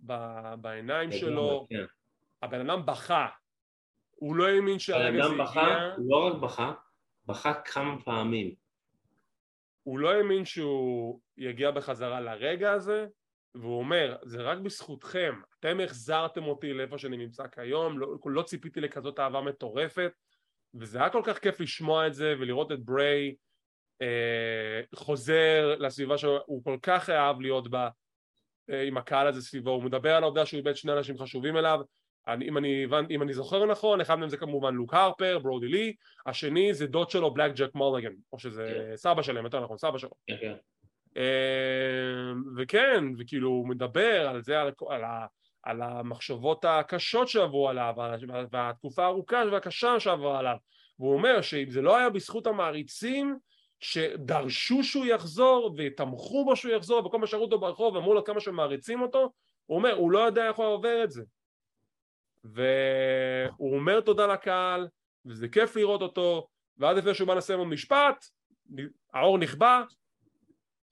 בעיניים 0.61 1.11
לגמרי, 1.11 1.21
שלו, 1.21 1.67
כן. 1.71 1.85
הבן 2.43 2.71
אדם 2.71 2.87
בכה, 2.87 3.27
הוא 4.11 4.37
לא 4.37 4.47
האמין 4.47 4.79
שהרגע 4.79 5.29
זה 5.29 5.43
הגיע. 5.43 5.95
הוא 5.97 6.11
לא 6.11 6.27
רק 6.27 6.43
בכה, 6.43 6.73
בכה 7.27 7.55
כמה 7.55 8.03
פעמים. 8.05 8.55
הוא 9.89 9.99
לא 9.99 10.13
האמין 10.13 10.45
שהוא 10.45 11.21
יגיע 11.37 11.71
בחזרה 11.71 12.21
לרגע 12.21 12.73
הזה, 12.73 13.07
והוא 13.55 13.79
אומר, 13.79 14.17
זה 14.23 14.43
רק 14.43 14.59
בזכותכם, 14.59 15.35
אתם 15.61 15.81
החזרתם 15.81 16.45
אותי 16.45 16.73
לאיפה 16.73 16.99
שאני 16.99 17.17
נמצא 17.17 17.47
כיום, 17.47 17.99
לא, 17.99 18.17
לא 18.25 18.43
ציפיתי 18.43 18.81
לכזאת 18.81 19.19
אהבה 19.19 19.41
מטורפת, 19.41 20.13
וזה 20.75 20.99
היה 20.99 21.11
כל 21.11 21.23
כך 21.25 21.39
כיף 21.39 21.61
לשמוע 21.61 22.07
את 22.07 22.15
זה 22.15 22.35
ולראות 22.41 22.73
את 22.73 22.85
בריי 22.85 23.35
אה, 24.03 24.81
חוזר 24.95 25.75
לסביבה 25.79 26.19
שהוא 26.19 26.65
כל 26.65 26.79
כך 26.83 27.11
אהב 27.11 27.41
להיות 27.41 27.71
בה 27.71 27.89
אה, 28.71 28.83
עם 28.83 28.97
הקהל 28.97 29.27
הזה 29.27 29.43
סביבו, 29.43 29.71
הוא 29.71 29.83
מדבר 29.83 30.15
על 30.15 30.23
העובדה 30.23 30.47
שהוא 30.47 30.59
איבד 30.59 30.77
שני 30.77 30.93
אנשים 30.93 31.19
חשובים 31.19 31.57
אליו, 31.57 31.81
אני, 32.29 32.49
אם, 32.49 32.57
אני, 32.57 32.87
אם 33.11 33.23
אני 33.23 33.35
זוכר 33.35 33.67
נכון, 33.67 34.01
אחד 34.01 34.15
מהם 34.15 34.29
זה 34.29 34.37
כמובן 34.37 34.75
לוק 34.75 34.95
הרפר, 34.95 35.39
ברודי 35.39 35.69
לי, 35.69 35.95
השני 36.27 36.75
זה 36.75 36.87
דוד 36.87 37.11
שלו 37.11 37.35
בלק 37.35 37.55
ג'ק 37.55 37.75
מוליגן, 37.75 38.13
או 38.33 38.39
שזה 38.39 38.87
כן. 38.91 38.97
סבא 38.97 39.23
שלהם, 39.23 39.45
יותר 39.45 39.61
נכון, 39.61 39.79
סבא 39.79 39.99
שלו. 39.99 40.11
כן, 40.27 40.37
כן. 40.41 40.55
אמ, 41.17 42.43
וכן, 42.57 43.05
וכאילו 43.19 43.49
הוא 43.49 43.69
מדבר 43.69 44.29
על 44.29 44.43
זה, 44.43 44.61
על, 44.61 44.73
על, 44.89 45.03
על 45.63 45.83
המחשבות 45.83 46.65
הקשות 46.65 47.29
שעברו 47.29 47.69
עליו, 47.69 47.95
והתקופה 48.53 49.03
הארוכה 49.03 49.43
והקשה 49.53 50.01
שעברו 50.01 50.35
עליו, 50.35 50.57
והוא 50.99 51.13
אומר 51.13 51.41
שאם 51.41 51.71
זה 51.71 51.83
לא 51.83 51.97
היה 51.97 52.11
בזכות 52.11 52.47
המעריצים 52.47 53.37
שדרשו 53.81 54.85
שהוא 54.85 55.07
יחזור 55.07 55.75
ותמכו 55.79 56.45
בו 56.45 56.57
שהוא 56.57 56.73
יחזור 56.73 57.07
וכל 57.07 57.19
מה 57.19 57.27
שראו 57.27 57.43
אותו 57.43 57.59
ברחוב 57.59 57.95
ואמרו 57.95 58.15
לו 58.15 58.25
כמה 58.25 58.41
שמעריצים 58.41 59.03
אותו, 59.03 59.33
הוא 59.67 59.79
אומר, 59.79 59.93
הוא 59.93 60.11
לא 60.11 60.19
יודע 60.19 60.49
איך 60.49 60.57
הוא 60.57 60.67
עובר 60.67 61.05
את 61.05 61.11
זה. 61.11 61.23
והוא 62.45 63.75
אומר 63.77 64.01
תודה 64.01 64.27
לקהל, 64.27 64.89
וזה 65.27 65.49
כיף 65.49 65.77
לראות 65.77 66.03
אותו, 66.03 66.49
ואז 66.79 66.97
לפני 66.99 67.15
שהוא 67.15 67.29
בא 67.29 67.35
לסיים 67.35 67.71
משפט, 67.71 68.25
האור 69.15 69.39
נכבה, 69.39 69.83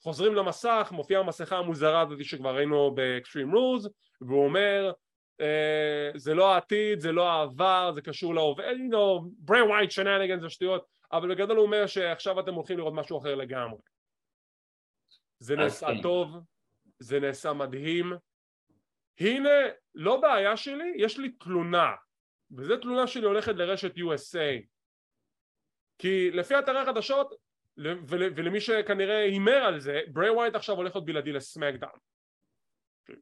חוזרים 0.02 0.34
למסך, 0.34 0.88
מופיעה 0.92 1.20
המסכה 1.20 1.58
המוזרה 1.58 2.00
הזאת 2.00 2.24
שכבר 2.24 2.56
ראינו 2.56 2.94
באקסטרים 2.94 3.54
רולס, 3.54 3.86
והוא 4.20 4.44
אומר 4.44 4.92
אה, 5.40 6.10
זה 6.14 6.34
לא 6.34 6.54
העתיד, 6.54 7.00
זה 7.00 7.12
לא 7.12 7.30
העבר, 7.30 7.90
זה 7.94 8.02
קשור 8.02 8.34
להווה, 8.34 8.72
you 8.72 8.92
know, 8.92 9.28
ברי 9.38 9.62
ווייט 9.62 9.90
שנניגן 9.90 10.40
זה 10.40 10.50
שטויות, 10.50 10.86
אבל 11.12 11.34
בגדול 11.34 11.56
הוא 11.56 11.66
אומר 11.66 11.86
שעכשיו 11.86 12.40
אתם 12.40 12.54
הולכים 12.54 12.78
לראות 12.78 12.94
משהו 12.94 13.18
אחר 13.18 13.34
לגמרי. 13.34 13.80
זה 15.38 15.56
נעשה. 15.56 15.86
טוב, 16.02 16.36
זה 16.98 17.20
נעשה 17.20 17.52
מדהים, 17.52 18.12
הנה, 19.20 19.50
לא 19.94 20.20
בעיה 20.20 20.56
שלי, 20.56 20.92
יש 20.96 21.18
לי 21.18 21.32
תלונה, 21.32 21.92
וזו 22.56 22.76
תלונה 22.76 23.06
שלי 23.06 23.26
הולכת 23.26 23.54
לרשת 23.54 23.96
USA. 23.96 24.62
כי 25.98 26.30
לפי 26.30 26.58
אתרי 26.58 26.78
החדשות, 26.78 27.34
ולמי 28.08 28.60
שכנראה 28.60 29.18
הימר 29.18 29.56
על 29.56 29.80
זה, 29.80 30.00
בריי 30.12 30.30
ווייט 30.30 30.54
עכשיו 30.54 30.76
הולך 30.76 30.96
להיות 30.96 31.06
בלעדי 31.06 31.32
ל 31.32 31.38
SmackDown. 31.38 31.98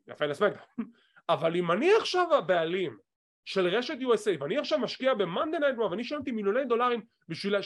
יפה 0.09 0.27
ל 0.27 0.30
SmackDown. 0.30 0.66
אבל 1.29 1.57
אם 1.57 1.71
אני 1.71 1.95
עכשיו 2.01 2.35
הבעלים 2.35 2.99
של 3.45 3.66
רשת 3.66 3.95
USA 4.01 4.43
ואני 4.43 4.59
עכשיו 4.59 4.79
משקיע 4.79 5.15
ב 5.15 5.21
Monday 5.21 5.59
Night 5.59 5.79
ואני 5.79 6.05
שילמתי 6.05 6.31
מיליוני 6.31 6.65
דולרים 6.65 7.03
בשביל, 7.29 7.62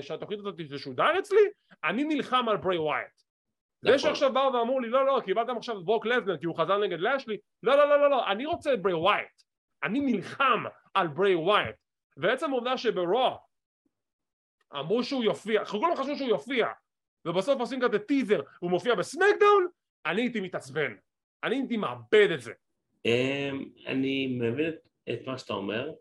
שהתוכנית 0.00 0.38
הזאת 0.40 0.54
תשודר 0.74 1.18
אצלי, 1.18 1.40
אני 1.84 2.04
נלחם 2.04 2.48
על 2.48 2.56
בריי 2.56 2.78
ווייט. 2.78 3.22
זה 3.82 3.98
שעכשיו 3.98 4.32
באו 4.32 4.52
ואמרו 4.52 4.80
לי 4.80 4.88
לא 4.88 5.06
לא 5.06 5.20
קיבלתם 5.24 5.56
עכשיו 5.56 5.78
את 5.78 5.84
ברוק 5.84 6.06
לסנר 6.06 6.36
כי 6.38 6.46
הוא 6.46 6.58
חזר 6.58 6.78
נגד 6.78 7.00
לאשלי. 7.00 7.38
לא 7.62 7.76
לא 7.76 7.88
לא 7.88 8.00
לא 8.00 8.10
לא 8.10 8.30
אני 8.32 8.46
רוצה 8.46 8.74
את 8.74 8.82
בריי 8.82 8.94
ווייט. 8.94 9.42
אני 9.82 10.00
נלחם 10.00 10.64
על 10.94 11.08
ברי 11.08 11.34
ווייט. 11.34 11.76
ועצם 12.16 12.50
העובדה 12.52 12.78
שברוע 12.78 13.36
אמרו 14.74 15.04
שהוא 15.04 15.24
יופיע 15.24 15.64
כולם 15.64 15.96
חשבו 15.96 16.16
שהוא 16.16 16.28
יופיע 16.28 16.68
ובסוף 17.24 17.60
עושים 17.60 17.80
כזה 17.80 17.98
טיזר 17.98 18.42
הוא 18.60 18.70
מופיע 18.70 18.94
בסמקדאון 18.94 19.68
אני 20.06 20.22
הייתי 20.22 20.40
מתעצבן. 20.40 20.94
אני 21.44 21.56
הייתי 21.56 21.76
מאבד 21.76 22.28
את 22.34 22.40
זה. 22.40 22.52
אמ, 23.04 23.64
אני 23.86 24.38
מבין 24.40 24.72
את 25.10 25.26
מה 25.26 25.38
שאתה 25.38 25.52
אומר 25.52 25.92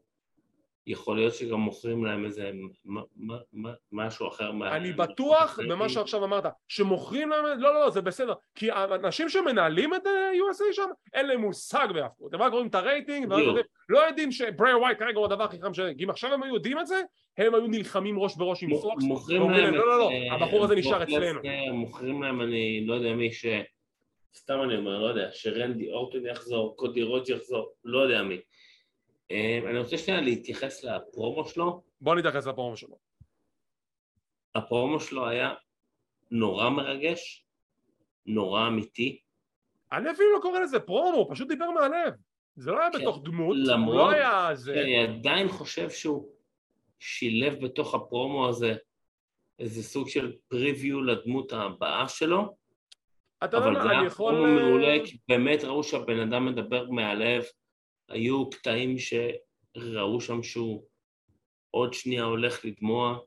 יכול 0.90 1.16
להיות 1.16 1.34
שגם 1.34 1.60
מוכרים 1.60 2.06
להם 2.06 2.26
איזה 2.26 2.52
משהו 3.92 4.28
אחר. 4.28 4.52
אני 4.72 4.94
בטוח 4.94 5.60
במה 5.70 5.90
שעכשיו 5.90 6.24
אמרת, 6.24 6.44
שמוכרים 6.68 7.30
להם, 7.30 7.46
לא 7.46 7.74
לא 7.74 7.80
לא 7.80 7.90
זה 7.90 8.02
בסדר, 8.02 8.34
כי 8.56 8.72
האנשים 8.72 9.30
שמנהלים 9.30 9.94
את 9.94 10.08
ה-USA 10.08 10.74
שם, 10.74 10.90
אין 11.14 11.28
להם 11.28 11.42
מושג 11.42 11.88
בהפקות, 11.94 12.34
הם 12.34 12.42
רק 12.42 12.52
רואים 12.52 12.68
את 12.68 12.76
הרייטינג, 12.76 13.34
לא 13.90 14.00
יודעים 14.00 14.32
שבריי 14.32 14.74
ווייט 14.74 15.00
כרגע 15.00 15.18
הוא 15.18 15.26
הדבר 15.26 15.44
הכי 15.44 15.62
חם 15.62 15.72
כי 15.98 16.04
אם 16.04 16.10
עכשיו 16.10 16.34
הם 16.34 16.44
היו 16.44 16.54
יודעים 16.54 16.80
את 16.80 16.88
זה, 16.88 17.02
הם 17.38 17.56
היו 17.56 17.68
נלחמים 17.68 18.20
ראש 18.20 18.36
בראש 18.36 18.64
עם 18.64 18.70
Fox, 18.82 19.04
מוכרים 19.04 19.50
להם, 19.50 19.74
לא 19.74 19.88
לא 19.88 20.00
לא, 20.00 20.10
הבחור 20.32 20.64
הזה 20.64 20.76
נשאר 20.76 21.04
אצלנו. 21.04 21.40
מוכרים 21.74 22.24
להם, 22.24 22.42
אני 22.42 22.86
לא 22.86 22.94
יודע 22.94 23.14
מי 23.14 23.32
ש... 23.32 23.46
סתם 24.36 24.60
אני 24.64 24.78
אומר, 24.78 25.00
לא 25.00 25.08
יודע, 25.08 25.30
שרנדי 25.32 25.92
אורטון 25.92 26.26
יחזור, 26.26 26.76
קודי 26.76 27.04
רודס 27.04 27.30
יחזור, 27.30 27.74
לא 27.84 28.00
יודע 28.00 28.24
מי. 28.24 28.40
אמ, 29.32 29.68
אני 29.68 29.80
רוצה 29.80 29.98
שנייה 29.98 30.22
להתייחס 30.22 30.84
לפרומו 30.84 31.46
שלו. 31.46 31.84
בוא 32.02 32.16
נתייחס 32.16 32.48
לפרומו 32.48 32.78
שלו. 32.78 32.98
הפרומו 34.56 35.00
שלו 35.00 35.28
היה 35.28 35.54
נורא 36.32 36.70
מרגש, 36.70 37.46
נורא 38.26 38.68
אמיתי. 38.68 39.22
אני 39.92 40.12
אפילו 40.12 40.34
לא 40.34 40.40
קורא 40.42 40.60
לזה 40.60 40.80
פרומו, 40.80 41.18
הוא 41.18 41.34
פשוט 41.34 41.48
דיבר 41.48 41.72
מהלב. 41.72 42.14
זה 42.56 42.72
לא 42.72 42.80
היה 42.80 42.92
כן, 42.92 43.00
בתוך 43.00 43.22
דמות, 43.24 43.58
למרות 43.60 43.96
לא 43.96 44.10
היה 44.10 44.56
זה... 44.56 44.74
אני 44.74 45.04
עדיין 45.04 45.48
חושב 45.48 45.90
שהוא 45.90 46.30
שילב 47.00 47.66
בתוך 47.66 47.96
הפרומו 47.96 48.50
הזה 48.50 48.76
איזה 49.60 49.84
סוג 49.84 50.10
של 50.10 50.34
פריוויו 50.48 51.02
לדמות 51.02 51.54
הבאה 51.54 52.08
שלו. 52.08 52.56
אתה 53.44 53.58
יודע 53.58 53.68
יכול... 53.68 53.78
אבל 53.78 53.88
זה 53.88 54.00
היה 54.00 54.10
פרומו 54.10 54.48
מעולה, 54.48 54.98
כי 55.06 55.18
באמת 55.28 55.64
ראו 55.64 55.84
שהבן 55.84 56.20
אדם 56.20 56.46
מדבר 56.46 56.90
מהלב. 56.90 57.44
היו 58.10 58.50
קטעים 58.50 58.96
שראו 58.98 60.22
שם 60.22 60.44
שהוא 60.44 60.84
עוד 61.72 61.94
שנייה 61.94 62.24
הולך 62.24 62.66
לדמוע, 62.66 63.20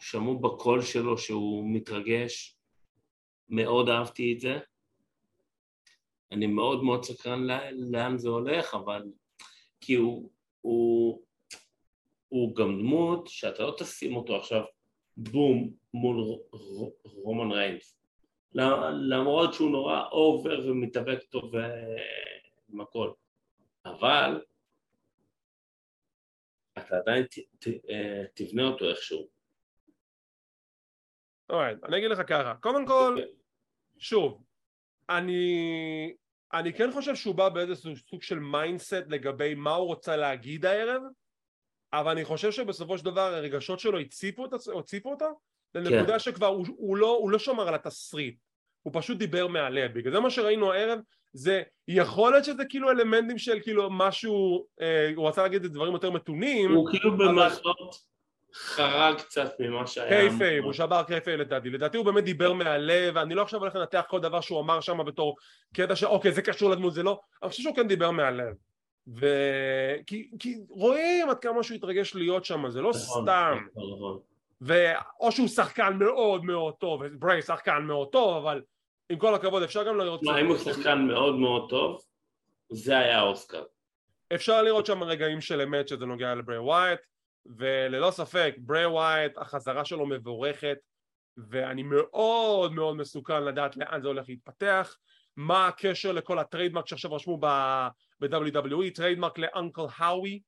שמעו 0.00 0.38
בקול 0.38 0.82
שלו 0.82 1.18
שהוא 1.18 1.64
מתרגש, 1.74 2.56
מאוד 3.48 3.88
אהבתי 3.88 4.32
את 4.32 4.40
זה. 4.40 4.58
אני 6.32 6.46
מאוד 6.46 6.84
מאוד 6.84 7.04
סקרן 7.04 7.46
לאן 7.72 8.18
זה 8.18 8.28
הולך, 8.28 8.74
אבל 8.74 9.02
כי 9.80 9.94
הוא, 9.94 10.30
הוא, 10.60 11.22
הוא 12.28 12.56
גם 12.56 12.78
דמות 12.78 13.26
שאתה 13.26 13.62
לא 13.62 13.74
תשים 13.78 14.16
אותו 14.16 14.36
עכשיו 14.36 14.64
בום 15.16 15.70
מול 15.94 16.38
רומן 17.04 17.52
ריינס. 17.52 17.96
למרות 19.10 19.54
שהוא 19.54 19.70
נורא 19.70 20.08
over 20.12 20.60
ומתאבק 20.66 21.22
טוב 21.22 21.52
עם 22.72 22.80
הכל. 22.80 23.10
אבל 23.84 24.44
אתה 26.78 26.96
עדיין 26.96 27.24
ת, 27.24 27.38
ת, 27.58 27.66
אה, 27.90 28.24
תבנה 28.34 28.62
אותו 28.62 28.90
איכשהו. 28.90 29.28
אוקיי, 31.50 31.74
אני 31.84 31.98
אגיד 31.98 32.10
לך 32.10 32.20
ככה, 32.28 32.54
קודם 32.60 32.86
כל, 32.86 33.16
שוב, 33.98 34.44
אני, 35.08 36.14
אני 36.52 36.72
כן 36.72 36.92
חושב 36.92 37.14
שהוא 37.14 37.34
בא 37.34 37.48
באיזה 37.48 37.74
סוג 37.96 38.22
של 38.22 38.38
mindset 38.38 39.04
לגבי 39.08 39.54
מה 39.54 39.74
הוא 39.74 39.86
רוצה 39.86 40.16
להגיד 40.16 40.66
הערב, 40.66 41.02
אבל 41.92 42.10
אני 42.10 42.24
חושב 42.24 42.52
שבסופו 42.52 42.98
של 42.98 43.04
דבר 43.04 43.34
הרגשות 43.34 43.80
שלו 43.80 43.98
הציפו, 43.98 44.46
את, 44.46 44.52
הציפו 44.78 45.10
אותה 45.10 45.28
לנקודה 45.74 46.12
כן. 46.12 46.18
שכבר 46.18 46.46
הוא, 46.46 46.66
הוא, 46.76 46.96
לא, 46.96 47.16
הוא 47.20 47.30
לא 47.30 47.38
שמר 47.38 47.68
על 47.68 47.74
התסריט, 47.74 48.38
הוא 48.82 48.92
פשוט 48.96 49.18
דיבר 49.18 49.46
מהלב, 49.46 49.94
בגלל 49.94 50.12
זה 50.12 50.20
מה 50.20 50.30
שראינו 50.30 50.72
הערב 50.72 50.98
זה 51.32 51.62
יכול 51.88 52.32
להיות 52.32 52.44
שזה 52.44 52.64
כאילו 52.64 52.90
אלמנטים 52.90 53.38
של 53.38 53.58
כאילו 53.62 53.88
משהו, 53.90 54.66
אה, 54.80 55.12
הוא 55.16 55.28
רצה 55.28 55.42
להגיד 55.42 55.64
את 55.64 55.72
דברים 55.72 55.92
יותר 55.92 56.10
מתונים 56.10 56.72
הוא 56.72 56.90
כאילו 56.90 57.14
אבל... 57.14 57.28
במרכאות 57.28 58.10
חרג 58.54 59.16
קצת 59.16 59.52
ממה 59.60 59.86
שהיה 59.86 60.08
kayfabe, 60.08 60.64
הוא 60.64 60.72
שבר 60.72 61.02
kayfabe 61.02 61.40
לדעתי, 61.40 61.70
לדעתי 61.70 61.96
הוא 61.96 62.06
באמת 62.06 62.24
דיבר 62.24 62.52
מהלב, 62.52 63.16
אני 63.16 63.34
לא 63.34 63.42
עכשיו 63.42 63.60
הולך 63.60 63.74
לנתח 63.74 64.02
כל 64.08 64.20
דבר 64.20 64.40
שהוא 64.40 64.60
אמר 64.60 64.80
שם 64.80 65.04
בתור 65.06 65.36
קטע 65.74 65.96
שאוקיי 65.96 66.32
זה 66.32 66.42
קשור 66.42 66.70
לדמות 66.70 66.94
זה 66.94 67.02
לא, 67.02 67.20
אני 67.42 67.50
חושב 67.50 67.62
שהוא 67.62 67.76
כן 67.76 67.88
דיבר 67.88 68.10
מהלב. 68.10 68.54
ו... 69.20 69.26
כי, 70.06 70.30
כי 70.38 70.58
רואים 70.68 71.30
עד 71.30 71.38
כמה 71.38 71.62
שהוא 71.62 71.74
התרגש 71.74 72.14
להיות 72.14 72.44
שם, 72.44 72.70
זה 72.70 72.80
לא 72.80 72.90
נכון, 72.90 73.22
סתם. 73.22 73.58
נכון, 73.70 73.96
נכון. 73.96 74.29
ואו 74.60 75.32
שהוא 75.32 75.48
שחקן 75.48 75.96
מאוד 75.98 76.44
מאוד 76.44 76.74
טוב, 76.74 77.06
בריי 77.06 77.42
שחקן 77.42 77.82
מאוד 77.82 78.08
טוב, 78.08 78.36
אבל 78.36 78.62
עם 79.10 79.18
כל 79.18 79.34
הכבוד 79.34 79.62
אפשר 79.62 79.84
גם 79.84 79.96
לראות... 79.96 80.22
מה, 80.22 80.40
אם 80.40 80.46
הוא 80.46 80.58
שחקן 80.58 80.98
מאוד 80.98 81.34
מאוד 81.34 81.70
טוב, 81.70 82.02
זה 82.72 82.98
היה 82.98 83.18
האוסקר. 83.18 83.62
אפשר 84.34 84.62
לראות 84.62 84.86
שם 84.86 85.02
רגעים 85.02 85.40
של 85.40 85.60
אמת 85.60 85.88
שזה 85.88 86.06
נוגע 86.06 86.34
לבריי 86.34 86.58
ווייט, 86.58 87.00
וללא 87.46 88.10
ספק 88.10 88.54
בריי 88.58 88.86
ווייט 88.86 89.38
החזרה 89.38 89.84
שלו 89.84 90.06
מבורכת, 90.06 90.78
ואני 91.36 91.82
מאוד 91.82 92.72
מאוד 92.72 92.96
מסוקרן 92.96 93.44
לדעת 93.44 93.76
לאן 93.76 94.02
זה 94.02 94.08
הולך 94.08 94.28
להתפתח, 94.28 94.96
מה 95.36 95.66
הקשר 95.66 96.12
לכל 96.12 96.38
ה 96.38 96.43
trademark 96.43 96.86
שעכשיו 96.86 97.12
רשמו 97.14 97.38
ב-WWE, 97.40 98.94
trademark 98.94 99.38
לאנקל 99.38 99.82
האווי, 99.96 100.40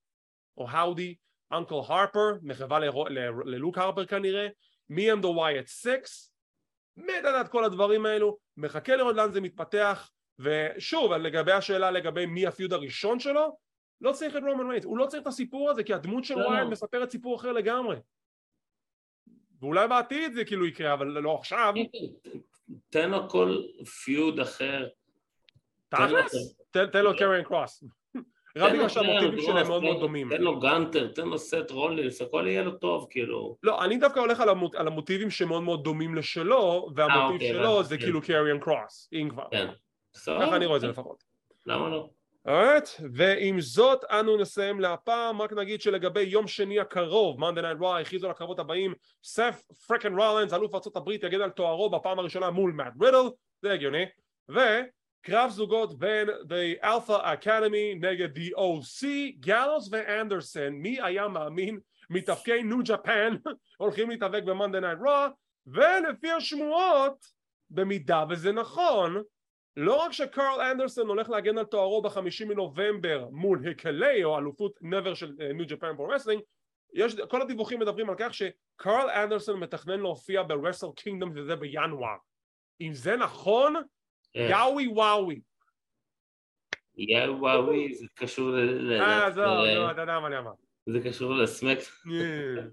או 0.57 0.71
האודי, 0.71 1.15
אנקל 1.53 1.75
הרפר, 1.75 2.33
מחווה 2.43 2.79
ללוק 3.45 3.79
הרפר 3.79 4.07
כנראה, 4.07 4.49
מי 4.91 5.13
the 5.13 5.25
Wyatt 5.25 5.67
6, 5.67 5.89
מת 6.97 7.19
לדעת 7.19 7.49
כל 7.49 7.65
הדברים 7.65 8.07
האלו, 8.07 8.39
מחכה 8.57 8.97
לראות 8.97 9.17
לאן 9.17 9.33
זה 9.33 9.41
מתפתח, 9.41 10.11
ושוב, 10.39 11.13
לגבי 11.13 11.53
השאלה 11.53 11.91
לגבי 11.91 12.27
מי 12.27 12.47
ה 12.47 12.52
feud 12.52 12.73
הראשון 12.73 13.21
שלו, 13.21 13.57
לא 14.01 14.13
צריך 14.13 14.37
את 14.37 14.43
רומן 14.43 14.71
ריינס, 14.71 14.85
הוא 14.85 14.99
לא 14.99 15.07
צריך 15.07 15.23
את 15.23 15.27
הסיפור 15.27 15.71
הזה, 15.71 15.85
כי 15.85 15.95
הדמות 15.95 16.25
של 16.25 16.35
ווייט 16.35 16.65
לא. 16.65 16.71
מספרת 16.71 17.11
סיפור 17.11 17.37
אחר 17.37 17.53
לגמרי. 17.53 17.97
ואולי 19.61 19.89
בעתיד 19.89 20.33
זה 20.33 20.45
כאילו 20.45 20.67
יקרה, 20.67 20.95
אבל 20.95 21.07
לא 21.07 21.35
עכשיו. 21.35 21.75
תן 22.91 23.11
לו 23.11 23.29
כל 23.29 23.63
feud 24.05 24.41
אחר. 24.41 24.89
תכלס? 25.89 26.57
תן 26.71 27.05
לו 27.05 27.17
קריאן 27.17 27.45
קרוס. 27.45 27.85
רק 28.57 28.73
בגלל 28.73 28.89
שהמוטיבים 28.89 29.41
שלהם 29.41 29.67
מאוד 29.67 29.83
מאוד 29.83 30.01
דומים. 30.01 30.29
תן 30.31 30.43
לו 30.43 30.61
גאנטר, 30.61 31.07
תן 31.07 31.29
לו 31.29 31.39
סת' 31.39 31.71
רולינס, 31.71 32.23
הכל 32.23 32.45
יהיה 32.47 32.63
לו 32.63 32.71
טוב, 32.71 33.07
כאילו. 33.11 33.57
לא, 33.63 33.85
אני 33.85 33.97
דווקא 33.97 34.21
הולך 34.21 34.41
על 34.75 34.87
המוטיבים 34.87 35.31
שמאוד 35.31 35.63
מאוד 35.63 35.85
דומים 35.85 36.15
לשלו, 36.15 36.89
והמוטיב 36.95 37.43
אה, 37.43 37.49
שלו 37.49 37.69
אוקיי, 37.69 37.85
זה 37.85 37.99
כאילו 37.99 38.23
קריאן 38.23 38.59
קרוס, 38.59 39.09
אם 39.13 39.29
כבר. 39.31 39.45
כן. 39.51 39.67
ככה 40.27 40.57
אני 40.57 40.67
רואה 40.67 40.77
את 40.77 40.81
זה 40.81 40.87
לפחות. 40.87 41.23
למה 41.67 41.89
לא? 41.89 42.09
Alright, 42.47 42.89
ועם 43.13 43.61
זאת 43.61 44.05
אנו 44.05 44.37
נסיים 44.37 44.81
להפעם, 44.81 45.43
רק 45.43 45.53
נגיד 45.53 45.81
שלגבי 45.81 46.23
יום 46.23 46.47
שני 46.47 46.81
הקרוב, 46.81 47.41
Monday 47.41 47.63
Night 47.63 47.77
Raw, 47.79 48.03
הכריזו 48.03 48.27
על 48.27 48.31
הקרבות 48.31 48.59
הבאים, 48.59 48.95
סת' 49.25 49.63
פריקין 49.87 50.19
רולינס, 50.19 50.53
אלוף 50.53 50.75
ארה"ב, 50.75 51.11
יגן 51.11 51.41
על 51.41 51.51
תוארו 51.51 51.91
בפעם 51.91 52.19
הראשונה 52.19 52.51
מול 52.51 52.73
מאט 52.73 52.93
רידל, 53.03 53.29
זה 53.63 53.73
הגיוני, 53.73 54.05
ו... 54.51 54.59
קרב 55.23 55.51
זוגות 55.51 55.99
בין 55.99 56.29
The 56.29 56.85
Alpha 56.85 57.23
Academy 57.23 58.01
נגד 58.01 58.37
The 58.37 58.51
OC, 58.57 59.07
גאלוס 59.41 59.89
ואנדרסון, 59.93 60.69
מי 60.69 61.03
היה 61.03 61.29
מאמין 61.29 61.79
מתאבקי 62.11 62.63
New 62.63 62.79
Japan 62.85 63.37
הולכים 63.77 64.11
להתאבק 64.11 64.43
ב 64.43 64.48
Monday 64.48 64.81
Night 64.81 64.99
Raw, 64.99 65.29
ולפי 65.67 66.31
השמועות, 66.31 67.43
במידה 67.71 68.25
וזה 68.31 68.53
נכון, 68.53 69.23
לא 69.77 69.95
רק 69.95 70.13
שקרל 70.13 70.61
אנדרסון 70.71 71.09
הולך 71.09 71.31
להגן 71.31 71.59
על 71.59 71.65
תוארו 71.65 72.03
בחמישי 72.03 72.45
מנובמבר 72.45 73.29
מול 73.31 73.69
היקוליאו 73.71 74.39
אלופות 74.39 74.79
NEVER 74.81 75.15
של 75.15 75.33
New 75.55 75.67
Japan 75.69 75.97
Pro 75.97 76.09
Wrestling, 76.09 76.43
יש, 76.95 77.17
כל 77.29 77.43
הדיווחים 77.43 77.81
מדברים 77.81 78.11
על 78.11 78.17
כך 78.19 78.35
שקרל 78.35 79.11
אנדרסון 79.11 79.61
מתכנן 79.61 80.01
להופיע 80.01 80.43
ב 80.43 80.48
Wrestle 80.48 80.87
Kingdom 80.97 81.33
וזה 81.35 81.57
בינואר. 81.57 82.17
אם 82.81 82.95
זה 82.95 83.17
נכון. 83.17 83.75
יאווי 84.35 84.89
וואוי. 84.89 85.41
יאווי 86.97 87.95
זה 87.95 88.07
קשור 88.15 88.51
ל... 88.51 89.01
אה, 89.01 89.31
זהו, 89.31 89.67
זהו, 89.67 89.91
אתה 89.91 90.01
יודע 90.01 90.21
מה 90.21 90.27
אני 90.27 90.39
אמר. 90.39 90.53
זה 90.87 91.01
קשור 91.05 91.35
לסמק. 91.35 91.79
כן. 91.79 92.69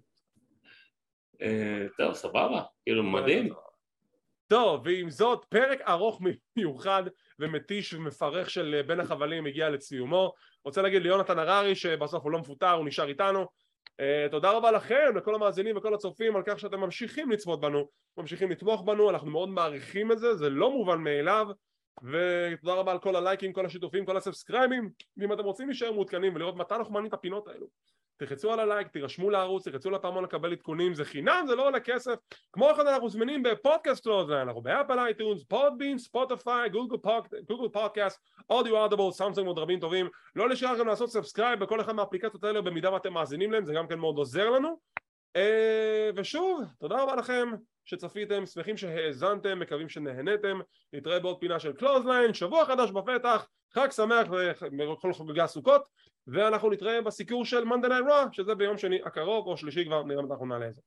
אה, 1.41 1.85
טוב, 1.97 2.13
סבבה, 2.13 2.61
כאילו 2.83 3.03
מדהים. 3.03 3.53
טוב, 4.47 4.81
ועם 4.85 5.09
זאת, 5.09 5.45
פרק 5.49 5.81
ארוך 5.81 6.21
מיוחד 6.55 7.03
ומתיש 7.39 7.93
ומפרך 7.93 8.49
של 8.49 8.81
בין 8.87 8.99
החבלים 8.99 9.45
הגיע 9.45 9.69
לציומו. 9.69 10.33
רוצה 10.65 10.81
להגיד 10.81 11.01
ליונתן 11.01 11.39
הררי 11.39 11.75
שבסוף 11.75 12.23
הוא 12.23 12.31
לא 12.31 12.39
מפוטר, 12.39 12.71
הוא 12.71 12.85
נשאר 12.85 13.07
איתנו. 13.07 13.45
Uh, 13.99 14.31
תודה 14.31 14.51
רבה 14.51 14.71
לכם, 14.71 15.15
לכל 15.15 15.35
המאזינים 15.35 15.77
וכל 15.77 15.93
הצופים 15.93 16.35
על 16.35 16.41
כך 16.45 16.59
שאתם 16.59 16.79
ממשיכים 16.79 17.31
לצפות 17.31 17.61
בנו, 17.61 17.87
ממשיכים 18.17 18.51
לתמוך 18.51 18.81
בנו, 18.81 19.09
אנחנו 19.09 19.31
מאוד 19.31 19.49
מעריכים 19.49 20.11
את 20.11 20.19
זה, 20.19 20.35
זה 20.35 20.49
לא 20.49 20.71
מובן 20.71 20.97
מאליו 20.97 21.47
ותודה 22.03 22.73
רבה 22.73 22.91
על 22.91 22.99
כל 22.99 23.15
הלייקים, 23.15 23.53
כל 23.53 23.65
השיתופים, 23.65 24.05
כל 24.05 24.17
הסאבסקרייבים 24.17 24.89
ואם 25.17 25.33
אתם 25.33 25.43
רוצים 25.43 25.67
להישאר 25.67 25.91
מעודכנים 25.91 26.35
ולראות 26.35 26.55
מתי 26.55 26.75
אנחנו 26.75 26.93
מעלים 26.93 27.07
את 27.07 27.13
הפינות 27.13 27.47
האלו 27.47 27.67
תלחצו 28.19 28.53
על 28.53 28.59
הלייק, 28.59 28.87
תירשמו 28.87 29.29
לערוץ, 29.29 29.67
תלחצו 29.67 29.89
לפעמון 29.91 30.23
לקבל 30.23 30.51
עדכונים, 30.51 30.93
זה 30.93 31.05
חינם, 31.05 31.43
זה 31.47 31.55
לא 31.55 31.67
עולה 31.67 31.79
כסף. 31.79 32.13
כמו 32.53 32.69
כן 32.77 32.87
אנחנו 32.87 33.09
זמינים 33.09 33.43
בפודקאסט 33.43 34.03
Clothesline, 34.03 34.47
אנחנו 34.47 34.61
ב 34.61 34.67
Apple 34.67 34.99
iTunes, 34.99 35.43
Podbean, 35.43 35.97
Spotify, 35.97 36.69
Google 36.69 37.67
Podcast, 37.73 38.19
אודיו 38.49 38.77
Audible, 38.77 39.11
Samsung 39.11 39.47
ועוד 39.47 39.59
רבים 39.59 39.79
טובים. 39.79 40.09
לא 40.35 40.49
לשכח 40.49 40.71
גם 40.79 40.87
לעשות 40.87 41.09
subscribe 41.09 41.59
בכל 41.59 41.81
אחד 41.81 41.93
מהאפליקציות 41.93 42.43
האלה 42.43 42.61
במידה 42.61 42.93
ואתם 42.93 43.13
מאזינים 43.13 43.51
להם, 43.51 43.65
זה 43.65 43.73
גם 43.73 43.87
כן 43.87 43.99
מאוד 43.99 44.17
עוזר 44.17 44.49
לנו. 44.49 44.79
אה, 45.35 46.09
ושוב, 46.15 46.61
תודה 46.79 47.03
רבה 47.03 47.15
לכם 47.15 47.49
שצפיתם, 47.85 48.45
שמחים 48.45 48.77
שהאזנתם, 48.77 49.59
מקווים 49.59 49.89
שנהנתם, 49.89 50.59
נתראה 50.93 51.19
בעוד 51.19 51.39
פינה 51.39 51.59
של 51.59 51.73
Clothesline, 51.73 52.33
שבוע 52.33 52.65
חדש 52.65 52.91
בפתח, 52.91 53.47
חג 53.73 53.91
שמח 53.91 54.27
לכל 54.79 55.13
חוגגי 55.13 55.41
הסוכות, 55.41 55.87
ואנחנו 56.27 56.69
נתראה 56.69 57.01
בסיקור 57.01 57.45
של 57.45 57.63
Monday 57.63 58.07
Raw, 58.09 58.31
שזה 58.31 58.55
ביום 58.55 58.77
שני 58.77 58.99
הקרוב 59.05 59.47
או 59.47 59.57
שלישי 59.57 59.85
כבר, 59.85 60.03
נראה 60.03 60.23
אם 60.23 60.31
אנחנו 60.31 60.45
נעלה 60.45 60.67
את 60.67 60.75
זה. 60.75 60.81